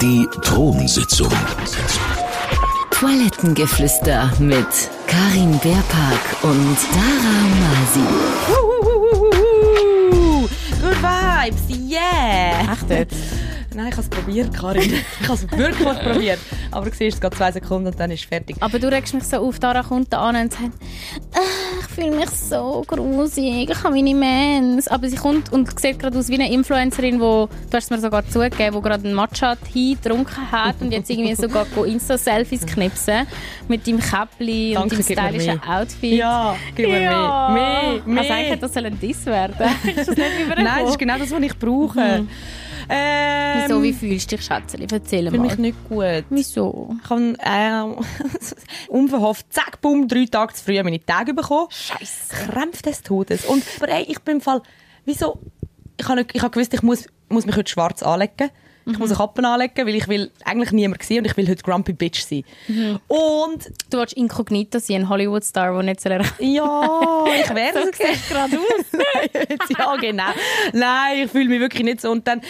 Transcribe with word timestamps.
Die 0.00 0.26
Thronsitzung. 0.42 1.32
Toilettengeflüster 2.90 4.30
mit 4.38 4.66
Karin 5.06 5.58
Beerpark 5.58 6.42
und 6.42 6.76
Dara 6.92 7.36
Masi. 7.60 8.06
Good 10.80 11.02
Vibes, 11.02 11.90
yeah! 11.90 12.72
Echt 12.72 12.90
jetzt? 12.90 13.16
Nein, 13.74 13.86
ich 13.88 13.92
habe 13.92 14.02
es 14.02 14.08
probiert, 14.08 14.52
Karin. 14.54 14.92
Ich 15.20 15.28
habe 15.28 15.34
es 15.34 15.50
wirklich 15.58 15.98
probiert. 15.98 16.38
Aber 16.70 16.90
du 16.90 16.96
siehst, 16.96 17.16
es 17.16 17.20
geht 17.20 17.34
zwei 17.34 17.52
Sekunden 17.52 17.86
und 17.88 18.00
dann 18.00 18.10
ist 18.10 18.20
es 18.20 18.26
fertig. 18.26 18.56
Aber 18.60 18.78
du 18.78 18.90
regst 18.90 19.14
mich 19.14 19.24
so 19.24 19.36
auf, 19.36 19.58
Dara 19.58 19.82
kommt 19.82 20.12
da 20.12 20.28
an 20.28 20.36
und 20.36 20.52
sagt, 20.52 20.72
«Ah, 21.34 21.38
fühle 21.90 22.10
mich 22.12 22.30
so 22.30 22.82
grusig, 22.86 23.68
ich 23.70 23.82
habe 23.84 23.94
meine 23.94 24.14
Mens. 24.14 24.88
Aber 24.88 25.08
sie 25.08 25.16
kommt 25.16 25.52
und 25.52 25.78
sieht 25.78 25.98
gerade 25.98 26.18
aus 26.18 26.28
wie 26.28 26.34
eine 26.34 26.50
Influencerin, 26.52 27.20
wo, 27.20 27.48
du 27.70 27.76
hast 27.76 27.84
es 27.84 27.90
mir 27.90 27.98
sogar 28.00 28.26
zugegeben, 28.28 28.76
die 28.76 28.82
gerade 28.82 29.04
einen 29.04 29.14
Matcha-Tee 29.14 29.96
getrunken 30.00 30.50
hat 30.50 30.76
und 30.80 30.92
jetzt 30.92 31.10
irgendwie 31.10 31.34
sogar 31.34 31.66
Insta-Selfies 31.86 32.66
knipsen 32.66 33.26
mit 33.68 33.86
deinem 33.86 34.00
Käppli 34.00 34.76
und 34.76 34.92
deinem 34.92 35.02
stylischen. 35.02 35.60
Outfit. 35.62 36.12
Ja, 36.14 36.56
gib 36.74 36.88
mir 36.88 37.02
Ja. 37.02 37.48
mehr. 37.52 37.80
Mehr, 37.92 38.02
mehr. 38.06 38.20
Also 38.22 38.32
eigentlich 38.32 38.50
hätte 38.50 38.68
das 38.68 38.76
ein 38.76 38.98
Diss 39.00 39.26
werden. 39.26 39.54
ist 39.96 40.08
das 40.08 40.16
nicht? 40.16 40.28
Nein, 40.56 40.66
das 40.82 40.90
ist 40.90 40.98
genau 40.98 41.18
das, 41.18 41.30
was 41.30 41.40
ich 41.42 41.58
brauche. 41.58 42.24
Ähm, 42.92 43.62
Wieso, 43.62 43.82
wie 43.82 43.92
fühlst 43.92 44.32
du 44.32 44.36
dich, 44.36 44.44
Schätzchen? 44.44 44.86
Erzähl 44.90 45.24
Ich 45.24 45.30
fühle 45.30 45.38
mal. 45.38 45.48
mich 45.48 45.58
nicht 45.58 45.88
gut. 45.88 46.24
Wieso? 46.28 46.96
Ich 47.02 47.10
habe 47.10 47.36
äh, 47.38 48.88
unverhofft, 48.88 49.46
zack, 49.52 49.80
bumm, 49.80 50.08
drei 50.08 50.26
Tage 50.26 50.54
zu 50.54 50.64
früh 50.64 50.82
meine 50.82 51.04
Tage 51.04 51.32
bekommen. 51.34 51.68
Scheiße. 51.70 52.34
Krämpfe 52.46 52.82
des 52.82 53.02
Todes. 53.02 53.44
Und, 53.44 53.62
aber 53.76 53.88
ey, 53.90 54.04
ich 54.08 54.20
bin 54.20 54.36
im 54.36 54.40
Fall, 54.40 54.62
wieso, 55.04 55.38
ich 55.96 56.08
habe 56.08 56.26
ich 56.32 56.42
hab 56.42 56.52
gewusst, 56.52 56.74
ich 56.74 56.82
muss, 56.82 57.06
muss 57.28 57.46
mich 57.46 57.56
heute 57.56 57.70
schwarz 57.70 58.02
anlegen. 58.02 58.50
Ich 58.92 58.98
muss 58.98 59.10
eine 59.10 59.18
Kappe 59.18 59.46
anlegen, 59.46 59.86
weil 59.86 59.94
ich 59.94 60.08
will 60.08 60.30
eigentlich 60.44 60.72
niemand 60.72 61.02
sehen 61.02 61.18
und 61.18 61.26
ich 61.26 61.36
will 61.36 61.48
heute 61.48 61.62
Grumpy 61.62 61.92
Bitch 61.92 62.22
sein. 62.22 62.44
Und 63.08 63.70
Du 63.90 63.98
willst 63.98 64.14
inkognito 64.14 64.78
sein, 64.78 65.02
ein 65.02 65.08
Hollywood-Star, 65.08 65.72
der 65.72 65.82
nicht 65.82 66.00
soll 66.00 66.12
erreichen 66.12 66.52
ja, 66.52 67.24
ich 67.40 67.54
wäre 67.54 67.82
So 67.82 67.88
es 67.90 67.98
du 67.98 68.34
gerade 68.34 68.56
aus. 68.58 69.70
ja, 69.78 69.96
genau. 69.96 70.30
Nein, 70.72 71.24
ich 71.24 71.30
fühle 71.30 71.48
mich 71.48 71.60
wirklich 71.60 71.84
nicht 71.84 72.00
so. 72.00 72.10
Und 72.10 72.26
dann, 72.26 72.40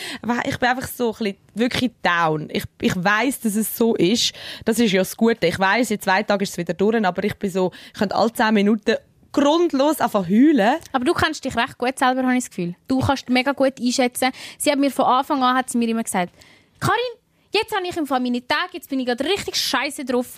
ich 0.45 0.59
bin 0.59 0.69
einfach 0.69 0.89
so 0.89 1.13
ein 1.13 1.19
bisschen 1.19 1.37
wirklich 1.55 1.91
down. 2.03 2.49
Ich, 2.51 2.65
ich 2.81 2.95
weiss, 2.97 3.41
dass 3.41 3.57
es 3.57 3.77
so 3.77 3.95
ist. 3.97 4.33
Das 4.65 4.79
ist 4.79 4.93
ja 4.93 5.01
das 5.01 5.17
Gute. 5.17 5.47
Ich 5.47 5.59
weiss, 5.59 5.91
in 5.91 6.01
zwei 6.01 6.23
Tagen 6.23 6.43
ist 6.43 6.51
es 6.51 6.59
wieder 6.59 6.75
durch, 6.75 7.05
aber 7.05 7.25
ich 7.25 7.35
bin 7.37 7.51
so, 7.51 7.73
ich 7.93 7.99
könnte 7.99 8.15
alle 8.15 8.33
zehn 8.33 8.55
Minuten 8.55 8.97
grundlos 9.33 10.01
einfach 10.01 10.29
heulen. 10.29 10.77
Aber 10.93 11.05
du 11.05 11.13
kennst 11.15 11.45
dich 11.45 11.57
recht 11.57 11.79
gut 11.79 11.99
selber, 11.99 12.23
habe 12.23 12.37
ich 12.37 12.45
das 12.45 12.51
Gefühl. 12.51 12.75
Du 12.89 13.01
kannst 13.01 13.29
mega 13.29 13.53
gut 13.53 13.75
einschätzen. 13.81 14.31
Sie 14.59 14.71
hat 14.71 14.79
mir 14.79 14.91
von 14.91 15.05
Anfang 15.07 15.43
an 15.43 15.57
hat 15.57 15.71
sie 15.71 15.79
mir 15.79 15.89
immer 15.89 16.03
gesagt, 16.03 16.33
Karin, 16.81 16.97
jetzt 17.53 17.75
habe 17.75 17.87
ich 17.87 17.97
im 17.97 18.07
Fall 18.07 18.21
meine 18.21 18.47
Tage, 18.47 18.71
jetzt 18.73 18.89
bin 18.89 19.01
ich 19.01 19.07
gerade 19.07 19.25
richtig 19.25 19.57
scheiße 19.57 20.05
drauf. 20.05 20.37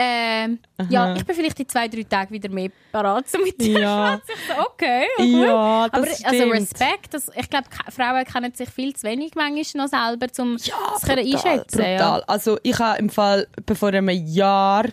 Ähm, 0.00 0.60
ja, 0.90 1.12
ich 1.16 1.24
bin 1.26 1.34
vielleicht 1.34 1.58
in 1.58 1.68
zwei, 1.68 1.88
drei 1.88 2.04
Tagen 2.04 2.32
wieder 2.32 2.48
mehr 2.48 2.70
parat, 2.92 3.28
so 3.28 3.36
mit 3.38 3.60
dir 3.60 3.80
Ja. 3.80 4.20
so, 4.24 4.62
okay, 4.66 5.06
ja, 5.18 5.24
gut. 5.24 5.32
Ja, 5.48 5.88
das 5.88 5.92
Aber 5.92 6.06
also 6.30 6.36
stimmt. 6.38 6.52
Respekt, 6.52 7.14
das, 7.14 7.30
ich 7.34 7.50
glaube, 7.50 7.66
Frauen 7.90 8.24
kennen 8.24 8.54
sich 8.54 8.70
viel 8.70 8.94
zu 8.94 9.02
wenig 9.08 9.32
manchmal 9.34 9.86
noch 9.86 9.88
selber, 9.90 10.26
um 10.38 10.56
das 10.56 10.70
können 11.04 11.24
brutal, 11.28 11.50
einschätzen. 11.50 11.78
brutal. 11.78 11.96
Ja. 11.98 12.22
Also 12.28 12.58
ich 12.62 12.78
habe 12.78 12.98
im 13.00 13.10
Fall 13.10 13.48
vor 13.74 13.88
einem 13.88 14.08
Jahr 14.08 14.84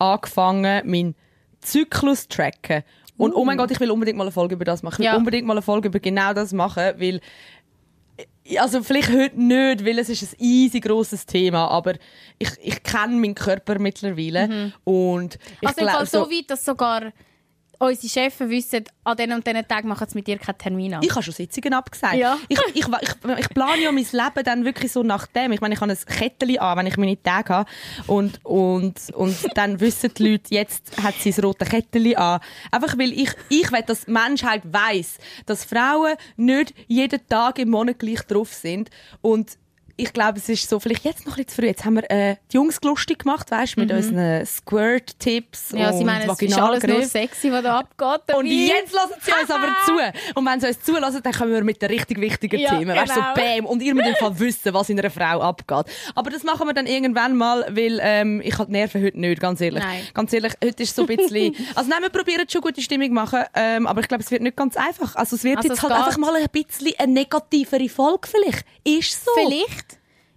angefangen, 0.00 0.90
meinen 0.90 1.14
Zyklus 1.60 2.28
tracken. 2.28 2.82
Und 3.16 3.34
oh 3.34 3.44
mein 3.44 3.58
Gott, 3.58 3.70
ich 3.72 3.80
will 3.80 3.90
unbedingt 3.90 4.16
mal 4.16 4.24
eine 4.24 4.30
Folge 4.32 4.54
über 4.54 4.64
das 4.64 4.82
machen. 4.82 4.94
Ich 4.94 4.98
will 5.00 5.06
Ja. 5.06 5.16
unbedingt 5.16 5.46
mal 5.46 5.54
eine 5.54 5.62
Folge 5.62 5.88
über 5.88 5.98
genau 5.98 6.32
das 6.32 6.52
machen, 6.52 6.94
weil 6.98 7.20
also 8.56 8.82
vielleicht 8.82 9.10
heute 9.10 9.40
nicht, 9.40 9.84
weil 9.84 9.98
es 9.98 10.08
ist 10.08 10.22
ein 10.34 10.36
easy 10.38 10.80
grosses 10.80 11.26
Thema, 11.26 11.68
aber 11.68 11.94
ich, 12.38 12.48
ich 12.62 12.82
kenne 12.82 13.16
meinen 13.16 13.34
Körper 13.34 13.78
mittlerweile 13.78 14.72
und 14.84 15.38
ich 15.60 15.68
Also 15.68 15.80
Fall 15.82 15.90
glaube 15.90 16.06
so 16.06 16.30
weit, 16.30 16.50
dass 16.50 16.64
sogar 16.64 17.12
unsere 17.78 18.08
Chefs 18.08 18.40
wissen, 18.40 18.84
an 19.04 19.16
diesen 19.16 19.32
und 19.32 19.46
diesen 19.46 19.66
Tagen 19.66 19.88
machen 19.88 20.08
sie 20.08 20.16
mit 20.16 20.26
dir 20.26 20.38
keinen 20.38 20.58
Termin 20.58 20.94
an. 20.94 21.02
Ich 21.02 21.10
habe 21.10 21.22
schon 21.22 21.34
Sitzungen 21.34 21.72
abgesagt. 21.74 22.16
Ja. 22.16 22.36
Ich, 22.48 22.58
ich, 22.74 22.86
ich, 22.86 23.38
ich 23.38 23.48
plane 23.50 23.82
ja 23.82 23.92
mein 23.92 24.06
Leben 24.10 24.44
dann 24.44 24.64
wirklich 24.64 24.92
so 24.92 25.02
nach 25.02 25.26
dem. 25.26 25.52
Ich 25.52 25.60
meine, 25.60 25.74
ich 25.74 25.80
habe 25.80 25.92
ein 25.92 25.98
Kettchen 25.98 26.58
an, 26.58 26.78
wenn 26.78 26.86
ich 26.86 26.96
meine 26.96 27.22
Tage 27.22 27.54
habe. 27.54 27.70
Und, 28.06 28.44
und, 28.44 29.10
und 29.14 29.36
dann 29.54 29.80
wissen 29.80 30.12
die 30.16 30.30
Leute, 30.30 30.54
jetzt 30.54 31.02
hat 31.02 31.14
sie 31.14 31.30
das 31.30 31.42
rote 31.42 31.64
Kettchen 31.64 32.16
an. 32.16 32.40
Einfach 32.70 32.98
weil 32.98 33.12
ich, 33.12 33.30
ich 33.48 33.70
will, 33.70 33.82
dass 33.86 34.04
die 34.06 34.10
Menschheit 34.10 34.62
weiss, 34.64 35.18
dass 35.46 35.64
Frauen 35.64 36.16
nicht 36.36 36.74
jeden 36.86 37.26
Tag 37.28 37.58
im 37.58 37.70
Monat 37.70 37.98
gleich 37.98 38.22
drauf 38.22 38.52
sind. 38.52 38.90
Und 39.20 39.56
ich 40.00 40.12
glaube, 40.12 40.38
es 40.38 40.48
ist 40.48 40.68
so, 40.70 40.78
vielleicht 40.80 41.04
jetzt 41.04 41.26
noch 41.26 41.36
ein 41.36 41.44
bisschen 41.44 41.48
zu 41.48 41.54
früh. 41.56 41.66
Jetzt 41.66 41.84
haben 41.84 41.94
wir 41.96 42.10
äh, 42.10 42.36
die 42.52 42.56
Jungs 42.56 42.78
lustig 42.82 43.18
gemacht, 43.18 43.50
weißt 43.50 43.76
du, 43.76 43.80
mit 43.80 43.90
unseren 43.92 44.46
Squirt-Tipps 44.46 45.72
Mhm. 45.72 45.78
ja, 45.78 45.92
sie 45.92 45.98
und 46.00 46.06
meinen, 46.06 46.30
es 46.30 46.40
ist 46.42 46.58
alles 46.58 46.82
nur 46.84 47.02
sexy, 47.02 47.50
was 47.52 47.62
da 47.62 47.80
abgeht. 47.80 48.34
Und 48.36 48.44
dabei. 48.46 48.48
jetzt 48.48 48.92
lassen 48.94 49.14
sie 49.20 49.32
uns 49.32 49.50
aber 49.50 49.68
zu. 49.86 49.92
Und 50.38 50.46
wenn 50.46 50.60
sie 50.60 50.68
uns 50.68 50.80
zulassen, 50.82 51.20
dann 51.22 51.32
kommen 51.32 51.52
wir 51.52 51.64
mit 51.64 51.82
den 51.82 51.90
richtig 51.90 52.20
wichtigen 52.20 52.58
Ja, 52.60 52.78
Themen. 52.78 52.96
Weißt 52.96 53.10
du, 53.10 53.14
so 53.14 53.20
genau. 53.20 53.34
bam. 53.56 53.66
Und 53.66 53.82
ihr 53.82 53.94
müsst 53.94 54.08
im 54.08 54.14
Fall 54.20 54.38
wissen, 54.38 54.72
was 54.72 54.88
in 54.88 54.98
einer 54.98 55.10
Frau 55.10 55.40
abgeht. 55.40 55.86
Aber 56.14 56.30
das 56.30 56.42
machen 56.44 56.66
wir 56.66 56.74
dann 56.74 56.86
irgendwann 56.86 57.36
mal, 57.36 57.64
weil 57.70 57.98
ähm, 58.02 58.40
ich 58.44 58.54
habe 58.58 58.66
die 58.66 58.72
Nerven 58.72 59.02
heute 59.02 59.18
nicht, 59.18 59.40
ganz 59.40 59.60
ehrlich. 59.60 59.82
Nein. 59.82 60.02
Ganz 60.14 60.32
ehrlich, 60.32 60.52
heute 60.64 60.82
ist 60.82 60.94
so 60.94 61.02
ein 61.02 61.08
bisschen... 61.16 61.54
also 61.74 61.90
nein, 61.90 62.02
wir 62.02 62.10
probieren 62.10 62.46
schon 62.48 62.60
gute 62.60 62.80
Stimmung 62.80 63.12
machen, 63.12 63.42
ähm, 63.54 63.86
aber 63.86 64.00
ich 64.00 64.08
glaube, 64.08 64.22
es 64.22 64.30
wird 64.30 64.42
nicht 64.42 64.56
ganz 64.56 64.76
einfach. 64.76 65.16
Also 65.16 65.36
es 65.36 65.44
wird 65.44 65.56
Also 65.58 65.68
jetzt 65.68 65.78
es 65.78 65.82
halt 65.82 65.92
geht. 65.94 66.04
einfach 66.06 66.18
mal 66.18 66.34
ein 66.36 66.46
bisschen 66.52 66.92
eine 66.98 67.12
negativere 67.12 67.88
Folge 67.88 68.28
vielleicht. 68.28 68.64
Ist 68.84 69.24
so. 69.24 69.30
Vielleicht. 69.34 69.87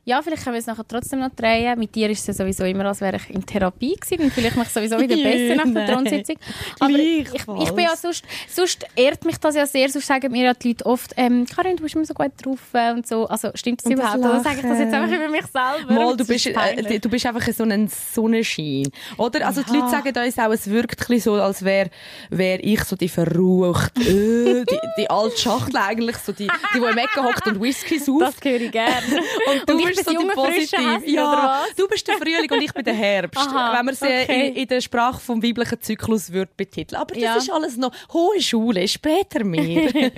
Ja, 0.04 0.20
vielleicht 0.24 0.44
können 0.44 0.56
wir 0.56 0.60
es 0.60 0.66
nachher 0.66 0.88
trotzdem 0.88 1.20
noch 1.20 1.30
drehen. 1.30 1.78
Mit 1.78 1.94
dir 1.94 2.10
ist 2.10 2.22
es 2.22 2.28
ja 2.28 2.34
sowieso 2.34 2.64
immer, 2.64 2.86
als 2.86 3.02
wäre 3.02 3.18
ich 3.18 3.30
in 3.30 3.46
Therapie 3.46 3.96
gewesen 3.96 4.24
und 4.24 4.34
vielleicht 4.34 4.56
mache 4.56 4.68
ich 4.68 4.74
sowieso 4.74 5.00
wieder 5.00 5.16
besser 5.24 5.56
nach 5.64 5.74
der. 5.74 5.88
Thronsitzung. 5.94 6.38
Aber 6.80 6.94
ich, 6.98 7.28
ich 7.34 7.72
bin 7.72 7.84
ja 7.84 7.96
sonst, 7.96 8.24
sonst 8.50 8.86
ehrt 8.96 9.24
mich 9.26 9.38
das 9.38 9.56
ja 9.56 9.68
sehr, 9.68 9.90
sonst 9.90 10.08
sagen 10.08 10.32
mir 10.32 10.46
ja 10.46 10.54
die 10.56 10.70
Leute 10.70 10.86
oft, 10.88 11.14
ähm, 11.18 11.46
Karin, 11.46 11.78
du 11.78 11.84
bist 11.84 11.94
immer 11.96 12.06
so 12.06 12.16
gut 12.16 12.32
drauf 12.44 12.60
äh, 12.74 12.92
und 12.94 13.08
so. 13.08 13.28
Also 13.28 13.52
stimmt 13.54 13.86
das 13.86 13.92
überhaupt? 13.92 14.18
Oder 14.18 14.40
sage 14.40 14.56
ich 14.58 14.62
das 14.64 14.80
jetzt 14.80 14.94
einfach 14.94 15.16
über 15.16 15.30
mich 15.30 15.46
selber? 15.46 15.94
Mal, 15.94 16.18
du 16.18 16.26
bist, 16.26 16.48
ist 16.48 16.56
äh, 16.58 17.00
du 17.00 17.10
bist 17.10 17.26
einfach 17.28 17.54
so 17.54 17.64
ein 17.64 17.88
Sonnenschein. 17.88 18.88
Oder? 19.18 19.46
Also, 19.46 19.62
die 19.62 19.72
Ja. 19.74 19.80
Leute 19.82 19.92
sagen 19.92 20.26
uns 20.26 20.40
auch, 20.40 20.52
es 20.52 20.68
wirkt 20.68 21.06
so, 21.22 21.34
als 21.36 21.64
wäre 21.64 21.92
wär 22.32 22.64
ich 22.64 22.84
so 22.86 22.96
die 22.96 23.10
verrucht, 23.10 23.96
äh, 24.00 24.64
die, 24.66 24.80
die 24.98 25.10
alte 25.10 25.38
Schachtel 25.38 25.78
eigentlich, 25.78 26.18
so 26.18 26.32
die, 26.32 26.48
die, 26.48 26.80
die 26.80 26.86
im 26.86 26.98
Ecken 26.98 27.24
hockt 27.24 27.46
und 27.48 27.62
Whisky 27.62 28.00
sauft. 28.00 28.22
das 28.44 28.52
höre 28.52 28.62
ich 28.62 28.72
gerne. 28.72 28.92
Und 29.52 29.70
du 29.70 29.91
bist 29.96 30.06
so 30.06 30.12
die. 30.12 30.42
Häschen, 30.42 31.14
Ja, 31.14 31.64
du 31.78 31.88
bist 31.88 32.08
der 32.08 32.18
Frühling 32.18 32.50
und 32.52 32.62
ich 32.62 32.74
bin 32.74 32.84
der 32.84 32.94
Herbst. 32.94 33.38
Aha, 33.40 33.78
wenn 33.78 33.86
man 33.86 33.96
sie 33.96 34.06
okay. 34.06 34.50
in, 34.50 34.56
in 34.56 34.68
der 34.68 34.82
Sprache 34.82 35.20
vom 35.20 35.42
weiblichen 35.44 35.80
Zyklus 35.82 36.32
würde 36.32 36.52
betiteln. 36.56 37.00
Aber 37.02 37.14
das 37.14 37.24
Ja. 37.24 37.36
ist 37.36 37.52
alles 37.52 37.78
noch 37.78 37.92
hohe 38.14 38.42
Schule, 38.42 38.88
später 38.88 39.44
mehr. 39.44 39.90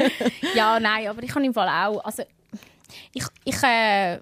Ja, 0.56 0.80
nein, 0.80 1.08
aber 1.08 1.22
ich 1.24 1.34
habe 1.34 1.46
im 1.46 1.54
Fall 1.54 1.68
auch. 1.68 2.04
Also, 2.04 2.24
ich, 3.14 3.24
ich, 3.44 3.64
äh, 3.64 4.20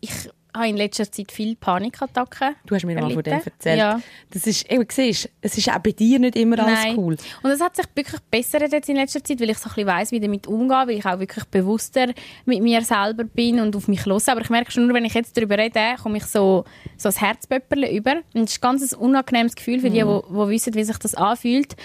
ich 0.00 0.10
habe 0.58 0.68
in 0.68 0.76
letzter 0.76 1.10
Zeit 1.10 1.32
viele 1.32 1.56
Panikattacken. 1.56 2.54
Du 2.66 2.74
hast 2.74 2.84
mir 2.84 2.94
mal 3.00 3.10
von 3.12 3.22
dem 3.22 3.32
erlitten. 3.32 3.50
erzählt. 3.56 3.78
Ja. 3.78 4.00
Das 4.30 4.46
ist, 4.46 4.70
eben, 4.70 4.84
siehst, 4.90 5.30
es 5.40 5.56
ist 5.56 5.68
auch 5.70 5.78
bei 5.78 5.92
dir 5.92 6.18
nicht 6.18 6.36
immer 6.36 6.58
alles 6.58 6.84
Nein. 6.84 6.98
cool. 6.98 7.16
Und 7.42 7.50
es 7.50 7.60
hat 7.60 7.76
sich 7.76 7.86
wirklich 7.94 8.20
bessert 8.30 8.70
jetzt 8.72 8.88
in 8.88 8.96
letzter 8.96 9.24
Zeit, 9.24 9.40
weil 9.40 9.50
ich 9.50 9.58
so 9.58 9.68
ein 9.70 9.74
bisschen 9.74 9.86
weiss, 9.86 10.12
wie 10.12 10.20
damit 10.20 10.46
umgehe, 10.46 10.76
weil 10.76 10.90
ich 10.90 11.06
auch 11.06 11.18
wirklich 11.18 11.44
bewusster 11.46 12.08
mit 12.44 12.62
mir 12.62 12.82
selber 12.82 13.24
bin 13.24 13.60
und 13.60 13.74
auf 13.76 13.88
mich 13.88 14.04
los. 14.04 14.28
Aber 14.28 14.40
ich 14.42 14.50
merke 14.50 14.70
schon, 14.70 14.86
nur 14.86 14.94
wenn 14.94 15.04
ich 15.04 15.14
jetzt 15.14 15.36
darüber 15.36 15.56
rede, 15.56 15.94
komme 16.02 16.18
ich 16.18 16.24
so, 16.26 16.64
so 16.96 17.08
das 17.08 17.20
Herzpöpperle 17.20 17.90
über. 17.90 18.16
Und 18.34 18.44
es 18.44 18.52
ist 18.52 18.60
ganz 18.60 18.92
ein 18.92 18.98
unangenehmes 18.98 19.54
Gefühl 19.54 19.80
für 19.80 19.90
die, 19.90 20.02
Mhm. 20.04 20.22
die, 20.28 20.32
die 20.34 20.48
wissen, 20.48 20.74
wie 20.74 20.84
sich 20.84 20.98
das 20.98 21.14
anfühlt. 21.14 21.76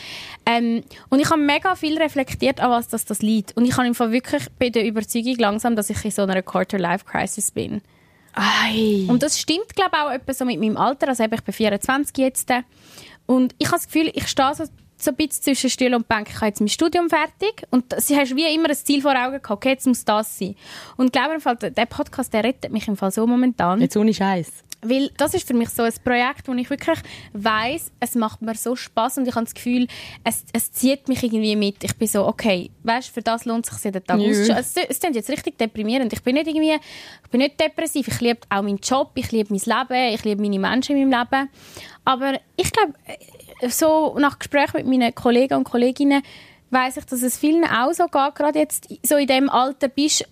Ähm, 0.45 0.83
und 1.09 1.19
ich 1.19 1.29
habe 1.29 1.39
mega 1.41 1.75
viel 1.75 1.97
reflektiert, 1.97 2.59
an 2.59 2.71
was 2.71 2.87
das, 2.87 3.05
das 3.05 3.21
liegt. 3.21 3.55
Und 3.55 3.65
ich 3.65 3.77
habe 3.77 3.87
im 3.87 3.95
Fall 3.95 4.11
wirklich 4.11 4.43
bei 4.59 4.69
der 4.69 4.85
Überzeugung 4.85 5.35
langsam, 5.37 5.75
dass 5.75 5.89
ich 5.89 6.03
in 6.03 6.11
so 6.11 6.23
einer 6.23 6.41
Quarter-Life-Crisis 6.41 7.51
bin. 7.51 7.81
Ei. 8.33 9.05
Und 9.07 9.23
das 9.23 9.39
stimmt, 9.39 9.75
glaube 9.75 9.91
ich, 9.93 9.99
auch 9.99 10.11
etwa 10.11 10.33
so 10.33 10.45
mit 10.45 10.59
meinem 10.59 10.77
Alter. 10.77 11.09
Also 11.09 11.23
ich 11.23 11.29
bin 11.29 11.53
24 11.53 12.17
jetzt. 12.17 12.51
Und 13.25 13.55
ich 13.57 13.67
habe 13.67 13.77
das 13.77 13.85
Gefühl, 13.85 14.11
ich 14.13 14.27
stehe 14.27 14.53
so, 14.55 14.65
so 14.97 15.11
ein 15.11 15.15
bisschen 15.15 15.43
zwischen 15.43 15.69
Stuhl 15.69 15.93
und 15.93 16.07
Bank. 16.07 16.29
Ich 16.29 16.35
habe 16.35 16.47
jetzt 16.47 16.59
mein 16.59 16.69
Studium 16.69 17.09
fertig. 17.09 17.65
Und 17.69 17.93
sie 18.01 18.17
hast 18.17 18.35
wie 18.35 18.53
immer 18.53 18.69
ein 18.69 18.75
Ziel 18.75 19.01
vor 19.01 19.11
Augen 19.11 19.41
gehabt. 19.41 19.51
Okay, 19.51 19.69
jetzt 19.69 19.87
muss 19.87 20.03
das 20.03 20.37
sein. 20.37 20.55
Und 20.97 21.07
ich 21.07 21.11
glaube, 21.11 21.39
Fall, 21.39 21.55
der 21.55 21.85
Podcast, 21.85 22.33
der 22.33 22.43
rettet 22.43 22.71
mich 22.71 22.87
im 22.87 22.97
Fall 22.97 23.11
so 23.11 23.27
momentan. 23.27 23.81
Jetzt 23.81 23.97
ohne 23.97 24.13
Scheiß. 24.13 24.63
Weil 24.83 25.09
das 25.17 25.33
ist 25.33 25.47
für 25.47 25.53
mich 25.53 25.69
so 25.69 25.83
ein 25.83 25.93
Projekt, 26.03 26.47
wo 26.47 26.53
ich 26.53 26.69
wirklich 26.69 26.99
weiß, 27.33 27.91
es 27.99 28.15
macht 28.15 28.41
mir 28.41 28.55
so 28.55 28.75
Spaß 28.75 29.19
und 29.19 29.27
ich 29.27 29.35
habe 29.35 29.45
das 29.45 29.53
Gefühl, 29.53 29.87
es, 30.23 30.43
es 30.53 30.71
zieht 30.71 31.07
mich 31.07 31.23
irgendwie 31.23 31.55
mit. 31.55 31.83
Ich 31.83 31.95
bin 31.95 32.07
so, 32.07 32.25
okay, 32.27 32.69
weißt, 32.83 33.09
für 33.09 33.21
das 33.21 33.45
lohnt 33.45 33.67
es 33.67 33.73
sich 33.73 33.85
jeden 33.85 34.03
Tag 34.03 34.19
Ja. 34.19 34.57
Es, 34.59 34.75
es 34.75 34.99
klingt 34.99 35.15
jetzt 35.15 35.29
richtig 35.29 35.57
deprimierend. 35.57 36.11
Ich 36.13 36.21
bin 36.21 36.35
nicht 36.35 36.47
irgendwie, 36.47 36.73
ich 36.73 37.29
bin 37.29 37.39
nicht 37.39 37.59
depressiv. 37.59 38.07
Ich 38.07 38.21
liebe 38.21 38.39
auch 38.49 38.61
meinen 38.61 38.77
Job, 38.77 39.11
ich 39.15 39.31
liebe 39.31 39.53
mein 39.53 39.61
Leben, 39.65 40.13
ich 40.13 40.23
liebe 40.23 40.41
meine 40.41 40.59
Menschen 40.59 40.97
in 40.97 41.09
meinem 41.09 41.27
Leben. 41.31 41.49
Aber 42.05 42.39
ich 42.55 42.71
glaube, 42.71 42.93
so 43.69 44.17
nach 44.19 44.39
Gesprächen 44.39 44.77
mit 44.77 44.87
meinen 44.87 45.15
Kollegen 45.15 45.55
und 45.55 45.63
Kolleginnen 45.63 46.21
weiß 46.73 46.97
ich, 46.97 47.05
dass 47.05 47.21
es 47.21 47.37
vielen 47.37 47.65
auch 47.65 47.93
so 47.93 48.05
geht, 48.07 48.35
gerade 48.35 48.59
jetzt 48.59 48.87
so 49.03 49.15
in 49.15 49.27
dem 49.27 49.49
Alter 49.49 49.87
bist, 49.87 50.27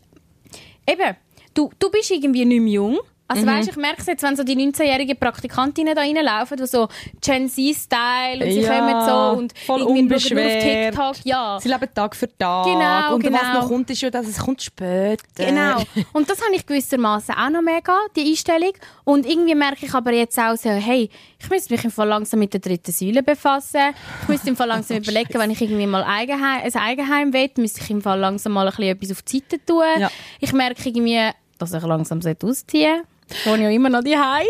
eben, 0.88 1.16
du, 1.54 1.72
du 1.80 1.90
bist 1.92 2.12
irgendwie 2.12 2.46
nicht 2.46 2.62
mehr 2.62 2.74
jung. 2.74 3.00
Also 3.32 3.48
weißt, 3.48 3.70
ich 3.70 3.76
merke 3.78 4.02
es 4.02 4.08
jetzt, 4.08 4.24
wenn 4.24 4.36
so 4.36 4.44
die 4.44 4.56
19-jährigen 4.56 5.18
Praktikantinnen 5.18 5.96
da 5.96 6.02
reinlaufen, 6.02 6.58
die 6.58 6.66
so 6.68 6.88
Gen 7.22 7.50
Z-Style 7.50 8.46
und 8.46 8.52
sie 8.52 8.62
Ja, 8.62 8.80
kommen 8.80 9.06
so 9.06 9.40
und 9.40 9.54
voll 9.66 9.80
nur 9.80 9.90
auf 9.90 9.98
unbeschwert. 9.98 10.94
TikTok. 10.94 11.16
Ja. 11.26 11.60
Sie 11.62 11.70
leben 11.70 11.94
Tag 11.94 12.16
für 12.16 12.28
Tag. 12.38 12.66
Genau, 12.66 13.16
und 13.16 13.24
was 13.24 13.42
genau. 13.42 13.54
noch 13.62 13.68
kommt, 13.68 13.90
ist 13.90 14.02
ja, 14.02 14.10
dass 14.10 14.28
es 14.28 14.38
kommt 14.38 14.62
später. 14.62 15.18
Genau. 15.36 15.84
Und 16.14 16.30
das 16.30 16.42
habe 16.42 16.56
ich 16.56 16.66
gewissermaßen 16.66 17.36
auch 17.36 17.50
noch 17.50 17.62
mega, 17.62 17.98
die 18.16 18.30
Einstellung. 18.30 18.74
Und 19.04 19.26
irgendwie 19.26 19.56
merke 19.56 19.86
ich 19.86 19.94
aber 19.94 20.14
jetzt 20.14 20.38
auch 20.40 20.56
so, 20.56 20.70
hey, 20.70 21.10
ich 21.40 21.50
müsste 21.50 21.74
mich 21.74 21.84
im 21.84 21.92
Fall 21.92 22.08
langsam 22.08 22.40
mit 22.40 22.54
der 22.54 22.60
dritten 22.60 22.92
Säule 22.92 23.24
befassen. 23.24 23.94
Ich 24.24 24.28
müsste 24.28 24.50
im 24.50 24.56
Fall 24.56 24.68
langsam 24.68 24.98
überlegen, 25.04 25.34
wenn 25.34 25.52
ich 25.52 25.62
irgendwie 25.62 25.88
mal 25.88 26.04
Eigenheim, 26.04 26.62
ein 26.64 26.76
Eigenheim 26.76 27.34
will, 27.34 27.50
müsste 27.58 27.82
ich 27.82 27.90
im 27.90 28.02
Fall 28.02 28.20
langsam 28.20 28.54
mal 28.54 28.68
ein 28.68 28.76
bisschen 28.76 28.96
etwas 28.96 29.12
auf 29.12 29.22
die 29.24 29.38
Seite 29.38 29.66
tun. 29.66 29.84
Ja. 30.00 30.12
Ich 30.40 30.54
merke 30.54 30.82
irgendwie, 30.88 31.30
dass 31.58 31.74
ich 31.74 31.84
langsam 31.84 32.20
ausziehen 32.20 32.36
sollte. 32.42 33.11
Ich 33.32 33.46
wohne 33.46 33.64
ja 33.64 33.70
immer 33.70 33.90
noch 33.90 34.04
daheim. 34.04 34.48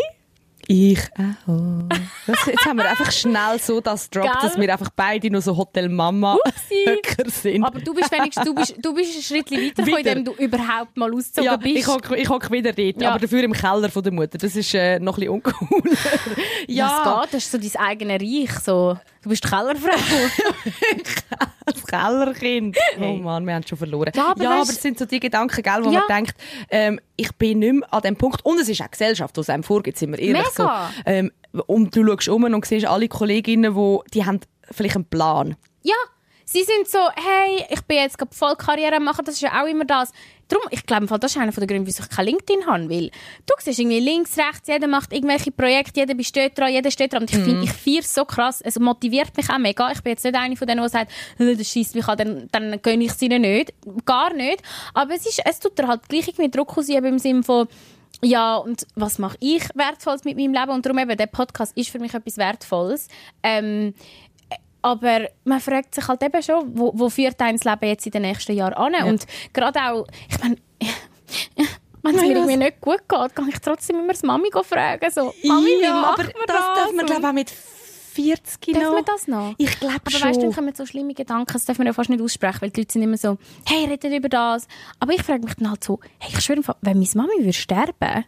Ich 0.68 1.00
auch. 1.18 1.88
Das, 2.26 2.46
jetzt 2.46 2.64
haben 2.64 2.78
wir 2.78 2.88
einfach 2.88 3.10
schnell 3.10 3.58
so 3.60 3.80
das 3.80 4.08
Drop, 4.08 4.22
Gell? 4.24 4.32
dass 4.42 4.58
wir 4.58 4.72
einfach 4.72 4.90
beide 4.94 5.30
nur 5.30 5.40
so 5.42 5.56
Hotel 5.56 5.88
Mama 5.88 6.36
Höcker 6.86 7.28
sind. 7.30 7.64
Aber 7.64 7.80
du 7.80 7.92
bist 7.94 8.10
wenigstens, 8.12 8.44
du 8.44 8.54
bist, 8.54 8.74
du 8.80 8.94
bist 8.94 9.16
ein 9.16 9.22
Schritt 9.22 9.50
weiter, 9.50 9.86
Wieder. 9.86 9.98
indem 10.16 10.24
du 10.24 10.32
überhaupt 10.42 10.96
mal 10.96 11.12
ausgezogen 11.12 11.44
ja, 11.44 11.56
bist. 11.56 11.76
ich 11.76 11.86
hocke 11.86 12.16
ich 12.16 12.28
hock 12.28 12.50
wieder 12.50 12.72
dort, 12.72 13.00
Ja. 13.02 13.10
aber 13.10 13.18
dafür 13.18 13.42
im 13.42 13.52
Keller 13.52 13.90
von 13.90 14.02
der 14.02 14.12
Mutter. 14.12 14.38
Das 14.38 14.54
ist 14.56 14.72
äh, 14.74 14.98
noch 15.00 15.18
ein 15.18 15.20
bisschen 15.20 15.34
uncool. 15.34 15.82
ja. 16.68 17.02
Das 17.04 17.22
geht, 17.24 17.34
das 17.34 17.44
ist 17.44 17.52
so 17.52 17.58
dein 17.78 17.86
eigenes 17.86 18.22
Reich. 18.22 18.58
So. 18.64 18.98
Du 19.22 19.28
bist 19.28 19.44
die 19.44 19.48
Kellerfrau. 19.48 19.90
das 21.66 21.86
Kellerkind. 21.86 22.76
Oh 23.00 23.12
Mann, 23.14 23.46
wir 23.46 23.54
haben 23.54 23.62
es 23.62 23.68
schon 23.68 23.78
verloren. 23.78 24.10
Ja, 24.14 24.28
aber 24.32 24.42
ja, 24.42 24.50
weißt- 24.50 24.54
aber 24.62 24.70
es 24.70 24.82
sind 24.82 24.98
so 24.98 25.04
die 25.04 25.20
Gedanken, 25.20 25.62
gell, 25.62 25.84
wo 25.84 25.90
Ja. 25.90 26.00
man 26.00 26.24
denkt, 26.24 26.36
ähm, 26.70 27.00
ich 27.16 27.32
bin 27.36 27.60
nicht 27.60 27.72
mehr 27.72 27.94
an 27.94 28.02
dem 28.02 28.16
Punkt. 28.16 28.44
Und 28.44 28.58
es 28.58 28.68
ist 28.68 28.80
auch 28.82 28.90
Gesellschaft, 28.90 29.36
die 29.36 29.40
es 29.40 29.48
einem 29.48 29.62
vorgibt, 29.62 29.96
sind 29.98 30.10
wir 30.10 30.18
ehrlich. 30.18 30.42
So, 30.56 30.68
ähm, 31.06 31.30
und 31.66 31.94
du 31.94 32.06
schaust 32.06 32.28
um 32.28 32.44
und 32.44 32.64
siehst 32.64 32.86
alle 32.86 33.08
Kolleginnen, 33.08 33.74
die, 33.74 33.98
die 34.14 34.24
haben 34.24 34.40
vielleicht 34.70 34.96
einen 34.96 35.04
Plan. 35.04 35.56
Ja, 35.82 35.94
sie 36.44 36.62
sind 36.64 36.88
so, 36.88 36.98
hey, 36.98 37.64
ich 37.70 37.82
bin 37.82 37.98
jetzt 37.98 38.18
gerade 38.18 38.34
voll 38.34 38.56
Karriere 38.56 39.00
machen, 39.00 39.24
das 39.24 39.36
ist 39.36 39.42
ja 39.42 39.62
auch 39.62 39.66
immer 39.66 39.84
das. 39.84 40.12
Darum, 40.48 40.66
ich 40.70 40.84
glaube, 40.84 41.06
das 41.06 41.34
ist 41.34 41.40
einer 41.40 41.50
der 41.50 41.66
Gründe, 41.66 41.86
wieso 41.86 42.02
ich 42.02 42.10
kein 42.10 42.26
LinkedIn 42.26 42.66
habe, 42.66 42.90
weil 42.90 43.10
du 43.46 43.54
siehst 43.58 43.78
irgendwie 43.78 44.00
links, 44.00 44.36
rechts, 44.36 44.68
jeder 44.68 44.86
macht 44.86 45.12
irgendwelche 45.12 45.50
Projekte, 45.50 46.00
jeder 46.00 46.14
besteht 46.14 46.58
dran, 46.58 46.70
jeder 46.70 46.90
steht 46.90 47.14
dran. 47.14 47.22
Und 47.22 47.32
ich 47.32 47.38
finde, 47.38 47.64
ich 47.64 47.72
feiere 47.72 48.00
es 48.00 48.12
so 48.12 48.26
krass, 48.26 48.60
es 48.60 48.78
motiviert 48.78 49.34
mich 49.34 49.48
auch 49.48 49.58
mega. 49.58 49.90
Ich 49.92 50.02
bin 50.02 50.10
jetzt 50.12 50.24
nicht 50.24 50.36
eine 50.36 50.56
von 50.56 50.66
denen, 50.66 50.82
die 50.82 50.88
sagt, 50.90 51.10
«Äh, 51.38 51.56
das 51.56 51.68
schießt 51.68 51.94
mich 51.94 52.06
an, 52.06 52.18
dann, 52.18 52.48
dann 52.52 52.82
gönne 52.82 53.04
ich 53.04 53.12
es 53.12 53.22
ihnen 53.22 53.40
nicht. 53.40 53.72
Gar 54.04 54.34
nicht. 54.34 54.62
Aber 54.92 55.14
es, 55.14 55.24
ist, 55.24 55.40
es 55.42 55.58
tut 55.58 55.78
dir 55.78 55.88
halt 55.88 56.06
gleich 56.08 56.28
irgendwie 56.28 56.50
Druck 56.50 56.76
ausüben 56.76 57.06
im 57.06 57.18
Sinne 57.18 57.42
von, 57.42 57.66
ja, 58.24 58.56
und 58.56 58.86
was 58.94 59.18
mache 59.18 59.36
ich 59.40 59.64
Wertvolles 59.74 60.24
mit 60.24 60.36
meinem 60.36 60.52
Leben? 60.52 60.70
Und 60.70 60.86
darum 60.86 60.98
eben, 60.98 61.16
der 61.16 61.26
Podcast 61.26 61.76
ist 61.76 61.90
für 61.90 61.98
mich 61.98 62.14
etwas 62.14 62.36
Wertvolles. 62.36 63.08
Ähm, 63.42 63.94
aber 64.80 65.28
man 65.44 65.60
fragt 65.60 65.94
sich 65.94 66.06
halt 66.06 66.22
eben 66.22 66.42
schon, 66.42 66.76
wo, 66.76 66.92
wo 66.94 67.08
führt 67.08 67.40
dein 67.40 67.56
Leben 67.56 67.86
jetzt 67.86 68.06
in 68.06 68.12
den 68.12 68.22
nächsten 68.22 68.52
Jahren 68.54 68.74
an? 68.74 68.94
Und 69.04 69.26
gerade 69.52 69.80
auch, 69.80 70.06
ich 70.28 70.38
meine, 70.40 70.56
wenn 72.02 72.14
es 72.16 72.20
mir 72.20 72.32
irgendwie 72.32 72.56
nicht 72.56 72.80
gut 72.80 73.08
geht, 73.08 73.34
kann 73.34 73.48
ich 73.48 73.58
trotzdem 73.60 74.00
immer 74.00 74.12
das 74.12 74.22
Mami 74.22 74.50
fragen. 74.50 75.10
So, 75.10 75.32
Mami, 75.44 75.66
wie 75.66 75.82
ja, 75.82 75.94
macht 75.94 76.18
aber 76.18 76.22
man 76.24 76.46
das 76.46 76.56
das? 76.56 76.78
darf 76.78 76.92
man, 76.92 77.06
glaube 77.06 77.20
ich, 77.20 77.26
auch 77.26 77.32
mit 77.32 77.52
40 78.14 78.74
Darf 78.74 78.82
noch. 78.82 78.92
man 78.92 79.04
das 79.04 79.28
noch? 79.28 79.54
Ich 79.58 79.78
glaube 79.80 79.94
Aber 79.96 80.10
schon. 80.10 80.28
weißt 80.28 80.36
du, 80.40 80.46
dann 80.46 80.52
kommen 80.54 80.74
so 80.74 80.86
schlimme 80.86 81.14
Gedanken, 81.14 81.52
das 81.52 81.64
darf 81.64 81.78
man 81.78 81.86
ja 81.86 81.92
fast 81.92 82.10
nicht 82.10 82.22
aussprechen, 82.22 82.60
weil 82.62 82.70
die 82.70 82.80
Leute 82.80 82.92
sind 82.92 83.02
immer 83.02 83.16
so, 83.16 83.38
hey, 83.66 83.86
redet 83.86 84.12
über 84.12 84.28
das. 84.28 84.66
Aber 85.00 85.12
ich 85.12 85.22
frage 85.22 85.44
mich 85.44 85.54
dann 85.54 85.70
halt 85.70 85.82
so, 85.84 86.00
hey, 86.18 86.30
ich 86.36 86.40
schwöre, 86.44 86.60
wenn 86.82 86.98
meine 86.98 87.08
Mami 87.14 87.38
würde 87.40 87.52
sterben 87.52 88.24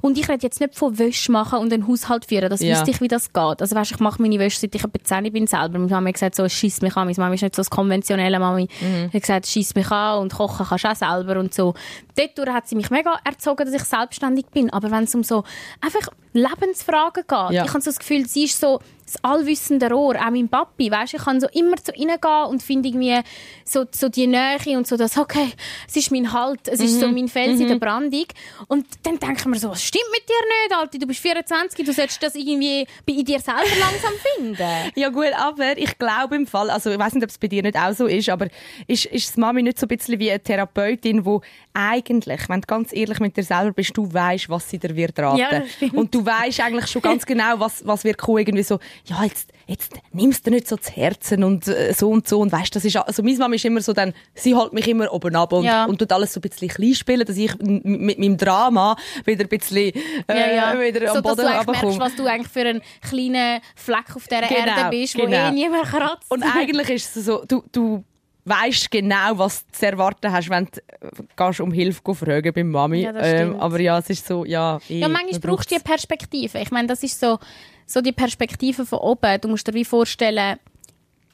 und 0.00 0.16
ich 0.16 0.26
rede 0.26 0.42
jetzt 0.42 0.58
nicht 0.58 0.74
von 0.74 0.98
Wäsche 0.98 1.30
machen 1.30 1.58
und 1.58 1.70
einen 1.70 1.86
Haushalt 1.86 2.24
führen, 2.24 2.48
das 2.48 2.62
Ja. 2.62 2.76
wüsste 2.76 2.90
ich, 2.92 3.00
wie 3.02 3.08
das 3.08 3.30
geht. 3.34 3.60
Also 3.60 3.76
weißt, 3.76 3.90
ich 3.92 3.98
mache 4.00 4.22
meine 4.22 4.38
Wäsche, 4.38 4.58
seit 4.58 4.74
ich 4.74 4.82
etwa 4.82 4.98
10 5.04 5.30
bin 5.30 5.46
selber. 5.46 5.78
Meine 5.78 5.90
Mama 5.90 6.06
hat 6.08 6.14
gesagt, 6.14 6.34
so, 6.34 6.44
es 6.44 6.54
schiesst 6.54 6.80
mich 6.80 6.96
an. 6.96 7.06
Meine 7.06 7.18
Mama 7.18 7.34
ist 7.34 7.42
nicht 7.42 7.54
so 7.54 7.60
das 7.60 7.68
konventionelle 7.68 8.38
Mami. 8.38 8.68
Mhm. 8.80 9.12
Hat 9.12 9.20
gesagt, 9.20 9.46
schießt 9.46 9.76
mich 9.76 9.90
an 9.90 10.20
und 10.20 10.32
kochen 10.32 10.64
kannst 10.66 10.84
du 10.84 10.88
auch 10.88 10.96
selber 10.96 11.38
und 11.38 11.52
so. 11.52 11.74
Dort 12.16 12.48
hat 12.48 12.66
sie 12.68 12.74
mich 12.74 12.88
mega 12.88 13.18
erzogen, 13.22 13.66
dass 13.66 13.74
ich 13.74 13.84
selbstständig 13.86 14.46
bin. 14.46 14.70
Aber 14.70 14.90
wenn 14.90 15.04
es 15.04 15.14
um 15.14 15.22
so 15.22 15.44
einfach 15.82 16.08
Lebensfragen 16.32 17.24
geht, 17.28 17.50
Ja. 17.50 17.64
ich 17.64 17.70
habe 17.70 17.80
so 17.82 17.90
das 17.90 17.98
Gefühl, 17.98 18.26
sie 18.26 18.44
ist 18.44 18.58
so 18.58 18.80
das 19.06 19.22
allwissende 19.22 19.88
Rohr, 19.88 20.16
auch 20.16 20.30
mein 20.30 20.48
Papi, 20.48 20.90
weißt, 20.90 21.14
ich 21.14 21.22
kann 21.22 21.40
so 21.40 21.46
immer 21.52 21.76
zu 21.76 21.92
ihnen 21.92 22.20
gehen 22.20 22.44
und 22.48 22.62
finde 22.62 22.88
irgendwie 22.88 23.20
so, 23.64 23.84
so 23.90 24.08
die 24.08 24.26
Nähe 24.26 24.76
und 24.76 24.86
so 24.86 24.96
das, 24.96 25.16
okay, 25.16 25.52
es 25.88 25.96
ist 25.96 26.10
mein 26.10 26.32
Halt, 26.32 26.66
es 26.66 26.80
ist 26.80 27.00
so 27.00 27.08
mein 27.08 27.28
Fels 27.28 27.60
in 27.60 27.68
der 27.68 27.76
Brandung. 27.76 28.26
Und 28.66 28.86
dann 29.04 29.18
denke 29.18 29.36
ich 29.38 29.46
mir 29.46 29.58
so, 29.58 29.70
was 29.70 29.82
stimmt 29.82 30.04
mit 30.12 30.28
dir 30.28 30.34
nicht, 30.64 30.76
Alter, 30.76 30.98
du 30.98 31.06
bist 31.06 31.20
24, 31.20 31.84
du 31.84 31.92
solltest 31.92 32.22
das 32.22 32.34
irgendwie 32.34 32.86
bei 33.06 33.22
dir 33.22 33.38
selber 33.38 33.62
langsam 33.80 34.12
finden. 34.36 34.56
Ja 34.96 35.10
gut, 35.10 35.32
aber 35.36 35.76
ich 35.76 35.98
glaube 35.98 36.36
im 36.36 36.46
Fall, 36.46 36.70
also 36.70 36.90
ich 36.90 36.98
weiß 36.98 37.14
nicht, 37.14 37.22
ob 37.22 37.30
es 37.30 37.38
bei 37.38 37.48
dir 37.48 37.62
nicht 37.62 37.76
auch 37.76 37.92
so 37.92 38.06
ist, 38.06 38.28
aber 38.28 38.48
ist, 38.86 39.06
ist 39.06 39.28
das 39.28 39.36
Mami 39.36 39.62
nicht 39.62 39.78
so 39.78 39.86
ein 39.86 39.88
bisschen 39.88 40.18
wie 40.18 40.30
eine 40.30 40.40
Therapeutin, 40.40 41.24
wo 41.24 41.42
eigentlich, 41.78 42.48
wenn 42.48 42.62
du 42.62 42.66
ganz 42.66 42.90
ehrlich 42.94 43.20
mit 43.20 43.36
dir 43.36 43.42
selber 43.42 43.72
bist, 43.72 43.94
du 43.94 44.10
weißt, 44.10 44.48
was 44.48 44.70
sie 44.70 44.78
dir 44.78 44.96
wird 44.96 45.18
raten. 45.18 45.38
Ja. 45.38 45.62
Und 45.92 46.14
du 46.14 46.24
weißt 46.24 46.60
eigentlich 46.60 46.86
schon 46.86 47.02
ganz 47.02 47.26
genau, 47.26 47.60
was, 47.60 47.86
was 47.86 48.02
wird 48.02 48.16
kommen, 48.16 48.38
irgendwie 48.38 48.62
so, 48.62 48.78
ja, 49.04 49.22
jetzt, 49.24 49.50
jetzt 49.66 49.92
nimmst 50.12 50.46
du 50.46 50.50
nicht 50.50 50.66
so 50.68 50.76
zu 50.78 50.90
Herzen 50.90 51.44
und 51.44 51.68
äh, 51.68 51.92
so 51.92 52.08
und 52.10 52.26
so 52.26 52.40
und 52.40 52.50
weißt, 52.50 52.74
das 52.74 52.84
ist, 52.86 52.96
also 52.96 53.22
meine 53.22 53.36
Mami 53.36 53.56
ist 53.56 53.64
immer 53.66 53.82
so 53.82 53.92
dann, 53.92 54.14
sie 54.34 54.56
hält 54.56 54.72
mich 54.72 54.88
immer 54.88 55.12
oben 55.12 55.36
ab 55.36 55.52
und, 55.52 55.64
Ja. 55.64 55.84
und 55.84 55.98
tut 55.98 56.10
alles 56.12 56.32
so 56.32 56.40
ein 56.40 56.48
bisschen 56.48 56.68
klein 56.68 56.94
spielen, 56.94 57.26
dass 57.26 57.36
ich 57.36 57.54
mit 57.60 58.18
meinem 58.18 58.38
Drama 58.38 58.96
wieder 59.26 59.44
ein 59.44 59.48
bisschen 59.48 59.92
äh, 60.28 60.92
wieder 60.94 61.08
so, 61.08 61.16
am 61.18 61.22
dass 61.22 61.36
Boden 61.36 61.42
du 61.42 61.48
eigentlich 61.58 61.82
merkst, 61.82 62.00
was 62.00 62.16
du 62.16 62.26
eigentlich 62.26 62.48
für 62.52 62.60
einen 62.60 62.82
kleinen 63.02 63.60
Fleck 63.74 64.16
auf 64.16 64.26
dieser 64.26 64.42
Genau, 64.46 64.76
Erde 64.76 64.90
bist, 64.90 65.18
wo 65.18 65.24
genau. 65.24 65.48
eh 65.48 65.50
niemand 65.50 65.84
kratzt. 65.84 66.30
Und 66.30 66.42
eigentlich 66.42 66.88
ist 66.90 67.16
es 67.16 67.26
so, 67.26 67.44
du, 67.46 67.62
du 67.70 68.02
weißt 68.46 68.90
genau, 68.90 69.36
was 69.38 69.66
du 69.66 69.72
zu 69.72 69.86
erwarten 69.86 70.32
hast, 70.32 70.48
wenn 70.48 70.66
du 70.66 70.80
äh, 70.80 71.10
gehst 71.36 71.60
um 71.60 71.72
Hilfe 71.72 72.00
fragen 72.14 72.52
beim 72.52 72.70
Mami. 72.70 73.02
Ja, 73.02 73.12
ähm, 73.16 73.56
aber 73.56 73.80
ja, 73.80 73.98
es 73.98 74.08
ist 74.08 74.26
so, 74.26 74.44
ja. 74.44 74.78
eh, 74.88 75.00
Ja, 75.00 75.08
manchmal 75.08 75.32
man 75.32 75.40
brauchst 75.40 75.70
du 75.70 75.74
die. 75.76 75.82
Perspektive. 75.82 76.58
Ich 76.60 76.70
meine, 76.70 76.86
das 76.88 77.02
ist 77.02 77.18
so, 77.18 77.38
so 77.86 78.00
die 78.00 78.12
Perspektive 78.12 78.86
von 78.86 79.00
oben. 79.00 79.40
Du 79.40 79.48
musst 79.48 79.66
dir 79.66 79.74
wie 79.74 79.84
vorstellen, 79.84 80.58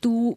du, 0.00 0.34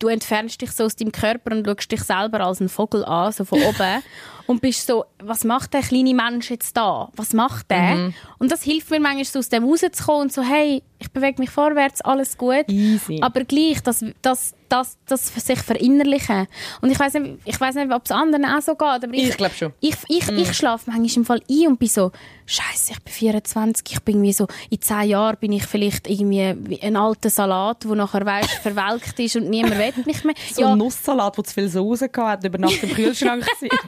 du 0.00 0.08
entfernst 0.08 0.60
dich 0.60 0.72
so 0.72 0.84
aus 0.84 0.96
deinem 0.96 1.12
Körper 1.12 1.52
und 1.54 1.64
schaust 1.64 1.90
dich 1.92 2.02
selber 2.02 2.40
als 2.40 2.60
einen 2.60 2.68
Vogel 2.68 3.04
an, 3.04 3.32
so 3.32 3.44
von 3.44 3.62
oben. 3.62 4.02
Und 4.48 4.60
bist 4.62 4.86
so, 4.86 5.04
was 5.22 5.44
macht 5.44 5.74
der 5.74 5.82
kleine 5.82 6.14
Mensch 6.14 6.50
jetzt 6.50 6.76
da? 6.76 7.10
Was 7.14 7.34
macht 7.34 7.70
der? 7.70 7.94
Mhm. 7.96 8.14
Und 8.38 8.50
das 8.50 8.62
hilft 8.62 8.90
mir 8.90 8.98
manchmal 8.98 9.24
so 9.26 9.38
aus 9.40 9.48
dem 9.50 9.62
rauszukommen 9.64 10.22
und 10.22 10.32
so, 10.32 10.42
hey, 10.42 10.82
ich 11.00 11.10
bewege 11.12 11.40
mich 11.40 11.50
vorwärts, 11.50 12.00
alles 12.00 12.36
gut. 12.36 12.64
Easy. 12.68 13.20
Aber 13.20 13.44
gleich, 13.44 13.80
das, 13.82 14.04
das, 14.22 14.54
das, 14.68 14.96
das 15.06 15.30
für 15.30 15.38
sich 15.40 15.58
verinnerlichen. 15.60 16.48
Und 16.80 16.90
ich 16.90 16.98
weiß 16.98 17.14
nicht, 17.14 17.36
ich 17.44 17.60
weiß 17.60 17.76
nicht, 17.76 17.92
ob 17.92 18.04
es 18.04 18.10
anderen 18.10 18.44
auch 18.44 18.60
so 18.60 18.72
geht, 18.74 18.80
aber 19.04 19.12
Ich 19.14 19.36
glaub 19.36 19.52
schon. 19.52 19.72
Ich, 19.80 19.94
ich, 20.08 20.28
Mhm. 20.28 20.38
ich 20.38 20.52
schlafe 20.54 20.90
manchmal 20.90 21.16
im 21.16 21.24
Fall 21.24 21.40
ein 21.48 21.66
und 21.68 21.78
bin 21.78 21.88
so, 21.88 22.10
Scheiße, 22.46 22.92
ich 22.92 23.00
bin 23.02 23.12
24, 23.12 23.86
ich 23.92 24.00
bin 24.02 24.16
irgendwie 24.16 24.32
so, 24.32 24.46
in 24.70 24.80
10 24.80 25.02
Jahren 25.10 25.36
bin 25.38 25.52
ich 25.52 25.64
vielleicht 25.66 26.08
irgendwie 26.08 26.54
wie 26.60 26.80
ein 26.82 26.96
alter 26.96 27.30
Salat, 27.30 27.84
der 27.84 27.94
nachher, 27.94 28.24
weißt, 28.26 28.50
verwelkt 28.62 29.20
ist 29.20 29.36
und 29.36 29.50
niemand 29.50 29.78
will 29.78 29.92
mich 30.06 30.24
mehr. 30.24 30.34
So 30.52 30.62
ja, 30.62 30.72
ein 30.72 30.78
Nusssalat, 30.78 31.36
der 31.36 31.44
zu 31.44 31.54
viel 31.54 31.68
Soße 31.68 32.10
hatte, 32.16 32.46
über 32.48 32.58
Nacht 32.58 32.82
im 32.82 32.90
Kühlschrank 32.90 33.46
war. 33.46 33.68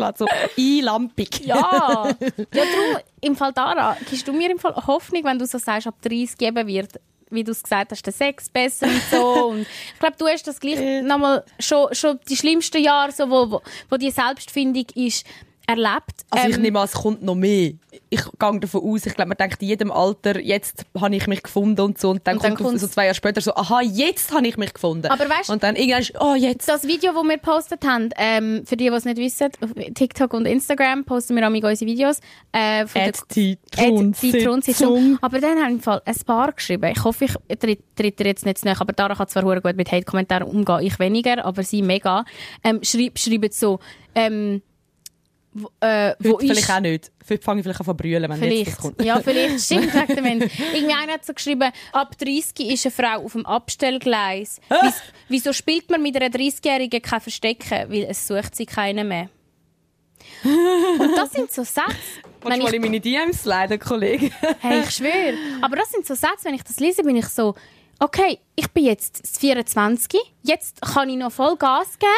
Nüsslisalat, 0.00 0.18
so 0.18 0.26
einlampig. 0.58 1.40
ja, 1.44 1.56
ja, 1.56 2.16
darum, 2.52 3.02
im 3.20 3.36
Fall 3.36 3.52
Dara, 3.52 3.96
gibst 4.08 4.26
du 4.26 4.32
mir 4.32 4.50
im 4.50 4.58
Fall 4.58 4.74
Hoffnung, 4.86 5.24
wenn 5.24 5.38
du 5.38 5.46
so 5.46 5.58
sagst, 5.58 5.86
ab 5.86 5.94
30 6.02 6.36
geben 6.38 6.66
wird, 6.66 7.00
wie 7.30 7.44
du 7.44 7.52
es 7.52 7.62
gesagt 7.62 7.92
hast, 7.92 8.04
der 8.04 8.12
Sex 8.12 8.48
besser 8.48 8.86
und 8.86 9.02
so. 9.10 9.46
und 9.50 9.60
ich 9.60 9.98
glaube, 10.00 10.16
du 10.18 10.26
hast 10.26 10.46
das 10.46 10.58
gleich 10.58 11.02
nochmal 11.02 11.44
schon, 11.58 11.94
schon 11.94 12.18
die 12.28 12.36
schlimmsten 12.36 12.82
Jahre, 12.82 13.12
so, 13.12 13.28
wo, 13.30 13.50
wo, 13.50 13.62
wo 13.88 13.96
die 13.96 14.10
Selbstfindung 14.10 14.86
ist, 14.94 15.24
erlebt. 15.66 16.24
Also 16.30 16.48
ich 16.48 16.56
Ähm, 16.56 16.62
nehme 16.62 16.80
an, 16.80 16.84
es 16.86 16.92
kommt 16.92 17.22
noch 17.22 17.36
mehr. 17.36 17.72
Ich 18.12 18.24
gehe 18.24 18.60
davon 18.60 18.82
aus, 18.82 19.06
ich 19.06 19.14
glaube, 19.14 19.28
man 19.28 19.36
denkt 19.36 19.62
in 19.62 19.68
jedem 19.68 19.92
Alter, 19.92 20.40
jetzt 20.40 20.84
habe 21.00 21.14
ich 21.14 21.26
mich 21.28 21.42
gefunden 21.44 21.80
und 21.80 21.98
so. 21.98 22.10
Und 22.10 22.26
dann 22.26 22.36
Und 22.36 22.44
dann 22.44 22.54
kommt 22.56 22.80
so 22.80 22.88
zwei 22.88 23.04
Jahre 23.04 23.14
später 23.14 23.40
so, 23.40 23.54
aha, 23.54 23.82
jetzt 23.82 24.34
habe 24.34 24.48
ich 24.48 24.56
mich 24.56 24.74
gefunden. 24.74 25.06
Aber 25.06 25.24
weißt- 25.24 25.50
und 25.52 25.62
dann 25.62 25.76
irgendwann, 25.76 26.00
ist, 26.02 26.14
oh, 26.20 26.34
jetzt. 26.34 26.68
Das 26.68 26.84
Video, 26.84 27.12
das 27.12 27.22
wir 27.22 27.36
gepostet 27.36 27.86
haben, 27.86 28.10
ähm, 28.16 28.62
für 28.66 28.76
die, 28.76 28.90
die 28.90 28.94
es 28.94 29.04
nicht 29.04 29.18
wissen, 29.18 29.50
auf 29.62 29.70
TikTok 29.94 30.34
und 30.34 30.46
Instagram 30.46 31.04
posten 31.04 31.36
wir 31.36 31.46
amig 31.46 31.64
unsere 31.64 31.88
Videos. 31.88 32.20
Äh, 32.52 32.86
von 32.86 33.02
die 33.34 33.58
Thronsitzung. 33.70 34.42
Thronsitzung. 34.42 35.18
Aber 35.20 35.40
dann 35.40 35.58
haben 35.58 35.74
im 35.74 35.80
Fall 35.80 36.02
ein 36.04 36.16
paar 36.26 36.52
geschrieben. 36.52 36.90
Ich 36.94 37.04
hoffe, 37.04 37.26
ich 37.26 37.58
tritt, 37.58 37.80
ihr 38.20 38.26
jetzt 38.26 38.44
nicht 38.44 38.64
nach, 38.64 38.80
aber 38.80 38.92
Dara 38.92 39.14
kann 39.14 39.28
zwar 39.28 39.60
gut 39.60 39.76
mit 39.76 39.92
Hate-Kommentaren 39.92 40.48
umgehen, 40.48 40.80
ich 40.80 40.98
weniger, 40.98 41.44
aber 41.44 41.62
sie 41.62 41.82
mega. 41.82 42.24
Ähm, 42.64 42.80
schreib, 42.82 43.18
schreiben 43.18 43.50
so, 43.52 43.78
ähm, 44.14 44.62
wo, 45.52 45.68
äh, 45.80 46.14
wo 46.20 46.34
Heute 46.34 46.46
ist... 46.46 46.52
vielleicht 46.52 46.70
auch 46.70 46.80
nicht. 46.80 47.10
Heute 47.28 47.42
fange 47.42 47.60
ich 47.60 47.64
vielleicht 47.64 47.80
an 47.80 47.86
zu 47.86 47.94
brüllen, 47.94 48.22
wenn 48.22 48.30
jetzt 48.30 48.40
Vielleicht. 48.40 48.68
das 48.68 48.76
kommt. 48.78 49.02
Ja, 49.04 49.20
vielleicht. 49.20 49.60
Stimmt, 49.64 49.92
sagt 49.92 50.10
der 50.10 50.22
Mensch. 50.22 50.44
Irgendwie 50.72 50.94
einer 50.94 51.14
hat 51.14 51.24
so 51.26 51.32
geschrieben, 51.34 51.70
ab 51.92 52.16
30 52.18 52.70
ist 52.72 52.86
eine 52.86 52.92
Frau 52.92 53.24
auf 53.24 53.32
dem 53.32 53.46
Abstellgleis. 53.46 54.60
Wies- 54.68 55.02
Wieso 55.28 55.52
spielt 55.52 55.90
man 55.90 56.02
mit 56.02 56.16
einer 56.16 56.26
30-Jährigen 56.34 57.02
kein 57.02 57.20
Verstecken? 57.20 57.90
Weil 57.90 58.04
es 58.08 58.26
sucht 58.26 58.54
sie 58.54 58.66
keiner 58.66 59.04
mehr. 59.04 59.28
Und 60.44 61.16
das 61.16 61.32
sind 61.32 61.50
so 61.52 61.64
Sätze. 61.64 61.84
Willst 62.42 62.56
du 62.58 62.62
mal 62.62 62.74
in 62.74 62.80
meine 62.82 63.00
DMs 63.00 63.44
leiden, 63.44 63.78
Kollege? 63.78 64.30
Hey, 64.60 64.80
ich 64.82 64.90
schwöre. 64.92 65.34
Aber 65.60 65.76
das 65.76 65.90
sind 65.90 66.06
so 66.06 66.14
Sätze, 66.14 66.44
wenn 66.44 66.54
ich 66.54 66.62
das 66.62 66.80
lese, 66.80 67.02
bin 67.02 67.16
ich 67.16 67.26
so, 67.26 67.54
okay, 67.98 68.38
ich 68.56 68.68
bin 68.70 68.84
jetzt 68.84 69.22
24, 69.38 70.18
jetzt 70.42 70.80
kann 70.80 71.10
ich 71.10 71.16
noch 71.16 71.32
voll 71.32 71.56
Gas 71.56 71.98
geben, 71.98 72.10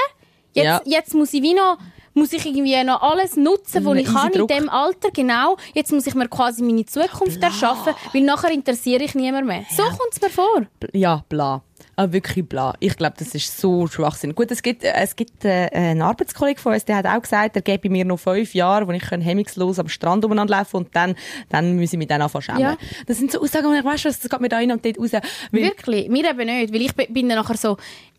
jetzt, 0.55 0.65
Ja. 0.65 0.81
jetzt 0.85 1.15
muss 1.15 1.33
ich 1.35 1.43
wie 1.43 1.55
noch 1.55 1.79
muss 2.15 2.33
ich 2.33 2.45
irgendwie 2.47 2.83
noch 2.85 3.03
alles 3.03 3.37
nutzen, 3.37 3.85
was 3.85 3.97
ich 3.97 4.07
kann 4.07 4.29
in 4.29 4.33
Eindruck. 4.33 4.49
dem 4.49 4.69
Alter, 4.69 5.11
genau. 5.13 5.57
Jetzt 5.75 5.93
muss 5.93 6.07
ich 6.07 6.15
mir 6.15 6.29
quasi 6.29 6.63
meine 6.63 6.85
Zukunft 6.85 7.43
erschaffen, 7.43 7.95
weil 8.13 8.23
nachher 8.23 8.51
interessiere 8.51 9.03
ich 9.05 9.15
niemand 9.15 9.47
mehr. 9.47 9.65
So 9.71 9.83
kommt 9.83 10.13
es 10.13 10.21
mir 10.21 10.31
vor. 10.31 10.63
Ja, 10.93 11.25
bla. 11.29 11.63
Aber 11.95 12.13
wirklich 12.13 12.49
bla. 12.49 12.75
Ich 12.81 12.97
glaube, 12.97 13.15
das 13.19 13.35
ist 13.35 13.59
so 13.59 13.87
Schwachsinn. 13.87 14.35
Gut, 14.35 14.51
es 14.51 14.63
gibt, 14.63 14.83
äh, 14.83 14.93
es 14.95 15.15
gibt 15.15 15.45
äh, 15.45 15.69
einen 15.73 16.01
Arbeitskollege 16.01 16.61
von 16.61 16.73
uns, 16.73 16.85
der 16.85 16.97
hat 16.97 17.07
auch 17.07 17.21
gesagt, 17.21 17.55
er 17.57 17.63
gebe 17.63 17.91
mir 17.91 18.05
noch 18.05 18.19
fünf 18.19 18.55
Jahre, 18.55 18.89
wo 18.89 18.93
ich 18.93 19.11
hemmungslos 19.11 19.79
am 19.79 19.89
Strand 19.89 20.25
umeinander 20.25 20.57
laufen 20.57 20.77
und 20.77 20.97
dann, 20.97 21.15
dann 21.51 21.79
muss 21.79 21.93
ich 21.93 21.99
mich 21.99 22.09
dann 22.09 22.23
anfangen 22.23 22.43
schämen. 22.43 22.61
Ja. 22.61 22.77
Das 23.07 23.19
sind 23.19 23.31
so 23.31 23.41
Aussagen, 23.43 23.67
wo 23.69 23.75
ich 23.75 23.85
weiss, 23.85 24.05
was, 24.05 24.21
das 24.21 24.31
geht 24.31 24.41
mir 24.41 24.49
da 24.49 24.57
rein 24.57 24.73
und 24.73 24.85
dort 24.85 24.99
raus. 24.99 25.11
Wirklich, 25.51 26.09
mir 26.09 26.31
eben 26.31 26.47
nicht, 26.47 26.73
weil 26.73 26.81
ich 26.81 26.95
bin 26.95 27.29
dann 27.29 27.39
nachher 27.39 27.57
so, 27.57 27.77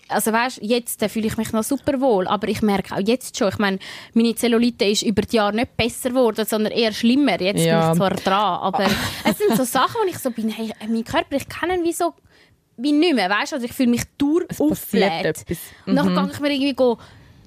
also 0.09 0.31
weißt, 0.31 0.59
jetzt 0.61 1.03
fühle 1.05 1.27
ich 1.27 1.37
mich 1.37 1.51
noch 1.51 1.63
super 1.63 1.99
wohl, 1.99 2.27
aber 2.27 2.47
ich 2.47 2.61
merke 2.61 2.95
auch 2.95 2.99
jetzt 2.99 3.37
schon, 3.37 3.49
ich 3.49 3.57
meine, 3.57 3.79
meine 4.13 4.35
Zellulite 4.35 4.85
ist 4.85 5.03
über 5.03 5.21
die 5.21 5.37
Jahre 5.37 5.55
nicht 5.55 5.75
besser 5.77 6.09
geworden, 6.09 6.45
sondern 6.45 6.71
eher 6.73 6.91
schlimmer. 6.91 7.39
Jetzt 7.41 7.63
Ja. 7.63 7.81
bin 7.81 7.91
ich 7.91 7.97
zwar 7.97 8.09
dran, 8.11 8.59
aber 8.61 8.85
es 9.23 9.37
sind 9.37 9.55
so 9.55 9.63
Sachen, 9.63 9.95
wo 10.03 10.09
ich 10.09 10.17
so 10.19 10.31
bin, 10.31 10.49
hey, 10.49 10.71
mein 10.87 11.03
Körper, 11.03 11.35
ich 11.35 11.47
kenne 11.47 11.77
ihn 11.77 11.83
wie 11.83 11.93
so 11.93 12.13
wie 12.77 12.91
nicht 12.91 13.13
mehr, 13.13 13.29
weißt? 13.29 13.53
Also 13.53 13.65
ich 13.65 13.73
fühle 13.73 13.89
mich 13.89 14.03
durch 14.17 14.45
aufbläht. 14.59 15.45
Und 15.85 15.95
dann 15.95 16.13
gehe 16.15 16.29
ich 16.33 16.39
mir 16.39 16.51
irgendwie 16.51 16.73
go 16.73 16.97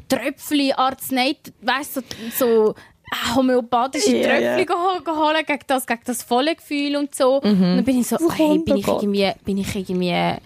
Tröpfchen, 0.08 0.72
Arznei, 0.72 1.36
weißt 1.62 1.94
so, 1.94 2.00
so 2.38 2.74
äh, 3.10 3.34
homöopathische 3.34 4.16
ja. 4.16 4.28
Tröpfchen 4.28 4.68
yeah. 4.68 5.16
holen 5.16 5.44
gegen 5.44 5.64
das, 5.66 5.84
gegen 5.84 6.02
das 6.04 6.22
volle 6.22 6.54
Gefühl 6.54 6.96
und 6.96 7.12
so. 7.12 7.40
Mhm. 7.42 7.50
Und 7.50 7.76
dann 7.76 7.84
bin 7.84 8.00
ich 8.00 8.06
so, 8.06 8.16
hey, 8.32 8.58
bin 8.58 8.76
ich 8.76 8.86
irgendwie, 8.86 9.32
bin 9.44 9.58
ich 9.58 9.74
irgendwie 9.74 10.36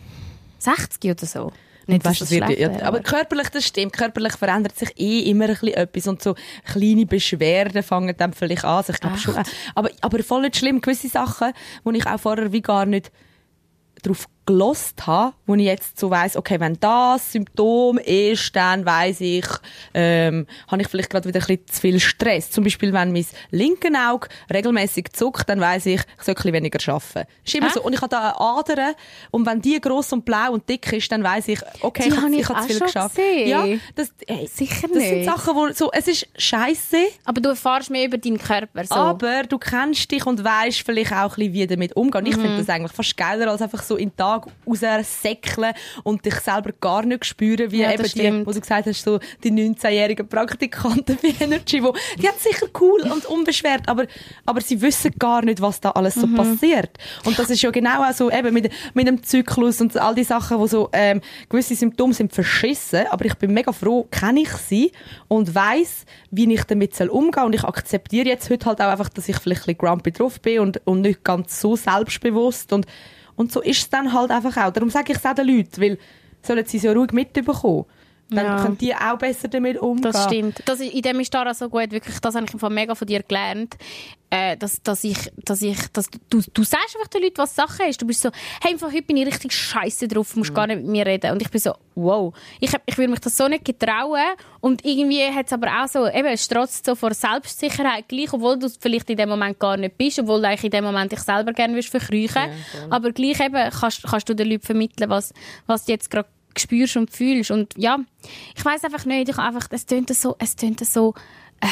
60 0.58 1.10
oder 1.10 1.26
so. 1.26 1.52
Nicht, 1.90 2.04
weißt, 2.04 2.20
das 2.20 2.30
das 2.30 2.48
wird, 2.48 2.58
ja, 2.58 2.82
aber 2.82 3.00
körperlich, 3.00 3.48
das 3.48 3.66
stimmt. 3.66 3.92
Körperlich 3.92 4.34
verändert 4.34 4.76
sich 4.76 4.92
eh 4.98 5.30
immer 5.30 5.44
ein 5.44 5.50
bisschen 5.50 5.74
etwas. 5.74 6.06
Und 6.06 6.22
so 6.22 6.34
kleine 6.64 7.06
Beschwerden 7.06 7.82
fangen 7.82 8.14
dann 8.16 8.32
vielleicht 8.32 8.64
an. 8.64 8.76
Also 8.76 8.92
ich 8.92 9.00
glaube 9.00 9.18
schon. 9.18 9.34
Aber, 9.74 9.90
aber 10.00 10.22
voll 10.22 10.42
nicht 10.42 10.56
schlimm. 10.56 10.80
Gewisse 10.80 11.08
Sachen, 11.08 11.52
wo 11.84 11.90
ich 11.90 12.06
auch 12.06 12.20
vorher 12.20 12.52
wie 12.52 12.62
gar 12.62 12.86
nicht 12.86 13.10
drauf 14.02 14.26
gelost 14.50 15.06
habe, 15.06 15.32
wo 15.46 15.54
ich 15.54 15.62
jetzt 15.64 15.98
so 15.98 16.10
weiss, 16.10 16.36
okay, 16.36 16.58
wenn 16.58 16.78
das 16.80 17.32
Symptom 17.32 17.98
ist, 17.98 18.54
dann 18.56 18.84
weiss 18.84 19.20
ich, 19.20 19.44
ähm, 19.94 20.46
habe 20.68 20.82
ich 20.82 20.88
vielleicht 20.88 21.10
gerade 21.10 21.28
wieder 21.28 21.38
ein 21.40 21.46
bisschen 21.46 21.66
zu 21.66 21.80
viel 21.80 22.00
Stress. 22.00 22.50
Zum 22.50 22.64
Beispiel, 22.64 22.92
wenn 22.92 23.12
mein 23.12 23.26
linken 23.50 23.96
Auge 23.96 24.28
regelmäßig 24.52 25.12
zuckt, 25.12 25.48
dann 25.48 25.60
weiss 25.60 25.86
ich, 25.86 26.00
ich 26.00 26.22
soll 26.24 26.32
ein 26.32 26.34
bisschen 26.36 26.52
weniger 26.52 26.92
arbeiten. 26.92 27.28
Ist 27.44 27.54
immer 27.54 27.68
Hä? 27.68 27.72
so. 27.74 27.82
Und 27.82 27.92
ich 27.92 28.00
habe 28.00 28.08
da 28.08 28.30
eine 28.30 28.40
Ader, 28.40 28.94
und 29.30 29.46
wenn 29.46 29.60
die 29.60 29.80
gross 29.80 30.12
und 30.12 30.24
blau 30.24 30.52
und 30.52 30.68
dick 30.68 30.92
ist, 30.92 31.10
dann 31.12 31.22
weiss 31.22 31.46
ich, 31.48 31.60
okay, 31.80 32.02
Die 32.04 32.08
ich, 32.08 32.16
habe 32.16 32.30
ich 32.32 32.40
ich 32.40 32.48
habe 32.48 32.60
zu 32.62 32.66
viel 32.68 32.80
geschafft. 32.80 33.16
gesehen. 33.16 33.48
Ja, 33.48 33.64
das, 33.94 34.12
ey, 34.26 34.46
Sicher 34.46 34.88
das 34.88 35.02
sind 35.02 35.18
nicht. 35.18 35.24
Sachen, 35.30 35.54
wo 35.54 35.68
so, 35.72 35.90
es 35.92 36.08
ist 36.08 36.26
scheiße, 36.36 36.96
Aber 37.24 37.40
du 37.40 37.50
erfährst 37.50 37.90
mehr 37.90 38.06
über 38.06 38.18
deinen 38.18 38.38
Körper. 38.38 38.84
So. 38.84 38.94
aber 38.94 39.44
du 39.44 39.58
kennst 39.58 40.10
dich 40.10 40.26
und 40.26 40.42
weißt 40.42 40.80
vielleicht 40.82 41.12
auch 41.12 41.16
ein 41.16 41.28
bisschen, 41.36 41.52
wie 41.52 41.66
damit 41.66 41.94
umgehen. 41.96 42.26
Ich 42.26 42.36
Mhm. 42.36 42.42
finde 42.42 42.58
das 42.58 42.68
eigentlich 42.68 42.92
fast 42.92 43.16
geiler, 43.16 43.48
als 43.50 43.62
einfach 43.62 43.82
so 43.82 43.96
in 43.96 44.08
den 44.10 44.16
Tag 44.16 44.39
raussäckeln 44.66 45.72
und 46.04 46.24
dich 46.24 46.34
selber 46.36 46.70
gar 46.80 47.04
nicht 47.04 47.24
spüren, 47.24 47.70
wie 47.70 47.80
Ja, 47.80 47.92
eben 47.92 48.02
das 48.02 48.12
die, 48.12 48.20
stimmt. 48.20 48.46
wo 48.46 48.52
du 48.52 48.60
gesagt 48.60 48.86
hast, 48.86 49.02
so 49.02 49.18
die 49.42 49.50
19-jährigen 49.50 50.28
Praktikanten 50.28 51.18
bei 51.22 51.34
Energy, 51.40 51.82
wo, 51.82 51.94
die 52.20 52.28
haben 52.28 52.38
sicher 52.38 52.66
cool 52.80 53.00
und 53.12 53.26
unbeschwert, 53.26 53.88
aber, 53.88 54.06
aber 54.46 54.60
sie 54.60 54.80
wissen 54.80 55.12
gar 55.18 55.44
nicht, 55.44 55.60
was 55.60 55.80
da 55.80 55.90
alles 55.90 56.14
so 56.14 56.26
Mhm. 56.26 56.34
passiert. 56.36 56.90
Und 57.24 57.38
das 57.38 57.50
ist 57.50 57.62
ja 57.62 57.70
genau 57.70 58.02
auch 58.08 58.12
so, 58.12 58.30
eben 58.30 58.52
mit, 58.54 58.70
mit 58.94 59.06
dem 59.06 59.22
Zyklus 59.22 59.80
und 59.80 59.96
all 59.96 60.14
die 60.14 60.24
Sachen, 60.24 60.58
wo 60.58 60.66
so, 60.66 60.88
ähm, 60.92 61.20
gewisse 61.48 61.74
Symptome 61.74 62.14
sind 62.14 62.32
verschissen, 62.32 63.04
aber 63.10 63.24
ich 63.24 63.34
bin 63.34 63.52
mega 63.52 63.72
froh, 63.72 64.06
kenne 64.10 64.40
ich 64.42 64.50
sie 64.52 64.92
und 65.28 65.54
weiß, 65.54 66.04
wie 66.30 66.52
ich 66.52 66.64
damit 66.64 66.94
soll 66.94 67.08
umgehen 67.08 67.44
und 67.44 67.54
ich 67.54 67.64
akzeptiere 67.64 68.28
jetzt 68.28 68.48
heute 68.50 68.66
halt 68.66 68.80
auch 68.80 68.88
einfach, 68.88 69.08
dass 69.08 69.28
ich 69.28 69.36
vielleicht 69.36 69.62
ein 69.62 69.74
bisschen 69.76 69.78
grumpy 69.78 70.12
drauf 70.12 70.40
bin 70.40 70.60
und, 70.60 70.80
und 70.86 71.00
nicht 71.02 71.24
ganz 71.24 71.60
so 71.60 71.76
selbstbewusst 71.76 72.72
und, 72.72 72.86
und 73.36 73.52
so 73.52 73.60
ist 73.60 73.78
es 73.78 73.90
dann 73.90 74.12
halt 74.12 74.30
einfach 74.30 74.56
auch. 74.56 74.72
Darum 74.72 74.90
sage 74.90 75.12
ich 75.12 75.18
es 75.18 75.26
auch 75.26 75.34
den 75.34 75.46
Leuten, 75.46 75.80
weil 75.80 75.98
sollen 76.42 76.64
sie 76.66 76.78
es 76.78 76.84
ruhig 76.84 77.12
mitbekommen. 77.12 77.84
Dann 78.30 78.44
Ja. 78.44 78.62
können 78.62 78.78
die 78.78 78.94
auch 78.94 79.18
besser 79.18 79.48
damit 79.48 79.78
umgehen. 79.78 80.12
Das 80.12 80.24
stimmt. 80.24 80.62
Das 80.66 80.80
ist, 80.80 80.92
in 80.92 81.02
dem 81.02 81.18
ist 81.20 81.32
Dara 81.34 81.52
so 81.54 81.68
gut. 81.68 81.90
Wirklich, 81.90 82.18
das 82.20 82.34
habe 82.34 82.46
ich 82.46 82.60
von 82.60 82.72
mega 82.72 82.94
von 82.94 83.06
dir 83.06 83.22
gelernt. 83.22 83.76
Äh, 84.32 84.56
dass, 84.56 84.80
dass 84.82 85.02
ich, 85.02 85.16
dass 85.44 85.60
ich, 85.60 85.76
dass 85.92 86.06
du, 86.28 86.40
du 86.54 86.62
sagst 86.62 86.94
einfach 86.94 87.08
den 87.08 87.22
Leuten, 87.22 87.38
was 87.38 87.56
Sache 87.56 87.82
ist. 87.88 88.00
Du 88.00 88.06
bist 88.06 88.22
so, 88.22 88.30
hey, 88.62 88.78
von 88.78 88.92
heute 88.92 89.02
bin 89.02 89.16
ich 89.16 89.26
richtig 89.26 89.52
scheiße 89.52 90.06
drauf, 90.06 90.30
du 90.32 90.38
musst 90.38 90.54
gar 90.54 90.68
nicht 90.68 90.76
mit 90.82 90.86
mir 90.86 91.04
reden. 91.04 91.32
Und 91.32 91.42
ich 91.42 91.50
bin 91.50 91.60
so, 91.60 91.74
wow. 91.96 92.32
Ich, 92.60 92.72
hab- 92.72 92.82
ich 92.86 92.96
würde 92.96 93.10
mich 93.10 93.18
das 93.18 93.36
so 93.36 93.48
nicht 93.48 93.64
getrauen. 93.64 94.22
Und 94.60 94.84
irgendwie 94.84 95.24
hat 95.24 95.46
es 95.46 95.52
aber 95.52 95.66
auch 95.82 95.88
so, 95.88 96.06
eben, 96.06 96.28
es 96.28 96.44
strotzt 96.44 96.86
so 96.86 96.94
vor 96.94 97.12
Selbstsicherheit 97.12 98.06
gleich, 98.06 98.32
obwohl 98.32 98.56
du 98.56 98.68
vielleicht 98.68 99.10
in 99.10 99.16
dem 99.16 99.30
Moment 99.30 99.58
gar 99.58 99.76
nicht 99.76 99.98
bist, 99.98 100.20
obwohl 100.20 100.40
du 100.40 100.46
eigentlich 100.46 100.62
in 100.64 100.70
dem 100.70 100.84
Moment 100.84 101.10
dich 101.10 101.20
selber 101.20 101.52
gerne 101.52 101.74
willst 101.74 101.88
verkrüchen. 101.88 102.50
aber 102.88 103.10
gleich 103.10 103.40
eben 103.40 103.70
kannst, 103.70 104.04
kannst 104.04 104.28
du 104.28 104.34
den 104.34 104.48
Leuten 104.48 104.64
vermitteln, 104.64 105.10
was, 105.10 105.34
was 105.66 105.88
jetzt 105.88 106.08
gerade 106.08 106.28
spürst 106.58 106.96
und 106.96 107.10
fühlst. 107.10 107.50
Und 107.50 107.74
ja, 107.76 107.98
ich 108.56 108.64
weiß 108.64 108.84
einfach 108.84 109.04
nicht, 109.04 109.28
ich 109.28 109.38
einfach, 109.38 109.66
es 109.70 109.86
tönt 109.86 110.14
so, 110.14 110.36
es 110.38 110.56
tönt 110.56 110.84
so, 110.84 111.14
äh, 111.60 111.66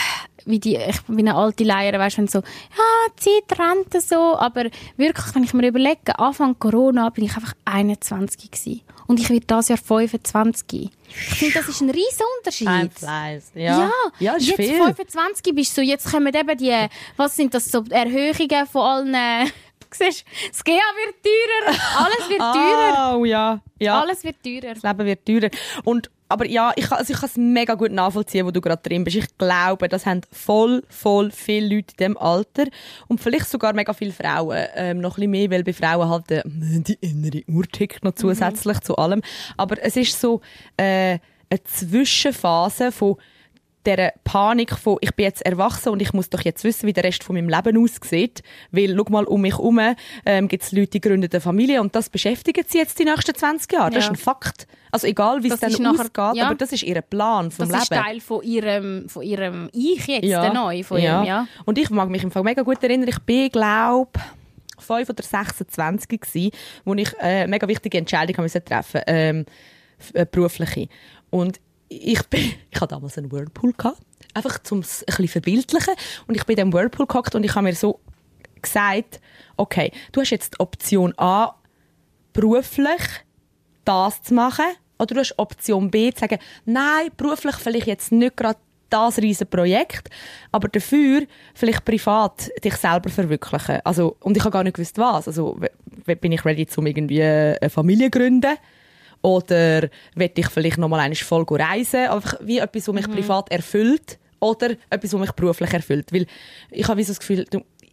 wie 0.45 0.59
die, 0.59 0.77
ich 0.77 1.01
bin 1.03 1.29
eine 1.29 1.35
alte 1.35 1.65
Leier, 1.65 1.99
weißt 1.99 2.17
du, 2.17 2.23
wenn 2.23 2.29
so, 2.29 2.39
ja, 2.39 3.13
Zeit 3.17 3.59
rennt 3.59 4.03
so, 4.03 4.39
aber 4.39 4.65
wirklich, 4.97 5.35
wenn 5.35 5.45
ich 5.45 5.55
mir 5.55 5.69
überlege, 5.69 6.19
Anfang 6.19 6.59
Corona 6.59 7.11
bin 7.11 7.25
ich 7.25 7.37
einfach 7.37 7.55
21 7.65 8.51
gewesen. 8.51 8.83
Und 9.07 9.19
ich 9.19 9.31
werde 9.31 9.47
dieses 9.47 9.69
Jahr 9.69 9.79
25. 9.79 10.91
Ich 11.09 11.17
finde, 11.17 11.55
das 11.55 11.69
ist 11.69 11.81
ein 11.81 11.89
riesen 11.89 12.27
Unterschied. 12.39 12.69
Ein 12.69 12.91
Fleiß. 12.91 13.53
Ja. 13.55 13.79
Ja, 13.79 13.91
ja 14.19 14.37
jetzt 14.37 14.57
viel. 14.57 14.77
25 14.77 15.55
bist 15.55 15.77
du, 15.79 15.81
jetzt 15.81 16.11
kommen 16.11 16.33
eben 16.35 16.59
die, 16.59 16.87
was 17.17 17.35
sind 17.35 17.55
das, 17.55 17.71
so 17.71 17.83
Erhöhungen 17.89 18.67
von 18.67 18.83
allen, 18.83 19.51
siehst, 19.95 20.25
das 20.51 20.63
GA 20.65 20.73
wird 20.73 21.17
teurer, 21.23 21.79
alles 21.97 22.29
wird 22.29 22.39
teurer, 22.39 23.17
Oh, 23.19 23.25
ja. 23.25 23.61
ja. 23.79 24.01
alles 24.01 24.25
wird 24.25 24.37
teurer. 24.43 24.75
Das 24.75 24.83
Leben 24.83 25.07
wird 25.07 25.25
teurer. 25.27 25.51
Und, 25.85 26.11
aber 26.29 26.47
ja, 26.47 26.73
ich, 26.77 26.89
kann- 26.89 26.99
also 26.99 27.13
ich 27.13 27.19
kann 27.21 27.29
es 27.31 27.37
mega 27.37 27.75
gut 27.75 27.91
nachvollziehen, 27.93 28.45
wo 28.47 28.51
du 28.51 28.61
gerade 28.61 28.83
drin 28.83 29.03
bist. 29.05 29.17
Ich 29.17 29.39
glaube, 29.39 29.89
das 29.89 30.05
haben 30.07 30.21
voll, 30.31 30.83
voll 30.89 31.31
viele 31.31 31.77
Leute 31.77 31.93
in 31.93 31.97
diesem 31.99 32.19
Alter 32.19 32.65
und 33.09 33.21
vielleicht 33.21 33.49
sogar 33.49 33.73
mega 33.73 33.93
viele 33.95 34.13
Frauen. 34.13 34.59
Ähm, 34.75 35.01
noch 35.01 35.13
ein 35.17 35.21
bisschen 35.23 35.31
mehr, 35.31 35.51
weil 35.51 35.65
bei 35.65 35.73
Frauen 35.73 36.09
halt 36.09 36.31
äh, 36.31 36.43
die 36.45 36.99
innere 37.01 37.43
Uhr 37.49 37.65
tickt 37.67 38.05
noch 38.05 38.15
zusätzlich 38.15 38.81
zu 38.81 38.97
allem. 38.97 39.23
Aber 39.57 39.83
es 39.83 39.97
ist 39.97 40.21
so 40.21 40.43
äh, 40.77 41.19
eine 41.51 41.65
Zwischenphase 41.65 42.93
von 42.93 43.17
dieser 43.89 44.13
Panik 44.25 44.77
von, 44.77 44.99
ich 45.01 45.15
bin 45.15 45.25
jetzt 45.25 45.43
erwachsen 45.43 45.89
und 45.91 46.03
ich 46.03 46.13
muss 46.13 46.29
doch 46.31 46.43
jetzt 46.43 46.63
wissen, 46.65 46.87
wie 46.87 46.93
der 46.93 47.05
Rest 47.05 47.25
von 47.25 47.35
meinem 47.37 47.49
Leben 47.49 47.77
aussieht. 47.83 48.43
Weil, 48.71 48.95
schau 48.97 49.11
mal, 49.11 49.25
um 49.25 49.41
mich 49.41 49.55
herum 49.55 49.81
ähm, 50.27 50.49
gibt 50.49 50.63
es 50.63 50.73
Leute, 50.73 50.91
die 50.91 51.01
gründen 51.01 51.29
eine 51.33 51.41
Familie 51.41 51.81
und 51.81 51.95
das 51.97 52.11
beschäftigt 52.11 52.71
sie 52.71 52.79
jetzt 52.79 52.99
die 52.99 53.05
nächsten 53.05 53.35
20 53.35 53.73
Jahre. 53.73 53.91
Das 53.91 54.05
Ja. 54.07 54.13
ist 54.13 54.19
ein 54.19 54.23
Fakt. 54.23 54.67
Also 54.91 55.07
egal, 55.07 55.43
wie 55.43 55.49
es 55.51 55.59
Das 55.61 55.73
dann 55.73 55.83
nachher- 55.83 56.01
ausgeht, 56.01 56.37
ja. 56.41 56.47
aber 56.47 56.55
das 56.55 56.73
ist 56.73 56.83
ihr 56.83 57.01
Plan 57.03 57.51
vom 57.51 57.69
Das 57.69 57.83
ist 57.85 57.91
Leben. 57.91 58.03
Teil 58.03 58.21
von 58.21 58.43
ihrem, 58.43 59.09
von 59.09 59.23
ihrem 59.23 59.69
Ich 59.73 60.07
jetzt, 60.07 60.25
der 60.25 60.53
neu, 60.53 60.83
von 60.83 61.01
ja. 61.01 61.19
ihrem, 61.19 61.27
ja. 61.27 61.47
Und 61.65 61.79
ich 61.79 61.91
mag 61.91 62.09
mich 62.09 62.23
im 62.23 62.31
Fall 62.31 62.43
mega 62.43 62.63
gut 62.63 62.83
erinnern, 62.83 63.09
ich 63.09 63.19
bin, 63.21 63.49
glaube 63.51 64.11
5 64.79 65.09
oder 65.11 65.23
26 65.23 66.21
gsi, 66.21 66.51
wo 66.85 66.95
ich 66.95 67.13
äh, 67.15 67.43
eine 67.43 67.49
mega 67.49 67.67
wichtige 67.69 67.99
Entscheidung 67.99 68.47
treffen 68.47 69.01
ähm, 69.07 69.45
f- 69.99 70.13
äh, 70.15 70.25
berufliche. 70.31 70.89
Und 71.31 71.61
ich 71.89 72.23
bin, 72.25 72.41
ich 72.71 72.81
hatte 72.81 72.95
damals 72.95 73.19
einen 73.19 73.33
Whirlpool 73.33 73.73
gehabt, 73.73 74.03
einfach 74.35 74.63
zum 74.63 74.81
es 74.81 75.03
ein 75.03 75.07
bisschen 75.07 75.29
verbildlichen. 75.29 75.95
Und 76.27 76.37
ich 76.37 76.45
bin 76.45 76.57
in 76.57 76.71
dem 76.71 76.73
Whirlpool 76.73 77.07
gehockt 77.07 77.35
und 77.35 77.45
ich 77.45 77.55
habe 77.55 77.65
mir 77.65 77.75
so 77.75 78.01
gesagt, 78.61 79.21
okay, 79.57 79.93
du 80.13 80.21
hast 80.21 80.31
jetzt 80.31 80.55
die 80.55 80.61
Option 80.61 81.15
A, 81.17 81.55
beruflich 82.33 83.01
das 83.85 84.23
zu 84.23 84.35
machen. 84.35 84.67
Oder 84.99 85.15
du 85.15 85.21
hast 85.21 85.39
Option 85.39 85.91
B, 85.91 86.13
zu 86.13 86.21
sagen, 86.21 86.39
nein, 86.65 87.11
beruflich 87.17 87.55
vielleicht 87.57 87.87
jetzt 87.87 88.13
nicht 88.13 88.37
gerade 88.37 88.59
das 88.91 89.19
riesige 89.19 89.47
Projekt, 89.47 90.09
aber 90.51 90.69
dafür 90.69 91.27
vielleicht 91.55 91.85
privat 91.85 92.51
dich 92.65 92.75
selber 92.75 93.11
verwirklichen. 93.11 93.81
Also, 93.85 94.17
und 94.21 94.37
ich 94.37 94.43
habe 94.43 94.53
gar 94.53 94.65
nicht 94.65 94.77
gewusst, 94.77 94.99
was. 94.99 95.29
Also, 95.29 95.61
bin 96.07 96.33
ich 96.33 96.45
ready, 96.45 96.67
zum 96.67 96.87
irgendwie 96.87 97.23
eine 97.23 97.71
Familie 97.71 98.11
gründen? 98.11 98.57
Oder 99.23 99.89
will 100.15 100.31
ich 100.35 100.49
vielleicht 100.49 100.79
noch 100.79 100.89
mal 100.89 101.01
einmal 101.01 101.17
voll 101.17 101.45
reisen? 101.49 102.09
Einfach 102.09 102.35
wie 102.41 102.59
etwas, 102.59 102.89
was 102.89 102.95
mich 102.95 103.11
privat 103.11 103.51
erfüllt 103.51 104.19
oder 104.41 104.71
etwas, 104.91 105.13
was 105.13 105.21
mich 105.21 105.33
beruflich 105.33 105.73
erfüllt. 105.73 106.13
Weil 106.13 106.27
ich 106.71 106.87
habe 106.87 107.03
so 107.03 107.11
das 107.11 107.21
Gefühl, 107.21 107.45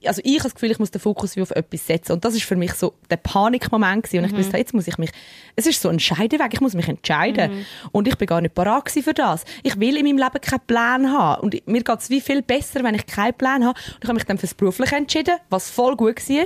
also 0.07 0.21
ich 0.23 0.33
habe 0.33 0.43
das 0.43 0.53
Gefühl, 0.53 0.71
ich 0.71 0.79
muss 0.79 0.91
den 0.91 1.01
Fokus 1.01 1.35
wie 1.35 1.41
auf 1.41 1.51
etwas 1.51 1.87
setzen. 1.87 2.13
Und 2.13 2.25
das 2.25 2.35
ist 2.35 2.43
für 2.43 2.55
mich 2.55 2.73
so 2.73 2.93
der 3.09 3.17
Panikmoment 3.17 4.03
gewesen. 4.03 4.23
Und 4.23 4.31
ich 4.31 4.37
wusste, 4.37 4.57
jetzt 4.57 4.73
muss 4.73 4.87
ich 4.87 4.97
mich, 4.97 5.09
es 5.55 5.65
ist 5.65 5.81
so 5.81 5.89
ein 5.89 5.99
Scheideweg, 5.99 6.53
ich 6.53 6.61
muss 6.61 6.73
mich 6.73 6.87
entscheiden. 6.87 7.65
Und 7.91 8.07
ich 8.07 8.17
bin 8.17 8.27
gar 8.27 8.41
nicht 8.41 8.55
parat 8.55 8.85
gewesen 8.85 9.03
für 9.03 9.13
das. 9.13 9.43
Ich 9.63 9.79
will 9.79 9.97
in 9.97 10.05
meinem 10.05 10.17
Leben 10.17 10.41
keinen 10.41 10.61
Plan 10.67 11.11
haben. 11.11 11.41
Und 11.41 11.67
mir 11.67 11.83
geht 11.83 11.99
es 11.99 12.09
wie 12.09 12.21
viel 12.21 12.41
besser, 12.41 12.83
wenn 12.83 12.95
ich 12.95 13.05
keinen 13.05 13.33
Plan 13.33 13.65
habe. 13.65 13.79
Und 13.79 14.03
ich 14.03 14.07
habe 14.07 14.13
mich 14.15 14.25
dann 14.25 14.37
fürs 14.37 14.53
Berufliche 14.53 14.95
entschieden, 14.95 15.35
was 15.49 15.69
voll 15.69 15.95
gut 15.95 16.17
war. 16.29 16.45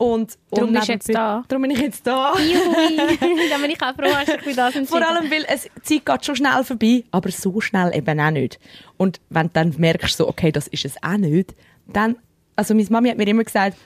Und, 0.00 0.38
Darum 0.50 0.74
und 0.74 0.88
jetzt 0.88 1.14
da. 1.14 1.44
Darum 1.46 1.60
bin 1.60 1.72
ich 1.72 1.78
jetzt 1.78 2.06
da. 2.06 2.32
Dann 3.50 3.60
bin 3.60 3.70
ich 3.70 3.82
auch 3.82 3.94
froh, 3.94 4.24
dich 4.26 4.40
für 4.40 4.54
das 4.54 4.74
entschieden. 4.74 4.86
Vor 4.86 5.06
allem, 5.06 5.30
weil 5.30 5.44
es, 5.46 5.68
die 5.76 5.82
Zeit 5.82 6.06
geht 6.06 6.24
schon 6.24 6.36
schnell 6.36 6.64
vorbei, 6.64 7.04
aber 7.10 7.30
so 7.30 7.60
schnell 7.60 7.94
eben 7.94 8.18
auch 8.18 8.30
nicht. 8.30 8.58
Und 8.96 9.20
wenn 9.28 9.48
du 9.48 9.52
dann 9.52 9.74
merkst, 9.76 10.16
so, 10.16 10.26
okay, 10.26 10.52
das 10.52 10.68
ist 10.68 10.86
es 10.86 10.94
auch 11.02 11.18
nicht, 11.18 11.54
dann, 11.86 12.16
also 12.56 12.74
meine 12.74 12.88
Mami 12.88 13.10
hat 13.10 13.18
mir 13.18 13.28
immer 13.28 13.44
gesagt, 13.44 13.76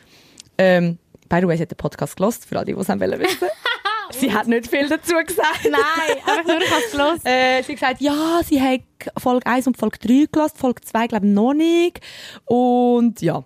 ähm, 0.57 0.99
by 1.29 1.41
the 1.41 1.49
way, 1.49 1.57
sie 1.57 1.63
hat 1.63 1.73
den 1.73 1.77
Podcast 1.79 2.17
gelost, 2.17 2.47
für 2.47 2.57
alle, 2.59 2.67
die 2.67 2.73
es 2.75 2.89
haben 2.89 3.01
wollen 3.01 3.19
wissen. 3.19 3.49
sie 4.13 4.33
hat 4.33 4.47
nicht 4.47 4.69
viel 4.69 4.89
dazu 4.89 5.15
gesagt. 5.17 5.65
Nein, 5.65 6.17
einfach 6.29 6.47
nur, 6.47 6.61
ich 6.61 6.71
habe 6.71 6.83
es 6.87 6.93
gelesen. 6.93 7.27
Äh, 7.27 7.63
sie 7.65 7.73
hat 7.73 7.81
gesagt, 7.81 8.01
ja, 8.01 8.41
sie 8.45 8.63
hat 8.63 8.83
Folge 9.21 9.47
1 9.49 9.67
und 9.67 9.77
Folge 9.77 9.99
3 9.99 10.27
gelassen, 10.31 10.59
Folge 10.59 10.83
2 10.83 11.09
glaube 11.09 11.27
ich 11.27 11.33
noch 11.33 11.55
nicht. 11.55 11.99
Und 12.45 13.21
ja. 13.21 13.45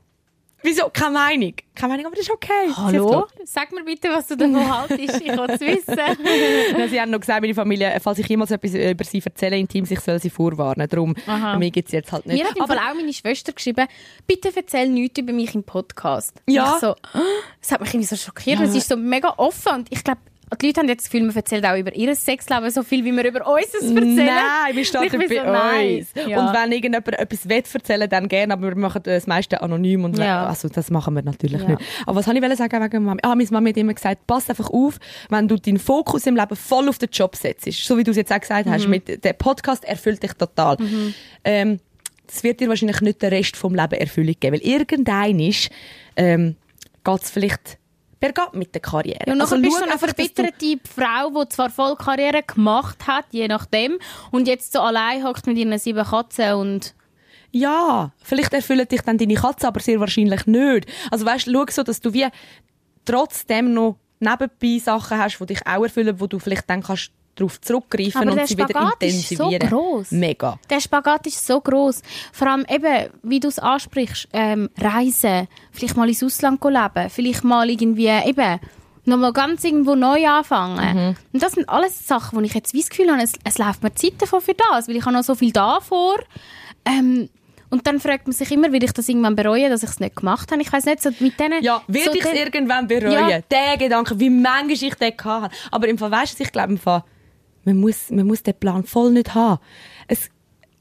Wieso? 0.62 0.90
Keine 0.92 1.12
Meinung. 1.12 1.54
Keine 1.74 1.92
Meinung, 1.92 2.06
aber 2.06 2.16
das 2.16 2.26
ist 2.26 2.32
okay. 2.32 2.68
Hallo? 2.76 3.26
Sag 3.44 3.70
mir 3.72 3.84
bitte, 3.84 4.08
was 4.10 4.26
du 4.26 4.36
davon 4.36 4.68
haltest. 4.76 5.20
Ich 5.20 5.28
will 5.28 5.46
es 5.50 5.60
wissen. 5.60 5.98
Ja, 6.78 6.88
sie 6.88 7.00
haben 7.00 7.10
noch 7.10 7.20
gesagt, 7.20 7.40
meine 7.40 7.54
Familie, 7.54 7.96
falls 8.00 8.18
ich 8.18 8.26
jemals 8.26 8.50
etwas 8.50 8.74
über 8.74 9.04
sie 9.04 9.22
erzähle, 9.24 9.56
intim, 9.56 9.86
ich 9.88 10.00
soll 10.00 10.20
sie 10.20 10.30
vorwarnen. 10.30 10.88
Darum, 10.88 11.14
Aha. 11.26 11.56
mir 11.58 11.70
gibt 11.70 11.88
es 11.88 11.92
jetzt 11.92 12.10
halt 12.12 12.26
nicht. 12.26 12.42
Mir 12.42 12.48
hat 12.48 12.56
im 12.56 12.62
Aber- 12.62 12.74
Fall 12.74 12.90
auch 12.90 12.94
meine 12.94 13.12
Schwester 13.12 13.52
geschrieben, 13.52 13.86
bitte 14.26 14.50
erzähl 14.54 14.88
nichts 14.88 15.18
über 15.20 15.32
mich 15.32 15.54
im 15.54 15.62
Podcast. 15.62 16.32
Ja. 16.46 16.74
Ich 16.74 16.80
so, 16.80 16.94
das 17.60 17.72
hat 17.72 17.80
mich 17.80 17.90
irgendwie 17.90 18.06
so 18.06 18.16
schockiert. 18.16 18.60
Es 18.60 18.74
ist 18.74 18.88
so 18.88 18.96
mega 18.96 19.34
offen 19.36 19.74
und 19.74 19.92
ich 19.92 20.02
glaube, 20.02 20.20
die 20.56 20.66
Leute 20.66 20.80
haben 20.80 20.88
jetzt 20.88 21.04
das 21.04 21.10
Gefühl, 21.10 21.26
man 21.26 21.36
erzählt 21.36 21.64
auch 21.66 21.76
über 21.76 21.94
ihr 21.94 22.14
Sexleben 22.14 22.70
so 22.70 22.82
viel, 22.82 23.04
wie 23.04 23.12
wir 23.12 23.24
über 23.24 23.46
uns 23.46 23.74
erzählen. 23.74 24.16
Nein, 24.16 24.74
wir 24.76 24.84
starten 24.84 25.18
bei 25.18 25.26
so, 25.28 25.40
uns. 26.22 26.28
Ja. 26.28 26.40
Und 26.48 26.54
wenn 26.54 26.72
irgendjemand 26.72 27.08
etwas 27.18 27.48
will 27.48 27.62
erzählen 27.74 28.08
dann 28.08 28.28
gerne, 28.28 28.52
aber 28.54 28.68
wir 28.68 28.76
machen 28.76 29.02
das 29.04 29.26
meiste 29.26 29.60
anonym. 29.60 30.04
Und 30.04 30.18
Ja. 30.18 30.46
also, 30.46 30.68
das 30.68 30.90
machen 30.90 31.14
wir 31.14 31.22
natürlich 31.22 31.60
Ja. 31.62 31.68
nicht. 31.68 31.82
Aber 32.06 32.16
was 32.16 32.26
wollte 32.26 32.46
ich 32.46 32.56
sagen 32.56 32.82
wegen 32.84 33.04
Mami? 33.04 33.20
Ah, 33.22 33.34
meine 33.34 33.48
Mami 33.50 33.70
hat 33.70 33.76
immer 33.76 33.94
gesagt, 33.94 34.26
pass 34.26 34.48
einfach 34.48 34.70
auf, 34.70 34.98
wenn 35.28 35.48
du 35.48 35.56
deinen 35.56 35.78
Fokus 35.78 36.26
im 36.26 36.36
Leben 36.36 36.56
voll 36.56 36.88
auf 36.88 36.98
den 36.98 37.10
Job 37.12 37.36
setzt. 37.36 37.70
So 37.70 37.98
wie 37.98 38.04
du 38.04 38.10
es 38.12 38.16
jetzt 38.16 38.32
auch 38.32 38.40
gesagt 38.40 38.68
hast, 38.68 38.84
Mhm. 38.84 38.90
mit, 38.90 39.24
der 39.24 39.32
Podcast 39.34 39.84
erfüllt 39.84 40.22
dich 40.22 40.32
total. 40.32 40.76
Ähm, 41.44 41.78
das 42.26 42.42
wird 42.44 42.60
dir 42.60 42.68
wahrscheinlich 42.68 43.00
nicht 43.00 43.22
den 43.22 43.30
Rest 43.30 43.56
vom 43.56 43.74
Leben 43.74 43.94
Erfüllung 43.94 44.34
geben. 44.38 44.54
Weil 44.60 44.66
irgendein 44.66 45.40
ist, 45.40 45.70
ähm, 46.16 46.56
geht 47.04 47.22
es 47.22 47.30
vielleicht 47.30 47.78
bergab 48.20 48.54
mit 48.54 48.74
der 48.74 48.80
Karriere. 48.80 49.24
Ja, 49.26 49.32
und 49.32 49.40
Also 49.40 49.56
bist 49.60 49.76
du 49.76 49.78
so 49.78 49.84
eine 49.84 49.98
verbitterte 49.98 50.78
Frau, 50.94 51.42
die 51.42 51.48
zwar 51.48 51.70
voll 51.70 51.96
Karriere 51.96 52.42
gemacht 52.42 53.06
hat, 53.06 53.26
je 53.30 53.48
nachdem, 53.48 53.98
und 54.30 54.48
jetzt 54.48 54.72
so 54.72 54.80
allein 54.80 55.24
hockt 55.24 55.46
mit 55.46 55.56
ihren 55.56 55.78
sieben 55.78 56.04
Katzen 56.04 56.54
und 56.54 56.94
Ja, 57.50 58.12
vielleicht 58.22 58.52
erfüllen 58.52 58.86
dich 58.88 59.02
dann 59.02 59.18
deine 59.18 59.34
Katze, 59.34 59.68
aber 59.68 59.80
sehr 59.80 60.00
wahrscheinlich 60.00 60.46
nicht. 60.46 60.86
Also 61.10 61.24
weißt, 61.24 61.48
schau 61.50 61.64
so, 61.70 61.82
dass 61.82 62.00
du 62.00 62.12
wie 62.12 62.26
trotzdem 63.04 63.72
noch 63.72 63.96
nebenbei 64.20 64.78
Sachen 64.78 65.18
hast, 65.18 65.38
die 65.38 65.46
dich 65.46 65.66
auch 65.66 65.82
erfüllen, 65.82 66.20
wo 66.20 66.26
du 66.26 66.38
vielleicht 66.38 66.68
dann 66.68 66.82
kannst 66.82 67.12
darauf 67.38 67.60
zurückgreifen 67.60 68.28
Aber 68.28 68.32
und 68.40 68.46
sie 68.46 68.56
wieder 68.56 68.68
Spagat 68.68 69.02
ist 69.02 69.28
so 69.28 69.44
intensivieren. 69.44 69.68
gross. 69.68 70.10
Mega. 70.10 70.58
Der 70.68 70.80
Spagat 70.80 71.26
ist 71.26 71.46
so 71.46 71.60
groß. 71.60 72.02
Vor 72.32 72.48
allem 72.48 72.66
eben, 72.68 73.10
wie 73.22 73.40
du 73.40 73.48
es 73.48 73.58
ansprichst, 73.58 74.28
ähm, 74.32 74.68
Reisen, 74.78 75.48
vielleicht 75.72 75.96
mal 75.96 76.08
ins 76.08 76.22
Ausland 76.22 76.62
leben, 76.64 77.10
vielleicht 77.10 77.44
mal 77.44 77.68
irgendwie 77.70 78.08
eben 78.08 78.60
nochmal 79.04 79.32
ganz 79.32 79.64
irgendwo 79.64 79.94
neu 79.94 80.28
anfangen. 80.28 81.16
Und 81.32 81.42
das 81.42 81.52
sind 81.52 81.68
alles 81.68 82.06
Sachen, 82.06 82.38
wo 82.38 82.42
ich 82.42 82.54
jetzt 82.54 82.74
wie 82.74 82.80
das 82.80 82.90
Gefühl 82.90 83.10
habe, 83.10 83.22
es, 83.22 83.32
es 83.44 83.58
läuft 83.58 83.82
mir 83.82 83.94
Zeit 83.94 84.14
davon 84.18 84.40
für 84.40 84.54
das, 84.54 84.88
weil 84.88 84.96
ich 84.96 85.04
habe 85.04 85.14
noch 85.14 85.24
so 85.24 85.34
viel 85.34 85.52
da 85.52 85.80
vor. 85.80 86.16
Ähm, 86.84 87.28
und 87.70 87.86
dann 87.86 88.00
fragt 88.00 88.26
man 88.26 88.32
sich 88.32 88.50
immer, 88.50 88.72
will 88.72 88.82
ich 88.82 88.92
das 88.92 89.08
irgendwann 89.08 89.36
bereuen, 89.36 89.70
dass 89.70 89.82
ich 89.82 89.90
es 89.90 90.00
nicht 90.00 90.16
gemacht 90.16 90.50
habe. 90.50 90.62
Ich 90.62 90.72
weiß 90.72 90.86
nicht, 90.86 91.02
so 91.02 91.10
mit 91.20 91.38
denen... 91.38 91.62
Ja, 91.62 91.82
will 91.86 92.04
so 92.04 92.12
ich 92.12 92.24
es 92.24 92.32
irgendwann 92.32 92.86
bereuen? 92.86 93.28
Ja. 93.28 93.40
Der 93.50 93.76
Gedanke, 93.76 94.18
wie 94.18 94.30
manchmal 94.30 94.72
ich 94.72 94.94
den 94.94 95.12
hatte. 95.22 95.54
Aber 95.70 95.88
im 95.88 95.98
Fall, 95.98 96.10
weißt 96.10 96.38
du, 96.38 96.44
ich 96.44 96.52
glaube 96.52 96.72
im 96.72 96.78
Fall, 96.78 97.04
man 97.68 97.76
muss, 97.80 98.10
man 98.10 98.26
muss 98.26 98.42
den 98.42 98.54
Plan 98.54 98.84
voll 98.84 99.12
nicht 99.12 99.34
haben. 99.34 99.60
Es, 100.06 100.30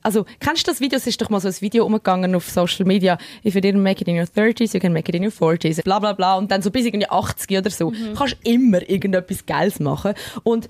also, 0.01 0.25
kennst 0.39 0.65
du 0.67 0.71
das 0.71 0.79
Video? 0.79 0.97
Es 0.97 1.05
ist 1.05 1.21
doch 1.21 1.29
mal 1.29 1.41
so 1.41 1.49
ein 1.49 1.55
Video 1.59 1.85
umgegangen 1.85 2.33
auf 2.33 2.49
Social 2.49 2.85
Media. 2.85 3.17
If 3.45 3.55
you 3.55 3.61
didn't 3.61 3.81
make 3.81 4.01
it 4.01 4.07
in 4.07 4.15
your 4.17 4.23
30s, 4.25 4.73
you 4.73 4.79
can 4.79 4.93
make 4.93 5.09
it 5.09 5.15
in 5.15 5.23
your 5.23 5.31
40s. 5.31 5.83
Bla, 5.83 5.99
bla, 5.99 6.13
bla. 6.13 6.35
Und 6.37 6.49
dann 6.49 6.61
so 6.61 6.71
bis 6.71 6.85
irgendwie 6.85 7.09
80 7.09 7.57
oder 7.57 7.69
so. 7.69 7.91
Mhm. 7.91 8.13
Kannst 8.15 8.37
immer 8.43 8.87
irgendetwas 8.89 9.45
Geiles 9.45 9.79
machen. 9.81 10.13
Und 10.43 10.69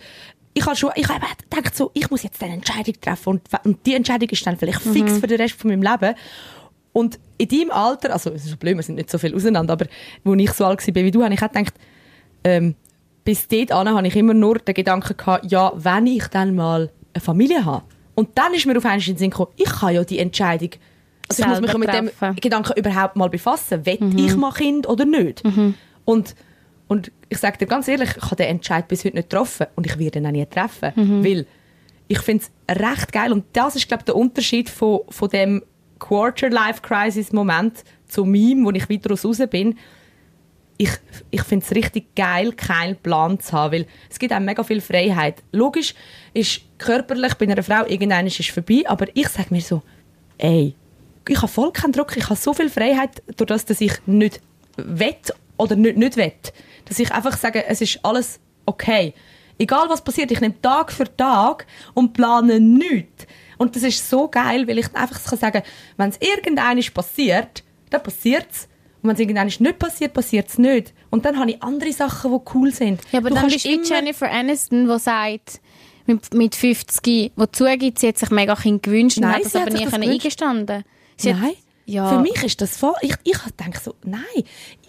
ich 0.55 0.65
habe 0.65 0.75
schon, 0.75 0.89
ich 0.95 1.07
habe 1.07 1.23
gedacht 1.49 1.75
so, 1.75 1.91
ich 1.93 2.09
muss 2.09 2.23
jetzt 2.23 2.41
eine 2.41 2.53
Entscheidung 2.53 2.95
treffen. 2.99 3.29
Und, 3.29 3.41
und 3.63 3.85
die 3.85 3.93
Entscheidung 3.93 4.29
ist 4.29 4.45
dann 4.47 4.57
vielleicht 4.57 4.83
Mhm. 4.85 4.93
fix 4.93 5.19
für 5.19 5.27
den 5.27 5.39
Rest 5.39 5.53
von 5.53 5.69
meinem 5.69 5.83
Leben. 5.83 6.15
Und 6.93 7.19
in 7.37 7.47
deinem 7.47 7.69
Alter, 7.69 8.13
also 8.13 8.31
es 8.31 8.45
ist 8.45 8.49
so 8.51 8.57
blöd, 8.57 8.75
wir 8.75 8.81
sind 8.81 8.95
nicht 8.95 9.11
so 9.11 9.19
viel 9.19 9.35
auseinander, 9.35 9.73
aber 9.73 9.85
wo 10.23 10.33
ich 10.33 10.51
so 10.53 10.65
alt 10.65 10.87
war 10.87 10.95
wie 10.95 11.11
du, 11.11 11.23
habe 11.23 11.33
ich 11.35 11.43
auch 11.43 11.51
gedacht, 11.51 11.75
ähm, 12.43 12.73
bis 13.27 13.45
dort 13.49 13.73
an 13.73 13.89
habe 13.89 14.07
ich 14.07 14.15
immer 14.15 14.33
nur 14.33 14.57
den 14.57 14.73
Gedanken 14.73 15.17
gehabt, 15.17 15.51
ja, 15.51 15.73
wenn 15.75 16.07
ich 16.07 16.27
dann 16.27 16.55
mal 16.55 16.89
eine 17.13 17.21
Familie 17.21 17.65
habe. 17.65 17.83
Und 18.15 18.29
dann 18.37 18.53
ist 18.53 18.65
mir 18.65 18.77
auf 18.77 18.85
einmal 18.85 18.99
in 18.99 19.05
den 19.05 19.17
Sinn 19.17 19.31
gekommen, 19.31 19.51
ich 19.57 19.69
kann 19.69 19.93
ja 19.93 20.05
die 20.05 20.19
Entscheidung, 20.19 20.69
also 21.27 21.43
ich 21.43 21.49
muss 21.49 21.59
mich 21.59 21.71
Selber 21.71 21.85
mit 21.85 21.93
dem 21.93 22.05
treffen. 22.05 22.35
Gedanken 22.37 22.73
überhaupt 22.77 23.17
mal 23.17 23.29
befassen, 23.29 23.85
will 23.85 23.99
ich 24.17 24.33
mal 24.37 24.53
Kind 24.53 24.87
oder 24.87 25.03
nicht? 25.03 25.43
Und, 26.05 26.35
und 26.87 27.11
ich 27.27 27.39
sage 27.39 27.57
dir 27.57 27.65
ganz 27.65 27.89
ehrlich, 27.89 28.11
ich 28.15 28.23
habe 28.23 28.37
den 28.37 28.47
Entscheid 28.47 28.87
bis 28.87 29.03
heute 29.03 29.17
nicht 29.17 29.29
getroffen 29.29 29.67
und 29.75 29.85
ich 29.85 29.99
werde 29.99 30.19
ihn 30.19 30.25
auch 30.25 30.31
nie 30.31 30.45
treffen, 30.45 30.93
weil 31.21 31.45
ich 32.07 32.19
finde 32.19 32.45
es 32.45 32.79
recht 32.79 33.11
geil 33.11 33.33
und 33.33 33.43
das 33.51 33.75
ist 33.75 33.89
glaube 33.89 34.03
ich 34.03 34.05
der 34.05 34.15
Unterschied 34.15 34.69
von, 34.69 35.01
von 35.09 35.27
dem 35.27 35.63
Quarter-Life-Crisis-Moment 35.99 37.83
zu 38.07 38.23
meinem, 38.23 38.63
wo 38.63 38.71
ich 38.71 38.87
wieder 38.87 39.09
raus 39.09 39.37
bin. 39.49 39.77
Ich, 40.77 40.91
ich 41.31 41.43
finde 41.43 41.65
es 41.65 41.75
richtig 41.75 42.15
geil, 42.15 42.53
keinen 42.53 42.95
Plan 42.97 43.39
zu 43.39 43.51
haben, 43.53 43.73
weil 43.73 43.87
es 44.09 44.19
gibt 44.19 44.31
auch 44.31 44.39
mega 44.39 44.63
viel 44.63 44.79
Freiheit. 44.79 45.41
Logisch 45.51 45.95
ist 46.33 46.61
körperlich 46.77 47.33
bei 47.33 47.45
einer 47.45 47.63
Frau 47.63 47.85
irgendeines 47.87 48.39
ist 48.39 48.51
vorbei, 48.51 48.83
aber 48.85 49.07
ich 49.15 49.27
sage 49.27 49.47
mir 49.49 49.61
so, 49.61 49.81
ey, 50.37 50.75
ich 51.27 51.37
habe 51.37 51.47
voll 51.47 51.71
keinen 51.71 51.93
Druck, 51.93 52.15
ich 52.15 52.25
habe 52.25 52.35
so 52.35 52.53
viel 52.53 52.69
Freiheit, 52.69 53.23
durch 53.35 53.47
das, 53.47 53.65
dass 53.65 53.81
ich 53.81 53.93
nicht 54.05 54.39
wett 54.77 55.33
oder 55.57 55.75
nicht, 55.75 55.97
nicht 55.97 56.17
wett. 56.17 56.53
Dass 56.85 56.99
ich 56.99 57.11
einfach 57.11 57.37
sage, 57.37 57.65
es 57.65 57.81
ist 57.81 57.99
alles 58.03 58.39
okay. 58.65 59.13
Egal 59.57 59.89
was 59.89 60.03
passiert, 60.03 60.31
ich 60.31 60.39
nehme 60.39 60.61
Tag 60.61 60.91
für 60.91 61.15
Tag 61.17 61.65
und 61.95 62.13
plane 62.13 62.59
nichts. 62.59 63.25
Und 63.57 63.75
das 63.75 63.83
ist 63.83 64.07
so 64.07 64.27
geil, 64.27 64.67
weil 64.67 64.77
ich 64.77 64.95
einfach 64.95 65.23
kann 65.23 65.39
sagen 65.39 65.63
wenn 65.97 66.09
es 66.11 66.19
irgendeines 66.21 66.91
passiert, 66.91 67.63
dann 67.89 68.03
passiert 68.03 68.47
es. 68.51 68.67
Und 69.01 69.09
wenn 69.09 69.13
es 69.15 69.19
irgendeines 69.19 69.59
nicht 69.59 69.79
passiert, 69.79 70.13
passiert 70.13 70.49
es 70.49 70.57
nicht. 70.57 70.93
Und 71.11 71.25
dann 71.25 71.37
habe 71.39 71.51
ich 71.51 71.61
andere 71.61 71.91
Sachen, 71.93 72.31
die 72.31 72.39
cool 72.55 72.71
sind. 72.73 73.01
Ja, 73.11 73.19
aber 73.19 73.29
Du 73.29 73.35
dann 73.35 73.47
bist 73.47 73.63
du 73.65 73.69
Jennifer 73.69 74.31
Aniston, 74.31 74.87
die 74.87 74.99
sagt, 74.99 75.61
mit, 76.07 76.33
mit 76.33 76.55
50, 76.55 77.01
die 77.03 77.31
zugibt, 77.51 77.99
sie 77.99 78.07
hat 78.07 78.17
sich 78.17 78.29
mega 78.31 78.55
Kind 78.55 78.81
gewünscht 78.83 79.17
und 79.17 79.23
Nein, 79.23 79.35
hat 79.35 79.45
das 79.45 79.55
hat 79.55 79.67
aber 79.67 79.77
nie 79.77 79.85
können 79.85 80.09
eingestanden. 80.09 80.83
Sie 81.17 81.33
hat- 81.33 81.41
Nein. 81.41 81.53
Ja. 81.89 82.09
Für 82.09 82.19
mich 82.19 82.43
ist 82.43 82.59
das 82.59 82.75
voll. 82.75 82.95
Ich, 83.01 83.13
ich 83.23 83.37
denke 83.57 83.79
so, 83.79 83.95
nein, 84.03 84.21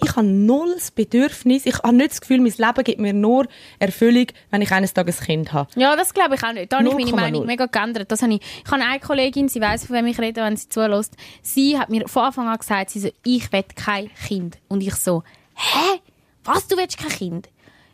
ich 0.02 0.16
habe 0.16 0.26
null 0.26 0.74
das 0.74 0.90
Bedürfnis. 0.90 1.64
Ich 1.64 1.78
habe 1.78 1.94
nicht 1.94 2.10
das 2.10 2.20
Gefühl, 2.20 2.40
mein 2.40 2.52
Leben 2.56 2.84
gibt 2.84 3.00
mir 3.00 3.12
nur 3.12 3.46
Erfüllung, 3.78 4.26
wenn 4.50 4.62
ich 4.62 4.72
eines 4.72 4.94
Tages 4.94 5.20
ein 5.20 5.26
Kind 5.26 5.52
habe. 5.52 5.70
Ja, 5.76 5.94
das 5.94 6.12
glaube 6.12 6.34
ich 6.34 6.42
auch 6.42 6.52
nicht. 6.52 6.72
Da 6.72 6.78
habe 6.78 6.88
ich 6.88 6.94
meine 6.94 7.10
0,0. 7.10 7.14
Meinung 7.14 7.46
mega 7.46 7.66
geändert. 7.66 8.10
Das 8.10 8.20
habe 8.22 8.34
ich, 8.34 8.40
ich 8.40 8.70
habe 8.70 8.82
eine 8.82 8.98
Kollegin, 8.98 9.48
sie 9.48 9.60
weiß, 9.60 9.86
von 9.86 9.94
wem 9.94 10.06
ich 10.06 10.18
rede, 10.18 10.42
wenn 10.42 10.56
sie 10.56 10.68
zulässt. 10.68 11.14
Sie 11.40 11.78
hat 11.78 11.88
mir 11.88 12.08
von 12.08 12.24
Anfang 12.24 12.48
an 12.48 12.58
gesagt, 12.58 12.90
sie 12.90 12.98
so, 12.98 13.10
ich 13.22 13.52
will 13.52 13.64
kein 13.76 14.10
Kind. 14.26 14.58
Und 14.66 14.82
ich 14.82 14.96
so, 14.96 15.22
hä? 15.54 16.00
Was, 16.42 16.66
du 16.66 16.76
willst 16.76 16.98
kein 16.98 17.10
Kind? 17.10 17.48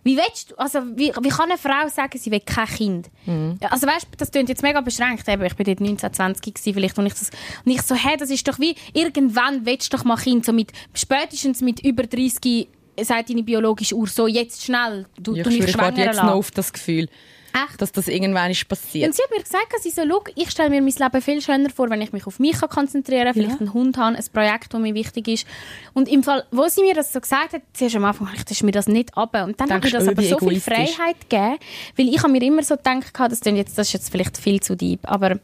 Wie 0.05 0.17
willst 0.17 0.51
du, 0.53 0.59
also, 0.59 0.81
wie, 0.97 1.13
wie 1.21 1.29
kann 1.31 1.51
eine 1.51 1.59
Frau 1.59 1.89
sagen, 1.89 2.19
sie 2.19 2.31
will 2.31 2.41
kein 2.41 2.67
Kind? 2.67 3.11
Mhm. 3.27 3.59
Ja, 3.61 3.71
Also, 3.71 3.87
weißt 3.87 4.05
du, 4.05 4.17
das 4.19 4.31
klingt 4.31 4.49
jetzt 4.51 4.63
mega 4.63 4.81
beschränkt. 4.81 5.27
Eben, 5.29 5.43
ich 5.45 5.57
bin 5.57 5.65
dort 5.67 5.81
19, 5.81 6.13
20 6.13 6.55
gewesen, 6.55 6.75
vielleicht, 6.75 6.99
und 6.99 7.07
ich 7.07 7.15
das, 7.15 7.31
und 7.65 7.73
ich 7.73 7.83
so, 7.83 7.95
hä, 7.95 8.17
das 8.19 8.31
ist 8.31 8.47
doch 8.47 8.59
wie, 8.59 8.77
irgendwann 8.93 9.65
willst 9.67 9.93
du 9.93 9.97
doch 9.97 10.05
mal 10.05 10.17
Kind, 10.17 10.45
so 10.45 10.53
mit, 10.53 10.73
spätestens 10.93 11.61
mit 11.63 11.81
über 11.81 12.05
30, 12.05 12.69
sagt 13.03 13.31
deine 13.31 13.43
biologische 13.43 13.95
Uhr 13.97 14.07
so, 14.07 14.27
jetzt 14.27 14.63
schnell, 14.63 15.07
du, 15.19 15.35
ich 15.35 15.43
du 15.43 15.51
mich 15.51 15.61
ich 15.65 15.71
schwanger 15.73 15.97
jetzt 15.99 16.17
lassen. 16.17 16.27
noch 16.27 16.35
auf 16.35 16.51
das 16.51 16.73
Gefühl, 16.73 17.09
Echt? 17.55 17.81
dass 17.81 17.93
das 17.93 18.09
irgendwann 18.09 18.51
ist 18.51 18.67
passiert. 18.69 19.07
Und 19.07 19.15
sie 19.15 19.23
hat 19.23 19.31
mir 19.31 19.43
gesagt, 19.43 19.73
sie 19.81 19.91
so, 19.91 20.03
schau, 20.09 20.25
ich 20.35 20.51
stelle 20.51 20.71
mir 20.71 20.83
mein 20.83 20.93
Leben 20.93 21.23
viel 21.23 21.41
schöner 21.41 21.71
vor, 21.71 21.89
wenn 21.89 22.01
ich 22.01 22.13
mich 22.13 22.27
auf 22.27 22.41
mich 22.41 22.59
kann 22.59 22.69
konzentrieren 22.69 23.27
kann, 23.27 23.35
vielleicht 23.35 23.61
einen 23.61 23.73
Hund 23.73 23.97
habe, 23.97 24.17
ein 24.17 24.25
Projekt, 24.33 24.75
das 24.75 24.81
mir 24.81 24.95
wichtig 24.95 25.29
ist. 25.29 25.47
Und 25.93 26.09
im 26.09 26.23
Fall, 26.25 26.45
wo 26.51 26.67
sie 26.69 26.83
mir 26.83 26.95
das 26.95 27.13
so 27.13 27.21
gesagt 27.21 27.53
hat, 27.53 27.63
zuerst 27.73 27.95
am 27.97 28.05
Anfang, 28.05 28.29
ich 28.49 28.63
mir 28.63 28.73
das 28.73 28.89
nicht 28.89 29.17
ab. 29.17 29.37
Und 29.45 29.61
dann 29.61 29.71
hat 29.71 29.85
mir 29.85 29.91
das 29.91 30.09
aber 30.09 30.23
so 30.23 30.39
viel? 30.39 30.61
Freiheit 30.61 31.21
gegeben, 31.29 31.59
weil 31.97 32.09
ich 32.09 32.23
habe 32.23 32.33
mir 32.33 32.43
immer 32.43 32.63
so 32.63 32.77
gedacht, 32.77 33.13
das, 33.19 33.41
jetzt, 33.45 33.79
das 33.79 33.89
ist 33.89 33.93
jetzt 33.93 34.11
vielleicht 34.11 34.37
viel 34.37 34.61
zu 34.61 34.77
deep, 34.77 35.01
aber 35.05 35.39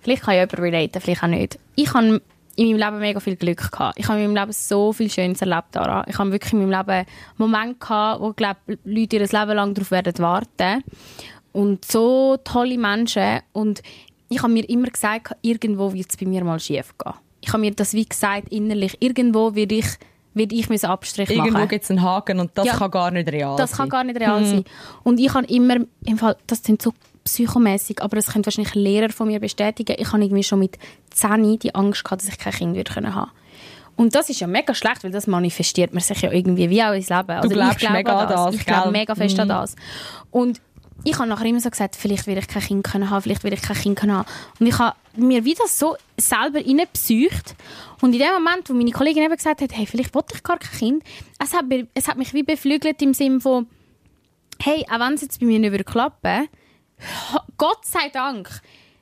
vielleicht 0.00 0.22
kann 0.22 0.34
ich 0.34 0.40
jemand 0.40 0.58
relaten, 0.58 1.00
vielleicht 1.00 1.22
auch 1.22 1.28
nicht. 1.28 1.58
Ich 1.74 1.92
habe 1.92 2.22
in 2.56 2.76
meinem 2.76 2.78
Leben 2.78 2.98
mega 3.00 3.20
viel 3.20 3.36
Glück 3.36 3.70
gehabt. 3.70 3.98
Ich 3.98 4.08
habe 4.08 4.20
in 4.20 4.32
meinem 4.32 4.42
Leben 4.42 4.52
so 4.52 4.92
viel 4.92 5.10
Schönes 5.10 5.40
erlebt, 5.40 5.68
Dara. 5.72 6.04
Ich 6.08 6.18
habe 6.18 6.32
wirklich 6.32 6.52
in 6.52 6.68
meinem 6.68 6.78
Leben 6.78 7.06
Momente 7.38 7.76
gehabt, 7.78 8.20
wo, 8.20 8.32
glaube 8.32 8.60
Leute 8.84 9.16
ihr 9.16 9.22
Leben 9.22 9.52
lang 9.52 9.74
darauf 9.74 9.90
werden 9.90 10.18
warten. 10.18 10.84
Und 11.52 11.84
so 11.84 12.36
tolle 12.44 12.78
Menschen. 12.78 13.40
Und 13.52 13.82
ich 14.28 14.42
habe 14.42 14.52
mir 14.52 14.68
immer 14.68 14.88
gesagt, 14.88 15.34
irgendwo 15.42 15.92
wird 15.92 16.10
es 16.10 16.16
bei 16.16 16.26
mir 16.26 16.44
mal 16.44 16.60
schief 16.60 16.94
gehen. 16.98 17.14
Ich 17.40 17.48
habe 17.48 17.60
mir 17.60 17.72
das 17.72 17.94
wie 17.94 18.04
gesagt, 18.06 18.48
innerlich, 18.50 18.96
irgendwo 19.00 19.54
werde 19.54 19.76
ich 19.76 19.86
werde 20.32 20.54
ich 20.54 20.68
meinen 20.68 20.84
Abstrich 20.84 21.28
Irgendwo 21.28 21.46
machen. 21.46 21.54
Irgendwo 21.56 21.68
gibt 21.68 21.84
es 21.84 21.90
einen 21.90 22.02
Haken 22.02 22.38
und 22.38 22.52
das 22.54 22.66
Ja, 22.66 22.76
kann 22.76 22.90
gar 22.92 23.10
nicht 23.10 23.28
real 23.32 23.56
Das 23.56 23.70
sein. 23.70 23.78
kann 23.78 23.88
gar 23.88 24.04
nicht 24.04 24.20
real 24.20 24.44
sein. 24.44 24.64
Und 25.02 25.18
ich 25.18 25.34
habe 25.34 25.44
immer, 25.46 25.78
im 26.06 26.18
Fall, 26.18 26.36
das 26.46 26.62
sind 26.62 26.80
so 26.80 26.92
psychomäßig, 27.24 28.00
aber 28.02 28.16
das 28.16 28.28
können 28.28 28.44
wahrscheinlich 28.46 28.74
Lehrer 28.74 29.10
von 29.10 29.26
mir 29.26 29.40
bestätigen. 29.40 29.96
Ich 29.98 30.12
habe 30.12 30.22
irgendwie 30.22 30.42
schon 30.44 30.60
mit 30.60 30.78
10 31.10 31.58
die 31.58 31.74
Angst 31.74 32.04
gehabt, 32.04 32.22
dass 32.22 32.28
ich 32.28 32.38
kein 32.38 32.52
Kind 32.52 32.76
würde 32.76 32.92
können 32.92 33.14
haben. 33.14 33.30
Und 33.96 34.14
das 34.14 34.30
ist 34.30 34.40
ja 34.40 34.46
mega 34.46 34.72
schlecht, 34.72 35.04
weil 35.04 35.10
das 35.10 35.26
manifestiert 35.26 35.92
man 35.92 36.00
sich 36.02 36.22
ja 36.22 36.32
irgendwie 36.32 36.70
wie 36.70 36.82
auch 36.82 36.92
ins 36.94 37.10
Leben. 37.10 37.30
Also 37.32 37.48
glaubst 37.50 37.74
ich 37.74 37.78
glaube 37.80 37.96
mega 37.98 38.12
an 38.18 38.28
an 38.28 38.28
das, 38.28 38.54
Ich 38.54 38.64
glaube 38.64 38.90
mega 38.92 39.14
fest 39.14 39.38
an 39.38 39.48
das. 39.48 39.76
Und 40.30 40.60
ich 41.04 41.18
habe 41.18 41.28
nachher 41.28 41.46
immer 41.46 41.60
so 41.60 41.70
gesagt, 41.70 41.96
vielleicht 41.96 42.26
will 42.26 42.38
ich 42.38 42.48
kein 42.48 42.62
Kind 42.62 42.84
können 42.84 43.10
haben, 43.10 43.22
vielleicht 43.22 43.44
will 43.44 43.52
ich 43.52 43.62
kein 43.62 43.76
Kind 43.76 43.98
können 43.98 44.12
haben. 44.12 44.28
Und 44.58 44.66
ich 44.66 44.78
habe 44.78 44.96
mir 45.16 45.44
wieder 45.44 45.66
so 45.66 45.96
selber 46.16 46.58
reingepsycht. 46.58 47.54
Und 48.00 48.12
in 48.12 48.18
dem 48.18 48.32
Moment, 48.32 48.68
wo 48.68 48.74
meine 48.74 48.90
Kollegin 48.90 49.22
eben 49.22 49.36
gesagt 49.36 49.62
hat, 49.62 49.76
hey, 49.76 49.86
vielleicht 49.86 50.14
wollte 50.14 50.34
ich 50.34 50.42
gar 50.42 50.58
kein 50.58 50.78
Kind, 50.78 51.04
es 51.38 51.54
hat, 51.54 51.64
es 51.94 52.08
hat 52.08 52.18
mich 52.18 52.34
wie 52.34 52.42
beflügelt 52.42 53.00
im 53.02 53.14
Sinne 53.14 53.40
von, 53.40 53.66
hey, 54.62 54.84
auch 54.90 55.00
wenn 55.00 55.14
es 55.14 55.22
jetzt 55.22 55.40
bei 55.40 55.46
mir 55.46 55.58
nicht 55.58 55.86
klappen 55.86 56.48
Gott 57.56 57.84
sei 57.84 58.10
Dank 58.10 58.60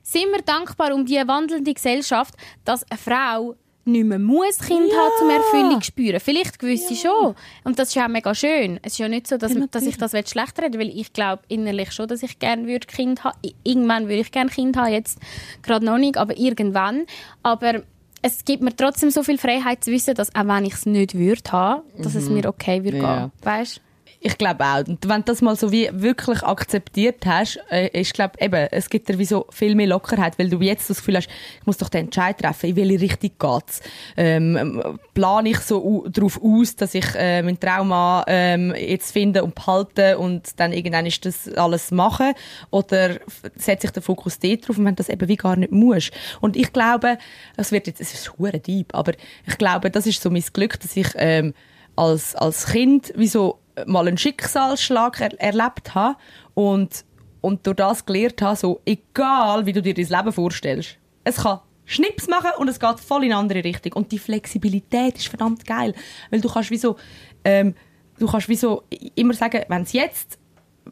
sind 0.08 0.32
wir 0.32 0.40
dankbar 0.40 0.94
um 0.94 1.04
die 1.04 1.16
wandelnde 1.16 1.74
Gesellschaft, 1.74 2.34
dass 2.64 2.88
eine 2.90 2.98
Frau 2.98 3.56
nicht 3.88 4.04
mehr 4.04 4.18
muss 4.18 4.58
Kind 4.58 4.92
haben, 4.92 5.12
zum 5.18 5.30
Erfüllung 5.30 5.80
zu 5.80 5.86
spüren. 5.86 6.20
Vielleicht 6.20 6.58
gewisse 6.58 6.94
schon. 6.94 7.34
Und 7.64 7.78
das 7.78 7.88
ist 7.88 7.94
ja 7.94 8.04
auch 8.04 8.08
mega 8.08 8.34
schön. 8.34 8.78
Es 8.82 8.92
ist 8.92 8.98
ja 8.98 9.08
nicht 9.08 9.26
so, 9.26 9.36
dass, 9.36 9.54
dass 9.70 9.82
ich 9.84 9.96
das 9.96 10.12
schlecht 10.12 10.60
rede, 10.62 10.78
weil 10.78 10.88
ich 10.88 11.12
glaube 11.12 11.42
innerlich 11.48 11.92
schon, 11.92 12.08
dass 12.08 12.22
ich 12.22 12.38
gerne 12.38 12.66
würde 12.66 12.86
Kind 12.86 13.24
haben. 13.24 13.38
Irgendwann 13.64 14.04
würde 14.04 14.20
ich 14.20 14.30
gerne 14.30 14.50
Kind 14.50 14.76
haben, 14.76 14.92
jetzt 14.92 15.18
gerade 15.62 15.84
noch 15.84 15.98
nicht, 15.98 16.16
aber 16.16 16.36
irgendwann. 16.38 17.06
Aber 17.42 17.82
es 18.22 18.44
gibt 18.44 18.62
mir 18.62 18.74
trotzdem 18.74 19.10
so 19.10 19.22
viel 19.22 19.38
Freiheit 19.38 19.84
zu 19.84 19.90
wissen, 19.92 20.14
dass 20.14 20.34
auch 20.34 20.46
wenn 20.46 20.64
ich 20.64 20.74
es 20.74 20.86
nicht 20.86 21.16
würde 21.16 21.52
haben, 21.52 21.82
dass 22.02 22.14
es 22.14 22.28
mir 22.28 22.46
okay 22.48 22.84
würde 22.84 22.98
Ja. 22.98 23.16
gehen. 23.16 23.32
Weißt? 23.42 23.80
Ich 24.20 24.36
glaube 24.36 24.64
auch. 24.64 24.78
Und 24.78 25.08
wenn 25.08 25.20
du 25.20 25.26
das 25.26 25.42
mal 25.42 25.54
so 25.54 25.70
wie 25.70 25.88
wirklich 25.92 26.42
akzeptiert 26.42 27.24
hast, 27.24 27.60
äh, 27.70 27.88
ich 27.92 28.12
glaube 28.12 28.34
eben, 28.40 28.66
es 28.72 28.90
gibt 28.90 29.08
dir 29.08 29.16
wie 29.18 29.24
so 29.24 29.46
viel 29.50 29.76
mehr 29.76 29.86
Lockerheit, 29.86 30.38
weil 30.40 30.50
du 30.50 30.60
jetzt 30.60 30.90
das 30.90 30.98
Gefühl 30.98 31.18
hast, 31.18 31.28
ich 31.60 31.66
muss 31.66 31.78
doch 31.78 31.88
den 31.88 32.06
Entscheid 32.06 32.36
treffen, 32.36 32.70
in 32.70 32.76
welche 32.76 33.00
Richtung 33.00 33.30
geht's. 33.38 33.80
Ähm, 34.16 34.56
ähm, 34.56 34.98
plane 35.14 35.50
ich 35.50 35.60
so 35.60 36.04
darauf 36.08 36.40
aus, 36.42 36.74
dass 36.74 36.94
ich 36.94 37.06
äh, 37.14 37.42
meinen 37.42 37.60
Trauma 37.60 38.24
ähm, 38.26 38.74
jetzt 38.74 39.12
finde 39.12 39.44
und 39.44 39.54
behalte 39.54 40.18
und 40.18 40.58
dann 40.58 40.72
irgendwann 40.72 41.06
ist 41.06 41.24
das 41.24 41.48
alles 41.52 41.92
machen 41.92 42.32
oder 42.70 43.20
setze 43.54 43.86
ich 43.86 43.92
den 43.92 44.02
Fokus 44.02 44.40
dort 44.40 44.66
drauf 44.66 44.78
und 44.78 44.84
wenn 44.84 44.96
das 44.96 45.10
eben 45.10 45.28
wie 45.28 45.36
gar 45.36 45.54
nicht 45.54 45.70
musst. 45.70 46.10
Und 46.40 46.56
ich 46.56 46.72
glaube, 46.72 47.18
es 47.56 47.70
wird 47.70 47.86
jetzt, 47.86 48.00
es 48.00 48.14
ist 48.14 48.36
hure 48.36 48.58
deep, 48.58 48.92
aber 48.96 49.12
ich 49.46 49.58
glaube, 49.58 49.92
das 49.92 50.06
ist 50.06 50.20
so 50.20 50.28
mein 50.28 50.44
Glück, 50.52 50.80
dass 50.80 50.96
ich 50.96 51.08
ähm, 51.14 51.54
als, 51.94 52.34
als 52.34 52.66
Kind 52.66 53.12
wie 53.16 53.28
so 53.28 53.58
mal 53.86 54.06
einen 54.08 54.18
Schicksalsschlag 54.18 55.20
er 55.20 55.40
erlebt 55.40 55.94
habe 55.94 56.16
und, 56.54 57.04
und 57.40 57.66
durch 57.66 57.76
das 57.76 58.04
gelernt 58.06 58.42
habe, 58.42 58.56
so 58.56 58.80
egal 58.84 59.66
wie 59.66 59.72
du 59.72 59.82
dir 59.82 59.94
dein 59.94 60.06
Leben 60.06 60.32
vorstellst, 60.32 60.96
es 61.24 61.36
kann 61.36 61.60
Schnips 61.84 62.28
machen 62.28 62.50
und 62.58 62.68
es 62.68 62.78
geht 62.78 63.00
voll 63.00 63.24
in 63.24 63.32
eine 63.32 63.40
andere 63.40 63.64
Richtung. 63.64 63.94
Und 63.94 64.12
die 64.12 64.18
Flexibilität 64.18 65.16
ist 65.16 65.28
verdammt 65.28 65.66
geil, 65.66 65.94
weil 66.30 66.40
du 66.40 66.48
kannst 66.48 66.70
wie 66.70 66.76
so, 66.76 66.96
ähm, 67.44 67.74
du 68.18 68.26
kannst 68.26 68.48
wie 68.48 68.56
so 68.56 68.82
immer 69.14 69.34
sagen, 69.34 69.64
wenn 69.68 69.82
es 69.82 69.92
jetzt 69.92 70.38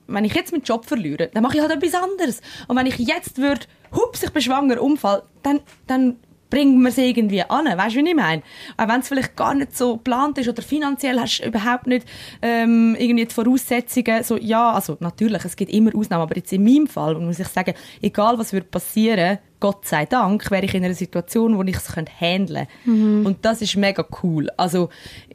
wenn 0.07 0.25
ich 0.25 0.35
jetzt 0.35 0.53
meinen 0.53 0.63
Job 0.63 0.85
verliere, 0.85 1.29
dann 1.33 1.43
mache 1.43 1.57
ich 1.57 1.63
halt 1.63 1.73
etwas 1.73 1.95
anderes. 1.95 2.41
Und 2.69 2.77
wenn 2.77 2.87
ich 2.87 2.99
jetzt 2.99 3.39
würde, 3.39 3.67
hups, 3.93 4.23
ich 4.23 4.31
bin 4.31 4.43
schwanger, 4.43 4.81
Unfall, 4.81 5.23
dann, 5.43 5.61
dann 5.87 6.17
bringt 6.51 6.77
man 6.77 6.87
es 6.87 6.99
irgendwie 6.99 7.43
an. 7.43 7.67
Weißt 7.67 7.97
du, 7.97 8.05
wie 8.05 8.09
ich 8.09 8.15
meine? 8.15 8.43
Auch 8.77 8.89
wenn 8.89 9.01
es 9.01 9.09
vielleicht 9.09 9.37
gar 9.37 9.55
nicht 9.55 9.77
so 9.77 9.97
geplant 9.97 10.39
ist 10.39 10.49
oder 10.49 10.63
finanziell 10.63 11.19
hast 11.21 11.39
du 11.39 11.47
überhaupt 11.49 11.87
nicht 11.87 12.07
ähm, 12.43 12.97
irgendwie 12.99 13.27
die 13.27 13.35
Voraussetzungen. 13.35 14.23
So, 14.23 14.37
ja, 14.37 14.73
also 14.73 14.97
natürlich, 15.01 15.45
es 15.45 15.57
gibt 15.57 15.73
immer 15.73 15.95
Ausnahmen, 15.95 16.23
aber 16.23 16.37
jetzt 16.37 16.53
in 16.53 16.65
meinem 16.65 16.87
Fall 16.87 17.15
muss 17.17 17.39
ich 17.39 17.49
sagen, 17.49 17.75
egal 18.01 18.39
was 18.39 18.53
würde 18.53 18.67
passieren, 18.67 19.39
Gott 19.59 19.87
sei 19.87 20.05
Dank, 20.05 20.51
wäre 20.51 20.65
ich 20.65 20.75
in 20.75 20.85
einer 20.85 20.95
Situation, 20.95 21.57
wo 21.57 21.63
ich 21.63 21.77
es 21.77 21.97
handeln 21.97 22.67
könnte. 22.87 23.29
Und 23.29 23.39
das 23.43 23.63
ist 23.63 23.77
mega 23.77 24.05
cool. 24.23 24.51
Also, 24.57 24.91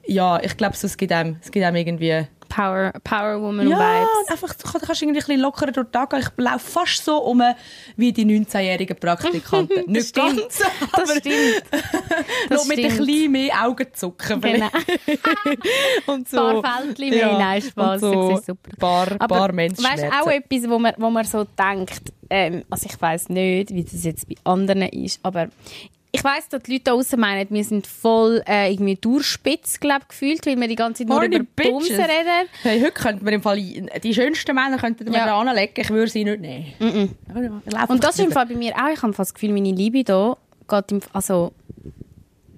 ja, 0.06 0.42
ich 0.42 0.56
glaube, 0.58 0.76
so, 0.76 0.88
es 0.88 0.98
gibt 0.98 1.12
einem, 1.12 1.38
es 1.42 1.52
gibt 1.52 1.66
einem 1.66 1.76
irgendwie 1.76 2.28
Power, 2.52 2.92
Power 3.04 3.42
Woman 3.42 3.70
ja, 3.70 3.78
Vibes. 3.80 4.30
einfach, 4.30 4.54
du 4.54 4.86
kannst 4.86 5.02
irgendwie 5.02 5.20
ein 5.20 5.26
bisschen 5.26 5.40
lockerer 5.40 5.72
durch 5.72 5.88
den 5.88 5.92
Tag 5.94 6.10
gehen. 6.10 6.20
Ich 6.20 6.44
laufe 6.44 6.60
fast 6.60 7.06
so 7.06 7.18
um 7.24 7.42
wie 7.96 8.12
die 8.12 8.26
19-jährigen 8.26 8.98
Praktikanten. 8.98 9.84
Nicht 9.88 10.10
stimmt. 10.10 10.38
ganz, 10.38 10.62
aber 10.92 11.06
Das 11.06 11.18
stimmt. 11.20 11.64
Das 12.50 12.68
mit 12.68 12.80
ein 12.80 12.92
stimmt. 12.92 13.08
bisschen 13.08 13.32
mehr 13.32 13.66
Augenzucken. 13.66 14.42
Genau. 14.42 14.68
Und 16.08 16.28
so. 16.28 16.46
Ein 16.46 16.62
paar 16.62 16.82
Fältchen 16.82 17.10
mehr, 17.10 17.38
nein, 17.38 17.62
Spass, 17.62 18.02
so 18.02 18.32
das 18.32 18.46
super. 18.46 18.70
Ein 19.12 19.18
paar, 19.18 19.28
paar 19.28 19.52
Menschen. 19.54 19.84
weißt 19.84 20.04
du, 20.04 20.08
auch 20.10 20.28
etwas, 20.28 20.70
wo 20.70 20.78
man, 20.78 20.94
wo 20.98 21.10
man 21.10 21.24
so 21.24 21.46
denkt, 21.58 22.12
ähm, 22.30 22.64
also 22.70 22.88
ich 22.90 23.02
weiß 23.02 23.30
nicht, 23.30 23.74
wie 23.74 23.84
das 23.84 24.04
jetzt 24.04 24.28
bei 24.28 24.36
anderen 24.44 24.82
ist, 24.84 25.20
aber 25.24 25.48
ich 26.14 26.24
weiß, 26.24 26.50
dass 26.50 26.64
die 26.64 26.74
Leute 26.74 26.84
da 26.86 26.92
draussen 26.92 27.20
meinen, 27.20 27.48
wir 27.50 27.64
sind 27.64 27.88
voll 27.88 28.42
äh, 28.48 28.72
irgendwie 28.72 28.96
durchspitz, 28.96 29.80
glaub, 29.80 30.10
gefühlt, 30.10 30.46
weil 30.46 30.60
wir 30.60 30.68
die 30.68 30.76
ganze 30.76 31.00
Zeit 31.04 31.08
nur 31.10 31.20
Horny 31.22 31.38
über 31.38 31.46
Bumsen 31.56 31.96
reden. 31.96 32.50
Hey, 32.64 32.82
heute 32.82 32.92
könnten 32.92 33.26
wir 33.26 33.32
im 33.34 33.42
Fall 33.42 33.58
die 33.58 34.14
schönsten 34.14 34.54
Männer 34.56 34.78
könnten 34.78 35.06
wir 35.06 35.14
Ja. 35.14 35.26
da 35.26 35.40
anlegen. 35.40 35.74
Ich 35.78 35.90
würde 35.90 36.12
sie 36.12 36.24
nicht 36.26 36.42
nehmen. 36.42 37.16
Ja, 37.72 37.86
Und 37.86 38.04
das 38.04 38.20
ist 38.20 38.26
im 38.26 38.32
Fall 38.32 38.46
bei 38.46 38.56
mir 38.56 38.74
auch, 38.76 38.90
ich 38.94 39.02
habe 39.02 39.14
fast 39.14 39.32
das 39.32 39.34
Gefühl, 39.36 39.54
meine 39.54 39.72
Libido 39.72 40.38
geht 40.68 40.92
im, 40.92 41.00
also 41.14 41.54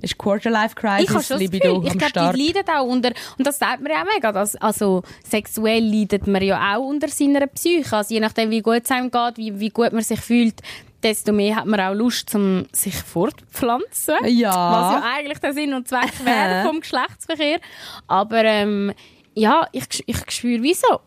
ist 0.01 0.17
Quarter-Life 0.17 0.75
ich 0.77 0.83
habe 0.83 1.05
Crisis, 1.05 1.27
schon 1.27 1.35
das 1.35 1.39
Libido 1.39 1.79
Gefühl, 1.79 2.01
ich 2.03 2.13
glaube, 2.13 2.33
die 2.37 2.43
leiden 2.53 2.63
auch 2.75 2.85
unter, 2.85 3.11
und 3.37 3.47
das 3.47 3.57
sagt 3.59 3.81
man 3.81 3.91
ja 3.91 4.01
auch 4.01 4.07
mega, 4.13 4.31
dass, 4.33 4.55
also 4.57 5.01
sexuell 5.23 5.81
leidet 5.83 6.27
man 6.27 6.41
ja 6.41 6.75
auch 6.75 6.81
unter 6.85 7.07
seiner 7.07 7.47
Psyche, 7.47 7.95
also 7.95 8.13
je 8.13 8.19
nachdem, 8.19 8.49
wie 8.49 8.61
gut 8.61 8.81
es 8.83 8.91
einem 8.91 9.09
geht, 9.09 9.37
wie, 9.37 9.57
wie 9.59 9.69
gut 9.69 9.93
man 9.93 10.01
sich 10.03 10.19
fühlt, 10.19 10.55
desto 11.03 11.33
mehr 11.33 11.57
hat 11.57 11.65
man 11.65 11.79
auch 11.79 11.93
Lust, 11.93 12.33
um 12.35 12.65
sich 12.71 12.95
fortpflanzen. 12.95 14.15
Ja. 14.25 14.49
Was 14.49 14.93
ja 14.93 15.11
eigentlich 15.15 15.39
der 15.39 15.53
Sinn 15.53 15.73
und 15.73 15.87
Zweck 15.87 16.13
wäre 16.23 16.65
vom 16.65 16.79
Geschlechtsverkehr. 16.79 17.59
Aber 18.07 18.43
ähm, 18.43 18.93
ja, 19.35 19.67
ich, 19.71 19.85
ich 20.05 20.31
spüre 20.31 20.61
wieso. 20.61 21.01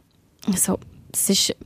Also, 0.47 0.79
das 1.11 1.31
ist, 1.31 1.57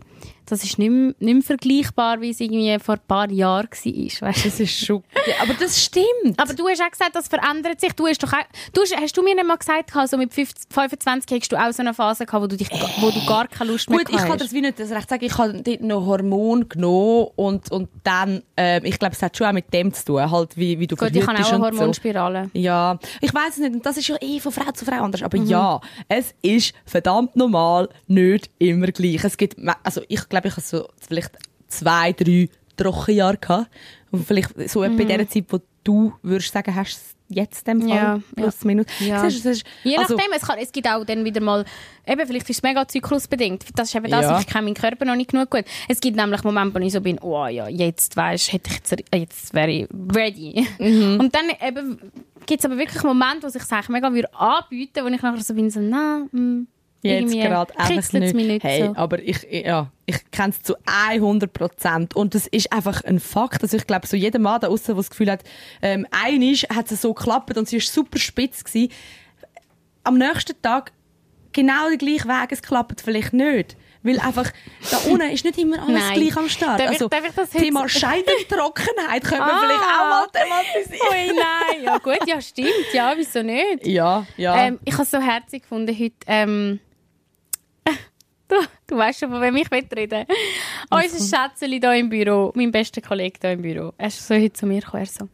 das 0.51 0.65
ist 0.65 0.79
nicht, 0.79 0.91
mehr, 0.91 1.15
nicht 1.19 1.35
mehr 1.35 1.43
vergleichbar, 1.43 2.21
wie 2.21 2.31
es 2.31 2.41
irgendwie 2.41 2.77
vor 2.79 2.97
ein 2.97 3.01
paar 3.07 3.31
Jahren 3.31 3.69
war. 3.71 4.29
Weißt? 4.29 4.47
Das 4.47 4.61
ist 4.61 4.85
schon... 4.85 5.03
Aber 5.41 5.55
das 5.55 5.83
stimmt. 5.83 6.39
Aber 6.39 6.55
du 6.55 6.69
hast 6.69 6.83
auch 6.83 6.91
gesagt, 6.91 7.15
das 7.15 7.29
verändert 7.29 7.81
sich. 7.81 7.93
Du 7.93 8.07
hast 8.07 8.23
doch 8.23 8.33
auch, 8.33 8.45
du 8.73 8.83
hast, 8.83 8.97
hast 8.97 9.17
du 9.17 9.23
mir 9.23 9.35
nicht 9.35 9.47
mal 9.47 9.57
gesagt, 9.57 9.93
so 10.09 10.17
mit 10.17 10.33
50, 10.33 10.73
25 10.73 11.41
hast 11.41 11.53
du 11.53 11.57
auch 11.57 11.73
so 11.73 11.83
eine 11.83 11.95
Phase 11.95 12.27
gehabt, 12.27 12.43
wo 12.43 12.47
du, 12.47 12.57
dich, 12.57 12.71
wo 13.01 13.11
du 13.11 13.25
gar 13.27 13.47
keine 13.49 13.73
Lust 13.73 13.89
mehr 13.89 14.01
Gut, 14.01 14.11
ich 14.11 14.17
kann 14.17 14.31
hast. 14.31 14.41
das 14.41 14.53
wie 14.53 14.61
nicht 14.61 14.79
das 14.81 14.91
recht 14.91 15.09
sagen. 15.09 15.25
Ich 15.25 15.39
habe 15.39 15.63
dort 15.63 15.81
noch 15.83 16.07
Hormon 16.07 16.69
genommen 16.69 17.29
und, 17.37 17.71
und 17.71 17.89
dann, 18.03 18.43
ähm, 18.57 18.85
ich 18.85 18.99
glaube, 18.99 19.15
es 19.15 19.23
hat 19.23 19.37
schon 19.37 19.47
auch 19.47 19.53
mit 19.53 19.73
dem 19.73 19.93
zu 19.93 20.05
tun, 20.05 20.31
halt, 20.31 20.57
wie, 20.57 20.79
wie 20.79 20.87
du 20.87 20.97
Gut, 20.97 21.15
ich 21.15 21.27
habe 21.27 21.39
auch 21.39 21.53
eine 21.53 21.65
und 21.65 21.73
so. 21.73 21.81
Hormonspirale. 21.81 22.51
Ja, 22.55 22.99
ich 23.21 23.33
weiß 23.33 23.51
es 23.55 23.59
nicht. 23.59 23.75
Und 23.75 23.87
das 23.87 23.97
ist 23.97 24.09
ja 24.09 24.17
eh 24.21 24.41
von 24.41 24.53
Frau 24.53 24.71
zu 24.73 24.85
Frau 24.85 25.03
anders. 25.03 25.21
Mhm. 25.21 25.25
Aber 25.27 25.37
ja, 25.39 25.81
es 26.09 26.35
ist 26.43 26.75
verdammt 26.85 27.37
normal 27.37 27.89
nicht 28.07 28.51
immer 28.59 28.89
gleich. 28.89 29.25
Es 29.25 29.37
gibt, 29.37 29.57
also 29.83 30.03
ich 30.09 30.29
glaube, 30.29 30.40
ich 30.49 30.53
habe 30.53 30.63
so 30.63 30.89
vielleicht 31.01 31.33
zwei, 31.69 32.13
drei 32.13 32.49
Trockenjahre 32.77 33.37
gehabt. 33.37 33.71
Und 34.11 34.27
vielleicht 34.27 34.71
so 34.71 34.83
etwa 34.83 35.03
in 35.03 35.09
der 35.09 35.29
Zeit, 35.29 35.45
wo 35.49 35.61
du 35.85 36.13
würdest 36.23 36.53
sagen, 36.53 36.75
hast 36.75 36.97
es 36.97 37.15
jetzt 37.29 37.69
in 37.69 37.81
dem 37.81 37.89
Fall? 37.89 38.17
Mhm. 38.17 38.25
Ja, 38.37 38.43
plus 38.43 38.65
minus. 38.65 38.87
Ja. 38.99 39.21
Siehst 39.21 39.47
es 39.47 39.59
ist, 39.59 39.67
Je 39.85 39.97
also, 39.97 40.17
nachdem, 40.17 40.33
es, 40.35 40.43
kann, 40.43 40.59
es 40.59 40.73
gibt 40.73 40.89
auch 40.89 41.05
dann 41.05 41.25
wieder 41.25 41.41
mal, 41.41 41.65
eben, 42.07 42.27
vielleicht 42.27 42.51
ist 42.51 42.57
es 42.57 42.63
mega 42.63 42.87
zyklusbedingt. 42.87 43.67
Das 43.77 43.89
ist 43.89 43.95
eben 43.95 44.11
das, 44.11 44.23
Ja. 44.23 44.41
ich 44.41 44.47
kenne 44.47 44.65
meinen 44.65 44.75
Körper 44.75 45.05
noch 45.05 45.15
nicht 45.15 45.31
genug 45.31 45.51
gut. 45.51 45.65
Es 45.89 46.01
gibt 46.01 46.17
nämlich 46.17 46.43
Momente, 46.43 46.75
wo 46.75 46.85
ich 46.85 46.93
so 46.93 47.01
bin, 47.01 47.19
oh 47.21 47.47
ja, 47.47 47.69
jetzt 47.69 48.17
weisst, 48.17 48.53
hätte 48.53 48.71
ich 48.71 48.77
jetzt, 48.77 49.05
jetzt 49.15 49.55
wäre 49.55 49.71
ich 49.71 49.89
ready. 50.15 50.67
Mhm. 50.79 51.21
Und 51.21 51.35
dann 51.35 51.45
eben, 51.65 51.99
gibt 52.47 52.61
es 52.61 52.65
aber 52.65 52.79
wirklich 52.79 53.03
Momente, 53.05 53.45
wo 53.45 53.49
sich 53.49 53.63
eigentlich 53.71 53.89
mega 53.91 54.13
würde 54.13 54.35
anbieten, 54.35 55.05
wo 55.05 55.09
ich 55.09 55.23
nachher 55.23 55.41
so 55.41 55.55
bin, 55.55 55.71
so, 55.71 55.81
na, 55.81 56.27
mm, 56.33 56.67
Jetzt 57.03 57.33
gerade 57.33 57.79
einfach 57.79 58.13
nicht. 58.13 58.35
nicht 58.35 58.63
hey, 58.65 58.85
so. 58.87 58.93
aber 58.97 59.19
ich, 59.21 59.47
ja, 59.51 59.91
ich 60.07 60.17
kenne 60.31 60.51
es 60.51 60.63
zu 60.63 60.75
100 60.85 61.53
Prozent. 61.53 62.15
Und 62.15 62.35
das 62.35 62.47
ist 62.47 62.73
einfach 62.73 63.03
ein 63.05 63.21
Fakt. 63.21 63.63
Also 63.63 63.77
ich 63.77 63.87
glaube, 63.87 64.07
so 64.07 64.17
jeder 64.17 64.39
Mann 64.39 64.61
da 64.61 64.69
außen, 64.69 64.87
der 64.87 64.97
das 64.97 65.11
Gefühl 65.11 65.31
hat, 65.31 65.43
ähm, 65.83 66.07
einisch 66.11 66.65
hat 66.75 66.91
es 66.93 67.01
so 67.03 67.15
geklappt 67.15 67.57
und 67.57 67.69
sie 67.69 67.77
war 67.77 67.83
super 67.83 68.19
spitz 68.19 68.63
gewesen. 68.65 68.93
Am 70.05 70.19
nächsten 70.19 70.61
Tag 70.63 70.93
genau 71.53 71.89
der 71.89 71.99
gleiche 71.99 72.27
Weg, 72.29 72.53
es 72.53 72.63
klappt 72.63 73.01
vielleicht 73.01 73.33
nicht. 73.33 73.77
Weil 74.03 74.19
einfach, 74.19 74.51
da 74.91 74.97
unten 75.11 75.29
ist 75.31 75.45
nicht 75.45 75.59
immer 75.59 75.83
alles 75.83 76.03
Nein. 76.03 76.21
gleich 76.21 76.37
am 76.39 76.49
Start. 76.49 76.81
Darf 76.81 76.87
ich- 76.87 76.93
also, 76.93 77.09
darf 77.09 77.23
ich 77.29 77.35
das 77.35 77.51
Thema 77.51 77.87
Scheidentrockenheit 77.87 79.23
können 79.25 79.41
wir 79.43 79.53
Ah. 79.53 79.61
vielleicht 79.61 79.81
auch 79.83 80.09
mal 80.09 80.27
thematisieren. 80.33 81.09
Ui, 81.11 81.37
nein. 81.37 81.85
Ja 81.85 81.99
gut, 81.99 82.19
ja 82.27 82.41
stimmt. 82.41 82.71
Ja, 82.95 83.13
wieso 83.17 83.43
nicht? 83.43 83.87
Ja, 83.87 84.27
ja. 84.39 84.57
Ähm, 84.67 84.79
ich 84.87 84.95
habe 84.95 85.03
es 85.03 85.11
so 85.11 85.21
herzig 85.21 85.63
gefunden 85.63 85.95
heute. 85.99 86.15
Ähm, 86.27 86.81
du, 88.51 88.57
du 88.87 88.97
weißt 88.97 89.21
schon, 89.21 89.31
von 89.31 89.41
wem 89.41 89.57
ich 89.57 89.71
reden. 89.71 90.27
Unser 90.91 91.19
Schätzeli 91.19 91.81
hier 91.81 91.95
im 91.95 92.09
Büro, 92.09 92.53
mein 92.55 92.71
bester 92.71 93.01
Kollege 93.01 93.39
hier 93.41 93.53
im 93.53 93.63
Büro, 93.63 93.93
er 93.97 94.09
ist 94.09 94.27
so 94.27 94.35
heute 94.35 94.53
zu 94.53 94.67
mir 94.67 94.81
gekommen, 94.81 95.03
er 95.03 95.07
so, 95.07 95.29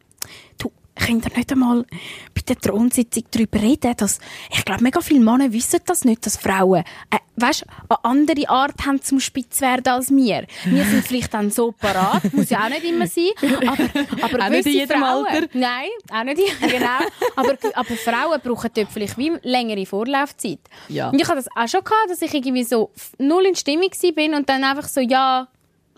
du, 0.57 0.71
könnt 1.05 1.25
ihr 1.25 1.37
nicht 1.37 1.51
einmal 1.51 1.85
bei 2.33 2.41
der 2.47 2.57
Thronsitzung 2.57 3.23
darüber 3.31 3.61
reden, 3.61 3.93
dass, 3.97 4.19
ich 4.51 4.63
glaube, 4.65 4.83
mega 4.83 5.01
viele 5.01 5.19
Männer 5.19 5.51
wissen 5.53 5.79
das 5.85 6.05
nicht, 6.05 6.25
dass 6.25 6.37
Frauen, 6.37 6.83
äh, 7.11 7.17
weißt, 7.37 7.65
eine 7.89 8.03
andere 8.05 8.49
Art 8.49 8.85
haben 8.85 9.01
zum 9.01 9.19
Spitz 9.19 9.61
werden 9.61 9.87
als 9.87 10.09
wir. 10.09 10.45
Wir 10.65 10.83
sind 10.85 11.05
vielleicht 11.05 11.33
dann 11.33 11.51
so 11.51 11.71
parat, 11.71 12.33
muss 12.33 12.49
ja 12.49 12.63
auch 12.65 12.69
nicht 12.69 12.83
immer 12.83 13.07
sein, 13.07 13.29
aber, 13.67 14.23
aber 14.23 14.43
Auch 14.45 14.49
nicht 14.49 14.65
in 14.65 14.73
jedem 14.73 14.99
Frauen, 15.01 15.25
Alter. 15.27 15.47
Nein, 15.53 15.89
auch 16.11 16.23
nicht 16.23 16.39
in- 16.39 16.69
genau. 16.69 16.99
aber, 17.35 17.57
aber 17.73 17.95
Frauen 17.95 18.41
brauchen 18.43 18.69
dort 18.73 18.91
vielleicht 18.91 19.17
wie 19.17 19.33
längere 19.43 19.85
Vorlaufzeit. 19.85 20.59
Ja. 20.89 21.09
Und 21.09 21.19
ich 21.21 21.27
hatte 21.27 21.37
das 21.43 21.47
auch 21.55 21.67
schon 21.67 21.83
gehabt, 21.83 22.09
dass 22.09 22.21
ich 22.21 22.33
irgendwie 22.33 22.63
so 22.63 22.91
null 23.19 23.45
in 23.45 23.55
Stimmung 23.55 23.91
war 23.91 24.11
bin 24.13 24.33
und 24.33 24.49
dann 24.49 24.63
einfach 24.63 24.87
so, 24.87 24.99
ja, 25.01 25.47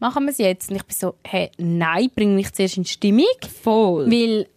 machen 0.01 0.25
wir 0.25 0.31
es 0.31 0.37
jetzt. 0.37 0.69
Und 0.69 0.75
ich 0.77 0.83
bin 0.83 0.95
so, 0.97 1.15
hey, 1.25 1.51
nein, 1.57 2.09
bring 2.13 2.35
mich 2.35 2.51
zuerst 2.53 2.77
in 2.77 2.85
Stimmung, 2.85 3.25
Voll. 3.63 4.09
weil, 4.11 4.47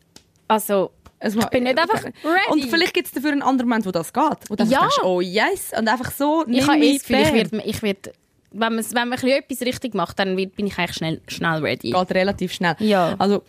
also, 0.48 0.90
Es 1.18 1.35
ich 1.37 1.46
bin 1.46 1.64
nicht 1.64 1.78
einfach 1.78 2.02
ready. 2.05 2.12
Und 2.50 2.64
vielleicht 2.64 2.94
gibt 2.94 3.07
es 3.07 3.12
dafür 3.12 3.33
einen 3.33 3.42
anderen 3.42 3.68
Moment, 3.68 3.87
wo 3.87 3.90
das 3.92 4.12
geht. 4.12 4.38
Wo 4.48 4.57
du 4.57 4.64
Ja. 4.64 4.81
denkst, 4.81 4.98
oh 5.05 5.20
yes. 5.20 5.70
Und 5.78 5.88
einfach 5.88 6.11
so, 6.11 6.44
ich 6.48 6.66
habe 6.66 6.78
eh 6.85 6.94
das 6.98 7.02
Gefühl, 7.07 7.22
ich 7.26 7.33
werde, 7.33 7.62
ich 7.64 7.83
werde 7.83 8.12
wenn, 8.55 8.74
man, 8.74 8.85
wenn 8.92 9.09
man 9.09 9.18
etwas 9.18 9.61
richtig 9.62 9.94
macht, 9.94 10.18
dann 10.18 10.37
wird, 10.37 10.57
bin 10.57 10.66
ich 10.66 10.76
eigentlich 10.78 10.96
schnell, 10.96 11.20
schnell 11.26 11.61
ready. 11.64 11.90
geht 11.90 12.12
relativ 12.12 12.52
schnell. 12.52 12.76
Ja. 12.81 13.14
Also, 13.18 13.42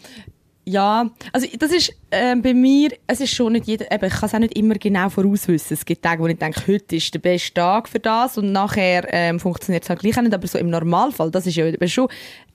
ja, 0.66 1.10
also 1.34 1.46
das 1.60 1.72
ist 1.74 1.92
ähm, 2.12 2.42
bei 2.42 2.54
mir, 2.54 2.92
es 3.06 3.20
ist 3.20 3.36
schon 3.36 3.52
nicht 3.52 3.66
jeder, 3.68 3.92
eben, 3.92 4.06
ich 4.06 4.14
kann 4.14 4.28
es 4.30 4.34
auch 4.34 4.40
nicht 4.40 4.58
immer 4.58 4.76
genau 4.76 5.10
vorauswissen. 5.10 5.74
Es 5.74 5.84
gibt 5.84 6.02
Tage, 6.04 6.24
wo 6.24 6.28
ich 6.28 6.38
denke, 6.38 6.62
heute 6.68 6.96
ist 6.96 7.14
der 7.14 7.20
beste 7.20 7.54
Tag 7.56 7.90
für 7.90 8.00
das 8.00 8.38
und 8.38 8.54
nachher 8.54 9.06
ähm, 9.12 9.42
funktioniert 9.42 9.84
es 9.84 9.90
halt 9.90 10.00
gleich 10.00 10.18
auch 10.18 10.22
nicht, 10.22 10.34
aber 10.34 10.48
so 10.48 10.58
im 10.58 10.70
Normalfall, 10.70 11.32
das 11.32 11.48
ist 11.48 11.56
ja 11.58 11.66
eben 11.66 11.90
schon 11.90 12.08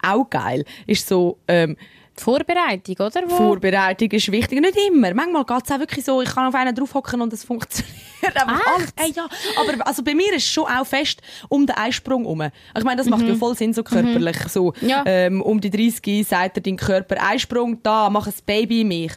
auch 0.03 0.31
geil, 0.31 0.65
ist 0.87 1.07
so, 1.07 1.37
ähm, 1.49 1.77
Vorbereitung, 2.21 2.97
oder? 2.99 3.23
Wo? 3.27 3.37
Vorbereitung 3.37 4.11
ist 4.11 4.31
wichtig. 4.33 4.61
Nicht 4.61 4.77
immer. 4.89 5.15
Manchmal 5.15 5.45
geht 5.45 5.65
es 5.67 5.71
auch 5.73 5.79
wirklich 5.79 6.05
so, 6.05 6.21
ich 6.23 6.29
kann 6.35 6.47
auf 6.47 6.55
einen 6.55 6.75
draufhocken 6.75 7.21
und 7.21 7.33
es 7.33 7.45
funktioniert. 7.45 7.95
Echt? 8.23 8.37
alles. 8.37 8.93
Ey, 8.97 9.13
ja. 9.15 9.29
Aber 9.61 9.87
also 9.87 10.03
bei 10.03 10.15
mir 10.15 10.29
ist 10.35 10.45
es 10.45 10.51
schon 10.51 10.65
auch 10.65 10.85
fest 10.87 11.23
um 11.49 11.67
den 11.67 11.77
Einsprung 11.77 12.23
herum. 12.23 12.43
Ich 12.77 12.85
meine, 12.85 12.97
das 12.97 13.09
macht 13.09 13.27
ja 13.27 13.35
voll 13.35 13.55
Sinn, 13.57 13.73
so 13.73 13.83
körperlich. 13.83 14.37
So, 14.49 14.73
Mhm. 14.81 14.89
Ja. 14.89 15.03
ähm, 15.07 15.41
um 15.43 15.61
die 15.61 15.71
30 15.71 16.27
sagt 16.27 16.57
er 16.59 16.63
dein 16.63 16.77
Körper, 16.77 17.17
Einsprung, 17.23 17.83
da, 17.83 18.11
mach 18.11 18.27
ein 18.27 18.35
Baby 18.45 18.81
in 18.83 18.89
mich. 18.89 19.13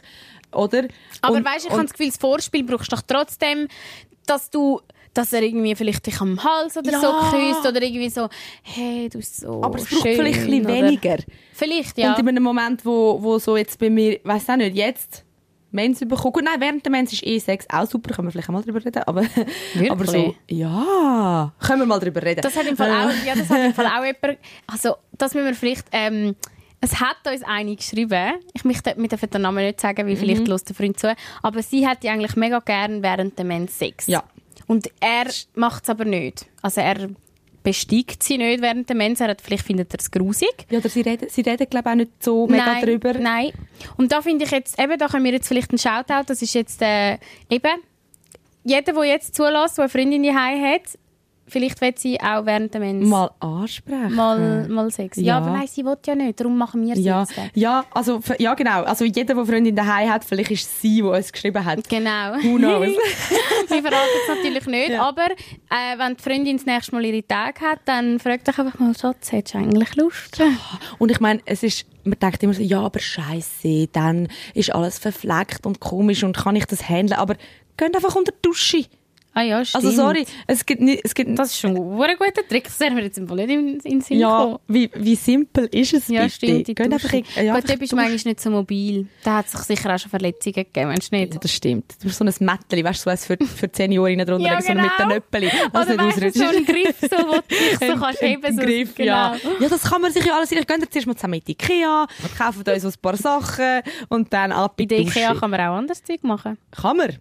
Oder? 0.52 0.84
Aber 1.20 1.34
Und- 1.36 1.44
weißt 1.44 1.64
du, 1.64 1.68
ich 1.68 1.72
habe 1.72 1.82
das 1.84 1.92
Gefühl, 1.92 2.08
das 2.08 2.16
Vorspiel 2.18 2.62
brauchst 2.64 2.92
du 2.92 2.96
doch 2.96 3.02
trotzdem, 3.06 3.68
dass 4.26 4.50
du 4.50 4.80
dass 5.14 5.32
er 5.32 5.42
irgendwie 5.42 5.74
vielleicht 5.74 6.06
dich 6.06 6.20
am 6.20 6.42
Hals 6.42 6.76
oder 6.76 6.92
Ja. 6.92 7.00
so 7.00 7.12
küsst 7.36 7.66
oder 7.66 7.82
irgendwie 7.82 8.08
so, 8.10 8.28
hey, 8.62 9.08
du 9.10 9.18
bist 9.18 9.36
so 9.40 9.62
aber 9.62 9.78
es 9.78 9.84
braucht 9.86 10.02
schön, 10.02 10.14
vielleicht 10.16 10.40
ein 10.40 10.46
bisschen 10.46 10.68
weniger. 10.68 11.16
Vielleicht, 11.52 11.98
ja. 11.98 12.12
Und 12.12 12.18
in 12.20 12.28
einem 12.28 12.42
Moment, 12.42 12.84
wo, 12.84 13.22
wo 13.22 13.38
so 13.38 13.56
jetzt 13.56 13.78
bei 13.78 13.90
mir, 13.90 14.20
weiß 14.24 14.48
auch 14.50 14.56
nicht, 14.56 14.76
jetzt 14.76 15.24
Mens 15.74 16.00
bekommen. 16.00 16.32
Gut, 16.34 16.44
nein, 16.44 16.60
während 16.60 16.84
der 16.84 16.90
Mens 16.92 17.12
ist 17.14 17.24
eh 17.26 17.38
Sex 17.38 17.66
auch 17.72 17.86
super, 17.86 18.14
können 18.14 18.28
wir 18.28 18.32
vielleicht 18.32 18.50
mal 18.50 18.62
drüber 18.62 18.84
reden. 18.84 19.02
Aber, 19.04 19.24
aber 19.88 20.06
so, 20.06 20.34
ja, 20.50 21.52
können 21.60 21.80
wir 21.80 21.86
mal 21.86 21.98
drüber 21.98 22.22
reden. 22.22 22.42
Das 22.42 22.54
hat 22.56 22.66
im 22.66 22.76
Fall 22.76 22.90
auch, 22.90 23.26
ja, 23.26 23.34
das 23.34 23.48
hat 23.48 23.58
im 23.64 23.72
Fall 23.72 23.86
auch 23.98 24.04
jemand, 24.04 24.38
also 24.66 24.96
das 25.16 25.32
müssen 25.34 25.46
wir 25.46 25.54
vielleicht, 25.54 25.86
ähm, 25.92 26.36
es 26.82 27.00
hat 27.00 27.16
uns 27.26 27.42
eine 27.44 27.74
geschrieben, 27.76 28.34
ich 28.52 28.64
möchte 28.64 28.94
mit 28.98 29.12
den 29.12 29.40
Namen 29.42 29.64
nicht 29.64 29.80
sagen, 29.80 30.06
weil 30.06 30.14
Mhm. 30.14 30.18
vielleicht 30.18 30.48
lässt 30.48 30.68
der 30.68 30.76
Freund 30.76 30.98
zu, 30.98 31.14
aber 31.42 31.62
sie 31.62 31.88
hätte 31.88 32.10
eigentlich 32.10 32.36
mega 32.36 32.58
gern 32.58 33.02
während 33.02 33.38
der 33.38 33.44
Mens 33.46 33.78
Sex. 33.78 34.08
Ja. 34.08 34.24
Und 34.72 34.88
er 35.00 35.26
macht 35.54 35.82
es 35.82 35.90
aber 35.90 36.06
nicht. 36.06 36.46
Also 36.62 36.80
er 36.80 37.10
besteigt 37.62 38.22
sie 38.22 38.38
nicht 38.38 38.62
während 38.62 38.88
der 38.88 38.96
Mens, 38.96 39.20
er 39.20 39.28
hat, 39.28 39.42
vielleicht 39.42 39.66
findet 39.66 39.92
er 39.92 40.00
es 40.00 40.10
grusig. 40.10 40.66
Ja, 40.70 40.78
oder 40.78 40.88
sie 40.88 41.02
reden, 41.02 41.28
sie 41.28 41.42
reden 41.42 41.68
glaube 41.68 41.90
ich, 41.90 41.92
auch 41.92 41.96
nicht 41.96 42.24
so 42.24 42.46
mega 42.46 42.64
nein, 42.64 42.82
drüber. 42.82 43.12
Nein. 43.12 43.52
Und 43.98 44.10
da 44.10 44.22
finde 44.22 44.46
ich 44.46 44.50
jetzt, 44.50 44.80
eben, 44.80 44.98
da 44.98 45.08
können 45.08 45.24
wir 45.24 45.32
jetzt 45.32 45.46
vielleicht 45.46 45.70
einen 45.72 45.78
Shoutout, 45.78 46.24
das 46.26 46.40
ist 46.40 46.54
jetzt 46.54 46.80
äh, 46.80 47.18
eben, 47.50 47.82
jeder, 48.64 48.94
der 48.94 49.04
jetzt 49.04 49.34
zulässt, 49.34 49.76
der 49.76 49.84
eine 49.84 49.88
Freundin 49.90 50.22
daheim 50.22 50.64
hat, 50.64 50.98
vielleicht 51.46 51.80
will 51.80 51.92
sie 51.96 52.20
auch 52.20 52.46
während 52.46 52.72
der 52.72 52.80
Mens 52.80 53.06
Mal 53.08 53.30
ansprechen. 53.40 54.14
mal, 54.14 54.68
mal 54.68 54.90
Sex. 54.90 55.16
Ja. 55.18 55.24
Ja. 55.24 55.36
aber 55.38 55.50
nein, 55.52 55.66
sie 55.66 55.84
will 55.84 55.96
ja 56.06 56.14
nicht, 56.14 56.38
darum 56.40 56.56
machen 56.56 56.84
wir 56.86 56.94
es 56.94 56.98
ja, 57.04 57.20
jetzt. 57.20 57.34
ja, 57.54 57.84
also, 57.92 58.20
ja, 58.38 58.54
genau. 58.54 58.82
Also, 58.82 59.04
jeder, 59.04 59.34
der 59.34 59.46
Freundin 59.46 59.74
daheim 59.76 60.10
hat, 60.10 60.24
vielleicht 60.24 60.50
ist 60.50 60.62
es 60.66 60.80
sie, 60.80 60.96
die 60.96 61.02
uns 61.02 61.32
geschrieben 61.32 61.64
hat. 61.64 61.88
Genau. 61.88 62.34
Who 62.42 62.56
knows? 62.56 62.86
wir 63.68 63.82
verraten 63.82 64.08
es 64.22 64.36
natürlich 64.36 64.66
nicht, 64.66 64.90
Ja. 64.90 65.02
aber 65.08 65.26
äh, 65.30 65.98
wenn 65.98 66.16
die 66.16 66.22
Freundin 66.22 66.56
das 66.56 66.66
nächste 66.66 66.92
Mal 66.94 67.04
ihre 67.04 67.26
Tage 67.26 67.60
hat, 67.60 67.80
dann 67.86 68.18
fragt 68.18 68.46
dich 68.48 68.58
einfach 68.58 68.78
mal, 68.78 68.94
Schatz, 68.96 69.32
hättest 69.32 69.54
du 69.54 69.58
eigentlich 69.58 69.94
Lust? 69.96 70.42
Und 70.98 71.10
ich 71.10 71.20
meine, 71.20 71.40
es 71.44 71.62
ist, 71.62 71.86
man 72.04 72.18
denkt 72.18 72.42
immer 72.42 72.54
so, 72.54 72.62
ja, 72.62 72.80
aber 72.80 73.00
scheiße, 73.00 73.88
dann 73.92 74.28
ist 74.54 74.74
alles 74.74 74.98
verfleckt 74.98 75.66
und 75.66 75.80
komisch 75.80 76.24
und 76.24 76.36
kann 76.36 76.56
ich 76.56 76.66
das 76.66 76.88
handeln. 76.88 77.18
Aber 77.18 77.34
geht 77.76 77.94
einfach 77.94 78.14
unter 78.14 78.32
die 78.32 78.42
Dusche. 78.42 78.84
Ah 79.34 79.42
ja, 79.42 79.64
stimmt. 79.64 79.84
Also, 79.84 79.96
sorry, 79.96 80.26
es 80.46 80.66
gibt 80.66 80.82
nicht, 80.82 81.00
es 81.04 81.14
gibt, 81.14 81.38
Das 81.38 81.48
ist 81.52 81.58
schon 81.58 81.70
ein 81.70 82.16
guter 82.18 82.46
Trick, 82.48 82.64
das 82.64 82.78
wäre 82.80 82.90
mir 82.92 83.02
jetzt 83.04 83.16
im 83.16 83.24
nicht 83.24 83.48
in, 83.48 83.80
in 83.80 84.00
Sinn 84.02 84.18
ja, 84.18 84.38
gekommen. 84.38 84.58
wie, 84.68 84.90
wie 84.94 85.14
simpel 85.14 85.66
ist 85.72 85.94
es 85.94 86.08
Ja, 86.08 86.22
bitte? 86.24 86.34
stimmt. 86.34 86.68
die 86.68 86.74
Geht 86.74 86.92
einfach, 86.92 87.00
Dusche. 87.10 87.16
in- 87.16 87.24
ja, 87.46 87.54
Gut, 87.54 87.56
einfach 87.56 87.68
da 87.70 87.76
bist 87.76 87.92
du 87.92 87.96
manchmal 87.96 88.16
nicht 88.32 88.40
so 88.40 88.50
mobil. 88.50 89.06
Da 89.24 89.38
hat 89.38 89.46
es 89.46 89.52
sich 89.52 89.60
sicher 89.62 89.94
auch 89.94 89.98
schon 89.98 90.10
Verletzungen 90.10 90.52
gegeben, 90.54 90.88
meinst 90.88 91.10
du 91.12 91.16
nicht? 91.16 91.32
Ja, 91.32 91.40
das 91.40 91.50
stimmt. 91.50 91.92
Du 92.00 92.08
bist 92.08 92.18
so 92.18 92.24
ein 92.26 92.34
Mätteli, 92.40 92.84
weißt 92.84 93.00
du, 93.00 93.04
so 93.04 93.10
eins 93.10 93.24
für, 93.24 93.38
für 93.38 93.70
Seniorinnen 93.72 94.26
drunter, 94.26 94.44
Ja, 94.52 94.60
so 94.60 94.74
mit 94.74 94.82
den 94.84 94.90
genau. 94.98 95.08
Nöppeli. 95.14 95.50
Was 95.72 95.88
Oder 95.88 95.98
weißt 95.98 96.22
du, 96.22 96.30
so 96.32 96.44
ein 96.44 96.64
Griff, 96.66 96.96
so, 97.00 97.16
wo 97.26 97.32
du 97.36 97.42
dich 97.50 97.78
so 97.80 97.84
Ein- 97.92 98.00
kannst 98.00 98.20
heben. 98.20 98.54
So, 98.56 98.62
Griff, 98.62 98.94
genau. 98.94 99.06
ja. 99.06 99.36
Ja, 99.60 99.68
das 99.70 99.82
kann 99.84 100.02
man 100.02 100.12
sich 100.12 100.26
ja 100.26 100.34
alles... 100.36 100.52
Ich 100.52 100.66
gehe 100.66 100.88
zuerst 100.90 101.06
mal 101.06 101.16
zusammen 101.16 101.34
in 101.34 101.40
die 101.46 101.52
Ikea, 101.52 102.06
kaufen 102.36 102.64
uns 102.68 102.84
ein 102.84 102.92
paar 103.00 103.16
Sachen 103.16 103.80
und 104.10 104.30
dann 104.32 104.52
ab 104.52 104.74
in 104.78 104.88
die 104.88 104.94
der 104.96 105.04
Dusche. 105.04 105.20
Ikea 105.20 105.34
kann 105.36 105.50
man 105.50 105.60
auch 105.60 105.76
anderes 105.76 106.02
Zeug 106.02 106.22
machen. 106.22 106.58
Kann 106.70 106.98
man. 106.98 107.16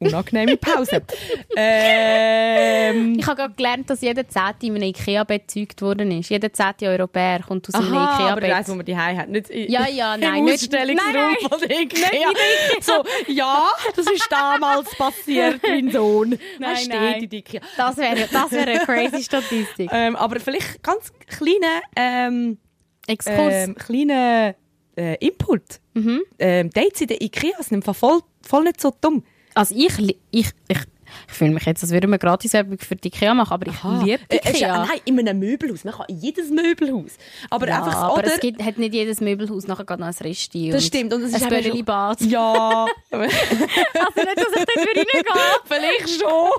Unangenehme 0.00 0.56
Pause. 0.56 1.02
ähm, 1.56 3.16
Ich 3.18 3.26
habe 3.26 3.36
gerade 3.36 3.54
gelernt, 3.54 3.90
dass 3.90 4.00
jeder 4.00 4.26
Zehnte 4.28 4.66
in 4.66 4.74
einem 4.76 4.82
Ikea-Bett 4.84 5.48
gezeugt 5.48 5.82
worden 5.82 6.10
ist. 6.12 6.30
Jeder 6.30 6.52
zehnte 6.52 6.86
Europäer 6.86 7.40
kommt 7.46 7.68
aus 7.68 7.74
einem 7.74 7.92
Aha, 7.94 8.14
aber 8.30 8.42
Ikea-Bett. 8.42 8.52
eins, 8.52 8.68
wo 8.68 8.74
man 8.74 8.86
die 8.86 8.96
hat, 8.96 9.28
nicht 9.28 9.50
in, 9.50 9.70
Ja, 9.70 9.88
ja, 9.88 10.16
nein, 10.16 10.36
im 10.38 10.44
nicht- 10.44 10.54
Ausstellungsraum 10.62 11.12
nein, 11.12 11.36
nein. 11.40 11.50
von 11.50 11.60
der 11.68 11.80
Ikea. 11.80 12.28
So, 12.80 13.04
ja, 13.26 13.66
das 13.96 14.06
ist 14.06 14.28
damals 14.30 14.94
passiert, 14.96 15.60
mein 15.62 15.90
Sohn. 15.92 16.30
Nein, 16.30 16.38
Nein, 16.60 16.76
steht 16.76 16.88
nein. 16.94 17.22
in 17.22 17.28
der 17.30 17.38
Ikea. 17.40 17.60
Das 17.76 17.96
wäre 17.96 18.28
das 18.32 18.52
wäre 18.52 18.70
eine 18.70 18.80
crazy 18.80 19.22
Statistik. 19.24 19.90
Ähm, 19.92 20.16
aber 20.16 20.38
vielleicht 20.40 20.82
ganz 20.82 21.12
kleine, 21.26 21.82
ähm, 21.96 22.58
Exkurs. 23.06 23.36
ähm, 23.52 23.74
kleine 23.74 24.54
äh, 24.96 25.14
Input. 25.26 25.80
Mhm. 25.94 26.22
Ähm, 26.38 26.70
Dates 26.70 27.00
in 27.00 27.08
der 27.08 27.20
Ikea 27.20 27.60
sind 27.62 27.84
voll, 27.84 28.20
voll 28.46 28.64
nicht 28.64 28.80
so 28.80 28.92
dumm. 29.00 29.24
Also 29.58 29.74
ich, 29.76 29.98
ich, 29.98 30.16
ich, 30.30 30.46
ich 30.70 30.78
fühle 31.26 31.50
mich 31.52 31.64
jetzt, 31.64 31.82
als 31.82 31.90
würden 31.90 32.10
wir 32.10 32.18
Gratiswerbung 32.18 32.78
für 32.78 32.94
die 32.94 33.08
Ikea 33.08 33.34
machen, 33.34 33.52
aber 33.52 33.66
ich 33.66 34.04
liebe 34.04 34.22
Äh, 34.28 34.38
es 34.44 34.52
ist 34.54 34.60
ja, 34.60 34.68
Ikea. 34.68 34.86
nein, 34.86 35.00
in 35.04 35.18
einem 35.18 35.38
Möbelhaus. 35.38 35.82
Man 35.84 35.94
kann 35.94 36.06
in 36.08 36.20
jedes 36.20 36.50
Möbelhaus. 36.50 37.12
Aber 37.50 37.66
ja, 37.66 37.78
einfach 37.78 37.92
so, 37.92 37.98
aber 38.18 38.24
es 38.24 38.38
gibt, 38.40 38.62
hat 38.62 38.78
nicht 38.78 38.94
jedes 38.94 39.20
Möbelhaus 39.20 39.66
nachher 39.66 39.84
gerade 39.84 40.00
noch 40.02 40.08
ein 40.08 40.14
Resti. 40.14 40.70
das 40.70 40.86
stimmt. 40.86 41.12
Und 41.12 41.22
es 41.22 41.28
ist 41.30 41.34
ein 41.36 41.40
schon- 41.40 41.48
Bölleli-Bad. 41.50 42.20
Ja. 42.28 42.86
Also 43.10 43.24
nicht, 43.24 43.36
dass 44.38 44.48
ich 44.56 44.64
dort 44.64 44.76
würde 44.76 45.00
reingehen. 45.00 45.34
Vielleicht 45.64 46.20
schon. 46.20 46.50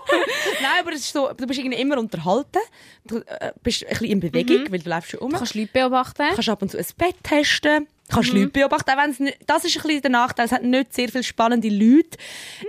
Nein, 0.62 0.71
aber 0.81 0.91
es 0.93 0.99
ist 1.01 1.13
so, 1.13 1.29
du 1.35 1.47
bist 1.47 1.59
irgendwie 1.59 1.79
immer 1.79 1.97
unterhalten. 1.97 2.59
Du 3.05 3.17
äh, 3.19 3.51
bist 3.63 3.83
ein 3.83 3.89
bisschen 3.89 4.07
in 4.07 4.19
Bewegung, 4.19 4.71
weil 4.71 4.79
du 4.79 4.89
läufst 4.89 5.12
schon 5.12 5.19
um. 5.21 5.29
Du 5.31 5.38
kannst 5.38 5.55
Leute 5.55 5.69
beobachten. 5.71 6.23
Du 6.29 6.35
kannst 6.35 6.49
ab 6.49 6.62
und 6.62 6.69
zu 6.71 6.77
ein 6.77 6.85
Bett 6.97 7.15
testen. 7.23 7.88
Kannst 8.09 8.33
Mhm. 8.33 8.39
Leute 8.39 8.49
beobachten, 8.51 8.89
auch 8.91 8.97
wenn's 9.03 9.19
nicht, 9.19 9.37
das 9.45 9.63
ist 9.65 9.77
ein 9.77 9.83
bisschen 9.83 10.01
der 10.01 10.11
Nachteil. 10.11 10.45
Es 10.45 10.51
hat 10.51 10.63
nicht 10.63 10.93
sehr 10.93 11.09
viele 11.09 11.23
spannende 11.23 11.69
Leute. 11.69 12.17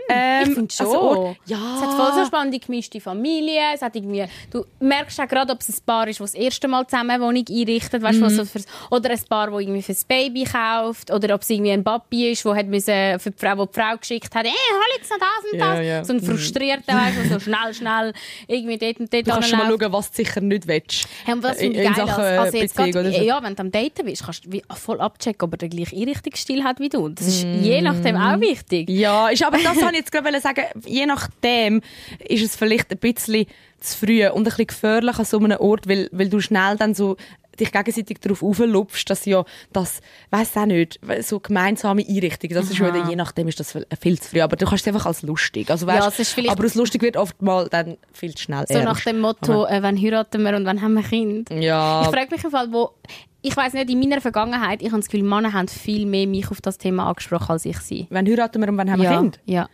Ähm, 0.09 0.48
ich 0.48 0.55
finde 0.55 0.74
schon. 0.74 0.87
also 0.87 1.37
ja. 1.46 1.76
Es 1.76 1.83
hat 1.83 1.92
voll 1.94 2.12
so 2.22 2.26
spannende 2.26 2.59
gemischte 2.59 3.00
Familie. 3.00 3.61
Es 3.74 3.83
hat 3.83 3.96
irgendwie, 3.96 4.24
du 4.50 4.64
merkst 4.81 5.20
auch 5.20 5.29
gerade, 5.29 5.53
ob 5.53 5.61
es 5.61 5.68
ein 5.68 5.76
Paar 5.87 6.07
ist, 6.09 6.20
das 6.20 6.33
das 6.33 6.40
erste 6.40 6.68
Mal 6.68 6.87
zusammen 6.87 7.11
eine 7.11 7.22
Wohnung 7.24 7.44
einrichtet. 7.48 8.03
Weißt, 8.03 8.18
Mhm. 8.18 8.24
was 8.24 8.37
so 8.37 8.44
fürs, 8.44 8.66
oder 8.90 9.11
ein 9.11 9.20
Paar, 9.29 9.50
das 9.50 9.61
irgendwie 9.61 9.83
fürs 9.83 10.05
Baby 10.05 10.44
kauft. 10.44 11.11
Oder 11.11 11.35
ob 11.35 11.42
es 11.42 11.50
irgendwie 11.50 11.72
ein 11.72 11.83
Papi 11.85 12.31
ist, 12.33 12.44
der 12.44 12.55
hat 12.57 12.66
müssen 12.66 13.18
für 13.18 13.31
die 13.31 13.38
Frau, 13.38 13.55
die 13.64 13.72
die 13.72 13.81
Frau 13.81 13.96
geschickt 13.96 14.35
hat, 14.35 14.44
hey, 14.44 14.53
hol 14.53 14.96
jetzt 14.98 15.11
noch 15.11 15.18
das 15.18 15.53
und 15.53 15.59
das. 15.59 15.87
ja. 15.87 16.05
So 16.05 16.12
ein 16.12 16.20
frustriert, 16.22 16.87
weißt 16.87 17.16
du, 17.24 17.29
so 17.29 17.40
schnell, 17.40 17.74
schnell 17.74 18.12
irgendwie 18.46 18.79
dort 18.79 19.00
und 19.00 19.12
dort 19.12 19.26
Du 19.26 19.31
kannst 19.33 19.53
mal 19.53 19.66
schauen, 19.68 19.92
was 19.92 20.11
du 20.11 20.16
sicher 20.16 20.40
nicht 20.40 20.66
willst. 20.66 21.07
Hey, 21.24 21.35
und 21.35 21.42
was 21.42 21.59
in, 21.59 21.72
in 21.72 21.85
geil, 21.85 21.94
Sachen 22.07 22.24
also 22.24 22.57
jetzt 22.57 22.74
Beziehung 22.76 23.05
grad, 23.05 23.14
so. 23.14 23.22
Ja, 23.22 23.42
wenn 23.42 23.55
du 23.55 23.61
am 23.62 23.70
Daten 23.70 24.05
bist, 24.05 24.24
kannst 24.24 24.44
du 24.44 24.61
voll 24.74 25.00
abchecken, 25.00 25.30
ob 25.40 25.53
er 25.55 25.59
den 25.59 25.71
gleichen 25.71 26.01
Einrichtungsstil 26.01 26.64
hat 26.64 26.81
wie 26.81 26.88
du. 26.88 27.09
Das 27.09 27.27
ist 27.27 27.43
je 27.45 27.81
nachdem 27.83 28.16
auch 28.16 28.40
wichtig. 28.40 28.88
Ja, 28.90 29.29
ist, 29.29 29.45
aber 29.45 29.59
das 29.59 29.77
wollte 29.81 29.93
ich 29.93 29.99
jetzt 30.01 30.12
gerade 30.12 30.40
sagen. 30.40 30.64
Je 30.85 31.07
nachdem 31.07 31.81
ist 32.29 32.43
es 32.45 32.57
vielleicht 32.57 32.90
ein 32.90 32.99
bisschen 32.99 33.47
zu 33.81 33.97
früh 33.99 34.27
und 34.29 34.38
ein 34.40 34.45
bisschen 34.45 34.66
gefährlich 34.66 35.19
an 35.19 35.25
so 35.25 35.38
einem 35.38 35.59
Ort, 35.59 35.88
weil, 35.88 36.09
weil 36.12 36.29
du 36.29 36.40
schnell 36.40 36.77
dann 36.77 36.95
so 36.95 37.16
dich 37.59 37.73
gegenseitig 37.73 38.19
darauf 38.21 38.43
auflupfst, 38.43 39.05
dass 39.09 39.27
ja 39.27 39.45
das, 39.73 40.01
weiss 40.31 40.57
auch 40.57 40.64
nicht, 40.64 40.99
so 41.21 41.40
gemeinsame 41.40 42.03
Einrichtungen, 42.09 42.55
das 42.55 42.71
ist 42.71 42.77
schon 42.79 42.87
wieder, 42.87 43.07
je 43.11 43.16
nachdem 43.16 43.49
ist 43.49 43.61
das 43.61 43.73
viel- 43.73 43.87
viel 44.01 44.19
zu 44.19 44.31
früh, 44.31 44.40
aber 44.40 44.57
du 44.57 44.64
kannst 44.64 44.87
es 44.87 44.88
einfach 44.95 45.05
als 45.05 45.21
lustig, 45.21 45.71
also 45.71 45.87
weißt, 45.87 46.01
Ja, 46.03 46.09
es 46.09 46.19
ist 46.19 46.33
vielleicht- 46.33 46.53
aber 46.53 46.62
das 46.62 46.75
lustig 46.75 47.03
wird 47.03 47.19
oft 47.19 47.43
mal 47.43 47.69
dann 47.69 47.99
viel 48.14 48.35
zu 48.35 48.45
schnell 48.45 48.64
So 48.66 48.79
nach 48.79 48.87
ernst. 48.87 49.07
dem 49.07 49.21
Motto, 49.21 49.66
äh, 49.66 49.83
wann 49.83 50.01
heiraten 50.01 50.43
wir 50.43 50.57
und 50.57 50.64
wann 50.64 50.81
haben 50.81 50.95
wir 50.95 51.03
Kind. 51.03 51.51
Ja. 51.51 52.01
Ich 52.03 52.09
frage 52.09 52.29
mich 52.35 52.43
im 52.45 52.51
Fall, 52.51 52.73
wo 52.73 52.93
ich 53.42 53.57
weiß 53.57 53.72
nicht, 53.72 53.90
in 53.90 53.98
meiner 53.98 54.20
Vergangenheit, 54.20 54.83
ich 54.83 54.88
habe 54.88 55.00
das 55.00 55.09
Gefühl, 55.09 55.26
Männer 55.26 55.53
haben 55.53 55.68
viel 55.68 56.07
mehr 56.07 56.26
mich 56.26 56.50
auf 56.50 56.61
das 56.61 56.79
Thema 56.79 57.09
angesprochen 57.09 57.53
als 57.53 57.64
ich 57.64 57.79
sie. 57.79 58.07
Wann 58.11 58.26
heiraten 58.26 58.61
wir 58.61 58.68
und 58.68 58.76
wann 58.76 58.90
haben 58.90 59.03
wir 59.03 59.11
ja. 59.11 59.18
Kind? 59.18 59.40
Ja. 59.46 59.68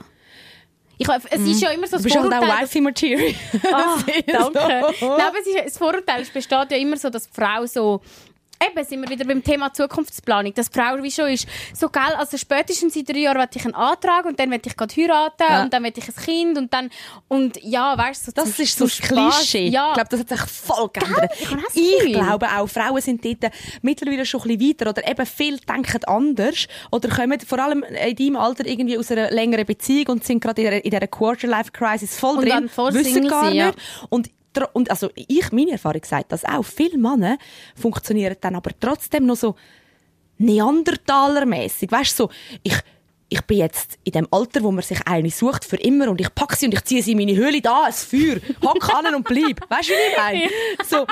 Ich, 0.98 1.08
es 1.08 1.40
ist 1.42 1.60
ja 1.60 1.70
immer 1.70 1.86
so 1.86 1.98
Du 1.98 2.02
das 2.02 2.04
bist 2.04 2.16
halt 2.16 2.32
auch 2.32 2.38
Vorurteil, 2.38 2.62
Wifey-Material. 2.62 3.34
Ah, 3.70 3.98
danke. 4.26 4.94
So. 4.98 5.08
Nein, 5.08 5.26
aber 5.26 5.38
es 5.40 5.46
ist, 5.46 5.64
das 5.66 5.78
Vorurteil 5.78 6.22
es 6.22 6.30
besteht 6.30 6.70
ja 6.70 6.76
immer 6.78 6.96
so, 6.96 7.10
dass 7.10 7.28
die 7.28 7.34
Frau 7.34 7.66
so 7.66 8.00
Eben, 8.64 8.84
sind 8.86 9.02
wir 9.02 9.08
wieder 9.10 9.24
beim 9.26 9.42
Thema 9.44 9.72
Zukunftsplanung. 9.72 10.54
Dass 10.54 10.70
die 10.70 10.78
Frau 10.78 11.02
wie 11.02 11.10
schon 11.10 11.28
ist, 11.28 11.46
so 11.74 11.88
geil, 11.88 12.14
also 12.16 12.36
spätestens 12.38 12.96
in 12.96 13.04
drei 13.04 13.18
Jahren 13.18 13.38
will 13.38 13.48
ich 13.54 13.64
einen 13.64 13.74
Antrag 13.74 14.24
und 14.24 14.38
dann 14.40 14.50
will 14.50 14.60
ich 14.64 14.76
gerade 14.76 14.94
heiraten 14.96 15.42
Ja. 15.48 15.62
und 15.62 15.72
dann 15.72 15.82
will 15.84 15.92
ich 15.94 16.08
ein 16.08 16.14
Kind 16.24 16.58
und 16.58 16.72
dann, 16.72 16.90
und 17.28 17.62
ja, 17.62 17.96
weißt 17.98 18.22
du, 18.22 18.30
so 18.30 18.32
Das 18.34 18.58
ist 18.58 18.78
so 18.78 18.86
das. 18.86 18.98
Klischee. 19.00 19.68
Ja, 19.68 19.88
Ich 19.90 19.94
glaube, 19.94 20.08
das 20.10 20.20
hat 20.20 20.28
sich 20.30 20.40
voll 20.40 20.88
geändert. 20.92 21.32
Ich 21.38 21.48
das 21.48 21.74
Ich 21.76 22.12
glaube 22.12 22.46
auch, 22.56 22.66
Frauen 22.68 23.00
sind 23.00 23.24
dort 23.24 23.52
mittlerweile 23.82 24.24
schon 24.24 24.40
ein 24.42 24.56
bisschen 24.58 24.70
weiter 24.80 24.90
oder 24.90 25.08
eben 25.10 25.26
viel 25.26 25.58
denken 25.58 26.04
anders 26.04 26.66
oder 26.90 27.08
kommen 27.08 27.38
vor 27.40 27.58
allem 27.58 27.82
in 27.84 28.16
deinem 28.16 28.36
Alter 28.36 28.66
irgendwie 28.66 28.96
aus 28.98 29.10
einer 29.10 29.30
längeren 29.30 29.66
Beziehung 29.66 30.06
und 30.08 30.24
sind 30.24 30.40
gerade 30.40 30.62
in 30.62 30.90
dieser- 30.90 31.06
Quarter-Life-Crisis 31.06 32.18
voll 32.18 32.38
Und 32.38 32.48
drin, 32.48 32.70
wissen 32.94 33.28
gar 33.28 33.50
ja. 33.52 33.66
nicht. 33.66 33.78
Und 34.08 34.30
und 34.72 34.90
also 34.90 35.10
ich, 35.14 35.52
meine 35.52 35.72
Erfahrung 35.72 36.02
sagt 36.04 36.32
das 36.32 36.44
auch. 36.44 36.64
Viele 36.64 36.98
Männer 36.98 37.38
funktionieren 37.74 38.36
dann 38.40 38.56
aber 38.56 38.70
trotzdem 38.78 39.26
noch 39.26 39.36
so 39.36 39.54
Neandertaler-mässig. 40.38 41.90
Weißt 41.90 42.18
du, 42.18 42.24
so, 42.24 42.30
ich, 42.62 42.74
ich 43.28 43.40
bin 43.42 43.58
jetzt 43.58 43.98
in 44.04 44.12
dem 44.12 44.28
Alter, 44.30 44.62
wo 44.62 44.70
man 44.70 44.82
sich 44.82 44.98
eine 45.06 45.30
sucht 45.30 45.64
für 45.64 45.76
immer 45.76 46.08
und 46.08 46.20
ich 46.20 46.32
packe 46.34 46.54
sie 46.56 46.66
und 46.66 46.74
ich 46.74 46.84
ziehe 46.84 47.02
sie 47.02 47.12
in 47.12 47.18
meine 47.18 47.34
Höhle 47.34 47.60
da, 47.60 47.84
ein 47.84 47.92
Feuer, 47.92 48.36
hock 48.64 48.94
an 48.94 49.14
und 49.16 49.24
bleib. 49.24 49.60
Weißt 49.68 49.88
du, 49.88 49.92
wie 49.94 50.10
ich 50.12 50.16
meine? 50.16 50.50
So, 50.88 51.06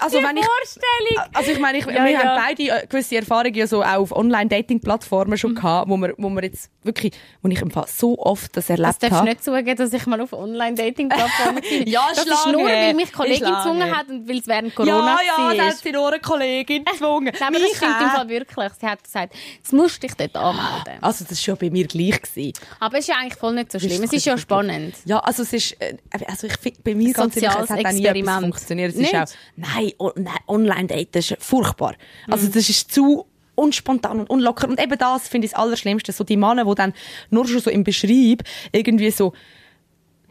also 0.00 0.18
Die 0.18 0.24
wenn 0.24 0.36
ich, 0.36 0.44
Vorstellung! 0.44 1.30
also 1.34 1.50
ich 1.52 1.58
meine, 1.60 1.78
ich, 1.78 1.86
Ja, 1.86 2.04
wir 2.04 2.10
ja. 2.10 2.18
haben 2.24 2.42
beide 2.48 2.62
äh, 2.82 2.86
gewisse 2.88 3.16
Erfahrungen 3.16 3.54
ja 3.54 3.66
so 3.68 3.82
auch 3.82 3.86
auf 4.00 4.12
Online-Dating-Plattformen 4.12 5.30
Mhm. 5.30 5.36
schon 5.36 5.54
gehabt, 5.54 5.88
wo 5.88 5.96
wir, 5.98 6.14
wo 6.18 6.28
wir 6.30 6.42
jetzt 6.42 6.68
wirklich, 6.82 7.12
wo 7.42 7.48
ich 7.48 7.60
im 7.62 7.70
Fall 7.70 7.86
so 7.86 8.18
oft 8.18 8.56
das 8.56 8.66
Das 8.66 8.70
erlebt 8.70 8.88
darfst 9.02 9.02
du 9.12 9.16
habe. 9.16 9.28
nicht 9.28 9.44
zugeben, 9.44 9.76
dass 9.76 9.92
ich 9.92 10.06
mal 10.06 10.20
auf 10.20 10.32
Online-Dating-Plattformen 10.32 11.62
war. 11.62 11.88
Ja, 11.88 12.06
Das 12.10 12.24
ist 12.26 12.32
ist 12.32 12.46
nur, 12.46 12.64
weil 12.64 12.94
mich. 12.94 13.12
Kollegin 13.12 13.46
gezwungen 13.54 13.96
hat 13.96 14.08
und 14.08 14.28
weil 14.28 14.38
es 14.38 14.46
während 14.46 14.74
Corona 14.74 14.96
Ja, 14.96 15.18
ja, 15.38 15.44
war. 15.44 15.54
das 15.54 15.66
hat 15.66 15.76
sie 15.78 15.92
nur 15.92 16.08
eine 16.08 16.20
Kollegin 16.20 16.84
gezwungen. 16.84 17.32
Nein, 17.40 17.48
aber 17.48 17.58
das 17.58 17.76
stimmt 17.76 18.00
im. 18.00 18.08
Fall 18.10 18.28
wirklich. 18.28 18.70
Sie 18.80 18.86
hat 18.86 19.04
gesagt, 19.04 19.34
jetzt 19.56 19.72
musst 19.72 20.02
du 20.02 20.06
dich 20.06 20.16
dort 20.16 20.36
anmelden. 20.36 20.98
Also 21.00 21.19
das 21.24 21.38
war 21.38 21.56
schon 21.56 21.56
bei 21.56 21.70
mir 21.70 21.86
gleich. 21.86 22.20
Gewesen. 22.22 22.52
Aber 22.78 22.98
es 22.98 23.04
ist 23.04 23.08
ja 23.08 23.16
eigentlich 23.20 23.38
voll 23.38 23.54
nicht 23.54 23.72
so 23.72 23.78
schlimm. 23.78 24.02
Es 24.02 24.12
ist 24.12 24.24
ja 24.26 24.36
spannend. 24.38 24.94
Ja, 25.04 25.18
also 25.20 25.42
es 25.42 25.52
ist, 25.52 25.80
äh, 25.80 25.96
also 26.26 26.46
ich 26.46 26.56
finde, 26.58 26.80
bei 26.82 26.94
mir 26.94 27.12
ganz 27.12 27.36
ehrlich, 27.36 27.50
es 27.62 27.70
hat 27.70 27.84
auch 27.86 27.92
nie 27.92 28.06
etwas 28.06 28.40
funktioniert. 28.40 28.90
Es 28.90 28.96
Nicht? 28.96 29.12
ist 29.12 29.20
auch, 29.20 29.36
nein, 29.56 29.92
o- 29.98 30.12
nein 30.16 30.34
Online-Daten 30.46 31.18
ist 31.18 31.36
furchtbar. 31.40 31.94
Also 32.28 32.46
Mhm. 32.46 32.52
das 32.52 32.68
ist 32.68 32.92
zu 32.92 33.26
unspontan 33.54 34.20
und 34.20 34.30
unlocker. 34.30 34.68
Und 34.68 34.80
eben 34.80 34.96
das 34.98 35.28
finde 35.28 35.44
ich 35.46 35.52
das 35.52 35.60
Allerschlimmste. 35.60 36.12
So 36.12 36.24
die 36.24 36.36
Männer, 36.36 36.64
die 36.64 36.74
dann 36.74 36.94
nur 37.30 37.46
schon 37.46 37.60
so 37.60 37.70
im 37.70 37.84
Beschreib 37.84 38.42
irgendwie 38.72 39.10
so 39.10 39.32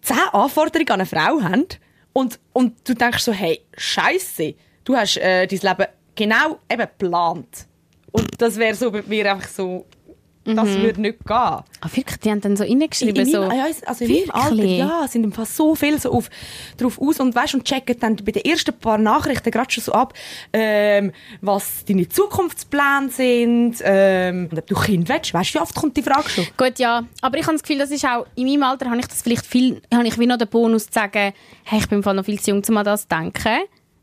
zehn 0.02 0.18
Anforderungen 0.32 0.90
an 0.90 1.00
eine 1.02 1.06
Frau 1.06 1.42
haben 1.42 1.66
und, 2.14 2.40
und 2.54 2.74
du 2.88 2.96
denkst 2.96 3.24
so, 3.24 3.32
hey, 3.32 3.62
scheiße, 3.78 4.56
du 4.84 4.96
hast 4.96 5.18
äh, 5.18 5.46
dein 5.46 5.60
Leben 5.60 5.86
genau 6.16 6.60
eben 6.72 6.82
geplant. 6.82 7.68
Und 8.12 8.42
das 8.42 8.58
wäre 8.58 8.74
so 8.74 8.90
bei 8.92 9.04
mir 9.04 9.32
einfach 9.32 9.48
so, 9.50 9.86
das 10.46 10.70
würde 10.80 11.02
nicht 11.02 11.20
gehen. 11.20 11.36
Ah, 11.36 11.64
wirklich? 11.94 12.20
Die 12.20 12.32
haben 12.32 12.42
dann 12.42 12.58
so 12.58 12.64
reingeschrieben, 12.64 13.16
In, 13.16 13.28
in 13.28 13.32
so... 13.32 13.42
meinem, 13.42 13.58
ja, 13.58 13.66
also 13.86 14.06
in 14.06 14.12
meinem 14.12 14.32
Alter, 14.32 14.64
ja, 14.64 15.08
sind 15.08 15.24
im 15.24 15.32
Fall 15.32 15.46
so 15.46 15.76
viel 15.76 16.00
so 16.00 16.12
auf, 16.12 16.30
drauf 16.78 17.00
aus 17.00 17.20
und 17.20 17.36
weißt 17.36 17.56
und 17.56 17.66
checken 17.66 18.00
dann 18.00 18.16
bei 18.16 18.32
den 18.32 18.44
ersten 18.46 18.74
paar 18.74 18.98
Nachrichten 18.98 19.52
gerade 19.52 19.72
schon 19.72 19.84
so 19.84 19.92
ab, 19.92 20.14
ähm, 20.54 21.12
was 21.42 21.86
deine 21.86 22.08
Zukunftspläne 22.10 23.10
sind, 23.10 23.76
ähm, 23.84 24.48
und 24.50 24.58
ob 24.58 24.68
du 24.68 24.76
Kind 24.76 25.08
willst. 25.10 25.34
Weißt 25.34 25.54
du, 25.54 25.60
wie 25.60 25.62
oft 25.62 25.76
kommt 25.76 25.98
die 25.98 26.04
Frage 26.04 26.30
schon? 26.30 26.48
Gut, 26.58 26.80
ja. 26.80 27.04
Aber 27.22 27.38
ich 27.38 27.44
habe 27.46 27.54
das 27.54 27.64
Gefühl, 27.64 27.80
das 27.80 27.92
ist 27.92 28.06
auch... 28.06 28.26
In 28.36 28.48
meinem 28.48 28.64
Alter 28.64 28.90
habe 28.90 29.00
ich 29.00 29.08
das 29.08 29.22
vielleicht 29.22 29.46
viel... 29.46 29.82
Habe 29.94 30.08
ich 30.08 30.18
wie 30.18 30.26
noch 30.26 30.38
den 30.38 30.48
Bonus 30.48 30.88
zu 30.88 30.94
sagen, 30.94 31.34
hey, 31.64 31.80
ich 31.80 31.88
bin 31.88 32.00
im 32.00 32.04
Fall 32.04 32.16
noch 32.16 32.26
viel 32.26 32.40
zu 32.40 32.52
jung, 32.52 32.64
um 32.68 32.78
an 32.78 32.86
das 32.86 33.02
zu 33.02 33.08
denken. 33.10 33.60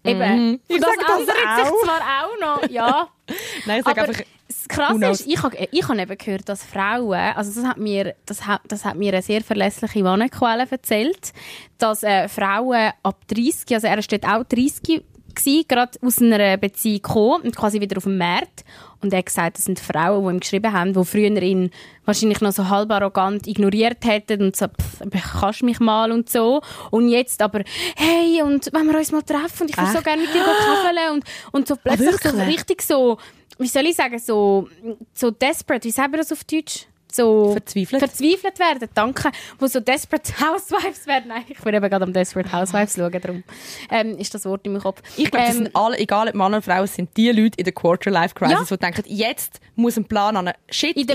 Eben. 0.08 0.48
Mhm. 0.50 0.60
Ich 0.68 0.76
Und 0.76 0.82
das 0.82 0.90
sage 0.90 1.04
das 1.06 1.18
ändert 1.20 1.36
sich 1.36 1.74
auch. 1.74 1.84
zwar 1.84 2.00
auch 2.00 2.40
noch, 2.40 2.70
ja. 2.70 3.08
Nein, 3.66 3.78
ich 3.78 3.84
sage 3.84 4.00
Aber 4.00 4.08
einfach, 4.08 4.24
das 4.48 4.68
Krasse 4.68 5.06
ist, 5.06 5.26
ich 5.26 5.42
habe 5.42 5.56
ich 5.70 5.88
hab 5.88 5.98
eben 5.98 6.18
gehört, 6.18 6.48
dass 6.48 6.64
Frauen, 6.64 7.18
also 7.34 7.60
das 7.60 7.68
hat 7.68 7.78
mir, 7.78 8.14
das 8.26 8.46
hat, 8.46 8.60
das 8.68 8.84
hat 8.84 8.96
mir 8.96 9.12
eine 9.12 9.22
sehr 9.22 9.42
verlässliche 9.42 10.04
Wannenquelle 10.04 10.66
erzählt, 10.70 11.32
dass 11.78 12.02
äh, 12.02 12.28
Frauen 12.28 12.92
ab 13.02 13.26
30, 13.28 13.74
also 13.74 13.86
er 13.86 14.02
steht 14.02 14.24
auch 14.24 14.44
30 14.44 15.02
gsi, 15.36 15.64
gerade 15.68 15.98
aus 16.02 16.18
einer 16.20 16.56
Beziehung 16.56 17.02
gekommen 17.02 17.44
und 17.44 17.56
quasi 17.56 17.80
wieder 17.80 17.96
auf 17.96 18.04
dem 18.04 18.18
Markt. 18.18 18.64
Und 19.00 19.12
er 19.12 19.18
hat 19.18 19.26
gesagt, 19.26 19.58
das 19.58 19.66
sind 19.66 19.78
Frauen, 19.78 20.24
die 20.24 20.34
ihm 20.34 20.40
geschrieben 20.40 20.72
haben, 20.72 20.92
die 20.92 21.04
früher 21.04 21.42
ihn 21.42 21.70
wahrscheinlich 22.04 22.40
noch 22.40 22.52
so 22.52 22.68
halb 22.68 22.90
arrogant 22.90 23.46
ignoriert 23.46 24.04
hätten 24.04 24.42
und 24.42 24.56
so, 24.56 24.66
pff, 24.66 25.02
kannst 25.40 25.62
mich 25.62 25.78
mal 25.78 26.10
und 26.10 26.28
so. 26.28 26.62
Und 26.90 27.08
jetzt 27.08 27.40
aber, 27.42 27.62
hey, 27.96 28.42
und 28.42 28.70
wenn 28.72 28.86
wir 28.86 28.98
uns 28.98 29.12
mal 29.12 29.22
treffen 29.22 29.62
und 29.62 29.70
ich 29.70 29.76
würde 29.76 29.92
so 29.92 30.02
gerne 30.02 30.22
mit 30.22 30.34
dir 30.34 30.42
kafeln 30.42 31.12
und, 31.12 31.24
und 31.52 31.68
so 31.68 31.76
plötzlich 31.76 32.16
so 32.16 32.24
wirklich? 32.24 32.48
richtig 32.48 32.82
so, 32.82 33.18
wie 33.58 33.68
soll 33.68 33.86
ich 33.86 33.96
sagen, 33.96 34.18
so, 34.18 34.68
so 35.14 35.30
desperate, 35.30 35.86
wie 35.86 35.92
sagen 35.92 36.12
wir 36.12 36.18
das 36.18 36.32
auf 36.32 36.44
Deutsch? 36.44 36.86
So 37.12 37.52
Verzweifelt? 37.52 38.00
verzweifelt 38.00 38.58
werden, 38.58 38.88
danke. 38.92 39.30
Wo 39.58 39.66
so 39.66 39.80
Desperate 39.80 40.32
Housewives 40.40 41.06
werden. 41.06 41.28
Nein, 41.28 41.44
ich 41.48 41.58
bin 41.58 41.74
eben 41.74 41.88
gerade 41.88 42.04
am 42.04 42.12
Desperate 42.12 42.52
Housewives 42.52 42.94
schauen, 42.96 43.10
darum 43.12 43.44
ähm, 43.90 44.18
ist 44.18 44.34
das 44.34 44.44
Wort 44.44 44.66
in 44.66 44.72
meinem 44.72 44.82
Kopf. 44.82 45.02
ich 45.16 45.30
glaube, 45.30 45.46
das 45.46 45.56
Ähm, 45.56 45.64
sind 45.64 45.76
alle, 45.76 45.98
egal 45.98 46.28
ob 46.28 46.34
Mann 46.34 46.52
oder 46.52 46.62
Frau, 46.62 46.84
sind 46.84 47.16
die 47.16 47.30
Leute 47.30 47.56
in 47.58 47.64
der 47.64 47.72
Quarter-Life-Crisis, 47.72 48.68
Ja. 48.70 48.76
die 48.76 48.80
denken, 48.80 49.02
jetzt 49.06 49.60
muss 49.76 49.96
ein 49.96 50.04
Plan 50.04 50.36
an 50.36 50.50
Shit, 50.68 50.96
in 50.96 51.06
der 51.06 51.14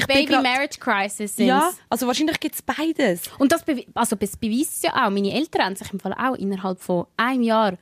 Baby-Marriage-Crisis 0.56 1.36
sind 1.36 1.48
Ja, 1.48 1.70
also 1.90 2.08
wahrscheinlich 2.08 2.40
gibt 2.40 2.56
es 2.56 2.62
beides. 2.62 3.24
Und 3.38 3.52
das, 3.52 3.64
also 3.94 4.16
das 4.16 4.38
beweist 4.38 4.84
ja 4.84 4.92
auch. 5.06 5.10
Meine 5.10 5.34
Eltern 5.34 5.66
haben 5.66 5.76
sich 5.76 5.92
im 5.94 6.00
Fall 6.00 6.14
auch 6.14 6.36
innerhalb 6.36 6.80
von 6.82 7.06
einem 7.18 7.44
Jahr 7.44 7.74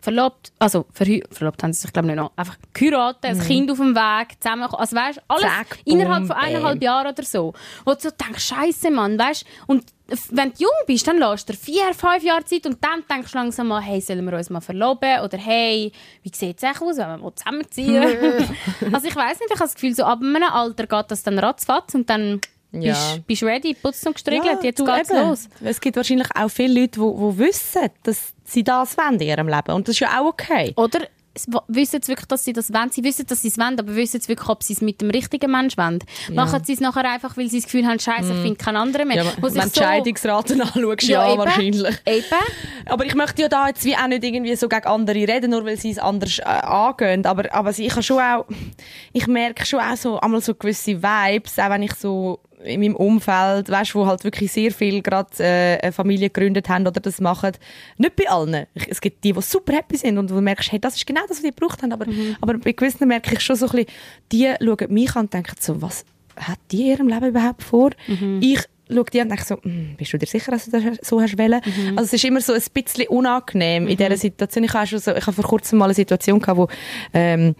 verlobt, 0.00 0.52
also 0.58 0.86
verlobt 0.92 1.62
haben 1.62 1.72
sie 1.72 1.80
sich 1.82 1.92
glaube 1.92 2.08
ich 2.08 2.14
nicht 2.14 2.22
noch, 2.22 2.32
einfach 2.36 2.56
geheiratet, 2.72 3.24
ein 3.24 3.40
Kind 3.40 3.70
auf 3.70 3.78
dem 3.78 3.94
Weg, 3.94 4.40
zusammen, 4.40 4.62
also 4.64 4.96
weißt, 4.96 5.20
alles 5.28 5.44
Mhm. 5.44 5.48
Zack, 5.48 5.78
innerhalb 5.84 6.26
von 6.26 6.36
eineinhalb. 6.36 6.82
Jahren 6.82 7.08
oder 7.08 7.22
so. 7.22 7.52
Wo 7.84 7.94
du 7.94 8.00
so 8.00 8.10
denkst, 8.10 8.44
Scheiße, 8.44 8.90
Mann, 8.90 9.18
weißt, 9.18 9.44
und 9.66 9.84
wenn 10.30 10.50
du 10.52 10.58
jung 10.58 10.70
bist, 10.86 11.08
dann 11.08 11.18
lässt 11.18 11.48
du 11.48 11.52
dir 11.52 11.58
vier, 11.58 11.94
fünf 11.94 12.22
Jahre 12.22 12.44
Zeit 12.44 12.64
und 12.66 12.78
dann 12.84 13.02
denkst 13.10 13.32
du 13.32 13.38
langsam 13.38 13.66
mal, 13.68 13.80
hey, 13.82 14.00
sollen 14.00 14.24
wir 14.24 14.36
uns 14.36 14.50
mal 14.50 14.60
verloben? 14.60 15.20
Oder 15.20 15.36
hey, 15.36 15.90
wie 16.22 16.30
sieht 16.32 16.58
es 16.58 16.62
eigentlich 16.64 16.80
aus, 16.80 16.96
wenn 16.98 17.08
wir 17.08 17.18
mal 17.18 17.34
zusammenziehen? 17.34 18.02
also 18.92 19.08
ich 19.08 19.16
weiß 19.16 19.40
nicht, 19.40 19.46
ich 19.46 19.50
habe 19.50 19.58
das 19.64 19.74
Gefühl, 19.74 19.94
so 19.96 20.04
ab 20.04 20.20
einem 20.20 20.42
Alter 20.44 20.86
geht 20.86 21.10
das 21.10 21.24
dann 21.24 21.40
ratzfatz 21.40 21.94
und 21.94 22.08
dann 22.08 22.40
Ja. 22.82 22.92
bist, 22.92 23.26
bist 23.26 23.42
du 23.42 23.46
ready, 23.46 23.74
putzt 23.74 24.06
und 24.06 24.14
gestriegelt, 24.14 24.62
jetzt 24.62 24.78
du, 24.78 24.84
geht's 24.84 25.10
eben. 25.10 25.28
los. 25.28 25.48
Es 25.62 25.80
gibt 25.80 25.96
wahrscheinlich 25.96 26.28
auch 26.34 26.48
viele 26.48 26.80
Leute, 26.80 27.00
die, 27.00 27.38
wissen, 27.38 27.90
dass 28.02 28.32
sie 28.44 28.64
das 28.64 28.96
wollen 28.96 29.20
in 29.20 29.28
ihrem 29.28 29.48
Leben. 29.48 29.72
Und 29.72 29.88
das 29.88 29.94
ist 29.94 30.00
ja 30.00 30.20
auch 30.20 30.26
okay. 30.26 30.72
Oder 30.76 31.00
wissen 31.68 32.00
sie 32.02 32.08
wirklich, 32.08 32.26
dass 32.26 32.44
sie 32.44 32.52
das 32.52 32.72
wollen. 32.72 32.90
Sie 32.90 33.04
wissen, 33.04 33.26
dass 33.26 33.42
sie 33.42 33.48
es 33.48 33.58
wollen, 33.58 33.78
aber 33.78 33.94
wissen 33.94 34.20
sie 34.20 34.28
wirklich, 34.28 34.48
ob 34.48 34.62
sie 34.62 34.72
es 34.72 34.80
mit 34.80 35.00
dem 35.00 35.10
richtigen 35.10 35.50
Mensch 35.50 35.76
wollen. 35.76 35.98
Machen 36.32 36.64
sie 36.64 36.72
es 36.72 36.80
nachher 36.80 37.10
einfach, 37.10 37.36
weil 37.36 37.48
sie 37.48 37.58
das 37.58 37.64
Gefühl 37.64 37.86
haben, 37.86 37.98
Scheiße, 37.98 38.32
ich 38.32 38.40
finde 38.40 38.56
keinen 38.56 38.76
anderen 38.76 39.08
mehr. 39.08 39.18
Ja, 39.18 39.32
wenn 39.40 39.54
du 39.54 39.60
die 39.60 39.78
Scheidungsraten 39.78 40.60
anschaust, 40.62 41.02
ja, 41.02 41.30
eben, 41.30 41.38
wahrscheinlich. 41.38 41.96
Eben. 42.06 42.24
Aber 42.86 43.04
ich 43.04 43.14
möchte 43.14 43.42
ja 43.42 43.48
da 43.48 43.68
jetzt 43.68 43.84
wie 43.84 43.96
auch 43.96 44.06
nicht 44.06 44.24
irgendwie 44.24 44.56
so 44.56 44.68
gegen 44.68 44.86
andere 44.86 45.28
reden, 45.28 45.50
nur 45.50 45.64
weil 45.64 45.76
sie 45.76 45.90
es 45.90 45.98
anders 45.98 46.38
äh, 46.38 46.44
angehen. 46.44 47.24
Aber, 47.26 47.52
aber 47.52 47.70
ich 47.70 47.90
habe 47.90 48.02
schon 48.02 48.20
auch, 48.20 48.46
ich 49.12 49.26
merke 49.26 49.66
schon 49.66 49.80
auch 49.80 49.96
so, 49.96 50.18
einmal 50.20 50.40
so 50.40 50.54
gewisse 50.54 51.02
Vibes, 51.02 51.58
auch 51.58 51.70
wenn 51.70 51.82
ich 51.82 51.94
so 51.94 52.40
in 52.66 52.80
meinem 52.80 52.96
Umfeld, 52.96 53.70
weißt, 53.70 53.94
wo 53.94 54.06
halt 54.06 54.24
wirklich 54.24 54.52
sehr 54.52 54.70
viel 54.70 55.02
gerade 55.02 55.30
äh, 55.38 55.78
eine 55.80 55.92
Familie 55.92 56.30
gegründet 56.30 56.68
haben 56.68 56.86
oder 56.86 57.00
das 57.00 57.20
machen. 57.20 57.52
Nicht 57.98 58.16
bei 58.16 58.28
allen. 58.28 58.66
Es 58.74 59.00
gibt 59.00 59.24
die, 59.24 59.32
die 59.32 59.42
super 59.42 59.74
happy 59.74 59.96
sind 59.96 60.18
und 60.18 60.30
wo 60.30 60.34
du 60.34 60.40
merkst, 60.40 60.72
hey, 60.72 60.78
das 60.78 60.96
ist 60.96 61.06
genau 61.06 61.22
das, 61.28 61.38
was 61.38 61.42
die 61.42 61.50
gebraucht 61.50 61.82
haben. 61.82 61.92
Aber, 61.92 62.06
aber 62.40 62.58
bei 62.58 62.72
gewissen 62.72 63.08
merke 63.08 63.34
ich 63.34 63.40
schon 63.40 63.56
so 63.56 63.66
ein 63.66 63.72
bisschen, 63.72 63.86
die 64.32 64.52
schauen 64.60 64.92
mich 64.92 65.14
an 65.16 65.22
und 65.22 65.34
denken 65.34 65.56
so, 65.60 65.80
was 65.80 66.04
hat 66.36 66.58
die 66.70 66.82
in 66.82 66.86
ihrem 66.88 67.08
Leben 67.08 67.26
überhaupt 67.28 67.62
vor? 67.62 67.90
Ich 68.40 68.60
schaue 68.88 69.04
die 69.04 69.20
an 69.20 69.26
und 69.26 69.30
denke 69.30 69.44
so, 69.44 69.58
«Hm, 69.62 69.94
bist 69.96 70.12
du 70.12 70.18
dir 70.18 70.26
sicher, 70.26 70.50
dass 70.52 70.66
du 70.66 70.70
das 70.70 70.82
so 71.02 71.20
hast 71.20 71.38
wollen? 71.38 71.60
Also 71.96 72.04
es 72.04 72.12
ist 72.12 72.24
immer 72.24 72.40
so 72.40 72.52
ein 72.52 72.62
bisschen 72.72 73.08
unangenehm 73.08 73.86
in 73.88 73.96
dieser 73.96 74.16
Situation. 74.16 74.64
Ich 74.64 74.72
habe, 74.74 74.86
schon 74.86 74.98
so, 74.98 75.14
ich 75.14 75.26
habe 75.26 75.32
vor 75.32 75.44
kurzem 75.44 75.78
mal 75.78 75.86
eine 75.86 75.94
Situation 75.94 76.40
gehabt, 76.40 76.58
wo 76.58 76.68
ähm, 77.12 77.54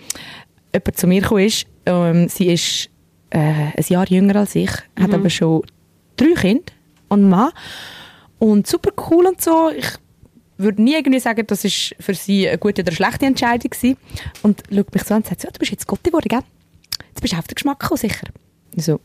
jemand 0.73 0.97
zu 0.97 1.07
mir 1.07 1.21
gekommen 1.23 1.45
ist. 1.45 1.67
Ähm, 1.87 2.29
sie 2.29 2.53
ist 2.53 2.91
äh, 3.31 3.39
ein 3.39 3.85
Jahr 3.89 4.07
jünger 4.09 4.37
als 4.37 4.55
ich, 4.55 4.71
hat 4.99 5.13
aber 5.13 5.31
schon 5.31 5.63
drei 6.17 6.33
Kinder 6.35 6.73
und 7.09 7.21
einen 7.21 7.29
Mann. 7.31 7.51
Und 8.39 8.67
super 8.67 8.91
cool 9.11 9.27
und 9.27 9.41
so. 9.41 9.71
Ich 9.71 9.87
würde 10.59 10.83
nie 10.83 10.95
irgendwie 10.95 11.21
sagen, 11.21 11.47
das 11.47 11.65
ist 11.65 11.95
für 12.01 12.15
sie 12.15 12.49
eine 12.49 12.59
gute 12.59 12.83
oder 12.83 12.93
schlechte 12.93 13.27
Entscheidung 13.27 13.71
gewesen. 13.71 13.97
Und 14.43 14.63
schaut 14.73 14.95
mich 14.95 15.03
so 15.05 15.15
an 15.15 15.23
und 15.23 15.27
sagt, 15.27 15.41
so, 15.43 15.49
du 15.51 15.59
bist 15.59 15.73
jetzt 15.73 15.87
Gott 15.87 16.03
geworden, 16.05 16.29
gell? 16.29 16.41
Jetzt 17.09 17.21
bist 17.21 17.33
du 17.35 17.39
auf 17.39 17.47
den 17.47 17.55
Geschmack 17.55 17.79
gekommen, 17.81 17.99
sicher. 17.99 18.27
Ich 18.75 18.85
so, 18.85 19.01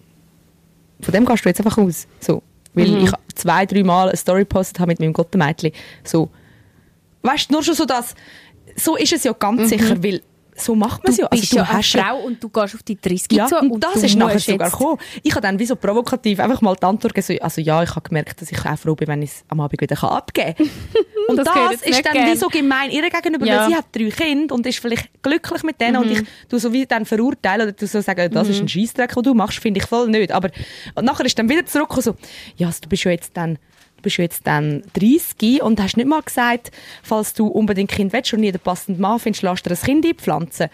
von 1.01 1.13
dem 1.13 1.25
gehst 1.25 1.45
du 1.45 1.49
jetzt 1.49 1.59
einfach 1.59 1.77
aus. 1.77 2.07
So. 2.19 2.43
Weil 2.73 2.87
Mhm. 2.89 3.03
ich 3.05 3.11
zwei, 3.35 3.65
drei 3.65 3.83
Mal 3.83 4.09
eine 4.09 4.17
Story 4.17 4.41
gepostet 4.41 4.79
habe 4.79 4.89
mit 4.91 4.99
meinem 4.99 5.13
Gottemädchen. 5.13 5.71
So. 6.03 6.29
Weißt 7.21 7.49
du, 7.49 7.53
nur 7.53 7.63
schon 7.63 7.75
so 7.75 7.85
das, 7.85 8.15
so 8.75 8.95
ist 8.95 9.11
es 9.13 9.23
ja 9.23 9.33
ganz 9.33 9.69
sicher, 9.69 10.01
weil 10.03 10.21
so 10.55 10.75
macht 10.75 11.03
man 11.03 11.11
es 11.13 11.17
Mhm. 11.19 11.21
Du 11.21 11.23
ja. 11.23 11.29
Also 11.31 11.41
bist 11.41 11.53
ja 11.53 11.63
eine 11.63 11.73
hast 11.73 11.93
ja- 11.93 12.03
Frau 12.03 12.19
und 12.21 12.43
du 12.43 12.49
gehst 12.49 12.75
auf 12.75 12.83
die 12.83 12.99
30 12.99 13.31
ja, 13.31 13.47
zu. 13.47 13.57
und, 13.59 13.83
das 13.83 13.93
du 13.93 13.99
ist 14.05 14.15
nachher 14.15 14.39
sogar 14.39 14.69
gekommen. 14.69 14.97
Ich 15.23 15.31
habe 15.31 15.41
dann 15.41 15.57
wie 15.59 15.65
so 15.65 15.75
provokativ 15.75 16.39
einfach 16.39 16.61
mal 16.61 16.75
die 16.75 16.83
Antwort 16.85 17.13
gegeben, 17.13 17.37
so, 17.39 17.43
also 17.43 17.61
ja, 17.61 17.81
ich 17.83 17.89
habe 17.91 18.01
gemerkt, 18.01 18.41
dass 18.41 18.51
ich 18.51 18.65
auch 18.65 18.77
froh 18.77 18.95
bin, 18.95 19.07
wenn 19.07 19.21
ich 19.21 19.29
es 19.31 19.43
am 19.47 19.59
Abend 19.61 19.81
wieder 19.81 20.03
abgeben 20.03 20.55
kann. 20.55 20.69
Und 21.27 21.37
Das 21.37 21.45
das, 21.45 21.81
ist 21.83 22.05
dann 22.05 22.13
gern. 22.13 22.31
wie 22.31 22.35
so 22.37 22.47
gemein 22.47 22.89
ihr 22.91 23.07
gegenüber, 23.09 23.45
Ja. 23.45 23.61
weil 23.61 23.69
sie 23.69 23.75
hat 23.75 23.85
drei 23.91 24.09
Kinder 24.09 24.55
und 24.55 24.65
ist 24.65 24.79
vielleicht 24.79 25.09
glücklich 25.21 25.63
mit 25.63 25.79
denen 25.79 25.93
Mhm. 25.93 26.01
und 26.01 26.11
ich 26.11 26.23
tu 26.49 26.57
so 26.57 26.73
wie 26.73 26.85
dann 26.85 27.05
verurteilen 27.05 27.61
oder 27.67 27.71
du 27.73 27.85
so 27.87 28.01
sagen, 28.01 28.31
das 28.31 28.49
ist 28.49 28.59
ein 28.59 28.67
Scheissdreck, 28.67 29.13
den 29.13 29.23
du 29.23 29.33
machst, 29.33 29.59
finde 29.59 29.79
ich 29.79 29.85
voll 29.85 30.07
nicht. 30.09 30.31
Aber 30.31 30.49
und 30.95 31.05
nachher 31.05 31.25
ist 31.25 31.37
dann 31.37 31.47
wieder 31.47 31.65
zurückgekommen 31.65 32.01
so, 32.03 32.15
ja, 32.57 32.67
also, 32.67 32.79
du 32.81 32.89
bist 32.89 33.03
ja 33.03 33.11
jetzt 33.11 33.31
dann 33.37 33.55
Du 33.55 33.59
bist 34.01 34.17
ja 34.17 34.23
jetzt 34.23 34.47
dann 34.47 34.83
30 34.93 35.61
und 35.61 35.81
hast 35.81 35.97
nicht 35.97 36.07
mal 36.07 36.21
gesagt, 36.21 36.71
falls 37.03 37.33
du 37.33 37.47
unbedingt 37.47 37.91
Kind 37.91 38.13
willst 38.13 38.33
und 38.33 38.41
nie 38.41 38.51
den 38.51 38.61
passenden 38.61 39.01
Mann 39.01 39.19
findest, 39.19 39.43
lass 39.43 39.63
dir 39.63 39.71
ein 39.71 39.77
Kind 39.77 40.05
einpflanzen. 40.05 40.69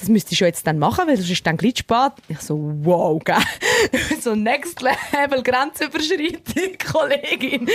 Das 0.00 0.08
müsstest 0.08 0.40
du 0.40 0.44
jetzt 0.44 0.66
dann 0.66 0.78
machen, 0.78 1.08
weil 1.08 1.16
sonst 1.16 1.30
ist 1.30 1.46
dann 1.46 1.56
gleich 1.56 1.78
spät. 1.78 2.12
Ich 2.28 2.40
so, 2.40 2.56
wow, 2.82 3.20
gell? 3.24 3.36
so 4.20 4.34
next 4.34 4.80
level 4.80 5.42
Grenzüberschreitung, 5.42 6.78
Kollegin. 6.92 7.68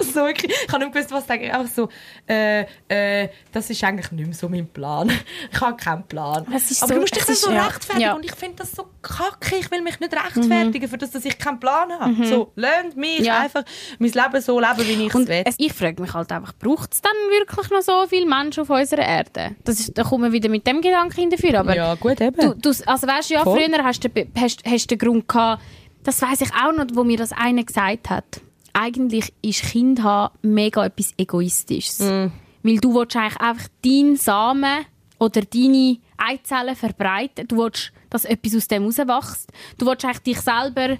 so, 0.00 0.26
ich 0.28 0.44
habe 0.72 0.84
nicht 0.84 0.92
gewusst, 0.94 1.10
was 1.12 1.26
sagen. 1.26 1.50
Einfach 1.50 1.72
so, 1.74 1.88
äh, 2.28 2.64
äh, 2.88 3.28
das 3.52 3.70
ist 3.70 3.82
eigentlich 3.82 4.10
nicht 4.12 4.26
mehr 4.26 4.34
so 4.34 4.48
mein 4.48 4.66
Plan. 4.68 5.10
Ich 5.52 5.60
habe 5.60 5.76
keinen 5.76 6.04
Plan. 6.04 6.46
Aber 6.46 6.58
so- 6.60 6.86
du 6.86 7.00
musst 7.00 7.16
dich 7.16 7.24
dann 7.24 7.34
so 7.34 7.50
rechtfertigen 7.50 8.00
Ja. 8.00 8.12
und 8.14 8.24
ich 8.24 8.34
finde 8.34 8.56
das 8.56 8.72
so 8.72 8.84
kacke. 9.02 9.56
Ich 9.56 9.70
will 9.70 9.82
mich 9.82 9.98
nicht 9.98 10.12
rechtfertigen 10.12 10.88
für 10.88 10.98
das, 10.98 11.10
dass 11.10 11.24
ich 11.24 11.38
keinen 11.38 11.58
Plan 11.58 11.90
habe. 11.92 12.26
So, 12.26 12.52
lernt 12.54 12.96
mich 12.96 13.20
Mhm. 13.20 13.24
Ja. 13.24 13.40
einfach 13.40 13.64
mein 13.98 14.10
Leben 14.12 14.40
so 14.40 14.60
leben, 14.60 14.78
wie 14.78 15.06
ich 15.06 15.14
es 15.14 15.26
will. 15.28 15.44
ich 15.56 15.72
frage 15.72 16.00
mich 16.02 16.12
halt 16.14 16.30
einfach, 16.30 16.52
braucht 16.58 16.92
es 16.92 17.00
dann 17.00 17.12
wirklich 17.30 17.70
noch 17.70 17.80
so 17.82 18.06
viele 18.08 18.26
Menschen 18.26 18.60
auf 18.62 18.70
unserer 18.70 19.06
Erde? 19.06 19.56
Das 19.64 19.80
ist, 19.80 19.96
da 19.98 20.04
kommen 20.04 20.24
wir 20.24 20.32
wieder 20.32 20.48
mit 20.48 20.66
dem 20.66 20.80
Gedanken 20.80 21.20
in 21.22 21.30
dafür. 21.52 21.60
Aber 21.70 21.76
ja, 21.76 21.94
gut, 21.94 22.20
eben. 22.20 22.36
du, 22.40 22.54
du, 22.54 22.68
also 22.86 23.06
weißt 23.06 23.30
du, 23.30 23.34
ja, 23.34 23.42
Voll. 23.44 23.58
früher 23.60 23.84
hast 23.84 24.04
du, 24.04 24.08
den- 24.08 24.30
hast, 24.38 24.62
hast 24.66 24.90
den 24.90 24.98
Grund 24.98 25.28
gehabt, 25.28 25.62
das 26.04 26.22
weiß 26.22 26.40
ich 26.42 26.50
auch 26.54 26.72
noch, 26.72 26.86
wo 26.94 27.04
mir 27.04 27.18
das 27.18 27.32
eine 27.32 27.64
gesagt 27.64 28.10
hat. 28.10 28.40
Eigentlich 28.72 29.32
ist 29.42 29.62
Kind 29.62 30.02
haben 30.02 30.32
mega 30.42 30.84
etwas 30.86 31.12
Egoistisches. 31.18 31.98
Mm. 32.00 32.26
Weil 32.62 32.76
du 32.78 32.94
willst 32.94 33.16
eigentlich 33.16 33.40
einfach 33.40 33.68
deinen 33.84 34.16
Samen 34.16 34.84
oder 35.18 35.42
deine 35.42 35.96
Eizellen 36.16 36.76
verbreiten. 36.76 37.48
Du 37.48 37.56
willst, 37.58 37.92
dass 38.10 38.24
etwas 38.24 38.54
aus 38.56 38.68
dem 38.68 38.84
rauswächst. 38.84 39.50
Du 39.78 39.86
willst 39.86 40.04
eigentlich 40.04 40.18
dich 40.20 40.40
selber 40.40 40.96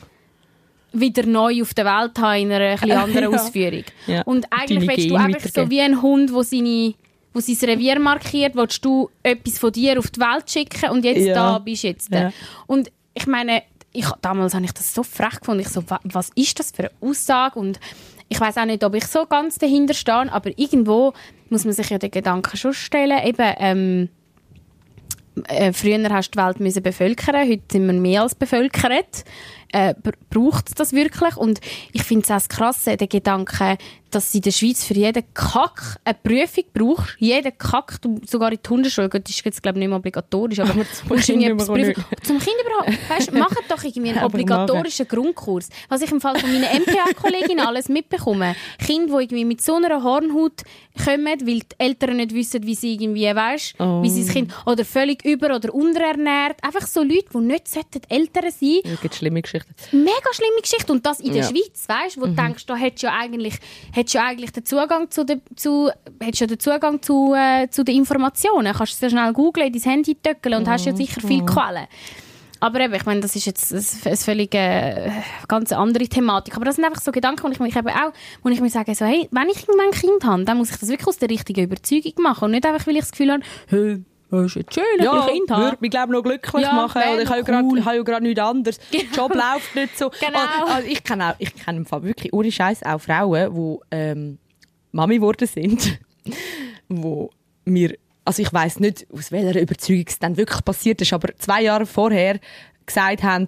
wieder 0.93 1.27
neu 1.27 1.63
auf 1.63 1.75
der 1.75 1.85
Welt 1.85 2.19
haben 2.19 2.41
in 2.41 2.53
einer 2.53 2.65
ein 2.71 2.77
bisschen 2.79 2.93
anderen 2.99 3.33
Ja. 3.33 3.39
Ausführung. 3.39 3.85
Ja. 4.07 4.23
Und 4.23 4.47
eigentlich 4.51 4.79
Deine 4.87 4.89
willst 4.97 5.11
du 5.11 5.15
Gene 5.15 5.25
einfach 5.25 5.49
so 5.55 5.71
wie 5.71 5.81
ein 5.81 6.03
Hund, 6.03 6.33
wo 6.33 6.43
seine 6.43 6.95
wo 7.39 7.55
sein 7.55 7.71
Revier 7.71 7.99
markiert, 8.01 8.55
willst 8.57 8.85
du 8.85 9.09
etwas 9.23 9.59
von 9.59 9.73
dir 9.73 9.99
auf 9.99 10.11
die 10.11 10.21
Welt 10.21 10.51
schicken 10.51 10.91
und 10.91 11.05
jetzt 11.05 11.25
Ja. 11.27 11.35
da 11.35 11.59
bist 11.59 11.85
du 11.85 11.89
jetzt. 11.89 12.11
Ja. 12.13 12.33
Und 12.67 12.91
ich 13.15 13.27
meine, 13.27 13.63
ich, 13.93 14.07
damals 14.21 14.55
habe 14.55 14.65
ich 14.65 14.73
das 14.73 14.95
so 14.95 15.03
frech 15.03 15.41
gefunden. 15.41 15.61
Ich 15.61 15.69
so, 15.69 15.89
wa- 15.89 16.01
was 16.05 16.31
ist 16.35 16.59
das 16.59 16.71
für 16.73 16.85
eine 16.85 16.91
Aussage? 17.11 17.59
Und 17.59 17.81
ich 18.29 18.41
weiß 18.41 18.59
auch 18.59 18.65
nicht, 18.67 18.85
ob 18.85 18.95
ich 18.95 19.07
so 19.07 19.25
ganz 19.27 19.57
dahinter 19.59 19.95
stehe, 19.95 20.31
aber 20.33 20.51
irgendwo 20.59 21.15
muss 21.49 21.65
man 21.65 21.73
sich 21.73 21.89
ja 21.89 21.99
den 21.99 22.11
Gedanken 22.11 22.57
schon 22.57 22.75
stellen, 22.75 23.19
eben, 23.27 23.55
ähm, 23.59 24.09
äh, 25.49 25.73
früher 25.73 26.03
hast 26.11 26.31
du 26.35 26.39
die 26.39 26.45
Welt 26.45 26.61
müssen 26.61 26.83
bevölkern, 26.83 27.49
heute 27.49 27.63
sind 27.71 27.87
wir 27.87 27.93
mehr 27.95 28.23
als 28.23 28.35
bevölkert. 28.35 29.25
Äh, 29.73 29.95
braucht 30.31 30.69
es 30.69 30.75
das 30.75 30.93
wirklich? 30.93 31.37
Und 31.37 31.61
ich 31.93 32.03
finde 32.03 32.25
es 32.25 32.31
auch 32.31 32.35
das 32.37 32.49
Krasse, 32.49 32.97
der 32.97 33.07
Gedanke, 33.07 33.77
dass 34.11 34.35
in 34.35 34.41
der 34.43 34.51
Schweiz 34.51 34.85
für 34.85 34.95
jeden 34.95 35.23
Kack 35.35 35.99
eine 36.05 36.15
Prüfung 36.23 36.65
braucht. 36.73 37.17
Jeden 37.19 37.57
Kack, 37.59 38.01
du, 38.03 38.21
sogar 38.27 38.53
in 38.53 38.59
die 38.65 38.69
Hundeschule, 38.69 39.09
das 39.09 39.23
ist 39.29 39.45
jetzt 39.45 39.63
glaube 39.63 39.79
ich 39.79 39.81
nicht 39.81 39.89
mehr 39.89 39.99
obligatorisch, 39.99 40.59
aber, 40.61 40.71
Aber 40.79 40.85
zum 40.85 41.09
du 41.09 41.15
musst 41.15 41.27
Kind 41.27 41.43
irgendwie 41.43 41.63
etwas 41.63 41.69
überhaupt 41.69 41.95
prüfen. 41.95 42.25
Zum 42.27 42.39
Kind 42.39 42.57
überhaupt. 42.65 43.11
Weißt, 43.11 43.33
macht 43.35 43.57
doch 43.69 43.83
irgendwie 43.85 44.09
einen 44.11 44.19
Aber 44.19 44.27
obligatorischen 44.27 45.09
Grundkurs. 45.09 45.69
Was 45.89 46.03
ich 46.03 46.11
im 46.13 46.21
Fall 46.21 46.39
von 46.39 46.51
meinen 46.53 46.65
MPA-Kolleginnen 46.83 47.65
alles 47.67 47.89
mitbekomme. 47.89 48.55
Kinder, 48.85 49.19
die 49.19 49.25
irgendwie 49.25 49.45
mit 49.45 49.61
so 49.63 49.75
einer 49.75 50.03
Hornhaut 50.03 50.63
kommen, 51.05 51.27
weil 51.47 51.61
die 51.61 51.67
Eltern 51.79 52.17
nicht 52.17 52.35
wissen, 52.35 52.63
wie 52.65 52.75
sie 52.75 52.95
irgendwie, 52.95 53.25
weißt, 53.35 53.75
Oh. 53.79 54.03
wie 54.03 54.11
sie 54.11 54.25
das 54.25 54.33
Kind, 54.33 54.53
oder 54.67 54.85
völlig 54.85 55.25
über- 55.25 55.55
oder 55.55 55.73
unterernährt. 55.75 56.57
Einfach 56.63 56.87
so 56.87 57.03
Leute, 57.03 57.27
die 57.33 57.39
nicht 57.39 57.69
sollten 57.69 58.01
Eltern 58.09 58.51
sein 58.51 58.81
Es 58.85 59.01
gibt 59.01 59.15
schlimme 59.15 59.43
Geschichten. 59.43 59.75
mega 59.93 60.33
schlimme 60.33 60.61
Geschichte 60.63 60.93
und 60.93 61.05
das 61.07 61.21
in 61.21 61.33
der 61.33 61.43
Ja. 61.43 61.49
Schweiz, 61.49 61.85
weißt, 61.89 62.21
wo 62.21 62.27
du 62.27 62.33
denkst, 62.33 62.67
da 62.67 62.77
hättest 62.77 63.03
du 63.03 63.07
ja 63.09 63.15
eigentlich, 63.19 63.55
hättest 63.99 64.15
du 64.15 64.23
eigentlich 64.23 64.53
den 64.53 64.65
Zugang 64.65 65.11
zu, 65.11 65.25
de, 65.25 65.41
zu, 65.57 65.91
hättest 66.21 66.41
ja 66.41 66.47
den 66.47 66.61
Zugang 66.61 67.03
zu, 67.03 67.35
äh, 67.35 67.69
zu 67.69 67.85
den 67.85 67.97
Informationen, 67.97 68.73
kannst 68.73 68.95
du 68.95 68.97
sehr 68.97 69.11
schnell 69.11 69.33
googlen, 69.33 69.67
in 69.67 69.73
dein 69.73 69.83
Handy 69.83 70.15
töckeln 70.15 70.55
und 70.55 70.69
hast 70.69 70.87
ja 70.87 70.95
sicher 70.95 71.21
viele 71.21 71.45
Quellen. 71.45 71.87
Aber 72.61 72.81
eben, 72.81 72.95
ich 72.95 73.07
meine, 73.07 73.21
das 73.21 73.37
ist 73.37 73.47
jetzt 73.47 73.73
eine, 73.73 73.85
eine 74.05 74.17
völlig 74.17 74.55
äh, 74.55 75.11
ganz 75.47 75.73
andere 75.73 76.09
Thematik. 76.09 76.57
Aber 76.57 76.65
das 76.65 76.77
sind 76.77 76.85
einfach 76.85 77.01
so 77.01 77.13
Gedanken, 77.13 77.45
wo 77.45 77.49
ich 77.53 77.61
mich 77.61 77.77
eben 77.77 77.89
auch, 77.89 78.13
wo 78.43 78.49
ich 78.49 78.61
mir 78.61 78.71
sage, 78.71 78.95
so, 78.95 79.05
hey, 79.05 79.29
wenn 79.31 79.49
ich 79.49 79.61
irgendwann 79.69 79.87
ein 79.87 79.93
Kind 79.93 80.25
habe, 80.25 80.45
dann 80.45 80.59
muss 80.59 80.71
ich 80.71 80.77
das 80.77 80.89
wirklich 80.89 81.07
aus 81.07 81.19
der 81.19 81.31
richtigen 81.31 81.65
Überzeugung 81.65 82.15
machen 82.21 82.47
und 82.47 82.51
nicht 82.53 82.67
einfach, 82.67 82.87
weil 82.87 82.95
ich 82.95 83.03
das 83.03 83.13
Gefühl 83.13 83.33
habe, 83.33 83.43
hey, 83.69 84.03
das 84.31 84.47
ist 84.47 84.55
jetzt 84.57 84.75
schön, 84.75 84.85
ein 85.01 85.27
Kind 85.29 85.51
habe. 85.51 85.63
würde 85.65 85.79
mich 85.81 85.91
glaube 85.91 86.13
noch 86.13 86.23
glücklich 86.23 86.63
Ja, 86.63 86.73
machen. 86.73 87.01
Oder 87.03 87.23
ich 87.23 87.29
habe 87.29 87.53
ja 87.53 87.61
cool. 87.63 87.79
ja 87.79 88.03
gerade 88.03 88.23
nichts 88.25 88.41
anderes. 88.41 88.79
Der 88.93 89.01
Job 89.15 89.35
läuft 89.35 89.75
nicht 89.75 89.97
so. 89.99 90.11
Genau. 90.21 90.39
Also, 90.39 90.73
also 90.75 90.89
ich 90.89 91.03
kenne 91.03 91.31
auch, 91.31 91.35
ich 91.39 91.55
kenne 91.55 91.79
im 91.79 91.87
Fall 91.87 92.03
wirklich 92.03 92.33
ohne 92.33 92.53
Scheiß 92.53 92.83
auch 92.83 93.01
Frauen, 93.01 93.55
die 93.55 93.79
ähm, 93.97 94.39
Mami 94.93 95.17
geworden 95.17 95.47
sind, 95.47 95.99
wo 96.89 97.31
mir, 97.65 97.95
also 98.25 98.43
ich 98.43 98.53
weiß 98.53 98.81
nicht, 98.81 99.07
aus 99.13 99.33
welcher 99.33 99.61
Überzeugung 99.61 100.05
es 100.07 100.19
dann 100.19 100.37
wirklich 100.37 100.65
passiert 100.65 101.01
ist, 101.01 101.13
aber 101.13 101.35
zwei 101.37 101.63
Jahre 101.63 101.87
vorher 101.87 102.39
gesagt 102.85 103.23
haben, 103.23 103.47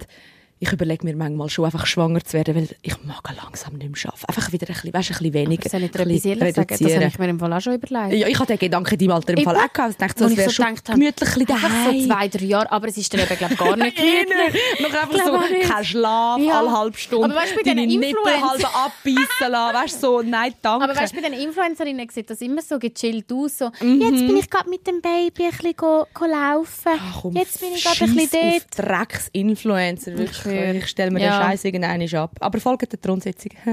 ich 0.63 0.71
überlege 0.71 1.03
mir 1.05 1.15
manchmal 1.15 1.49
schon 1.49 1.65
einfach 1.65 1.87
schwanger 1.87 2.23
zu 2.23 2.33
werden, 2.33 2.55
weil 2.55 2.67
ich 2.83 2.93
mag 3.03 3.23
langsam 3.35 3.73
nicht 3.73 3.91
mehr 3.91 4.13
arbeiten. 4.13 4.25
Einfach 4.27 4.51
wieder 4.51 4.67
ein 4.69 4.73
bisschen, 4.73 4.93
weißt, 4.93 5.09
ein 5.11 5.17
bisschen 5.17 5.33
weniger. 5.33 5.69
Soll 5.69 5.83
ich 5.83 5.91
dir 5.91 5.99
etwas 6.01 6.25
ehrlich 6.25 6.55
sagen? 6.55 6.67
Das 6.79 6.93
habe 6.95 7.05
ich 7.07 7.19
mir 7.19 7.29
im 7.29 7.39
Fall 7.39 7.53
auch 7.53 7.61
schon 7.61 7.73
überlegt. 7.73 8.13
Ja, 8.13 8.27
ich 8.27 8.37
hatte 8.39 8.53
den 8.53 8.59
Gedanken 8.59 8.93
in 8.93 8.99
deinem 8.99 9.11
Alter 9.15 9.33
im 9.37 9.43
Fall 9.43 9.55
auch 9.55 9.73
gehabt. 9.73 9.91
Ich 9.91 9.97
dachte, 9.97 10.19
so, 10.19 10.25
es 10.29 10.37
wäre 10.37 10.49
so 10.51 10.63
schon 10.63 10.75
gemütlich 10.85 11.29
ein 11.35 11.45
bisschen 11.45 12.01
so 12.01 12.07
zwei, 12.07 12.27
drei 12.27 12.45
Jahre, 12.45 12.71
aber 12.71 12.87
es 12.89 12.97
ist 12.97 13.11
dann 13.11 13.21
eben, 13.21 13.35
glaube 13.37 13.55
gar 13.55 13.75
nicht 13.75 13.95
gemütlich. 13.97 14.61
Noch 14.81 14.93
einfach 14.93 15.25
so, 15.25 15.67
kein 15.67 15.83
Schlaf, 15.85 16.39
Ja. 16.39 16.59
alle 16.59 16.71
halbe 16.77 16.97
Stunde. 16.97 17.25
Aber 17.25 17.35
weißt 17.35 17.55
bei 17.55 17.63
deine 17.63 17.87
Nippel 17.87 18.15
halb 18.25 18.63
abbeissen 18.85 19.51
lassen. 19.51 19.75
Weißt 19.81 19.99
so, 20.01 20.21
nein, 20.21 20.53
danke. 20.61 20.83
Aber 20.85 20.95
weißt 20.95 21.15
du, 21.15 21.21
bei 21.21 21.27
den 21.29 21.39
Influencerinnen 21.39 22.07
sieht 22.09 22.29
das 22.29 22.39
immer 22.41 22.61
so 22.61 22.77
gechillt 22.77 23.31
aus. 23.33 23.57
So, 23.57 23.71
Mhm. 23.81 24.01
Jetzt 24.01 24.27
bin 24.27 24.37
ich 24.37 24.49
gerade 24.49 24.69
mit 24.69 24.85
dem 24.85 25.01
Baby 25.01 25.45
ein 25.45 25.49
bisschen 25.51 25.73
go, 25.75 26.05
go 26.13 26.25
laufen. 26.25 26.91
Ach, 26.99 27.21
komm, 27.23 27.35
jetzt 27.35 27.59
bin 27.59 27.69
ich 27.73 27.83
gerade 27.83 28.03
ein 28.03 28.15
bisschen 28.15 28.51
dort. 28.77 28.87
Drecks-Influencer, 29.31 30.17
wirklich. 30.17 30.50
Schwöre. 30.51 30.77
Ich 30.77 30.87
stelle 30.87 31.11
mir 31.11 31.19
Ja. 31.21 31.39
den 31.39 31.47
Scheiß 31.47 31.65
irgendeinen 31.65 32.15
ab. 32.15 32.31
Aber 32.39 32.59
folgt 32.59 32.91
der 32.91 32.99
Thronsitzung. 33.01 33.51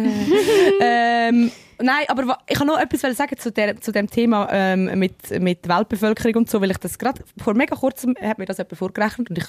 ähm, 0.81 1.51
nein, 1.81 2.05
aber 2.09 2.39
ich 2.49 2.57
kann 2.59 2.67
noch 2.67 2.79
etwas 2.79 3.01
sagen 3.17 3.37
zu, 3.39 3.51
der, 3.53 3.81
zu 3.81 3.93
dem 3.93 4.09
Thema 4.09 4.49
ähm, 4.51 4.99
mit, 4.99 5.31
mit 5.41 5.69
Weltbevölkerung 5.69 6.37
und 6.37 6.51
so, 6.51 6.61
weil 6.61 6.71
ich 6.71 6.79
das 6.79 6.99
gerade 6.99 7.23
vor 7.43 7.55
mega 7.55 7.77
kurzem 7.77 8.15
hat 8.21 8.39
mir 8.39 8.47
das 8.47 8.59
jemand 8.59 8.77
vorgerechnet 8.79 9.31
und 9.31 9.39
ich, 9.39 9.45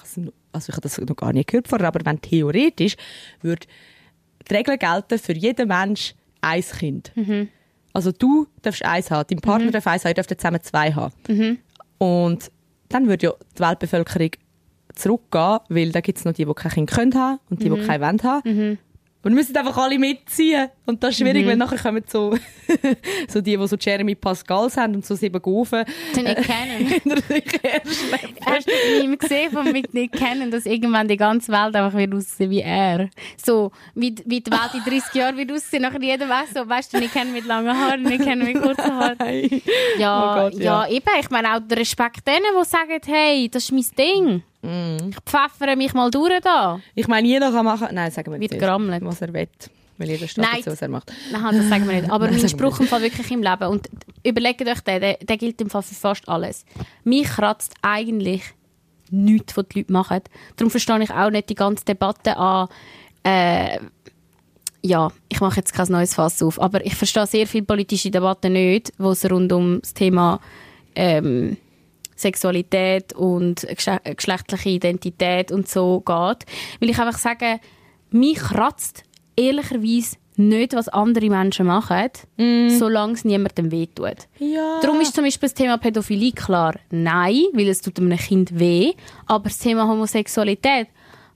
also 0.51 0.69
ich 0.69 0.75
habe 0.75 0.81
das 0.81 0.97
noch 0.97 1.15
gar 1.15 1.33
nicht 1.33 1.47
gehört 1.49 1.67
vorher, 1.67 1.87
aber 1.87 1.99
wenn 2.05 2.21
theoretisch 2.21 2.95
würde 3.41 3.67
die 4.49 4.55
Regel 4.55 4.77
gelten 4.77 5.19
für 5.19 5.33
jeden 5.33 5.67
Mensch 5.67 6.13
ein 6.41 6.61
Kind. 6.61 7.11
Also 7.93 8.11
du 8.11 8.47
darfst 8.61 8.83
eins 8.85 9.11
haben, 9.11 9.27
dein 9.29 9.39
Partner 9.39 9.71
darf 9.71 9.85
eins 9.87 10.03
haben, 10.05 10.11
ihr 10.11 10.15
dürft 10.15 10.29
zusammen 10.39 10.61
zwei 10.61 10.93
haben. 10.93 11.59
Und 11.97 12.51
dann 12.89 13.07
würde 13.07 13.27
ja 13.27 13.33
die 13.57 13.61
Weltbevölkerung 13.61 14.31
zurückgehen, 14.99 15.59
weil 15.69 15.91
da 15.91 16.01
gibt 16.01 16.17
es 16.19 16.25
noch 16.25 16.33
die, 16.33 16.45
die 16.45 16.53
kein 16.53 16.71
Kind 16.71 16.91
können 16.91 17.15
haben 17.15 17.39
und 17.49 17.61
die, 17.63 17.69
die 17.69 17.81
kein 17.85 18.01
wollen 18.01 18.21
haben. 18.23 18.77
Und 19.21 19.31
wir 19.31 19.35
müssen 19.35 19.57
einfach 19.57 19.75
alle 19.77 19.99
mitziehen. 19.99 20.69
Und 20.85 21.03
das 21.03 21.09
ist 21.09 21.17
schwierig, 21.17 21.43
Mhm. 21.43 21.49
wenn 21.49 21.57
nachher 21.59 21.77
kommen 21.77 22.03
so, 22.07 22.37
so 23.27 23.41
die, 23.41 23.57
die 23.57 23.67
so 23.67 23.75
Jeremy 23.77 24.15
Pascals 24.15 24.77
haben 24.77 24.95
und 24.95 25.05
so 25.05 25.13
sieben 25.13 25.41
Gaufen. 25.41 25.83
Den 26.15 26.23
nicht 26.23 26.37
kennen. 26.43 27.01
Hast 28.45 28.65
du 28.67 29.03
ihn 29.03 29.17
gesehen 29.17 29.51
von 29.51 29.69
mit 29.73 29.93
nicht 29.93 30.13
kennen, 30.13 30.49
dass 30.51 30.65
irgendwann 30.65 31.09
die 31.09 31.17
ganze 31.17 31.51
Welt 31.51 31.75
einfach 31.75 31.97
wird 31.97 32.13
aussehen 32.15 32.49
wie 32.49 32.61
er? 32.61 33.09
So, 33.43 33.71
wie, 33.93 34.11
die- 34.11 34.23
wie 34.25 34.39
die 34.39 34.51
Welt 34.51 34.73
in 34.73 34.83
30 34.89 35.13
Jahren 35.13 35.35
wird 35.35 35.51
aussehen, 35.51 35.81
nachher 35.81 36.01
jeder 36.01 36.29
weiß 36.29 36.53
so, 36.55 36.67
weißt 36.69 36.93
du, 36.93 36.99
nicht 36.99 37.11
kennen 37.13 37.33
mit 37.33 37.45
langen 37.45 37.77
Haaren, 37.77 38.03
nicht 38.03 38.23
kennen 38.23 38.45
mit 38.45 38.61
kurzen 38.61 38.83
Haaren. 38.95 39.17
Ja, 39.97 40.47
Oh 40.47 40.49
Gott, 40.49 40.53
ja. 40.61 40.85
ja. 40.87 40.89
eben. 40.95 41.05
Ich 41.19 41.29
meine 41.29 41.55
auch 41.55 41.59
der 41.59 41.77
Respekt 41.79 42.25
denen, 42.25 42.43
die 42.57 42.65
sagen, 42.65 42.99
hey, 43.05 43.49
das 43.49 43.63
ist 43.65 43.71
mein 43.73 43.85
Ding. 43.97 44.43
Mm. 44.61 45.09
Ich 45.09 45.17
pfeffere 45.25 45.75
mich 45.75 45.93
mal 45.93 46.11
durch 46.11 46.41
da. 46.41 46.79
Ich 46.95 47.07
meine, 47.07 47.27
jeder 47.27 47.51
kann 47.51 47.65
machen, 47.65 47.87
nein, 47.91 48.11
sagen 48.11 48.31
wir 48.31 48.39
nicht, 48.39 48.53
was 48.59 49.21
er 49.21 49.33
will. 49.33 49.47
Weil 49.99 50.11
jeder 50.11 50.27
steht 50.29 50.45
Nein. 50.45 50.55
dazu, 50.57 50.71
was 50.71 50.81
er 50.81 50.87
macht. 50.87 51.11
Nein, 51.29 51.57
das 51.57 51.67
sagen 51.67 51.85
wir 51.85 51.99
nicht. 51.99 52.09
Aber 52.09 52.25
Nein, 52.31 52.39
mein 52.39 52.49
Spruch 52.49 52.79
im 52.79 52.87
Fall 52.87 53.01
wirklich 53.01 53.29
im 53.31 53.43
Leben. 53.43 53.67
Und 53.67 53.89
überlegt 54.23 54.65
euch 54.65 54.79
den, 54.79 55.01
der, 55.01 55.17
der 55.17 55.37
gilt 55.37 55.59
im 55.59 55.69
Fall 55.69 55.81
für 55.81 55.93
fast 55.93 56.27
alles. 56.29 56.65
Mich 57.03 57.27
kratzt 57.27 57.73
eigentlich 57.81 58.43
nichts, 59.11 59.57
was 59.57 59.65
die 59.67 59.79
Leute 59.79 59.91
machen. 59.91 60.21
Darum 60.55 60.71
verstehe 60.71 61.03
ich 61.03 61.11
auch 61.11 61.29
nicht 61.29 61.49
die 61.49 61.55
ganze 61.55 61.83
Debatte 61.83 62.37
an, 62.37 62.69
äh, 63.23 63.79
ja, 64.81 65.11
ich 65.27 65.41
mache 65.41 65.57
jetzt 65.57 65.73
kein 65.73 65.87
neues 65.89 66.13
Fass 66.13 66.41
auf, 66.41 66.59
aber 66.61 66.85
ich 66.85 66.95
verstehe 66.95 67.27
sehr 67.27 67.47
viele 67.47 67.65
politische 67.65 68.11
Debatten 68.11 68.53
nicht, 68.53 68.93
wo 68.97 69.11
es 69.11 69.29
rund 69.29 69.51
um 69.51 69.81
das 69.81 69.93
Thema 69.93 70.39
ähm, 70.95 71.57
Sexualität 72.19 73.13
und 73.13 73.61
gesche- 73.61 74.15
geschlechtliche 74.15 74.69
Identität 74.69 75.51
und 75.51 75.67
so 75.67 75.99
geht. 76.01 76.45
Weil 76.79 76.89
ich 76.89 76.99
einfach 76.99 77.17
sage, 77.17 77.59
mich 78.11 78.37
kratzt 78.37 79.03
ehrlicherweise 79.35 80.17
nicht, 80.35 80.73
was 80.73 80.87
andere 80.87 81.29
Menschen 81.29 81.65
machen, 81.65 82.09
solange 82.69 83.13
es 83.13 83.25
niemandem 83.25 83.71
wehtut. 83.71 84.27
Ja. 84.37 84.79
Darum 84.81 85.01
ist 85.01 85.13
zum 85.13 85.25
Beispiel 85.25 85.49
das 85.49 85.53
Thema 85.53 85.77
Pädophilie 85.77 86.31
klar 86.31 86.75
nein, 86.91 87.43
weil 87.53 87.67
es 87.67 87.81
tut 87.81 87.99
einem 87.99 88.17
Kind 88.17 88.57
weh. 88.57 88.93
Aber 89.27 89.49
das 89.49 89.57
Thema 89.57 89.85
Homosexualität, 89.87 90.87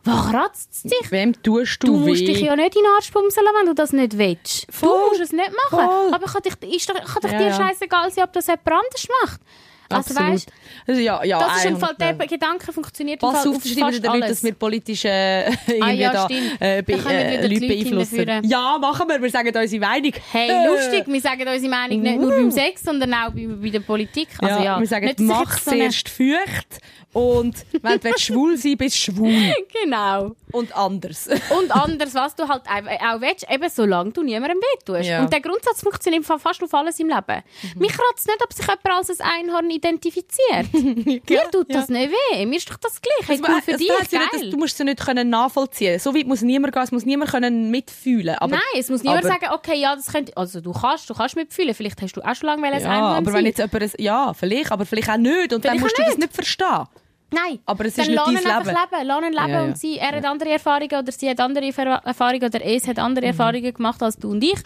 was 0.05 0.29
kratzt 0.31 0.69
es 0.73 0.81
dich? 0.83 1.11
Wem 1.11 1.33
tust 1.43 1.83
du, 1.83 1.87
Du 1.87 1.93
musst 1.97 2.21
weh? 2.21 2.25
dich 2.27 2.41
ja 2.41 2.55
nicht 2.55 2.75
in 2.75 2.81
den 2.83 2.91
Arsch 2.95 3.11
bumseln, 3.11 3.45
wenn 3.59 3.67
du 3.67 3.73
das 3.75 3.91
nicht 3.93 4.17
willst. 4.17 4.67
Voll. 4.69 4.89
Du 4.89 5.07
musst 5.09 5.21
es 5.21 5.31
nicht 5.33 5.51
machen. 5.71 5.85
Voll. 5.85 6.13
Aber 6.13 6.25
kann, 6.25 6.41
dich, 6.41 6.75
ist 6.75 6.89
doch, 6.89 6.95
kann 6.95 7.21
doch 7.23 7.31
Ja, 7.31 7.37
dir 7.39 7.53
scheißegal 7.53 8.09
sein, 8.11 8.23
ob 8.23 8.31
das 8.33 8.47
jemand 8.47 8.67
anderes 8.67 9.07
macht. 9.21 9.41
Also 9.89 10.11
Absolut. 10.13 10.31
weißt, 10.33 10.51
also, 10.87 11.01
ja, 11.01 11.23
ja, 11.23 11.39
das 11.39 11.57
ist 11.57 11.65
im 11.65 11.77
Fall, 11.77 11.93
100%. 11.93 12.13
der 12.17 12.27
Gedanke 12.27 12.73
funktioniert 12.73 13.21
im 13.23 13.29
Pass 13.29 13.43
Fall 13.43 13.51
auf, 13.51 13.57
auf 13.57 13.63
das 13.63 13.75
Leuten, 13.75 14.07
alles. 14.07 14.29
dass 14.29 14.43
wir 14.43 14.53
politische 14.53 15.07
äh, 15.09 15.51
Ah, 15.81 15.91
ja, 15.91 16.11
da, 16.11 16.27
äh, 16.59 16.81
be 16.81 16.93
äh, 16.93 17.47
Leute 17.47 17.67
beeinflussen. 17.67 18.41
Ja, 18.45 18.77
machen 18.79 19.07
wir. 19.07 19.21
Wir 19.21 19.29
sagen 19.29 19.55
unsere 19.55 19.79
Meinung. 19.79 20.13
Hey, 20.31 20.49
Äh. 20.49 20.67
lustig, 20.67 21.03
wir 21.07 21.21
sagen 21.21 21.47
unsere 21.47 21.69
Meinung 21.69 22.01
nicht 22.01 22.19
nur 22.19 22.29
beim 22.31 22.51
Sex, 22.51 22.83
sondern 22.83 23.13
auch 23.13 23.31
bei, 23.31 23.47
bei 23.47 23.69
der 23.69 23.79
Politik. 23.79 24.29
Also, 24.39 24.55
ja, 24.59 24.63
ja, 24.63 24.79
wir 24.79 24.87
sagen, 24.87 25.13
mach 25.19 25.57
so 25.57 25.71
zuerst 25.71 26.09
feucht 26.09 26.79
und 27.13 27.55
wenn 27.81 27.99
du 27.99 28.17
schwul 28.17 28.57
sein 28.57 28.75
bist 28.75 28.97
schwul 28.97 29.31
Genau. 29.83 30.35
und 30.51 30.75
anders. 30.75 31.27
Und 31.57 31.71
anders, 31.71 32.13
was 32.15 32.35
du 32.35 32.47
halt 32.47 32.63
auch, 32.67 33.21
willst, 33.21 33.45
eben 33.49 33.69
solange 33.69 34.11
du 34.11 34.23
niemandem 34.23 34.57
wehtust. 34.57 35.07
Ja. 35.09 35.21
Und 35.21 35.31
der 35.31 35.41
Grundsatz 35.41 35.81
funktioniert 35.81 36.25
fast 36.25 36.63
auf 36.63 36.73
alles 36.73 36.99
im 36.99 37.09
Leben. 37.09 37.43
Mich 37.75 37.91
kratzt 37.91 38.27
nicht, 38.27 38.43
ob 38.43 38.51
sich 38.51 38.65
jemand 38.65 38.87
als 39.09 39.19
ein 39.19 39.27
Einhorn 39.49 39.69
identifiziert. 39.69 40.72
Mir 40.73 41.21
tut 41.51 41.73
das 41.73 41.89
nicht 41.89 42.11
weh. 42.11 42.45
Mir 42.45 42.57
ist 42.57 42.69
doch 42.69 42.77
das 42.77 42.99
gleich. 43.01 43.27
Hey, 43.27 43.39
cool 43.47 43.61
für 43.61 43.77
dich, 43.77 43.87
ja 43.87 44.19
nicht, 44.19 44.31
geil. 44.31 44.49
du 44.49 44.57
musst 44.57 44.79
es 44.79 44.85
nicht 44.85 44.99
können 44.99 45.29
nachvollziehen. 45.29 45.99
So 45.99 46.13
weit 46.15 46.27
muss 46.27 46.41
niemand 46.41 46.73
gehen, 46.73 46.83
es 46.83 46.91
muss 46.91 47.05
niemand 47.05 47.31
können 47.31 47.71
mitfühlen. 47.71 48.35
Aber, 48.39 48.55
Nein, 48.55 48.61
es 48.79 48.89
muss 48.89 49.03
niemand 49.03 49.25
aber- 49.25 49.33
sagen, 49.33 49.47
okay, 49.53 49.79
ja, 49.79 49.95
das 49.95 50.11
könnte, 50.11 50.35
also 50.35 50.61
du 50.61 50.73
kannst, 50.73 51.09
du 51.09 51.13
kannst 51.13 51.35
mitfühlen. 51.35 51.73
Vielleicht 51.73 52.01
hast 52.01 52.13
du 52.13 52.21
auch 52.21 52.35
schon 52.35 52.47
lange 52.47 52.65
ein 52.67 52.81
ja, 52.81 52.89
Einhorn 52.89 53.17
aber 53.17 53.25
sein. 53.31 53.39
wenn 53.39 53.45
jetzt 53.45 53.59
jemand, 53.59 53.81
ein- 53.83 53.91
ja, 53.99 54.33
vielleicht, 54.33 54.71
aber 54.71 54.85
vielleicht 54.85 55.09
auch 55.09 55.17
nicht. 55.17 55.53
Und 55.53 55.63
dann 55.65 55.77
Vielleicht 55.77 55.81
musst 55.81 55.95
auch 55.95 56.03
du 56.03 56.09
das 56.09 56.17
nicht 56.17 56.33
verstehen. 56.33 56.85
Nein, 57.33 57.59
Aber 57.65 57.85
es 57.85 57.97
ist 57.97 58.07
nicht 58.07 58.15
lass 58.15 58.25
dein 58.25 58.37
einfach 58.37 58.65
Leben. 58.65 58.77
leben. 58.91 59.07
Lass 59.07 59.21
leben 59.21 59.35
Ja, 59.35 59.47
ja. 59.59 59.63
und 59.63 59.77
sie, 59.77 59.97
er 59.97 60.11
hat 60.15 60.25
andere 60.25 60.49
Erfahrungen 60.51 60.93
oder 60.99 61.11
sie 61.11 61.29
hat 61.29 61.39
andere 61.39 61.65
Erfahrungen 61.65 62.43
oder 62.43 62.61
es 62.65 62.87
hat 62.87 62.97
Mhm. 62.97 63.03
andere 63.03 63.25
Erfahrungen 63.25 63.73
gemacht 63.73 64.01
als 64.03 64.17
du 64.17 64.31
und 64.31 64.43
ich 64.43 64.59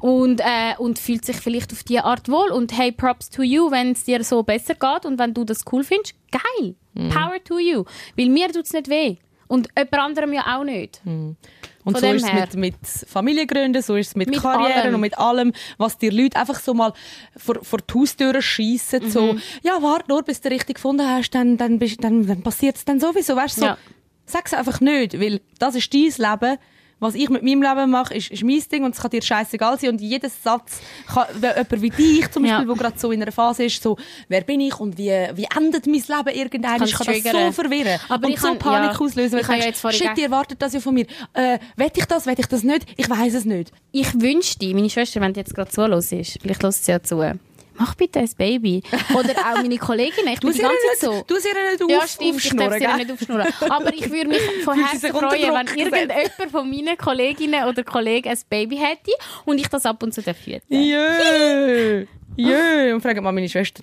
und, 0.00 0.40
äh, 0.40 0.74
und 0.78 0.98
fühlt 0.98 1.24
sich 1.24 1.36
vielleicht 1.36 1.72
auf 1.72 1.82
diese 1.84 2.04
Art 2.04 2.28
wohl 2.28 2.50
und 2.50 2.76
hey, 2.76 2.92
props 2.92 3.28
to 3.30 3.42
you, 3.42 3.70
wenn 3.70 3.92
es 3.92 4.04
dir 4.04 4.22
so 4.24 4.42
besser 4.42 4.74
geht 4.74 5.04
und 5.06 5.18
wenn 5.18 5.34
du 5.34 5.44
das 5.44 5.64
cool 5.72 5.84
findest, 5.84 6.14
geil, 6.30 6.74
Mhm. 6.94 7.08
power 7.08 7.42
to 7.44 7.58
you, 7.58 7.84
weil 8.16 8.28
mir 8.28 8.48
tut 8.52 8.66
es 8.66 8.72
nicht 8.72 8.88
weh 8.88 9.16
und 9.48 9.68
jemand 9.76 9.98
anderem 9.98 10.32
ja 10.32 10.58
auch 10.58 10.64
nicht. 10.64 11.00
Und 11.84 11.94
Von 11.98 12.00
so 12.00 12.12
ist 12.12 12.24
es 12.24 12.32
mit, 12.32 12.54
mit 12.54 12.74
Familiengründen, 13.08 13.82
so 13.82 13.96
ist 13.96 14.08
es 14.08 14.14
mit, 14.16 14.28
Mit 14.30 14.40
Karrieren 14.40 14.72
allem. 14.82 14.94
und 14.94 15.00
mit 15.00 15.18
allem, 15.18 15.52
was 15.78 15.98
dir 15.98 16.12
Leute 16.12 16.38
einfach 16.38 16.60
so 16.60 16.74
mal 16.74 16.92
vor, 17.36 17.56
vor 17.62 17.80
die 17.80 17.94
Haustüren 17.98 18.40
schiessen. 18.40 19.04
Mhm. 19.04 19.10
So, 19.10 19.36
ja, 19.62 19.78
warte 19.82 20.04
nur, 20.08 20.22
bis 20.22 20.40
du 20.40 20.48
richtig 20.50 20.76
gefunden 20.76 21.08
hast, 21.08 21.30
dann, 21.30 21.56
dann, 21.56 21.78
bist- 21.80 22.02
dann, 22.04 22.26
dann 22.26 22.42
passiert 22.42 22.76
es 22.76 22.84
dann 22.84 23.00
sowieso. 23.00 23.34
Weißt, 23.34 23.56
du, 23.56 23.60
so, 23.62 23.66
Ja. 23.66 23.78
Sag's 24.26 24.54
einfach 24.54 24.80
nicht, 24.80 25.20
weil 25.20 25.40
das 25.58 25.74
ist 25.74 25.92
dein 25.92 26.02
Leben. 26.16 26.58
Was 27.02 27.14
ich 27.16 27.28
mit 27.28 27.42
meinem 27.42 27.62
Leben 27.62 27.90
mache, 27.90 28.14
ist, 28.14 28.30
ist 28.30 28.44
mein 28.44 28.62
Ding 28.70 28.84
und 28.84 28.94
es 28.94 29.00
kann 29.02 29.10
dir 29.10 29.20
scheißegal 29.20 29.78
sein. 29.78 29.90
Und 29.90 30.00
jeder 30.00 30.28
Satz 30.28 30.80
kann, 31.12 31.26
wenn 31.40 31.50
jemand 31.56 31.82
wie 31.82 31.90
dich 31.90 32.30
zum 32.30 32.44
Beispiel, 32.44 32.62
Ja. 32.62 32.68
wo 32.68 32.74
gerade 32.74 32.98
so 32.98 33.10
in 33.10 33.20
einer 33.20 33.32
Phase 33.32 33.64
ist, 33.64 33.82
so, 33.82 33.96
wer 34.28 34.42
bin 34.42 34.60
ich 34.60 34.78
und 34.78 34.96
wie, 34.98 35.10
wie 35.34 35.46
endet 35.56 35.86
mein 35.86 35.94
Leben 35.94 36.28
irgendwann, 36.38 36.78
Kann's 36.78 36.90
ich 36.90 36.96
kann 36.96 37.06
das 37.08 37.16
so 37.16 37.22
triggern. 37.30 37.52
verwirren. 37.52 37.98
Aber 38.08 38.26
und 38.26 38.32
ich 38.34 38.40
so 38.40 38.46
kann- 38.48 38.58
Panik 38.58 38.92
ja. 38.92 38.98
auslösen, 39.00 39.38
Ich 39.40 39.48
habe 39.48 39.58
ja 39.58 39.64
jetzt 39.66 39.80
shit, 39.94 40.10
die 40.16 40.22
erwartet 40.22 40.62
das 40.62 40.72
ja 40.74 40.80
von 40.80 40.94
mir. 40.94 41.06
Äh, 41.34 41.58
will 41.76 41.90
ich 41.94 42.04
das, 42.06 42.24
will 42.26 42.34
ich 42.38 42.46
das 42.46 42.62
nicht? 42.62 42.86
Ich 42.96 43.10
weiß 43.10 43.34
es 43.34 43.44
nicht. 43.44 43.72
Ich 43.90 44.14
wünschte, 44.20 44.72
meine 44.72 44.88
Schwester, 44.88 45.20
wenn 45.20 45.32
die 45.32 45.40
jetzt 45.40 45.54
gerade 45.54 45.70
zuhört 45.70 45.92
ist, 46.12 46.38
vielleicht 46.40 46.62
lässt 46.62 46.84
sie 46.84 46.92
ja 46.92 47.02
zu, 47.02 47.20
mach 47.82 47.94
bitte 47.94 48.20
ein 48.20 48.30
Baby. 48.36 48.82
Oder 49.14 49.30
auch 49.30 49.56
meine 49.56 49.78
Kolleginnen, 49.78 50.32
ich 50.32 50.40
bin 50.40 50.52
die 50.52 50.58
ganze 50.58 50.74
nicht, 50.74 51.00
Zeit 51.00 51.10
so. 51.10 51.24
du 51.26 51.34
sie 51.40 51.48
nicht 51.48 51.90
Ja, 51.90 51.98
auf, 51.98 52.08
stimmt, 52.08 52.28
ich 52.30 52.34
aufschnurren, 52.36 52.70
darf 52.70 52.78
sie 52.78 52.84
ja 52.84 52.96
nicht 52.96 53.12
aufschnurren. 53.12 53.52
Aber 53.68 53.92
ich 53.94 54.10
würde 54.10 54.28
mich 54.28 54.40
von 54.64 54.84
Herzen 54.84 55.10
freuen, 55.10 55.32
wenn 55.32 56.10
irgendjemand 56.10 56.50
von 56.50 56.70
meinen 56.70 56.96
Kolleginnen 56.96 57.64
oder 57.64 57.82
Kollegen 57.82 58.28
ein 58.28 58.38
Baby 58.48 58.76
hätte 58.76 59.12
und 59.44 59.58
ich 59.58 59.68
das 59.68 59.84
ab 59.84 60.02
und 60.02 60.14
zu 60.14 60.22
führen 60.22 60.60
Jö, 60.68 62.06
jö. 62.36 62.94
Und 62.94 63.00
fragt 63.00 63.20
mal 63.20 63.32
meine 63.32 63.48
Schwester. 63.48 63.82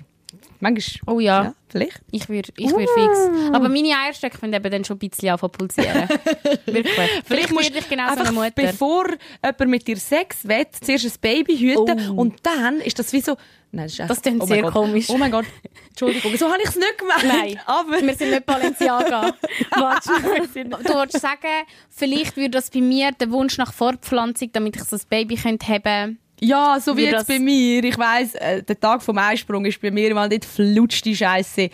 Manchmal. 0.61 1.15
Oh 1.15 1.19
ja. 1.19 1.53
vielleicht. 1.69 2.01
Ich 2.11 2.27
würde 2.27 2.51
ich 2.57 2.69
würd 2.71 2.89
fix. 2.89 3.53
Aber 3.53 3.69
meine 3.69 3.93
Eierstöcke 4.05 4.37
können 4.39 4.53
eben 4.53 4.69
dann 4.71 4.83
schon 4.83 4.97
ein 4.97 5.09
bisschen 5.09 5.37
zu 5.37 5.47
pulsieren. 5.49 6.09
Wirklich. 6.65 7.09
Vielleicht 7.25 7.51
musst 7.51 7.69
würde 7.69 7.79
ich 7.79 7.89
genau 7.89 8.13
so 8.13 8.19
eine 8.19 8.31
Mutter. 8.33 8.51
bevor 8.55 9.05
jemand 9.43 9.67
mit 9.71 9.87
dir 9.87 9.97
Sex 9.97 10.45
will, 10.47 10.65
zuerst 10.81 11.05
ein 11.05 11.11
Baby 11.21 11.57
hüten 11.57 12.09
Oh. 12.09 12.21
und 12.21 12.35
dann 12.43 12.81
ist 12.81 12.99
das 12.99 13.13
wie 13.13 13.21
so... 13.21 13.37
Nein, 13.71 13.85
das, 13.85 13.91
ist 13.93 13.99
Das 13.99 14.09
echt- 14.17 14.21
klingt 14.23 14.41
oh 14.41 14.45
sehr 14.47 14.63
Gott. 14.63 14.73
komisch. 14.73 15.05
Oh 15.09 15.17
mein 15.17 15.31
Gott, 15.31 15.45
Entschuldigung, 15.89 16.35
so 16.37 16.47
habe 16.51 16.57
ich 16.63 16.69
es 16.69 16.75
nicht 16.75 16.97
gemeint. 16.97 17.23
Nein, 17.23 17.59
aber... 17.67 18.01
wir 18.01 18.15
sind 18.15 18.31
nicht 18.31 18.45
Balenciaga. 18.45 19.31
Du 19.75 20.93
wolltest 20.93 21.21
sagen, 21.21 21.47
vielleicht 21.89 22.35
würde 22.35 22.49
das 22.51 22.69
bei 22.71 22.81
mir 22.81 23.11
der 23.11 23.29
Wunsch 23.31 23.57
nach 23.57 23.71
Fortpflanzung, 23.71 24.49
damit 24.53 24.75
ich 24.75 24.83
so 24.83 24.95
ein 24.95 25.01
Baby 25.09 25.35
könnte 25.35 25.67
haben 25.67 26.19
Ja, 26.41 26.79
so 26.79 26.95
wie 26.95 27.01
Wie 27.01 27.05
jetzt 27.05 27.27
bei 27.27 27.39
mir. 27.39 27.83
Ich 27.83 27.97
weiss, 27.97 28.35
äh, 28.35 28.63
der 28.63 28.79
Tag 28.79 29.01
vom 29.03 29.17
Eisprung 29.17 29.65
ist 29.65 29.81
bei 29.81 29.91
mir 29.91 30.13
mal 30.13 30.27
nicht 30.29 30.45
flutscht 30.45 31.05
die 31.05 31.15
Scheiße. 31.15 31.69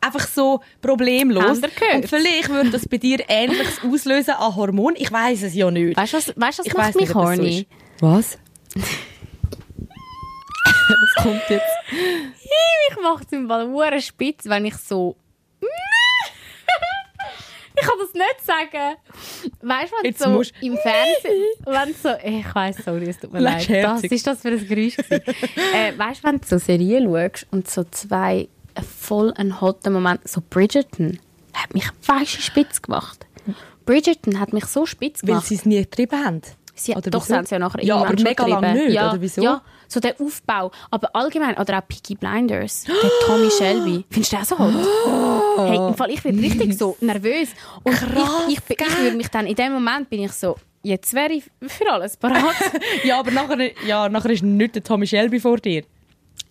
Einfach 0.00 0.26
so 0.26 0.60
problemlos. 0.80 1.58
Und 1.60 2.08
vielleicht 2.08 2.48
würde 2.48 2.70
das 2.70 2.88
bei 2.88 2.96
dir 2.96 3.18
Ähnliches 3.28 3.80
auslösen 3.84 4.34
an 4.34 4.56
Hormon. 4.56 4.94
Ich 4.96 5.12
weiss 5.12 5.42
es 5.42 5.54
ja 5.54 5.70
nicht. 5.70 5.96
Weißt 5.96 6.12
du, 6.14 6.16
was, 6.16 6.28
weißt, 6.36 6.58
was 6.60 6.66
ich 6.66 6.74
macht 6.74 6.86
weiss 6.88 6.94
mich 6.94 7.08
so 7.08 7.14
horny? 7.14 7.66
Was? 8.00 8.38
Was 10.90 11.22
kommt 11.22 11.42
jetzt? 11.48 11.64
Ich 12.90 12.96
mache 13.00 13.24
es 13.24 13.32
im 13.32 13.48
hure 13.48 14.00
spitz, 14.00 14.46
wenn 14.46 14.64
ich 14.64 14.76
so. 14.76 15.16
Ich 17.80 17.86
kann 17.88 17.98
das 17.98 18.14
nicht 18.14 18.46
sagen. 18.46 18.96
Weißt 19.62 19.92
du, 19.92 19.96
wenn 19.96 20.04
Jetzt 20.04 20.22
so 20.22 20.30
musst- 20.30 20.52
im 20.60 20.76
Fernsehen. 20.76 21.44
Wenn 21.64 21.94
so. 21.94 22.10
Ich 22.24 22.54
weiss, 22.54 22.76
sorry, 22.84 23.08
es 23.08 23.18
tut 23.18 23.32
mir 23.32 23.40
Lass 23.40 23.68
leid. 23.68 23.84
Was 23.84 23.92
herzig. 24.02 24.12
ist 24.12 24.26
das 24.26 24.40
für 24.42 24.48
ein 24.48 24.66
Geräusch? 24.68 24.96
äh, 25.10 25.98
weißt 25.98 26.22
du, 26.24 26.28
wenn 26.28 26.38
du 26.38 26.46
so 26.46 26.58
Serien 26.58 27.04
schaust 27.04 27.46
und 27.50 27.70
so 27.70 27.84
zwei 27.90 28.48
voll 29.00 29.32
einen 29.34 29.60
hotten 29.60 29.92
Moment. 29.92 30.26
So 30.28 30.40
Bridgerton 30.48 31.18
hat 31.54 31.74
mich 31.74 31.88
weisst 32.06 32.40
spitz 32.42 32.80
gemacht. 32.82 33.26
Bridgerton 33.86 34.38
hat 34.38 34.52
mich 34.52 34.66
so 34.66 34.86
spitz 34.86 35.22
Weil 35.22 35.28
gemacht. 35.28 35.46
sie 35.46 35.54
es 35.56 35.64
nie 35.66 35.78
getrieben 35.80 36.24
haben. 36.24 36.40
Sie, 36.74 36.92
Oder 36.92 37.10
doch, 37.10 37.20
wieso? 37.20 37.28
sie 37.32 37.34
haben 37.36 37.46
sie 37.46 37.54
ja 37.54 37.58
nachher 37.58 37.84
Ja, 37.84 37.96
aber 37.96 38.14
mega 38.22 38.46
lang 38.46 38.62
getrieben. 38.62 38.84
nicht, 38.86 38.94
ja, 38.94 39.10
oder 39.10 39.20
wieso? 39.20 39.42
Ja, 39.42 39.62
so 39.90 40.00
der 40.00 40.20
Aufbau. 40.20 40.70
Aber 40.90 41.14
allgemein, 41.14 41.56
oder 41.58 41.78
auch 41.78 41.88
Peaky 41.88 42.14
Blinders, 42.14 42.84
der 42.84 43.10
Tommy 43.26 43.50
Shelby. 43.58 44.04
Findest 44.10 44.32
du 44.32 44.36
den 44.36 44.44
so 44.44 44.58
hot? 44.58 44.74
Hey, 45.60 45.76
im 45.76 45.94
Fall, 45.94 46.10
ich 46.10 46.24
werde 46.24 46.38
richtig 46.38 46.78
so 46.78 46.96
nervös. 47.00 47.50
Und 47.82 47.94
Krass, 47.94 48.44
ich, 48.48 48.58
ich, 48.68 48.78
ich 48.80 48.98
würde 48.98 49.16
mich 49.16 49.28
dann, 49.28 49.46
in 49.46 49.54
dem 49.54 49.72
Moment 49.74 50.08
bin 50.08 50.22
ich 50.22 50.32
so, 50.32 50.56
jetzt 50.82 51.12
wäre 51.12 51.32
ich 51.32 51.44
für 51.66 51.90
alles 51.92 52.16
parat. 52.16 52.54
Ja, 53.04 53.18
aber 53.18 53.30
nachher, 53.30 53.70
ja, 53.86 54.08
nachher 54.08 54.30
ist 54.30 54.42
nicht 54.42 54.74
der 54.74 54.82
Tommy 54.82 55.06
Shelby 55.06 55.38
vor 55.40 55.58
dir. 55.58 55.82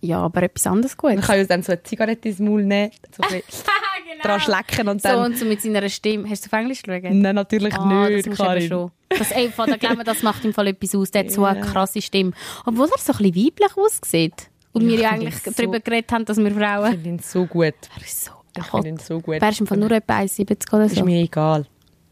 Ja, 0.02 0.20
aber 0.22 0.44
etwas 0.44 0.68
anderes 0.68 0.96
Man 1.02 1.16
gut. 1.18 1.26
kann 1.26 1.38
ja 1.38 1.44
dann 1.46 1.64
so 1.64 1.72
eine 1.72 1.84
Zigarette 1.84 2.30
ins 2.30 2.40
Maul 2.40 2.64
nehmen. 2.64 2.92
So 3.16 3.24
ein 3.24 3.42
genau. 4.12 4.24
dran 4.24 4.40
schlecken 4.40 4.88
und 4.88 5.02
So 5.02 5.10
dann... 5.10 5.26
und 5.32 5.38
so 5.38 5.46
mit 5.46 5.62
seiner 5.62 5.88
Stimme. 5.90 6.30
Hast 6.30 6.46
du 6.46 6.48
auf 6.48 6.54
Englisch 6.60 6.82
geschaut? 6.84 7.04
Nein, 7.04 7.36
natürlich 7.36 7.74
Ah, 7.76 8.08
nicht, 8.10 8.28
das 8.28 8.36
du 8.38 8.44
Karin. 8.44 8.68
schon. 8.68 8.92
Das, 9.10 9.32
ey, 9.32 9.50
von 9.50 9.66
Glauben, 9.80 10.04
das 10.06 10.22
macht 10.24 10.46
im 10.46 10.54
Fall 10.54 10.68
etwas 10.68 10.96
aus. 10.96 11.12
Der 11.12 11.24
hat 11.26 11.32
so 11.32 11.44
eine 11.44 11.60
Ja. 11.60 11.66
krasse 11.66 12.02
Stimme. 12.02 12.32
Obwohl 12.66 12.88
er 12.88 12.98
so 13.00 13.14
ein 13.14 13.18
bisschen 13.32 13.46
weiblich 13.46 13.78
aussieht. 13.78 14.50
Und 14.72 14.84
wir 14.88 14.96
ich 14.96 15.02
ja 15.02 15.10
finde 15.10 15.26
eigentlich 15.28 15.44
so- 15.44 15.52
darüber 15.52 15.80
geredet 15.80 16.12
haben, 16.12 16.26
dass 16.26 16.38
wir 16.38 16.48
Ich 16.48 16.54
Frauen... 16.54 16.92
finde 16.92 17.10
ihn 17.10 17.20
so 17.20 17.46
gut. 17.46 17.74
Er 17.96 18.02
ist 18.04 18.26
so 18.26 18.32
Ich 18.58 18.66
finde 18.66 18.90
ihn 18.90 18.98
so 19.00 19.20
gut. 19.20 19.42
Ist 19.42 19.60
im 19.62 19.68
Fall 19.68 19.78
nur 19.80 19.92
etwa 19.92 20.20
1,70 20.20 20.74
oder 20.74 20.86
Ist 20.86 20.96
so. 20.96 21.06
mir 21.06 21.22
egal. 21.24 21.66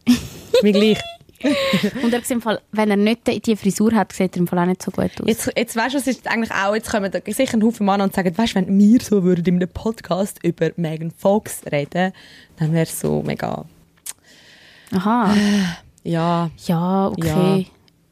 ist 0.04 0.62
mir 0.62 0.72
gleich. 0.72 0.98
Und 2.02 2.12
er 2.12 2.20
sieht 2.20 2.30
im 2.32 2.42
Fall, 2.42 2.60
wenn 2.72 2.90
er 2.90 2.96
nicht 2.96 3.26
die- 3.26 3.40
die 3.40 3.56
Frisur 3.56 3.92
hat, 3.94 4.12
sieht 4.12 4.34
er 4.36 4.40
im 4.40 4.46
Fall 4.46 4.58
auch 4.58 4.64
nicht 4.66 4.82
so 4.82 4.90
gut 4.90 5.10
aus. 5.20 5.26
Jetzt, 5.26 5.52
jetzt 5.56 5.76
weißt 5.76 5.94
du, 5.94 5.98
was 5.98 6.06
ist 6.06 6.26
eigentlich 6.28 6.50
auch, 6.52 6.74
jetzt 6.74 6.90
kommen 6.90 7.10
da 7.10 7.20
sicher 7.26 7.54
ein 7.56 7.62
Haufen 7.62 7.86
Männer 7.86 8.04
und 8.04 8.14
sagen, 8.14 8.36
weißt 8.36 8.52
du, 8.52 8.56
wenn 8.56 8.78
wir 8.78 9.00
so 9.00 9.22
würden 9.22 9.44
in 9.46 9.54
einem 9.56 9.68
Podcast 9.68 10.38
über 10.42 10.70
Megan 10.76 11.10
Fox 11.16 11.60
reden, 11.70 12.12
dann 12.58 12.72
wäre 12.72 12.84
es 12.84 12.98
so 13.00 13.22
mega, 13.22 13.64
Aha. 14.92 15.34
ja, 16.04 16.50
Ja, 16.66 17.08
okay. 17.08 17.66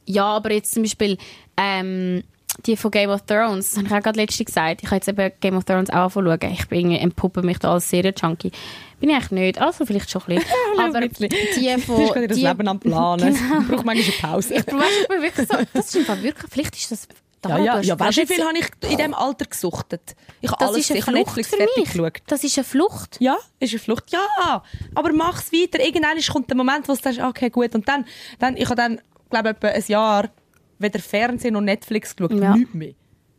Ja. 0.07 0.25
aber 0.37 0.53
jetzt 0.53 0.73
zum 0.73 0.83
Beispiel 0.85 1.17
ähm, 1.57 2.23
die 2.65 2.77
von 2.77 2.91
Game 2.91 3.11
of 3.11 3.23
Thrones, 3.23 3.71
das 3.71 3.79
habe 3.79 3.87
ich 3.87 3.93
auch 3.93 4.03
gerade 4.03 4.21
letztens 4.21 4.47
gesagt. 4.47 4.83
Ich 4.83 4.89
habe 4.89 4.97
jetzt 4.97 5.09
eben 5.09 5.33
Game 5.41 5.57
of 5.57 5.65
Thrones 5.65 5.91
auch 5.91 6.17
anfangen. 6.17 6.53
Ich 6.53 6.67
bin 6.69 6.91
entpuppe 6.93 7.43
mich 7.43 7.59
da 7.59 7.73
als 7.73 7.91
Serienjunkie. 7.91 8.53
Bin 8.99 9.11
ich 9.11 9.15
eigentlich 9.15 9.31
nicht. 9.31 9.61
Also 9.61 9.85
vielleicht 9.85 10.11
schon 10.11 10.23
ein 10.23 10.37
bisschen. 10.37 10.51
aber 10.79 11.01
die 11.01 11.09
du 11.09 11.29
bist 11.29 11.87
von... 11.87 12.07
gerade 12.07 12.29
das 12.29 12.39
die, 12.39 12.47
Leben 12.47 12.69
am 12.69 12.81
Planen. 12.81 13.37
Genau. 13.47 13.61
Ich 13.61 13.69
brauche 13.69 13.85
manchmal 13.85 13.95
eine 13.95 14.35
Pause. 14.35 14.55
ich, 14.55 14.61
ich 14.61 14.67
bin 14.67 15.23
wirklich 15.23 15.49
so... 15.49 15.57
Das 15.73 15.95
ist 15.95 16.07
Fall 16.07 16.23
wirklich... 16.23 16.51
Vielleicht 16.51 16.77
ist 16.77 16.91
das... 16.91 17.09
ja, 17.47 17.59
ja, 17.59 17.81
ja, 17.81 17.99
weißt 17.99 18.19
du, 18.19 18.23
wie 18.23 18.29
weil 18.29 18.37
viel 18.37 18.45
habe 18.45 18.59
ich 18.59 18.91
in 18.91 18.97
diesem 18.97 19.15
Alter 19.15 19.45
gesuchtet? 19.45 20.17
Ich 20.41 20.51
habe 20.51 20.67
alles, 20.67 20.91
ich 20.91 20.91
habe 20.91 21.03
Flucht 21.03 21.17
Netflix 21.17 21.49
fertig 21.49 21.93
geschaut. 21.93 22.23
Das 22.27 22.43
ist 22.45 22.57
eine 22.57 22.65
Flucht. 22.65 23.17
Ja, 23.21 23.37
ist 23.61 23.73
eine 23.73 23.79
Flucht. 23.79 24.11
Ja, 24.11 24.63
aber 24.95 25.13
mach's 25.13 25.53
weiter. 25.53 25.85
Irgendwann 25.85 26.19
kommt 26.33 26.49
der 26.49 26.57
Moment, 26.57 26.89
wo 26.89 26.95
du 26.95 27.01
sagst, 27.01 27.21
okay, 27.21 27.51
gut. 27.51 27.75
Und 27.75 27.87
dann, 27.89 28.07
dann 28.39 28.57
ich 28.57 28.65
habe 28.65 28.77
dann, 28.77 29.01
glaube 29.31 29.51
ich, 29.51 29.57
etwa 29.57 29.69
ein 29.69 29.85
Jahr 29.87 30.31
weder 30.79 30.99
Fernsehen 30.99 31.55
noch 31.55 31.61
Netflix 31.61 32.15
geschaut. 32.15 32.33
Ja. 32.33 32.57
Nichts 32.57 32.75
mehr. 32.75 32.93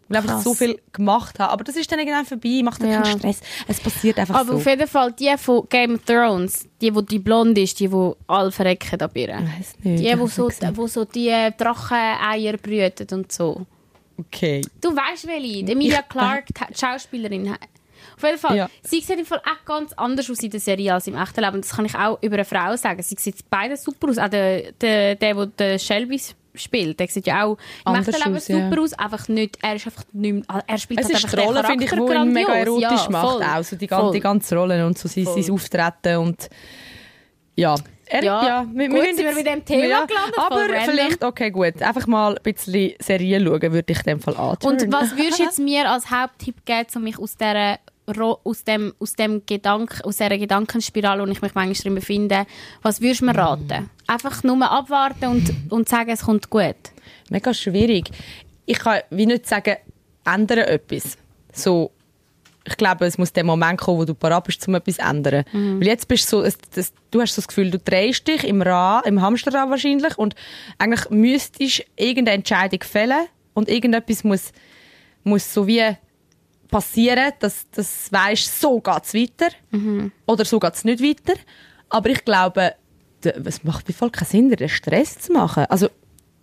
Weil 0.09 0.21
ich 0.23 0.27
Krass. 0.29 0.43
so 0.45 0.53
viel 0.53 0.79
gemacht 0.93 1.37
habe. 1.37 1.51
Aber 1.51 1.65
das 1.65 1.75
ist 1.75 1.91
dann 1.91 1.99
irgendwann 1.99 2.25
vorbei, 2.25 2.61
macht 2.63 2.81
dir 2.81 2.87
Ja. 2.89 3.01
keinen 3.01 3.19
Stress. 3.19 3.41
Es 3.67 3.81
passiert 3.81 4.17
einfach 4.19 4.35
Aber 4.35 4.51
so. 4.51 4.55
auf 4.55 4.65
jeden 4.65 4.87
Fall 4.87 5.11
die 5.11 5.33
von 5.37 5.67
Game 5.69 5.95
of 5.95 6.05
Thrones, 6.05 6.65
die, 6.79 6.95
wo 6.95 7.01
die 7.01 7.19
blond 7.19 7.57
ist, 7.57 7.77
die, 7.81 7.89
die 7.89 8.11
alle 8.27 8.51
verrecken 8.51 9.01
ab 9.01 9.11
ihr. 9.15 9.27
Ich 9.27 9.59
weiss 9.59 9.75
nicht. 9.83 10.05
Die, 10.05 10.17
wo 10.19 10.27
so, 10.27 10.49
wo 10.75 10.87
so 10.87 11.03
die 11.03 11.49
Dracheneier 11.57 12.55
brüten 12.57 13.07
und 13.19 13.31
so. 13.33 13.65
Okay. 14.17 14.61
Du 14.81 14.95
weißt 14.95 15.27
welche? 15.27 15.71
Emilia 15.71 16.01
Clarke, 16.03 16.53
die 16.53 16.73
Schauspielerin. 16.79 17.49
Auf 18.15 18.23
jeden 18.23 18.37
Fall, 18.39 18.57
Ja. 18.57 18.69
sie 18.83 19.01
sieht 19.01 19.19
im 19.19 19.25
Fall 19.25 19.39
auch 19.39 19.65
ganz 19.65 19.91
anders 19.93 20.29
aus 20.29 20.39
in 20.39 20.49
der 20.49 20.59
Serie 20.59 20.93
als 20.93 21.07
im 21.07 21.15
echten 21.15 21.41
Leben. 21.41 21.61
Das 21.61 21.75
kann 21.75 21.85
ich 21.85 21.93
auch 21.95 22.17
über 22.23 22.35
eine 22.35 22.45
Frau 22.45 22.75
sagen. 22.77 23.03
Sie 23.03 23.15
sieht 23.19 23.47
beide 23.49 23.75
super 23.77 24.07
aus. 24.09 24.17
Auch 24.17 24.29
der, 24.29 24.71
der, 24.71 25.15
der, 25.15 25.33
der 25.35 25.45
den 25.45 25.79
Shelby 25.79 26.19
spielt, 26.57 26.99
der 26.99 27.07
sieht 27.07 27.27
ja 27.27 27.45
auch 27.45 27.57
im 27.85 27.95
echten 27.95 28.11
Leben 28.11 28.35
aus, 28.35 28.47
ja. 28.47 28.69
super 28.69 28.81
aus. 28.81 28.93
Einfach 28.93 29.27
nicht, 29.27 29.57
er 29.61 29.75
ist 29.75 29.85
einfach 29.85 30.03
nicht 30.13 30.33
mehr, 30.33 30.63
er 30.65 30.77
spielt 30.77 30.99
Es 30.99 31.05
halt 31.05 31.17
ist 31.17 31.25
einfach 31.25 31.37
die 31.37 31.45
Rolle, 31.45 31.63
finde 31.63 31.85
ich, 31.85 31.91
die 31.91 31.97
ihn 31.97 32.33
mega 32.33 32.53
erotisch 32.53 32.89
ja, 32.89 33.09
macht. 33.09 33.31
voll. 33.31 33.43
Auch 33.43 33.63
so 33.63 33.75
die, 33.75 33.87
ganze, 33.87 34.11
die 34.13 34.19
ganze 34.19 34.55
Rolle 34.55 34.85
und 34.85 34.97
so 34.97 35.07
sein, 35.07 35.25
sein 35.25 35.51
Auftreten 35.51 36.17
und 36.17 36.49
ja. 37.55 37.75
Er, 38.09 38.23
Ja, 38.23 38.65
wir, 38.71 38.87
gut, 38.87 38.99
müssen 38.99 39.17
sind 39.17 39.25
wir 39.25 39.35
bei 39.35 39.43
dem 39.43 39.65
Thema 39.65 40.05
gelandet, 40.05 40.35
voll 40.35 40.45
Aber 40.45 40.81
vielleicht, 40.85 41.23
okay, 41.23 41.51
gut. 41.51 41.81
Einfach 41.81 42.07
mal 42.07 42.37
ein 42.37 42.43
bisschen 42.43 42.93
Serien 42.99 43.45
schauen, 43.45 43.73
würde 43.73 43.91
ich 43.91 43.97
in 43.97 44.03
dem 44.03 44.19
Fall 44.21 44.37
anturnen. 44.37 44.81
Und 44.81 44.93
was 44.93 45.17
würdest 45.17 45.39
du 45.39 45.43
jetzt 45.43 45.59
mir 45.59 45.89
als 45.91 46.09
Haupttipp 46.09 46.65
geben, 46.65 46.87
um 46.95 47.03
mich 47.03 47.19
aus 47.19 47.35
dieser 47.35 47.79
aus 48.17 48.63
dem, 48.63 48.93
aus 48.99 49.13
dem 49.13 49.45
Gedank, 49.45 50.01
aus 50.03 50.17
dieser 50.17 50.37
Gedankenspirale, 50.37 51.21
wo 51.27 51.31
ich 51.31 51.41
mich 51.41 51.53
manchmal 51.53 51.73
drin 51.73 51.95
befinde, 51.95 52.45
was 52.81 53.01
würdest 53.01 53.21
du 53.21 53.25
mir 53.25 53.35
raten? 53.35 53.89
Einfach 54.07 54.43
nur 54.43 54.69
abwarten 54.71 55.25
und, 55.25 55.53
und 55.69 55.89
sagen, 55.89 56.09
es 56.11 56.21
kommt 56.21 56.49
gut. 56.49 56.75
Mega 57.29 57.53
schwierig. 57.53 58.09
Ich 58.65 58.79
kann 58.79 59.01
wie 59.09 59.25
nicht 59.25 59.47
sagen, 59.47 59.75
ändere 60.25 60.67
etwas. 60.67 61.17
So, 61.53 61.91
ich 62.65 62.77
glaube, 62.77 63.05
es 63.05 63.17
muss 63.17 63.33
der 63.33 63.43
Moment 63.43 63.79
kommen, 63.79 63.99
wo 63.99 64.05
du 64.05 64.13
parat 64.13 64.45
bist, 64.45 64.65
um 64.67 64.75
etwas 64.75 64.95
zu 64.95 65.01
ändern. 65.01 65.43
Mhm. 65.51 65.79
Weil 65.81 65.87
jetzt 65.87 66.07
bist 66.07 66.25
du 66.31 66.37
so, 66.37 66.43
es- 66.43 66.57
das, 66.75 66.93
du 67.11 67.21
hast 67.21 67.33
so 67.35 67.41
das 67.41 67.47
Gefühl, 67.47 67.71
du 67.71 67.79
drehst 67.79 68.25
dich 68.27 68.45
im 68.45 68.61
Rad, 68.61 69.05
im 69.05 69.21
Hamsterrad 69.21 69.69
wahrscheinlich 69.69 70.17
und 70.17 70.33
eigentlich 70.77 71.09
müsstest 71.09 71.83
irgendeine 71.97 72.37
Entscheidung 72.37 72.81
fällen 72.83 73.27
und 73.53 73.67
irgendetwas 73.69 74.23
muss, 74.23 74.51
muss 75.23 75.53
so 75.53 75.67
wie 75.67 75.83
passieren, 76.69 77.31
dass 77.39 77.65
das 77.71 78.11
weißt, 78.11 78.59
so 78.61 78.79
geht's 78.79 79.13
weiter 79.13 79.47
oder 80.25 80.45
so 80.45 80.59
geht's 80.59 80.83
nicht 80.83 81.01
weiter. 81.01 81.39
Aber 81.89 82.09
ich 82.09 82.23
glaube, 82.25 82.75
es 83.23 83.63
macht 83.63 83.87
wie 83.87 83.93
voll 83.93 84.09
keinen 84.09 84.27
Sinn, 84.27 84.49
den 84.49 84.69
Stress 84.69 85.19
zu 85.19 85.33
machen. 85.33 85.65
Also 85.69 85.89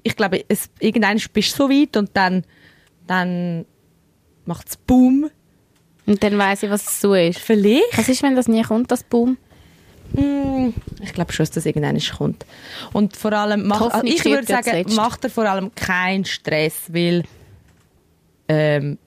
ich 0.03 0.17
glaube, 0.17 0.45
es, 0.49 0.69
irgendwann 0.81 1.21
bist 1.33 1.53
du 1.53 1.57
so 1.65 1.71
weit 1.71 1.97
und 1.97 2.11
dann, 2.15 2.45
dann 3.07 3.65
macht 4.45 4.69
es 4.69 4.77
Boom. 4.77 5.31
Und 6.07 6.23
dann 6.23 6.37
weiss 6.37 6.63
ich, 6.63 6.71
was 6.71 6.87
es 6.87 7.01
so 7.01 7.15
ist. 7.15 7.39
Vielleicht. 7.39 7.97
Was 7.97 8.09
ist, 8.09 8.23
wenn 8.23 8.37
das 8.37 8.47
nie 8.47 8.63
kommt, 8.63 8.91
das 8.91 9.03
Boom? 9.03 9.39
Mm, 10.13 10.69
Ich 11.01 11.15
glaube 11.15 11.33
schon, 11.33 11.45
dass 11.45 11.53
das 11.53 11.65
irgendwann 11.67 11.99
kommt. 11.99 12.45
Und 12.93 13.17
vor 13.17 13.33
allem, 13.33 13.67
mach, 13.67 13.81
also 13.81 14.07
ich 14.07 14.23
würde 14.25 14.47
sagen, 14.47 14.65
zuletzt. 14.65 14.97
mach 14.97 15.17
dir 15.17 15.31
vor 15.31 15.45
allem 15.49 15.75
keinen 15.75 16.27
Stress, 16.27 16.75
weil 16.89 17.25
ähm, 18.49 18.99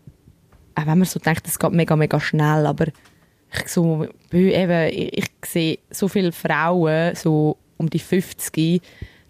auch 0.78 0.86
wenn 0.86 1.00
man 1.00 1.06
so 1.06 1.20
denkt, 1.20 1.48
es 1.48 1.58
geht 1.58 1.72
mega, 1.72 1.96
mega 1.96 2.20
schnell, 2.20 2.66
aber 2.66 2.86
ich, 2.88 3.68
so, 3.68 4.06
eben, 4.32 4.90
ich, 4.90 5.18
ich 5.18 5.32
sehe 5.46 5.80
so 5.90 6.08
viele 6.08 6.32
Frauen, 6.32 7.16
so 7.16 7.58
um 7.78 7.90
die 7.90 8.00
50, 8.00 8.82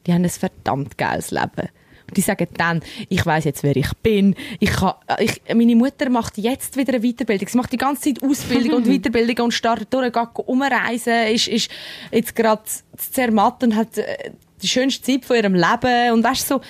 die 0.06 0.14
haben 0.14 0.24
ein 0.24 0.30
verdammt 0.30 0.98
geiles 0.98 1.32
Leben. 1.32 1.70
Und 2.08 2.16
die 2.16 2.22
sagen 2.22 2.48
dann, 2.56 2.82
ich 3.10 3.26
weiß 3.26 3.44
jetzt, 3.46 3.64
wer 3.64 3.76
ich 3.76 3.92
bin. 4.02 4.36
Ich 4.60 4.72
kann, 4.72 4.94
ich, 5.20 5.42
meine 5.54 5.76
Mutter 5.76 6.10
macht 6.10 6.38
jetzt 6.38 6.78
wieder 6.78 6.94
eine 6.94 7.06
Weiterbildung. 7.06 7.48
Sie 7.48 7.58
macht 7.58 7.74
die 7.74 7.78
ganze 7.78 8.14
Zeit 8.14 8.24
Ausbildung 8.24 8.78
und 8.78 8.88
Weiterbildung 8.88 9.46
und 9.46 9.54
startet 9.54 9.94
durch, 9.94 10.12
geht 10.12 10.28
umreisen, 10.46 11.28
ist, 11.34 11.48
ist 11.48 11.70
jetzt 12.12 12.36
gerade 12.36 12.64
Zermatt 12.96 13.62
und 13.64 13.76
hat 13.76 13.98
äh, 13.98 14.32
die 14.62 14.68
schönste 14.68 15.04
Zeit 15.04 15.26
von 15.26 15.36
ihrem 15.36 15.54
Leben. 15.54 16.14
Und 16.14 16.24
weißt 16.24 16.48
so, 16.48 16.62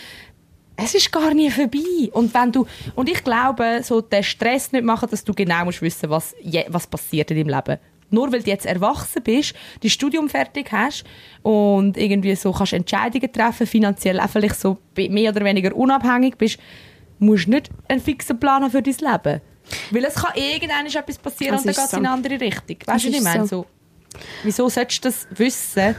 es 0.78 0.94
ist 0.96 1.12
gar 1.12 1.34
nie 1.34 1.50
vorbei. 1.52 2.10
Und 2.14 2.34
wenn 2.34 2.52
du, 2.52 2.66
und 2.96 3.10
ich 3.10 3.24
glaube, 3.24 3.82
so 3.84 4.00
den 4.02 4.24
Stress 4.24 4.72
nicht 4.72 4.86
machen, 4.86 5.10
dass 5.10 5.24
du 5.24 5.34
genau 5.34 5.66
musst 5.66 5.82
wissen, 5.82 6.10
was, 6.10 6.36
je, 6.42 6.66
was 6.70 6.86
passiert 6.88 7.32
in 7.32 7.38
deinem 7.38 7.54
Leben. 7.56 7.80
Nur 8.10 8.32
weil 8.32 8.42
du 8.42 8.50
jetzt 8.50 8.66
erwachsen 8.66 9.22
bist, 9.22 9.54
dein 9.82 9.90
Studium 9.90 10.30
fertig 10.30 10.72
hast 10.72 11.04
und 11.44 11.98
irgendwie 11.98 12.36
so 12.36 12.54
kannst 12.54 12.72
Entscheidungen 12.74 13.34
treffen, 13.34 13.68
finanziell 13.68 14.20
auch 14.22 14.30
vielleicht 14.30 14.56
so 14.60 14.78
mehr 14.96 15.32
oder 15.32 15.44
weniger 15.44 15.76
unabhängig 15.76 16.38
bist, 16.38 16.58
musst 17.20 17.48
du 17.48 17.52
nicht 17.52 17.70
einen 17.90 18.00
fixen 18.00 18.40
Plan 18.40 18.64
haben 18.64 18.72
für 18.72 18.82
dein 18.82 18.94
Leben. 18.94 19.42
Weil 19.92 20.06
es 20.06 20.14
kann 20.16 20.32
irgendwann 20.36 20.86
etwas 20.86 21.18
passieren 21.18 21.56
Das 21.56 21.66
und 21.66 21.68
dann 21.68 21.76
geht 21.76 21.84
es 21.84 21.92
so. 21.92 21.98
in 21.98 22.06
eine 22.06 22.14
andere 22.16 22.40
Richtung. 22.40 22.78
Weißt 22.86 23.04
du, 23.06 23.10
was 23.10 23.18
ich 23.18 23.24
meine? 23.24 23.48
so. 23.48 23.64
So, 23.64 23.66
wieso 24.44 24.70
solltest 24.70 25.04
du 25.04 25.10
das 25.10 25.28
wissen, 25.32 25.96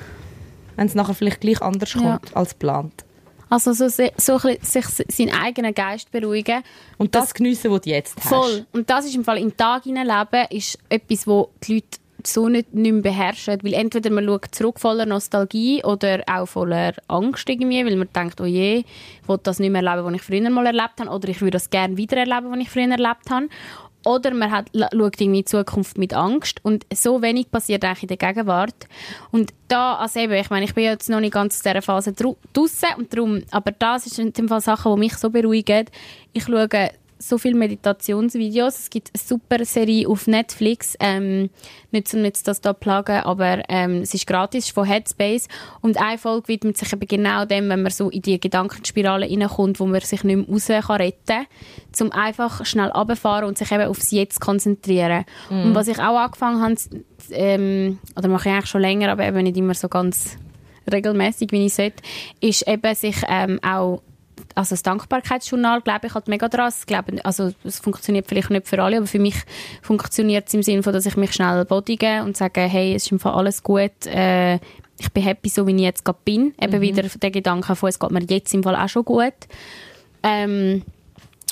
wenn 0.76 0.87
es 0.87 0.95
nachher 0.95 1.14
vielleicht 1.14 1.41
gleich 1.43 1.61
anders 1.61 1.93
Ja. 1.93 2.01
kommt 2.01 2.35
als 2.35 2.51
geplant? 2.51 3.05
Also 3.51 3.72
so, 3.72 3.88
so 3.88 4.03
ein 4.05 4.59
bisschen 4.59 4.62
sich 4.62 5.07
seinen 5.09 5.34
eigenen 5.34 5.74
Geist 5.74 6.11
beruhigen. 6.11 6.62
Und 6.99 7.14
das, 7.14 7.34
geniessen, 7.34 7.70
was 7.70 7.82
du 7.82 7.90
jetzt 7.90 8.16
hast. 8.16 8.28
Voll. 8.28 8.66
Und 8.72 8.90
das 8.90 9.07
ist 9.07 9.14
im 9.14 9.24
Fall 9.24 9.38
im 9.38 9.57
Tag 9.57 9.84
hineinleben, 9.84 10.46
ist 10.51 10.78
etwas, 10.88 11.26
wo 11.26 11.51
die 11.62 11.74
Leute 11.74 11.99
so 12.24 12.49
nicht, 12.49 12.74
nicht 12.74 12.92
mehr 12.92 13.03
beherrschen. 13.03 13.59
Weil 13.62 13.74
entweder 13.74 14.11
man 14.11 14.26
schaut 14.26 14.55
zurück 14.55 14.80
voller 14.80 15.07
Nostalgie 15.07 15.82
oder 15.84 16.22
auch 16.26 16.46
voller 16.46 16.94
Angst 17.07 17.49
irgendwie, 17.49 17.84
weil 17.84 17.96
man 17.96 18.09
denkt, 18.14 18.40
oh 18.40 18.44
je, 18.44 18.84
ich 19.22 19.28
will 19.28 19.38
das 19.42 19.59
nicht 19.59 19.70
mehr 19.70 19.82
erleben, 19.82 20.07
was 20.07 20.14
ich 20.14 20.22
früher 20.22 20.51
mal 20.51 20.66
erlebt 20.66 21.01
habe, 21.01 21.11
oder 21.11 21.28
ich 21.28 21.40
würde 21.40 21.53
das 21.53 21.70
gerne 21.70 21.96
wieder 21.96 22.16
erleben, 22.16 22.51
was 22.51 22.59
ich 22.59 22.70
früher 22.70 22.90
erlebt 22.90 23.30
habe. 23.30 23.49
Oder 24.09 24.32
man 24.32 24.50
hat, 24.50 24.70
schaut 24.74 25.20
in 25.20 25.34
die 25.34 25.44
Zukunft 25.44 25.98
mit 25.98 26.14
Angst 26.14 26.61
und 26.64 26.86
so 26.94 27.20
wenig 27.20 27.50
passiert 27.50 27.84
eigentlich 27.84 28.04
in 28.04 28.09
der 28.09 28.16
Gegenwart. 28.16 28.88
Und 29.32 29.52
da, 29.68 29.96
also 29.96 30.18
eben, 30.20 30.32
ich 30.32 30.48
meine, 30.48 30.64
ich 30.64 30.72
bin 30.72 30.84
jetzt 30.84 31.11
noch 31.11 31.20
nicht 31.20 31.34
ganz 31.34 31.56
aus 31.56 31.62
dieser 31.62 31.82
Phase 31.82 32.14
draußen 32.14 32.88
und 32.96 33.12
darum, 33.12 33.42
aber 33.50 33.70
das 33.70 34.06
ist 34.06 34.18
in 34.18 34.32
dem 34.32 34.48
Fall 34.48 34.62
Sachen, 34.62 34.94
die 34.94 34.98
mich 34.98 35.14
so 35.18 35.28
beruhigen. 35.28 35.84
Ich 36.32 36.44
schaue 36.44 36.68
so 37.19 37.39
viele 37.39 37.57
Meditationsvideos. 37.57 38.79
Es 38.79 38.91
gibt 38.91 39.11
eine 39.12 39.23
super 39.23 39.64
Serie 39.64 40.09
auf 40.09 40.27
Netflix. 40.27 40.97
Ähm, 41.01 41.51
nicht 41.91 42.12
um 42.14 42.25
jetzt 42.25 42.47
das 42.47 42.61
da 42.61 42.75
zu 42.75 42.79
plagen, 42.79 43.21
aber 43.25 43.62
ähm, 43.69 44.03
es 44.03 44.14
ist 44.14 44.27
gratis, 44.27 44.66
ist 44.66 44.75
von 44.75 44.85
Headspace. 44.85 45.49
Und 45.81 46.01
eine 46.01 46.19
Folge 46.19 46.49
widmet 46.49 46.77
sich 46.77 46.93
eben 46.93 47.07
genau 47.07 47.45
dem, 47.45 47.69
wenn 47.69 47.83
man 47.83 47.93
so 47.93 48.11
in 48.11 48.23
die 48.23 48.39
Gedankenspirale 48.39 49.29
reinkommt, 49.29 49.81
wo 49.81 49.87
man 49.87 50.01
sich 50.01 50.25
nicht 50.25 50.37
mehr 50.37 50.47
raus 50.49 50.66
kann 50.66 50.97
retten 50.97 51.19
kann, 51.27 51.47
um 52.07 52.12
einfach 52.12 52.64
schnell 52.64 52.91
runterfahren 52.91 53.49
und 53.49 53.59
sich 53.59 53.71
eben 53.73 53.89
aufs 53.89 54.11
Jetzt 54.11 54.41
konzentrieren. 54.41 55.25
Und 55.51 55.75
was 55.75 55.89
ich 55.89 55.99
auch 55.99 56.16
angefangen 56.16 56.62
habe, 56.62 56.77
ähm, 57.31 57.99
oder 58.16 58.29
mache 58.29 58.49
ich 58.49 58.55
eigentlich 58.55 58.71
schon 58.71 58.81
länger, 58.81 59.11
aber 59.11 59.27
eben 59.27 59.43
nicht 59.43 59.57
immer 59.57 59.75
so 59.75 59.89
ganz 59.89 60.37
regelmäßig, 60.91 61.53
wie 61.53 61.66
ich 61.66 61.75
sollte, 61.75 62.03
ist 62.41 62.66
eben 62.66 62.95
sich 62.95 63.16
ähm, 63.29 63.59
auch 63.62 64.03
also 64.59 64.70
das 64.74 64.82
Dankbarkeitsjournal 64.82 65.80
glaube 65.82 66.09
ich 66.09 66.14
halt 66.14 66.26
mega 66.28 66.48
dran. 66.48 66.72
Ich 66.76 66.86
glaube, 66.86 67.24
also 67.24 67.52
es 67.64 67.78
funktioniert 67.78 68.26
vielleicht 68.26 68.50
nicht 68.50 68.66
für 68.66 68.82
alle, 68.82 68.96
aber 68.96 69.06
für 69.06 69.20
mich 69.20 69.36
funktioniert 69.82 70.48
es 70.48 70.54
im 70.54 70.62
Sinne 70.62 70.82
von, 70.82 70.92
dass 70.92 71.06
ich 71.06 71.16
mich 71.16 71.32
schnell 71.32 71.64
bodige 71.64 72.22
und 72.24 72.36
sage, 72.36 72.62
hey, 72.62 72.94
es 72.94 73.04
ist 73.04 73.12
im 73.12 73.20
Fall 73.20 73.34
alles 73.34 73.62
gut, 73.62 74.06
äh, 74.06 74.56
ich 75.00 75.12
bin 75.14 75.22
happy, 75.22 75.48
so 75.48 75.64
wie 75.68 75.76
ich 75.76 75.80
jetzt 75.82 76.04
gerade 76.04 76.18
bin. 76.24 76.54
Eben 76.61 76.78
Mhm. 76.78 76.80
wieder 76.80 77.02
der 77.04 77.30
Gedanke 77.30 77.76
von, 77.76 77.88
es 77.88 78.00
geht 78.00 78.11
mir 78.11 78.22
jetzt 78.28 78.52
im 78.52 78.64
Fall 78.64 78.74
auch 78.74 78.88
schon 78.88 79.04
gut. 79.04 79.34
Ähm, 80.24 80.82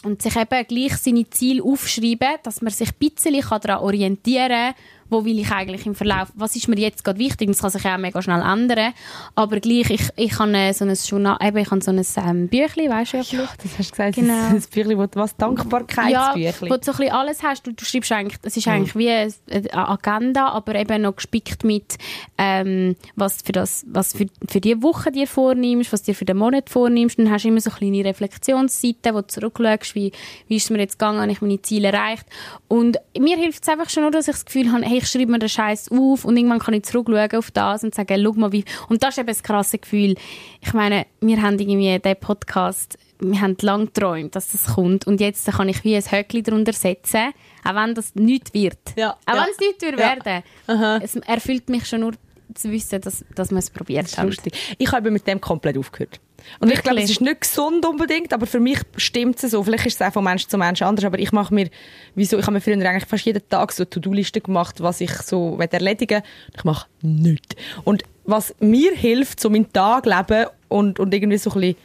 und 0.03 0.21
sich 0.21 0.37
eben 0.37 0.67
gleich 0.67 0.97
seine 0.97 1.29
Ziele 1.31 1.63
aufschreiben, 1.63 2.39
dass 2.43 2.61
man 2.61 2.73
sich 2.73 2.89
ein 2.89 2.95
bisschen 2.99 3.41
daran 3.41 3.83
orientieren 3.83 4.49
kann, 4.49 4.75
wo 5.11 5.25
will 5.25 5.39
ich 5.39 5.51
eigentlich 5.51 5.87
im 5.87 5.95
Verlauf, 5.95 6.29
was 6.35 6.57
ist 6.57 6.69
mir 6.69 6.79
jetzt 6.79 7.05
gerade 7.05 7.19
wichtig, 7.19 7.49
das 7.49 7.61
kann 7.61 7.71
sich 7.71 7.85
auch 7.85 7.99
mega 7.99 8.21
schnell 8.23 8.41
ändern, 8.43 8.93
aber 9.35 9.61
gleich, 9.61 9.91
ich, 9.91 10.09
ich 10.17 10.39
habe 10.39 10.53
äh, 10.57 10.73
so 10.73 10.85
ein 10.85 10.95
Journal, 10.95 11.37
eben, 11.43 11.59
ich 11.59 11.71
habe 11.71 11.81
so 11.83 11.91
ein 11.91 12.03
ähm, 12.29 12.49
Büchlein, 12.49 12.91
weißt 12.91 13.13
du 13.13 13.17
ja 13.19 13.23
vielleicht? 13.23 13.65
Das 13.65 13.79
hast 13.79 13.89
du 13.89 13.91
gesagt, 13.93 14.15
Genau. 14.17 14.35
das, 14.35 14.53
das 14.55 14.67
Büchlein, 14.69 14.99
wo 14.99 15.07
du 15.07 15.19
was 15.21 15.31
ja, 15.33 15.37
Dankbarkeitsbüchlein. 15.47 16.71
wo 16.73 16.77
du 16.77 16.85
so 16.85 16.93
ein 16.93 16.97
bisschen 16.99 17.13
alles 17.13 17.43
hast. 17.43 17.67
Du, 17.67 17.73
du 17.73 17.85
schreibst 17.85 18.13
eigentlich, 18.13 18.39
es 18.43 18.55
Mhm. 18.57 18.59
ist 18.61 18.69
eigentlich 18.69 18.97
wie 18.97 19.11
eine 19.11 19.33
eine 19.51 19.89
Agenda, 19.89 20.49
aber 20.49 20.75
eben 20.75 21.03
noch 21.03 21.17
gespickt 21.17 21.65
mit, 21.65 21.97
ähm, 22.39 22.97
was 23.15 23.43
für 23.43 23.53
das, 23.53 23.85
was 23.89 24.13
für, 24.15 24.27
für 24.49 24.61
die 24.61 24.83
Woche 24.83 25.13
dir 25.13 25.27
vornimmst, 25.27 25.93
was 25.93 26.03
dir 26.03 26.15
für 26.15 26.25
den 26.25 26.37
Monat 26.39 26.71
vornimmst. 26.71 27.19
Dann 27.19 27.31
hast 27.31 27.45
du 27.45 27.49
immer 27.49 27.61
so 27.61 27.71
kleine 27.71 28.05
Reflexionsseiten, 28.05 29.15
wo 29.15 29.21
du 29.21 29.27
zurückschaust, 29.27 29.95
wie, 29.95 30.13
wie 30.49 30.57
ist 30.57 30.65
es 30.65 30.71
mir 30.71 30.79
jetzt 30.79 30.99
gegangen, 30.99 31.21
habe 31.21 31.31
ich 31.33 31.41
meine 31.41 31.61
Ziele 31.63 31.89
erreicht. 31.89 32.27
Und 32.69 32.99
mir 33.19 33.37
hilft 33.37 33.63
es 33.63 33.69
einfach 33.69 33.89
schon 33.91 34.03
nur, 34.03 34.13
dass 34.13 34.29
ich 34.29 34.35
das 34.35 34.45
Gefühl 34.45 34.73
habe, 34.73 34.85
hey, 34.85 34.96
ich 34.97 35.07
schreibe 35.09 35.31
mir 35.33 35.39
den 35.39 35.49
Scheiß 35.49 35.91
auf 35.91 36.25
und 36.25 36.37
irgendwann 36.37 36.59
kann 36.59 36.75
ich 36.75 36.85
zurückschauen 36.85 37.33
auf 37.37 37.51
das 37.51 37.85
und 37.85 37.95
sagen, 37.95 38.23
schau 38.23 38.33
mal, 38.35 38.53
wie, 38.53 38.65
und 38.89 39.03
das 39.03 39.11
ist 39.15 39.19
eben 39.19 39.29
das 39.29 39.43
krasse 39.43 39.79
Gefühl. 39.79 40.15
Ich 40.61 40.73
meine, 40.73 41.07
wir 41.21 41.41
haben 41.43 41.59
irgendwie 41.59 41.99
den 41.99 42.17
Podcast 42.17 42.99
wir 43.19 43.41
haben 43.41 43.57
lange 43.63 43.87
geträumt, 43.87 44.37
dass 44.37 44.53
das 44.53 44.75
kommt. 44.75 45.07
Und 45.07 45.23
jetzt 45.23 45.47
kann 45.51 45.71
ich 45.71 45.83
wie 45.85 45.97
ein 45.97 46.03
Höckli 46.03 46.43
darunter 46.43 46.75
setzen, 46.75 47.33
auch 47.65 47.75
wenn 47.75 47.95
das 47.95 48.15
nichts 48.15 48.53
wird. 48.53 48.79
Ja, 48.95 49.17
Auch 49.25 49.35
ja. 49.35 49.43
wenn 49.43 49.51
es 49.53 49.59
nichts 49.59 49.83
wird 49.83 49.99
Ja. 49.99 50.07
werden. 50.17 50.43
Aha. 50.67 51.01
Es 51.03 51.17
erfüllt 51.17 51.71
mich 51.71 51.87
schon 51.87 52.01
nur 52.01 52.13
zu 52.57 52.71
wissen, 52.71 53.01
dass, 53.01 53.25
dass 53.35 53.51
wir 53.51 53.59
es 53.59 53.71
probiert 53.71 54.17
haben. 54.17 54.29
lustig. 54.29 54.55
Ich 54.79 54.91
habe 54.93 55.11
mit 55.11 55.27
dem 55.27 55.41
komplett 55.41 55.79
aufgehört. 55.79 56.21
Und 56.61 56.73
ich 56.73 56.83
glaube, 56.83 56.99
es 56.99 57.09
Wirklich? 57.09 57.11
ist 57.11 57.21
nicht 57.21 57.41
gesund 57.41 57.85
unbedingt, 57.85 58.33
aber 58.33 58.47
für 58.47 58.61
mich 58.61 58.79
stimmt 58.97 59.43
es 59.43 59.51
so. 59.51 59.63
Vielleicht 59.63 59.87
ist 59.87 60.01
es 60.01 60.07
auch 60.07 60.13
von 60.13 60.25
Mensch 60.25 60.47
zu 60.47 60.59
Mensch 60.59 60.83
anders, 60.83 61.05
aber 61.05 61.19
ich 61.19 61.33
mache 61.33 61.53
mir, 61.53 61.71
wieso, 62.15 62.39
ich 62.39 62.45
habe 62.45 62.53
mir 62.53 62.61
früher 62.61 62.75
eigentlich 62.75 63.07
fast 63.07 63.25
jeden 63.25 63.49
Tag 63.49 63.73
so 63.73 63.85
To-Do-Listen 63.85 64.43
gemacht, 64.43 64.81
was 64.81 65.01
ich 65.01 65.13
so 65.13 65.59
erledigen 65.59 66.23
will. 66.23 66.55
Ich 66.57 66.65
mache 66.65 66.87
nichts. 67.03 67.57
Und 67.85 68.03
was 68.25 68.55
mir 68.61 68.93
hilft, 68.93 69.41
so 69.41 69.51
meinen 69.51 69.73
Tag 69.73 70.07
leben 70.07 70.47
und, 70.69 71.01
und 71.01 71.15
irgendwie 71.15 71.39
so 71.39 71.51
ein 71.51 71.61
bisschen 71.61 71.77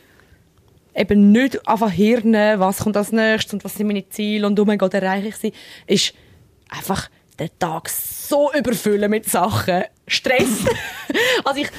eben 0.95 1.31
nicht 1.31 1.67
einfach 1.67 1.91
hirnen, 1.91 2.59
was 2.59 2.79
kommt 2.79 2.97
als 2.97 3.11
nächstes 3.11 3.53
und 3.53 3.63
was 3.63 3.75
sind 3.75 3.87
meine 3.87 4.07
Ziele 4.09 4.45
und 4.47 4.59
oh 4.59 4.65
mein 4.65 4.77
Gott, 4.77 4.93
erreiche 4.93 5.29
ich 5.29 5.35
sie, 5.37 5.53
ist 5.87 6.13
einfach 6.69 7.09
den 7.41 7.59
Tag 7.59 7.89
so 7.89 8.51
überfüllen 8.53 9.09
mit 9.09 9.25
Sachen. 9.29 9.83
Stress. 10.07 10.65
also 11.43 11.61
ich, 11.61 11.69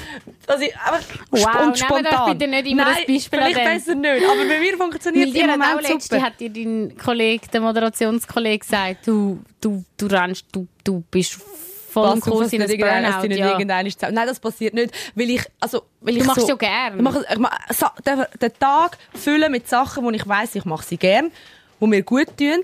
also 0.47 0.63
ich 0.63 0.75
einfach 0.75 1.01
Wow, 1.31 1.67
und 1.67 1.77
spontan. 1.77 2.03
doch 2.11 2.31
bitte 2.33 2.47
nicht 2.49 2.67
immer 2.67 2.85
Nein, 2.85 2.95
das 3.05 3.15
Beispiel 3.15 3.39
an 3.39 3.45
vielleicht 3.53 3.57
dem. 3.59 3.73
besser 3.73 3.95
nicht, 3.95 4.29
aber 4.29 4.45
bei 4.47 4.59
mir 4.59 4.77
funktioniert 4.77 5.29
es 5.29 5.35
im 5.35 5.49
auch 5.49 5.57
Moment 5.57 5.81
letzte 5.81 6.15
super. 6.15 6.21
hat 6.25 6.39
dir 6.39 6.49
dein 6.49 6.97
Kollege, 6.97 7.47
der 7.47 7.61
Moderationskollege 7.61 8.59
gesagt, 8.59 9.07
du, 9.07 9.39
du, 9.61 9.83
du 9.97 10.05
rennst, 10.07 10.45
du, 10.51 10.67
du 10.83 11.03
bist 11.11 11.39
voll 11.91 12.19
Pass 12.19 12.27
auf, 12.27 12.51
in 12.51 12.59
dass 12.59 12.71
Burnout. 12.75 13.27
nicht 13.27 14.01
Ja. 14.01 14.11
Nein, 14.11 14.27
das 14.27 14.39
passiert 14.39 14.73
nicht, 14.73 14.93
weil 15.15 15.29
ich, 15.29 15.43
also, 15.59 15.83
weil 16.01 16.15
Du 16.15 16.21
ich 16.21 16.25
machst 16.25 16.41
so, 16.41 16.47
ja 16.47 16.55
gern. 16.55 16.95
Ich 16.97 17.01
mache, 17.03 17.25
ich 17.31 17.37
mache, 17.37 17.55
den, 18.05 18.25
den 18.41 18.53
Tag 18.59 18.97
füllen 19.13 19.51
mit 19.51 19.67
Sachen, 19.69 20.03
wo 20.03 20.09
ich 20.11 20.27
weiß, 20.27 20.55
ich 20.55 20.65
mache 20.65 20.83
sie 20.85 20.97
gern, 20.97 21.31
wo 21.79 21.85
mir 21.87 22.01
gut 22.03 22.35
tun 22.37 22.63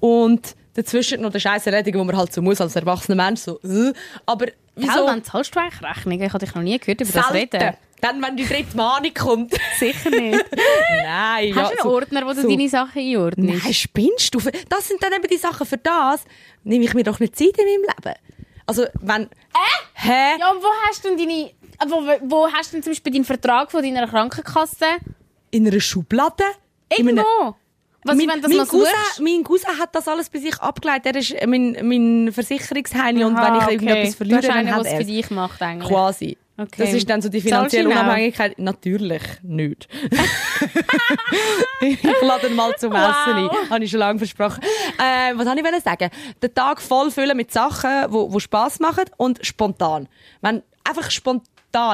und 0.00 0.54
dazwischen 0.78 1.20
noch 1.20 1.30
den 1.30 1.40
Scheiß 1.40 1.66
erledigen, 1.66 1.98
wo 1.98 2.04
man 2.04 2.16
halt 2.16 2.32
so 2.32 2.40
muss 2.40 2.60
als 2.60 2.76
erwachsener 2.76 3.16
Mensch 3.16 3.40
so. 3.40 3.60
Äh. 3.62 3.92
Aber 4.26 4.46
wieso? 4.76 5.06
wann 5.06 5.24
zahlst 5.24 5.54
du 5.54 5.60
eigentlich 5.60 5.82
Rechnungen? 5.82 6.22
Ich 6.22 6.32
habe 6.32 6.44
dich 6.44 6.54
noch 6.54 6.62
nie 6.62 6.78
gehört 6.78 7.00
über 7.00 7.12
das 7.12 7.28
Selten. 7.28 7.56
reden. 7.56 7.76
Dann, 8.00 8.22
wenn 8.22 8.36
die 8.36 8.46
dritte 8.46 8.76
Mahnung 8.76 9.12
kommt. 9.12 9.52
Sicher 9.78 10.10
nicht. 10.10 10.44
Nein. 11.02 11.52
Hast 11.54 11.56
ja, 11.56 11.62
du 11.62 11.68
einen 11.68 11.78
so- 11.82 11.90
Ordner, 11.90 12.26
wo 12.26 12.32
du 12.32 12.42
so. 12.42 12.48
deine 12.48 12.68
Sachen 12.68 13.02
einordnest? 13.02 13.64
Nein, 13.64 13.74
spinnst 13.74 14.32
du? 14.32 14.38
Das 14.68 14.86
sind 14.86 15.02
dann 15.02 15.12
eben 15.12 15.26
die 15.28 15.36
Sachen 15.36 15.66
für 15.66 15.78
das. 15.78 16.24
Nehme 16.62 16.84
ich 16.84 16.94
mir 16.94 17.02
doch 17.02 17.18
nicht 17.18 17.36
Zeit 17.36 17.58
in 17.58 17.64
meinem 17.64 17.82
Leben. 17.82 18.16
Also, 18.66 18.84
wenn... 19.00 19.22
Äh? 19.22 19.26
Hä? 19.94 20.38
Ja, 20.38 20.52
und 20.52 20.62
wo 20.62 20.68
hast 20.86 21.04
du 21.04 21.08
denn 21.08 21.18
deine... 21.18 21.50
Wo, 21.88 22.28
wo 22.30 22.52
hast 22.52 22.70
du 22.70 22.76
denn 22.76 22.84
zum 22.84 22.92
Beispiel 22.92 23.12
deinen 23.12 23.24
Vertrag 23.24 23.72
von 23.72 23.82
deiner 23.82 24.06
Krankenkasse? 24.06 24.86
In 25.50 25.66
einer 25.66 25.80
Schublade? 25.80 26.44
Irgendwo. 26.96 27.56
Was, 28.04 28.16
mein, 28.16 28.28
wenn 28.28 28.40
das 28.40 28.52
mein, 28.52 28.66
Cousin, 28.66 28.92
mein 29.20 29.44
Cousin 29.44 29.78
hat 29.78 29.94
das 29.94 30.06
alles 30.06 30.30
bei 30.30 30.38
sich 30.38 30.56
abgeleitet. 30.60 31.14
Er 31.14 31.20
ist 31.20 31.32
äh, 31.32 31.46
mein, 31.46 31.76
mein 31.82 32.32
Versicherungsheini 32.32 33.24
und 33.24 33.36
wenn 33.36 33.54
ich 33.56 33.62
Aha, 33.62 33.70
irgendetwas 33.70 34.14
verliere, 34.14 34.40
dann 34.40 34.50
einen, 34.52 34.74
hat 34.74 34.86
er 34.86 34.92
es 34.92 34.98
für 34.98 35.04
dich 35.04 35.30
macht 35.30 35.60
eigentlich. 35.60 35.88
Quasi. 35.88 36.38
Okay. 36.60 36.84
Das 36.84 36.92
ist 36.92 37.08
dann 37.08 37.22
so 37.22 37.28
die 37.28 37.40
finanzielle 37.40 37.88
ihn 37.88 37.96
auch? 37.96 38.02
Unabhängigkeit. 38.02 38.58
Natürlich 38.58 39.22
nicht. 39.42 39.88
ich 41.80 42.02
lade 42.20 42.48
ihn 42.48 42.56
mal 42.56 42.74
zum 42.76 42.92
Essen 42.92 43.02
Wow. 43.02 43.50
ein. 43.52 43.70
Habe 43.70 43.84
ich 43.84 43.90
schon 43.92 44.00
lange 44.00 44.18
versprochen. 44.18 44.60
Äh, 44.98 45.36
was 45.36 45.46
wollte 45.46 45.76
ich 45.76 45.82
sagen? 45.84 46.10
Den 46.42 46.54
Tag 46.54 46.80
voll 46.80 47.12
füllen 47.12 47.36
mit 47.36 47.52
Sachen, 47.52 48.06
wo, 48.08 48.32
wo 48.32 48.40
Spass 48.40 48.80
machen 48.80 49.04
und 49.18 49.44
spontan. 49.46 50.08
Wenn 50.40 50.62
einfach 50.82 51.10
spontan. 51.12 51.46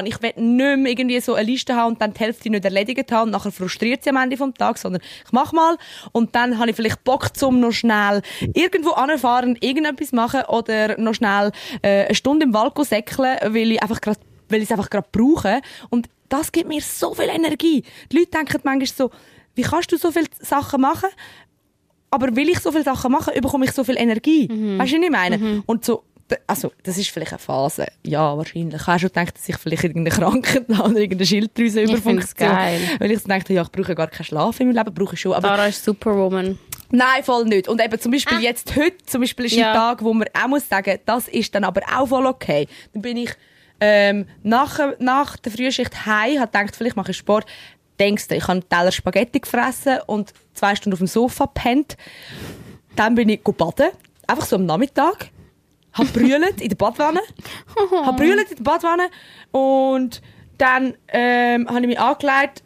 Ich 0.05 0.23
will 0.23 0.33
nicht 0.37 0.79
mehr 0.79 0.93
irgendwie 0.93 1.21
so 1.21 1.35
eine 1.35 1.47
Liste 1.47 1.75
haben 1.75 1.93
und 1.93 2.03
dann 2.03 2.13
die 2.13 2.21
Hälfte 2.21 2.51
nicht 2.51 2.65
erledigt 2.65 3.11
haben 3.13 3.29
und 3.29 3.31
nachher 3.31 3.53
frustriert 3.53 4.05
sie 4.05 4.11
am 4.11 4.17
Ende 4.17 4.37
vom 4.37 4.55
Tag, 4.55 4.79
sondern 4.79 5.03
ich 5.25 5.33
mache 5.33 5.55
mal 5.55 5.77
und 6.13 6.35
dann 6.35 6.59
habe 6.59 6.71
ich 6.71 6.77
vielleicht 6.77 7.05
Bock 7.05 7.37
zum 7.37 7.61
noch 7.61 7.73
schnell 7.73 8.23
irgendwo 8.55 8.91
anfahren, 8.91 9.57
irgendetwas 9.61 10.13
machen 10.13 10.43
oder 10.49 10.99
noch 10.99 11.15
schnell 11.15 11.53
äh, 11.83 12.07
eine 12.07 12.15
Stunde 12.15 12.47
im 12.47 12.55
Wald 12.55 12.75
säckeln, 12.87 13.39
weil 13.43 13.73
ich 13.73 13.83
einfach 13.83 14.01
grad, 14.01 14.19
weil 14.49 14.59
ich 14.59 14.65
es 14.65 14.73
einfach 14.73 14.91
gerade 14.91 15.09
brauche 15.11 15.61
und 15.91 16.09
das 16.29 16.53
gibt 16.53 16.69
mir 16.69 16.81
so 16.81 17.15
viel 17.15 17.29
Energie. 17.29 17.85
Die 18.11 18.17
Leute 18.17 18.31
denken 18.31 18.61
manchmal 18.65 18.87
so, 18.87 19.11
wie 19.55 19.63
kannst 19.63 19.93
du 19.93 19.97
so 19.97 20.11
viele 20.11 20.27
Sachen 20.41 20.81
machen? 20.81 21.11
aber 22.15 22.37
will 22.37 22.49
ich 22.49 22.61
so 22.61 22.71
viele 22.71 22.85
Sachen 22.85 23.11
machen, 23.11 23.33
bekomme 23.43 23.65
ich 23.65 23.73
so 23.73 23.83
viel 23.83 23.97
Energie. 23.99 24.47
Mhm. 24.49 24.79
Weißt 24.79 24.93
du, 24.93 24.99
was 24.99 25.05
ich 25.05 25.11
meine? 25.11 25.63
Und 25.67 25.85
so, 25.85 26.05
also, 26.47 26.73
das 26.83 26.97
ist 26.99 27.11
vielleicht 27.11 27.33
eine 27.33 27.39
Phase. 27.39 27.87
Ja, 28.03 28.37
wahrscheinlich. 28.37 28.81
Ich 28.81 28.87
habe 28.87 28.99
schon 28.99 29.09
gedacht, 29.09 29.37
dass 29.37 29.49
ich 29.49 29.57
vielleicht 29.57 29.85
irgendeine 29.85 30.17
Krankheit 30.17 30.65
habe 30.75 30.91
oder 30.91 31.01
irgendeine 31.01 31.27
Schilddrüse 31.27 31.83
geil. 32.35 32.81
Weil 32.99 33.11
ich 33.11 33.21
so 33.21 33.29
dachte, 33.29 33.53
ja, 33.53 33.63
ich 33.63 33.71
brauche 33.71 33.95
gar 33.95 34.07
keinen 34.09 34.25
Schlaf 34.25 34.59
in 34.61 34.69
meinem 34.69 34.77
Leben, 34.77 34.95
brauche 34.95 35.15
ich 35.15 35.21
schon. 35.21 35.35
Aber 35.35 35.49
Dara 35.49 35.67
ist 35.67 35.85
Superwoman. 35.85 36.59
Nein, 36.91 37.23
voll 37.25 37.45
nicht. 37.45 37.69
Und 37.69 37.83
eben 37.83 38.01
zum 38.01 38.13
Beispiel 38.13 38.41
jetzt 38.41 38.75
heute, 38.77 38.97
zum 39.07 39.21
Beispiel 39.21 39.47
ist 39.47 39.55
Ah. 39.55 39.61
Ja. 39.61 39.71
ein 39.73 39.77
Tag, 39.77 40.03
wo 40.03 40.13
man 40.15 40.29
auch 40.41 40.49
muss 40.49 40.69
sagen, 40.69 40.99
das 41.05 41.29
ist 41.29 41.55
dann 41.55 41.65
aber 41.65 41.83
auch 41.95 42.07
voll 42.09 42.27
okay. 42.27 42.69
Dann 42.93 43.03
bin 43.03 43.17
ich 43.17 43.31
ähm, 43.81 44.27
nach, 44.43 44.79
nach 45.01 45.37
der 45.37 45.53
Frühschicht 45.53 46.07
heim, 46.07 46.39
habe 46.41 46.51
gedacht, 46.51 46.77
vielleicht 46.77 46.97
mache 46.97 47.11
ich 47.11 47.17
Sport. 47.17 47.47
Denkst 48.01 48.29
du, 48.29 48.35
ich 48.37 48.43
habe 48.45 48.53
einen 48.53 48.69
Teller 48.69 48.93
Spaghetti 48.93 49.41
gefressen 49.41 49.99
und 50.07 50.33
zwei 50.55 50.75
Stunden 50.75 50.95
auf 50.95 50.99
dem 50.99 51.07
Sofa 51.07 51.45
gepennt. 51.47 51.97
Dann 52.97 53.15
bin 53.15 53.29
ich 53.29 53.43
baden, 53.43 53.91
einfach 54.27 54.47
so 54.47 54.57
am 54.57 54.67
Nachmittag. 54.67 55.31
Hab 55.95 56.13
brüllt 56.13 56.61
in 56.61 56.69
der 56.69 56.77
Badwanne. 56.77 57.21
Hab 58.05 58.17
brüllt 58.17 58.51
in 58.51 58.57
der 58.57 58.65
Badwanne 58.65 59.09
und 59.53 60.21
dann 60.59 60.95
ähm, 61.09 61.69
habe 61.69 61.81
ich 61.81 61.87
mich 61.87 62.01
angelegt, 62.01 62.63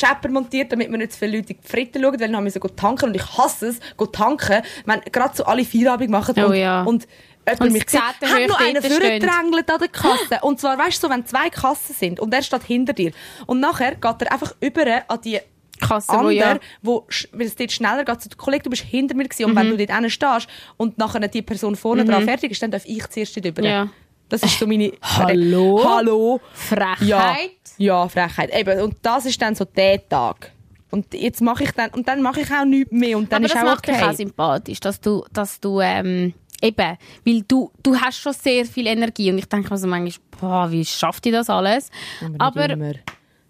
Chapper 0.00 0.28
montiert, 0.28 0.72
damit 0.72 0.90
wir 0.90 0.98
nicht 0.98 1.12
zu 1.12 1.18
viele 1.18 1.38
Leute 1.38 1.52
in 1.52 1.58
die 1.60 1.68
Fritten 1.68 2.02
schauen, 2.02 2.12
weil 2.12 2.18
dann 2.18 2.36
haben 2.36 2.44
wir 2.44 2.50
so 2.50 2.60
go 2.60 2.68
tanken 2.68 3.06
und 3.06 3.16
ich 3.16 3.38
hasse 3.38 3.68
es, 3.68 3.80
go 3.96 4.06
tanken, 4.06 4.62
wenn 4.86 5.00
gerade 5.12 5.36
so 5.36 5.44
alle 5.44 5.64
Feierabend 5.64 6.10
machen 6.10 6.34
Oh 6.38 6.46
und, 6.46 6.54
ja. 6.54 6.82
und 6.84 7.08
jemand 7.48 7.72
mich 7.72 7.90
sieht, 7.90 8.00
hat 8.00 8.48
noch 8.48 8.60
einen 8.60 8.82
vorgedrängelt 8.82 9.70
an 9.70 9.78
der 9.78 9.88
Kasse. 9.88 10.38
Und 10.42 10.60
zwar, 10.60 10.78
weißt 10.78 11.02
du, 11.02 11.08
so, 11.08 11.12
wenn 11.12 11.26
zwei 11.26 11.50
Kassen 11.50 11.94
sind 11.94 12.20
und 12.20 12.32
er 12.32 12.42
steht 12.42 12.62
hinter 12.62 12.92
dir 12.92 13.12
und 13.46 13.60
nachher 13.60 13.96
geht 13.96 14.22
er 14.22 14.32
einfach 14.32 14.54
über 14.60 15.02
an 15.08 15.20
die 15.22 15.40
Kasse, 15.78 16.12
wo 16.12 16.16
andere, 16.16 16.34
ja. 16.34 16.58
wo, 16.82 17.06
weil 17.32 17.46
es 17.46 17.56
dort 17.56 17.72
schneller 17.72 18.04
geht, 18.04 18.22
so, 18.22 18.30
Kollege, 18.36 18.64
du 18.64 18.70
bist 18.70 18.82
hinter 18.82 19.16
mir 19.16 19.24
gewesen, 19.24 19.46
und 19.46 19.56
wenn 19.56 19.70
du 19.70 19.76
dort 19.76 19.90
hinten 19.90 20.10
stehst 20.10 20.48
und 20.76 20.98
nachher 20.98 21.26
die 21.28 21.42
Person 21.42 21.76
vorne 21.76 22.04
dran 22.04 22.24
fertig 22.24 22.52
ist, 22.52 22.62
dann 22.62 22.70
darf 22.70 22.84
ich 22.84 23.06
zuerst 23.08 23.36
dort 23.36 23.46
über. 23.46 23.62
Ja. 23.62 23.88
Das 24.28 24.42
ist 24.42 24.58
so 24.58 24.66
meine... 24.66 24.92
Hallo? 25.00 25.82
Hallo? 25.82 26.40
Frechheit. 26.52 27.00
Ja, 27.00 27.36
ja, 27.78 28.08
Frechheit. 28.08 28.54
Eben, 28.54 28.80
und 28.82 28.96
das 29.00 29.24
ist 29.24 29.40
dann 29.40 29.54
so 29.54 29.64
der 29.64 30.06
Tag. 30.06 30.52
Und 30.90 31.12
jetzt 31.14 31.40
mache 31.40 31.64
ich 31.64 31.72
dann, 31.72 31.90
und 31.90 32.08
dann 32.08 32.22
mache 32.22 32.40
ich 32.40 32.50
auch 32.50 32.64
nichts 32.64 32.92
mehr 32.92 33.16
und 33.18 33.30
dann 33.30 33.44
Aber 33.44 33.46
ist 33.46 33.54
das 33.54 33.62
auch 33.62 33.66
macht 33.66 33.88
dich 33.88 33.96
auch 33.96 34.02
okay. 34.04 34.16
sympathisch, 34.16 34.80
dass 34.80 35.00
du, 35.00 35.24
dass 35.32 35.60
du 35.60 35.80
ähm, 35.80 36.34
eben, 36.62 36.96
weil 37.24 37.42
du, 37.42 37.70
du 37.82 37.96
hast 37.96 38.18
schon 38.18 38.32
sehr 38.32 38.64
viel 38.64 38.86
Energie 38.86 39.30
und 39.30 39.38
ich 39.38 39.46
denke 39.46 39.70
mir 39.70 39.78
so 39.78 39.86
manchmal, 39.86 40.26
boah, 40.40 40.70
wie 40.70 40.84
schafft 40.84 41.26
ihr 41.26 41.32
das 41.32 41.50
alles? 41.50 41.90
Aber 42.38 42.64
Aber, 42.64 42.94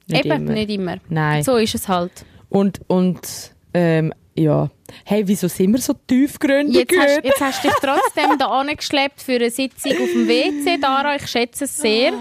nicht 0.09 0.25
eben, 0.25 0.43
immer. 0.43 0.53
nicht 0.53 0.71
immer. 0.71 0.97
Nein. 1.09 1.43
So 1.43 1.57
ist 1.57 1.75
es 1.75 1.89
halt. 1.89 2.13
Und, 2.49 2.81
und, 2.89 3.21
ähm, 3.75 4.13
ja. 4.35 4.71
Hey, 5.05 5.27
wieso 5.27 5.49
sind 5.49 5.73
wir 5.73 5.81
so 5.81 5.95
tiefgründig 6.07 6.91
Jetzt 6.91 6.99
hast, 6.99 7.25
jetzt 7.25 7.41
hast 7.41 7.65
du 7.65 7.69
dich 7.69 7.77
trotzdem 7.83 8.39
da 8.39 8.47
angeschleppt 8.47 9.21
für 9.21 9.35
eine 9.35 9.51
Sitzung 9.51 9.93
auf 9.93 10.13
dem 10.13 10.29
WC, 10.29 10.79
Dara, 10.81 11.17
ich 11.17 11.27
schätze 11.27 11.65
es 11.65 11.77
sehr. 11.77 12.13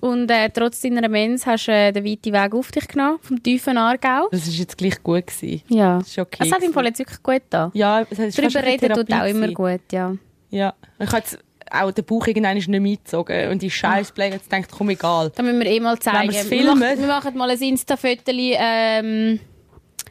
Und 0.00 0.30
äh, 0.30 0.50
trotz 0.50 0.82
deiner 0.82 1.08
Mens 1.08 1.46
hast 1.46 1.66
du 1.66 1.72
äh, 1.72 1.90
den 1.90 2.04
weiten 2.04 2.32
Weg 2.32 2.54
auf 2.54 2.70
dich 2.70 2.86
genommen, 2.88 3.18
vom 3.22 3.42
tiefen 3.42 3.78
Aargau. 3.78 4.28
Das 4.30 4.46
ist 4.46 4.58
jetzt 4.58 4.76
gleich 4.76 5.02
gut 5.02 5.26
gewesen. 5.28 5.62
Ja. 5.68 5.98
Das 5.98 6.08
ist 6.08 6.18
okay 6.18 6.44
Es 6.44 6.52
hat 6.52 6.62
im. 6.62 6.74
Fall 6.74 6.84
jetzt 6.84 6.98
wirklich 6.98 7.22
gut 7.22 7.42
da. 7.48 7.70
Ja, 7.72 8.02
es 8.10 8.18
fast 8.18 8.38
Darüber 8.38 8.62
reden 8.64 8.92
tut 8.92 9.12
auch 9.12 9.24
immer 9.24 9.48
gut, 9.48 9.80
ja. 9.92 10.14
Ja. 10.50 10.74
Ich 10.98 11.06
habe 11.06 11.18
jetzt 11.18 11.38
auch 11.70 11.90
den 11.92 12.04
Bauch 12.04 12.26
irgendwann 12.26 12.54
nicht 12.54 12.68
mehr 12.68 12.80
eingezogen 12.80 13.50
und 13.50 13.62
die 13.62 13.70
scheiß 13.70 14.12
Pläne 14.12 14.36
jetzt 14.36 14.50
denkt, 14.50 14.70
komm, 14.70 14.90
egal. 14.90 15.30
Da 15.34 15.42
müssen 15.42 15.58
wir 15.60 15.66
eh 15.66 15.80
mal 15.80 15.98
zeigen. 15.98 16.32
wir, 16.32 16.40
filmen? 16.44 16.78
machen, 16.78 16.98
wir 17.00 17.06
machen 17.06 17.36
mal 17.36 17.50
ein 17.50 17.58
Insta-Foto, 17.60 18.30
ähm, 18.32 19.40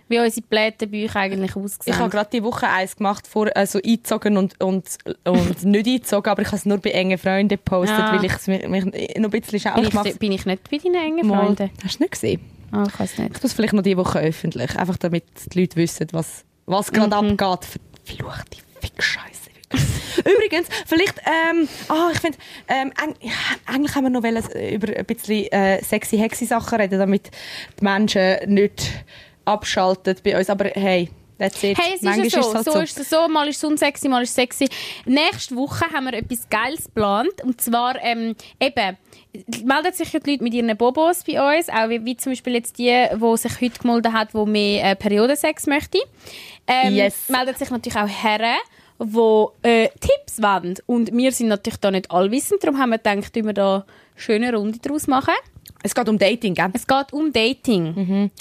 wie 0.10 0.20
unsere 0.20 0.46
Blätterbücher 0.48 1.20
eigentlich 1.20 1.56
aussehen. 1.56 1.80
Ich 1.86 1.96
habe 1.98 2.10
gerade 2.10 2.30
die 2.32 2.44
Woche 2.44 2.68
eins 2.68 2.96
gemacht, 2.96 3.26
vor, 3.26 3.50
also 3.56 3.80
eingezogen 3.84 4.38
und, 4.38 4.62
und, 4.62 4.86
und 5.26 5.64
nicht 5.64 5.88
eingezogen, 5.88 6.30
aber 6.30 6.42
ich 6.42 6.48
habe 6.50 6.58
es 6.58 6.66
nur 6.66 6.78
bei 6.78 6.92
engen 6.92 7.18
Freunden 7.18 7.50
gepostet, 7.50 7.98
Ah. 8.00 8.14
weil 8.16 8.26
ich 8.26 8.34
es 8.34 8.48
mich, 8.48 8.68
mich 8.68 8.86
noch 8.86 8.92
ein 8.92 9.30
bisschen 9.30 9.60
schau. 9.60 9.76
bin, 9.76 9.86
Ich 9.86 9.94
mach's 9.94 10.10
ich, 10.10 10.20
bin 10.20 10.32
ich 10.34 10.46
nicht 10.46 10.70
bei 10.70 10.78
deinen 10.78 10.96
engen 10.96 11.28
mal. 11.28 11.46
Freunden? 11.46 11.70
Hast 11.84 12.00
du 12.00 12.04
nicht 12.04 12.12
gesehen? 12.12 12.42
Ah, 12.72 12.86
ich 12.88 13.00
weiß 13.00 13.18
nicht. 13.20 13.38
Ich 13.38 13.44
muss 13.44 13.54
vielleicht 13.54 13.74
noch 13.74 13.84
diese 13.84 13.98
Woche 13.98 14.20
öffentlich, 14.20 14.76
einfach 14.78 14.98
damit 14.98 15.24
die 15.54 15.60
Leute 15.62 15.76
wissen, 15.78 16.08
was, 16.12 16.44
was 16.66 16.92
gerade 16.92 17.16
Mhm. 17.24 17.38
abgeht. 17.40 17.68
Verfluchte 18.04 18.58
Fickscheiße. 18.82 19.43
Übrigens, 20.18 20.68
vielleicht, 20.86 21.16
ähm, 21.26 21.68
ah, 21.90 22.10
ich 22.12 22.20
finde, 22.20 22.38
ähm, 22.68 22.92
eigentlich 23.66 23.96
haben 23.96 24.04
wir 24.04 24.10
noch 24.10 24.24
äh, 24.24 24.76
über 24.76 24.96
ein 24.96 25.06
bisschen 25.06 25.52
äh, 25.52 25.84
sexy, 25.84 26.18
hexy 26.18 26.46
Sachen 26.46 26.80
reden, 26.80 27.00
damit 27.00 27.32
die 27.80 27.84
Menschen 27.84 28.38
nicht 28.48 28.92
abschalten 29.46 30.16
bei 30.24 30.38
uns. 30.38 30.50
Aber 30.50 30.66
hey, 30.66 31.10
that's 31.40 31.64
it. 31.64 31.78
Hey, 31.78 31.90
es 31.90 31.96
ist 31.96 32.04
Manchmal 32.04 32.28
ja 32.28 32.44
so. 32.44 32.50
es 32.50 32.56
halt 32.56 32.66
so, 32.66 32.80
ist 32.80 33.00
es 33.00 33.10
so. 33.10 33.28
Mal 33.28 33.48
ist 33.48 33.58
es 33.58 33.64
unsexy, 33.64 34.08
mal 34.08 34.24
ist 34.24 34.30
es 34.30 34.36
sexy. 34.36 34.70
Nächste 35.06 35.56
Woche 35.56 35.86
haben 35.92 36.06
wir 36.06 36.14
etwas 36.14 36.48
Geiles 36.50 36.86
geplant. 36.86 37.44
Und 37.44 37.60
zwar, 37.60 38.02
ähm, 38.04 38.36
eben, 38.60 38.98
melden 39.64 39.94
sich 39.94 40.14
ja 40.14 40.20
die 40.20 40.32
Leute 40.32 40.44
mit 40.44 40.54
ihren 40.54 40.76
Bobos 40.78 41.24
bei 41.24 41.58
uns. 41.58 41.70
Auch 41.70 41.90
wie, 41.90 42.04
wie 42.06 42.18
zum 42.18 42.32
Beispiel 42.32 42.54
jetzt 42.54 42.78
die, 42.78 43.08
die 43.14 43.38
sich 43.38 43.62
heute 43.62 43.80
gemeldet 43.80 44.14
hat, 44.14 44.34
die 44.34 44.46
mehr 44.46 44.92
äh, 44.92 44.96
Periodensex 44.96 45.68
möchte. 45.68 46.00
Ähm, 46.68 46.96
Yes. 46.96 47.28
Melden 47.28 47.56
sich 47.56 47.70
natürlich 47.70 47.98
auch 47.98 48.08
Herren, 48.08 48.58
die 49.04 49.68
äh, 49.68 49.90
Tipps 50.00 50.42
wollen. 50.42 50.76
Und 50.86 51.12
wir 51.14 51.32
sind 51.32 51.48
natürlich 51.48 51.80
da 51.80 51.92
nicht 51.92 52.12
allwissend. 52.12 52.64
Darum 52.64 52.80
haben 52.80 52.90
wir 52.90 52.98
gedacht, 52.98 53.36
dass 53.36 53.44
wir 53.44 53.54
da 53.54 53.76
eine 53.76 53.86
schöne 54.16 54.56
Runde 54.56 54.80
draus 54.80 55.08
machen. 55.08 55.34
Es 55.84 55.94
geht 55.94 56.08
um 56.08 56.18
Dating, 56.18 56.54
gell? 56.54 56.72
Es 56.74 56.88
geht 56.88 57.12
um 57.12 57.32
Dating. 57.34 57.84
Mhm. 57.96 58.32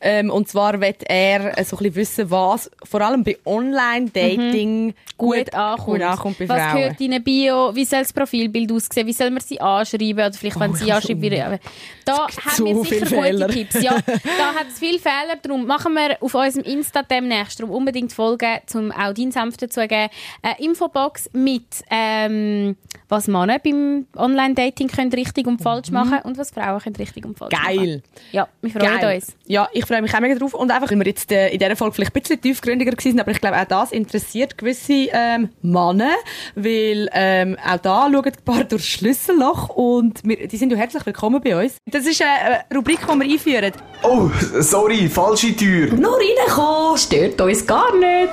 Ähm, 0.00 0.30
und 0.30 0.48
zwar 0.48 0.80
wird 0.80 1.02
er 1.08 1.58
äh, 1.58 1.64
so 1.64 1.76
ein 1.76 1.78
bisschen 1.78 1.94
wissen, 1.96 2.30
was 2.30 2.70
vor 2.84 3.00
allem 3.00 3.24
bei 3.24 3.36
Online-Dating 3.44 4.94
gut 5.16 5.52
ankommt. 5.54 5.86
gut 5.86 6.02
ankommt 6.02 6.38
bei 6.38 6.48
Was 6.48 6.62
Frauen. 6.62 6.76
gehört 6.76 7.00
in 7.00 7.12
eine 7.12 7.20
Bio? 7.20 7.74
Wie 7.74 7.84
soll 7.84 8.00
das 8.00 8.12
Profilbild 8.12 8.70
aussehen? 8.72 9.06
Wie 9.06 9.12
soll 9.12 9.30
man 9.30 9.40
sie 9.40 9.60
anschreiben? 9.60 10.12
Oder 10.14 10.32
vielleicht, 10.32 10.60
wenn 10.60 10.70
Oh, 10.70 10.74
sie 10.74 10.84
ich 10.86 10.92
anschreiben. 10.94 11.58
Da 12.04 12.18
haben 12.28 12.28
so 12.56 12.64
wir 12.64 12.84
sicher 12.84 13.06
Fehler. 13.06 13.46
gute 13.46 13.58
Tipps. 13.58 13.82
Ja, 13.82 13.96
da 14.06 14.54
hat 14.54 14.66
es 14.72 14.78
viele 14.78 14.98
Fehler. 14.98 15.36
Darum 15.42 15.66
machen 15.66 15.92
wir 15.94 16.16
auf 16.20 16.34
unserem 16.34 16.64
Insta 16.64 17.02
demnächst 17.02 17.60
darum 17.60 17.74
unbedingt 17.74 18.12
folgen, 18.12 18.58
um 18.74 18.92
auch 18.92 19.12
deinen 19.12 19.32
Senf 19.32 19.56
dazu 19.56 19.80
zu 19.80 19.88
geben. 19.88 20.10
Eine 20.42 20.58
Infobox 20.60 21.28
mit, 21.32 21.64
ähm, 21.90 22.76
was 23.08 23.26
Männer 23.28 23.58
beim 23.58 24.06
Online-Dating 24.16 24.88
können 24.88 25.12
richtig 25.12 25.46
und 25.46 25.60
falsch 25.60 25.90
machen 25.90 26.20
und 26.24 26.38
was 26.38 26.50
Frauen 26.50 26.80
können 26.80 26.96
richtig 26.96 27.24
und 27.26 27.36
falsch 27.38 27.52
machen. 27.52 27.74
Mhm. 27.74 27.78
Geil. 27.78 28.02
Ja, 28.32 28.48
wir 28.62 28.70
freuen 28.70 29.00
Geil. 29.00 29.16
uns. 29.16 29.36
Ja, 29.46 29.68
ich 29.72 29.84
freue 29.88 30.02
mich 30.02 30.14
auch 30.14 30.20
mega 30.20 30.34
drauf. 30.36 30.54
Und 30.54 30.70
einfach, 30.70 30.90
weil 30.90 30.98
wir 30.98 31.06
jetzt 31.06 31.32
äh, 31.32 31.48
in 31.48 31.58
dieser 31.58 31.74
Folge 31.74 31.94
vielleicht 31.94 32.14
ein 32.14 32.22
bisschen 32.22 32.40
tiefgründiger 32.40 32.92
waren, 32.92 33.20
aber 33.20 33.30
ich 33.30 33.40
glaube, 33.40 33.56
auch 33.56 33.64
das 33.64 33.92
interessiert 33.92 34.56
gewisse 34.56 35.08
ähm, 35.12 35.48
Männer, 35.62 36.14
weil 36.54 37.08
ähm, 37.12 37.56
auch 37.66 37.78
da 37.78 38.08
schauen 38.12 38.24
ein 38.24 38.44
paar 38.44 38.64
durchs 38.64 38.86
Schlüsselloch 38.86 39.70
und 39.70 40.20
wir, 40.24 40.46
die 40.46 40.56
sind 40.56 40.70
ja 40.70 40.78
herzlich 40.78 41.04
willkommen 41.06 41.40
bei 41.42 41.64
uns. 41.64 41.76
Das 41.86 42.06
ist 42.06 42.22
eine 42.22 42.64
Rubrik, 42.74 43.00
die 43.00 43.18
wir 43.18 43.32
einführen. 43.32 43.72
Oh, 44.02 44.30
sorry, 44.60 45.08
falsche 45.08 45.56
Tür. 45.56 45.92
Nur 45.94 46.16
reinkommen, 46.16 46.98
stört 46.98 47.40
uns 47.40 47.66
gar 47.66 47.94
nicht. 47.96 48.32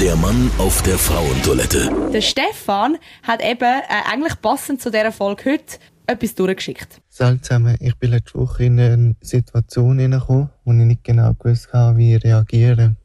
Der 0.00 0.16
Mann 0.16 0.50
auf 0.58 0.82
der 0.82 0.98
Frauentoilette. 0.98 2.10
Der 2.12 2.20
Stefan 2.20 2.98
hat 3.22 3.42
eben 3.42 3.62
äh, 3.62 4.10
eigentlich 4.12 4.40
passend 4.40 4.80
zu 4.80 4.90
dieser 4.90 5.12
Folge 5.12 5.52
heute 5.52 5.78
etwas 6.10 6.34
durchgeschickt. 6.34 7.00
Zusammen, 7.08 7.76
ich 7.80 7.96
bin 7.96 8.10
letzte 8.10 8.38
Woche 8.38 8.64
in 8.64 8.80
eine 8.80 9.16
Situation 9.20 9.98
hineingekommen, 9.98 10.50
wo 10.70 10.80
ich 10.80 10.86
nicht 10.86 11.04
genau 11.04 11.34
gewusst 11.34 11.72
habe, 11.72 11.98
wie 11.98 12.14
ich 12.14 12.24
reagieren. 12.24 12.96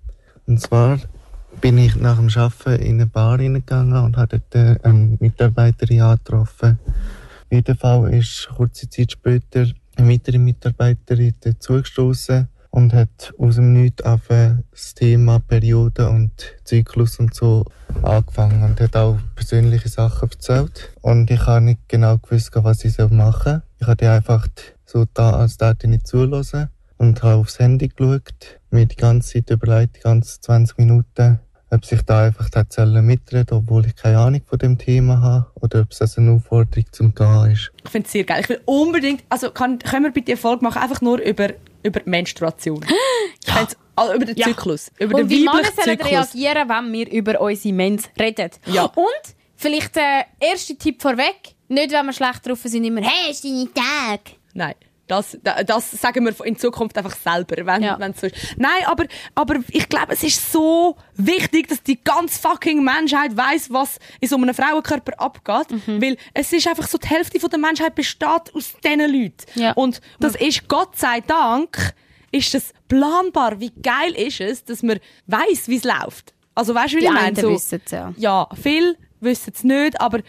Und 0.46 0.62
zwar 0.62 1.00
bin 1.62 1.78
ich 1.78 1.96
nach 1.96 2.18
dem 2.18 2.30
Arbeiten 2.36 2.84
in 2.84 2.96
eine 2.96 3.08
Bar 3.08 3.40
hineingegangen 3.40 4.04
und 4.04 4.18
habe 4.18 4.40
dort 4.50 4.56
äh, 4.56 4.80
eine 4.84 5.18
Mitarbeiterin 5.20 6.02
angetroffen. 6.02 6.78
Auf 6.86 7.52
jeden 7.52 7.76
Fall 7.76 8.14
ist 8.14 8.50
kurze 8.56 8.90
Zeit 8.90 9.14
später 9.14 9.66
eine 9.96 10.10
weitere 10.10 10.38
Mitarbeiterin 10.38 11.34
dazugestoßen 11.40 12.48
und 12.70 12.94
hat 12.94 13.34
aus 13.40 13.56
dem 13.56 13.74
Nichts 13.74 14.04
auf 14.04 14.28
das 14.28 14.94
Thema 14.94 15.40
Periode 15.40 16.10
und 16.10 16.32
Zyklus 16.66 17.20
und 17.20 17.34
so 17.34 17.66
angefangen 18.04 18.64
und 18.64 18.80
hat 18.80 18.96
auch 18.96 19.18
persönliche 19.34 19.90
Sachen 19.90 20.30
erzählt. 20.30 20.92
Und 21.02 21.32
ich 21.32 21.46
habe 21.48 21.66
nicht 21.66 21.88
genau 21.88 22.18
gewusst, 22.18 22.52
was 22.54 22.84
ich 22.84 22.98
machen 23.10 23.54
soll. 23.54 23.62
Ich 23.80 23.88
habe 23.88 24.12
einfach 24.12 24.48
so 24.86 25.06
da, 25.14 25.32
als 25.32 25.58
da 25.58 25.74
nicht 25.86 26.06
zulassen 26.06 26.70
und 26.98 27.22
habe 27.24 27.36
aufs 27.42 27.60
Handy 27.60 27.90
geschaut, 27.90 28.60
mir 28.70 28.86
die 28.86 28.96
ganze 28.96 29.34
Zeit 29.34 29.50
überlegt, 29.50 29.98
die 29.98 30.02
ganzen 30.02 30.42
20 30.42 30.78
Minuten, 30.78 31.40
ob 31.72 31.84
sich 31.86 32.02
da 32.04 32.26
einfach 32.26 32.50
tatsächlich 32.50 33.02
mitreden, 33.02 33.58
obwohl 33.58 33.86
ich 33.86 33.96
keine 33.96 34.20
Ahnung 34.20 34.42
von 34.46 34.60
dem 34.60 34.78
Thema 34.78 35.20
habe, 35.22 35.46
oder 35.56 35.82
ob 35.82 35.92
es 35.92 36.02
also 36.02 36.22
eine 36.22 36.32
Aufforderung 36.34 36.86
zum 36.92 37.14
Gehen 37.14 37.52
ist. 37.52 37.72
Ich 37.84 37.90
finde 37.92 38.06
es 38.06 38.12
sehr 38.12 38.24
geil. 38.24 38.42
Ich 38.42 38.50
will 38.50 38.62
unbedingt, 38.66 39.24
also 39.30 39.52
kann, 39.52 39.80
können 39.80 40.06
wir 40.06 40.12
bitte 40.12 40.34
eine 40.34 40.38
Folge 40.38 40.64
machen, 40.64 40.82
einfach 40.82 41.02
nur 41.02 41.20
über, 41.20 41.50
über 41.84 42.02
Menstruation. 42.06 42.86
Find's- 43.46 43.78
also 43.98 44.14
über 44.14 44.26
den 44.26 44.36
Ja. 44.36 44.48
Zyklus. 44.48 44.92
Über 45.00 45.16
Und 45.16 45.30
den 45.30 45.30
wie 45.30 45.46
Männer 45.46 45.64
sollen 45.76 46.02
reagieren, 46.02 46.68
wenn 46.70 46.92
wir 46.94 47.12
über 47.12 47.40
unsere 47.40 47.74
Mens 47.74 48.10
reden. 48.20 48.50
Ja. 48.66 48.84
Und 48.86 49.06
vielleicht 49.56 49.96
der 49.96 50.26
erste 50.40 50.76
Tipp 50.78 51.02
vorweg. 51.02 51.56
Nicht, 51.70 51.92
wenn 51.92 52.06
wir 52.06 52.14
schlecht 52.14 52.46
drauf 52.46 52.60
sind, 52.64 52.84
immer, 52.84 53.02
hey, 53.02 53.32
ist 53.32 53.44
deine 53.44 53.68
Tag. 53.74 54.20
Nein. 54.54 54.76
Das, 55.08 55.38
da- 55.44 55.64
das 55.64 55.92
sagen 55.92 56.26
wir 56.26 56.46
in 56.46 56.58
Zukunft 56.58 56.98
einfach 56.98 57.16
selber, 57.16 57.66
wenn 57.66 57.84
Ja. 57.84 58.00
wenn 58.00 58.12
es 58.12 58.22
so 58.22 58.28
ist. 58.28 58.36
Nein, 58.58 58.86
aber, 58.88 59.06
aber 59.36 59.60
ich 59.70 59.88
glaube, 59.88 60.14
es 60.14 60.24
ist 60.24 60.52
so 60.52 60.98
wichtig, 61.16 61.68
dass 61.68 61.84
die 61.84 62.04
ganze 62.04 62.40
fucking 62.40 62.84
Menschheit 62.84 63.38
weiß, 63.38 63.72
was 63.72 64.00
in 64.20 64.28
so 64.28 64.36
einem 64.36 64.54
Frauenkörper 64.56 65.20
abgeht. 65.20 65.72
Mhm. 65.88 66.02
Weil 66.02 66.18
es 66.34 66.52
ist 66.54 66.68
einfach 66.68 66.88
so, 66.88 66.98
die 66.98 67.08
Hälfte 67.08 67.40
von 67.40 67.50
der 67.52 67.60
Menschheit 67.60 67.94
besteht 67.94 68.54
aus 68.56 68.74
diesen 68.84 69.00
Leuten. 69.00 69.36
Ja. 69.56 69.74
Und 69.74 70.02
das 70.20 70.36
ist, 70.36 70.68
Gott 70.68 70.98
sei 70.98 71.22
Dank, 71.22 71.94
ist 72.32 72.54
das 72.54 72.74
planbar. 72.88 73.60
Wie 73.60 73.72
geil 73.82 74.12
ist 74.16 74.42
es, 74.42 74.64
dass 74.64 74.82
man 74.84 75.00
weiß, 75.28 75.68
wie 75.68 75.78
es 75.78 75.84
läuft. 75.84 76.34
Also 76.56 76.74
weißt 76.74 76.94
du, 76.94 76.98
wie 76.98 77.02
Die 77.02 77.06
ich 77.08 77.12
meine? 77.12 77.40
So, 77.40 77.50
wissen's, 77.52 77.92
ja. 77.92 78.14
ja, 78.18 78.48
viele 78.62 78.96
wissen 79.22 79.54
es 79.56 79.64
nicht, 79.64 80.02
aber 80.02 80.20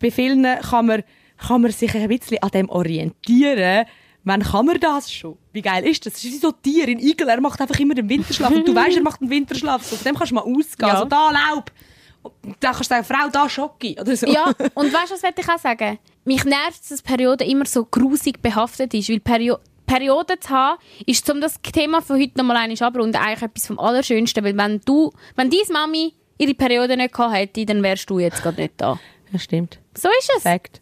bei 0.00 0.10
vielen 0.10 0.42
kann 0.60 0.86
man, 0.86 1.02
kann 1.38 1.60
man 1.62 1.70
sich 1.70 1.94
ein 1.94 2.08
bisschen 2.08 2.42
an 2.42 2.50
dem 2.50 2.68
orientieren. 2.68 3.86
Wann 4.24 4.42
kann 4.42 4.66
man 4.66 4.80
das 4.80 5.12
schon? 5.12 5.36
Wie 5.52 5.60
geil 5.60 5.86
ist 5.86 6.06
das? 6.06 6.14
Das 6.14 6.24
ist 6.24 6.32
wie 6.32 6.38
so 6.38 6.48
ein 6.48 6.62
Tier. 6.62 6.88
Ein 6.88 6.98
Igel, 6.98 7.28
er 7.28 7.40
macht 7.40 7.60
einfach 7.60 7.78
immer 7.78 7.94
den 7.94 8.08
Winterschlaf. 8.08 8.50
Und 8.50 8.66
du 8.66 8.74
weißt, 8.74 8.96
er 8.96 9.02
macht 9.02 9.20
einen 9.20 9.30
Winterschlaf. 9.30 9.84
So, 9.84 9.96
von 9.96 10.04
dem 10.04 10.16
kannst 10.16 10.30
du 10.30 10.34
mal 10.36 10.42
ausgehen. 10.42 10.88
Ja. 10.88 10.94
Also 10.94 11.04
da 11.04 11.30
Laub. 11.30 11.70
Und 12.22 12.56
dann 12.60 12.72
kannst 12.72 12.90
du 12.90 12.94
sagen, 12.94 13.04
Frau, 13.04 13.28
da 13.30 13.48
Schocki. 13.48 13.98
Oder 14.00 14.16
so. 14.16 14.26
Ja, 14.26 14.46
und 14.74 14.92
weißt 14.92 15.10
du, 15.10 15.14
was 15.14 15.22
wollte 15.22 15.42
ich 15.42 15.48
auch 15.48 15.58
sagen? 15.58 15.98
Mich 16.24 16.44
nervt, 16.44 16.90
dass 16.90 17.02
Periode 17.02 17.44
immer 17.44 17.66
so 17.66 17.84
grusig 17.84 18.40
behaftet 18.40 18.94
ist, 18.94 19.10
weil 19.10 19.20
Perio 19.20 19.58
Perioden 19.86 20.40
zu 20.40 20.48
haben, 20.48 20.80
ist, 21.04 21.28
um 21.30 21.42
das 21.42 21.60
Thema 21.60 22.00
von 22.00 22.18
heute 22.18 22.38
noch 22.38 22.44
mal 22.44 22.56
einmal 22.56 22.82
abrunden, 22.82 23.20
eigentlich 23.20 23.42
etwas 23.42 23.66
vom 23.66 23.78
Allerschönsten, 23.78 24.42
weil 24.42 24.56
wenn 24.56 24.80
du, 24.80 25.12
wenn 25.36 25.50
deine 25.50 25.62
Mami 25.70 26.14
ihre 26.38 26.54
Periode 26.54 26.96
nicht 26.96 27.12
gehabt 27.12 27.34
hätte, 27.34 27.66
dann 27.66 27.82
wärst 27.82 28.08
du 28.08 28.18
jetzt 28.18 28.42
gerade 28.42 28.62
nicht 28.62 28.74
da. 28.78 28.98
ja 29.30 29.38
stimmt. 29.38 29.78
So 29.94 30.08
ist 30.18 30.32
es. 30.38 30.42
Fakt. 30.42 30.80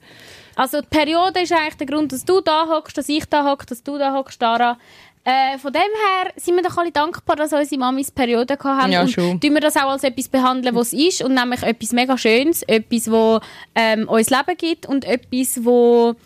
Also 0.55 0.81
die 0.81 0.89
Periode 0.89 1.41
ist 1.41 1.53
eigentlich 1.53 1.77
der 1.77 1.87
Grund, 1.87 2.13
dass 2.13 2.25
du 2.25 2.41
da 2.41 2.67
hockst, 2.69 2.97
dass 2.97 3.09
ich 3.09 3.25
da 3.27 3.51
hocke, 3.51 3.67
dass 3.67 3.83
du 3.83 3.99
da 3.99 4.15
hockst, 4.15 4.41
Dara. 4.41 4.79
Äh, 5.25 5.57
von 5.59 5.73
dem 5.73 5.83
her 5.83 6.33
sind 6.37 6.57
wir 6.57 6.63
doch 6.63 6.77
alle 6.77 6.91
dankbar, 6.91 7.37
dass 7.37 7.53
unsere 7.53 7.79
Mamis 7.79 8.11
Periode 8.11 8.57
gehabt 8.57 8.83
haben. 8.83 8.93
Ja, 8.93 9.03
und 9.03 9.11
schon. 9.11 9.41
tun 9.41 9.55
wir 9.55 9.61
das 9.61 9.77
auch 9.77 9.91
als 9.91 10.03
etwas 10.03 10.29
behandeln, 10.29 10.75
was 10.75 10.93
es 10.93 10.99
ist. 10.99 11.23
Und 11.23 11.35
nämlich 11.35 11.63
etwas 11.63 11.93
mega 11.93 12.19
Schönes, 12.19 12.63
etwas, 12.65 13.11
wo 13.11 13.41
ähm, 13.75 14.09
uns 14.09 14.31
Leben 14.31 14.57
gibt 14.57 14.87
und 14.87 15.05
etwas, 15.05 15.65
wo 15.65 16.17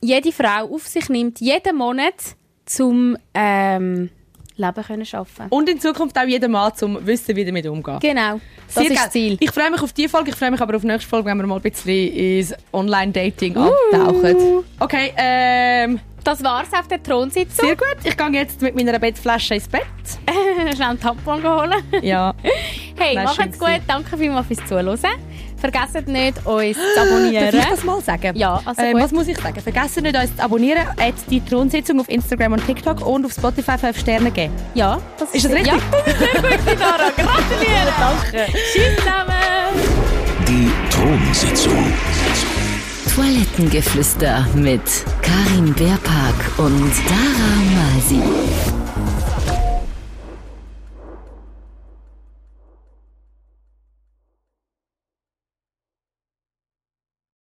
jede 0.00 0.32
Frau 0.32 0.72
auf 0.72 0.86
sich 0.86 1.08
nimmt, 1.08 1.40
jeden 1.40 1.76
Monat 1.76 2.14
zum 2.64 3.16
ähm, 3.34 4.10
Leben 4.56 4.84
können 4.84 5.04
schaffen. 5.04 5.46
Und 5.50 5.68
in 5.68 5.80
Zukunft 5.80 6.16
auch 6.18 6.24
jeden 6.26 6.52
Mal 6.52 6.72
zum 6.74 7.04
Wissen, 7.06 7.34
wie 7.34 7.44
damit 7.44 7.66
umgehen. 7.66 7.98
Genau, 8.00 8.40
das 8.66 8.74
Sehr 8.74 8.84
ist 8.92 8.96
das 8.96 9.10
Ziel. 9.10 9.36
Ich 9.40 9.50
freue 9.50 9.70
mich 9.70 9.82
auf 9.82 9.92
die 9.92 10.06
Folge, 10.08 10.30
ich 10.30 10.36
freue 10.36 10.50
mich 10.52 10.60
aber 10.60 10.76
auf 10.76 10.82
die 10.82 10.86
nächste 10.88 11.08
Folge, 11.08 11.28
wenn 11.30 11.38
wir 11.38 11.46
mal 11.46 11.56
ein 11.56 11.62
bisschen 11.62 12.12
ins 12.12 12.54
Online-Dating 12.72 13.56
Uh. 13.56 13.70
abtauchen. 13.92 14.64
Okay, 14.78 15.12
ähm, 15.16 15.98
Das 16.22 16.42
war's 16.44 16.68
auf 16.72 16.86
der 16.88 17.02
Thronsitzung. 17.02 17.66
sehr 17.66 17.76
gut. 17.76 17.96
Ich 18.04 18.16
gehe 18.16 18.30
jetzt 18.30 18.62
mit 18.62 18.74
meiner 18.76 18.98
Bettflasche 18.98 19.54
ins 19.56 19.68
Bett. 19.68 19.82
Schnell 20.74 20.88
einen 20.88 21.00
Tampon 21.00 21.42
holen. 21.42 21.82
Ja. 22.02 22.32
Hey, 22.96 23.16
macht's 23.16 23.58
gut. 23.58 23.80
Danke 23.88 24.16
vielmals 24.16 24.46
fürs 24.46 24.64
Zuhören. 24.66 24.98
Vergesst 25.70 26.08
nicht, 26.08 26.46
uns 26.46 26.76
zu 26.76 26.82
Darf 26.94 27.06
abonnieren. 27.08 27.48
ich 27.54 27.64
das 27.64 27.84
mal 27.84 28.00
sagen? 28.02 28.36
Ja, 28.36 28.60
also 28.64 28.82
äh. 28.82 28.94
Was 28.94 29.12
muss 29.12 29.28
ich 29.28 29.38
sagen? 29.38 29.60
Vergessen 29.60 30.02
nicht, 30.02 30.14
uns 30.16 30.36
zu 30.36 30.42
abonnieren, 30.42 30.86
at 30.98 31.14
die 31.30 31.40
Thronsitzung 31.40 32.00
auf 32.00 32.08
Instagram 32.10 32.52
und 32.52 32.66
TikTok 32.66 33.06
und 33.06 33.24
auf 33.24 33.32
Spotify 33.32 33.78
5 33.78 33.98
Sterne 33.98 34.30
geben. 34.30 34.52
Ja, 34.74 35.00
das 35.18 35.30
Ist 35.34 35.46
das 35.46 35.52
richtig? 35.52 35.72
Ja, 35.72 35.78
das 35.90 36.06
ist 36.12 36.18
sehr 36.18 36.42
gut, 36.42 36.58
Dinara. 36.70 37.10
Gratuliere. 37.16 37.92
Danke. 37.98 38.52
Tschüss 38.52 38.96
zusammen. 38.98 39.34
Die 40.46 40.70
Thronsitzung. 40.90 41.92
Toilettengeflüster 43.14 44.46
mit 44.54 44.82
Karin 45.22 45.72
Beerpark 45.74 46.58
und 46.58 46.92
Dara 47.08 47.94
Masi. 47.94 48.20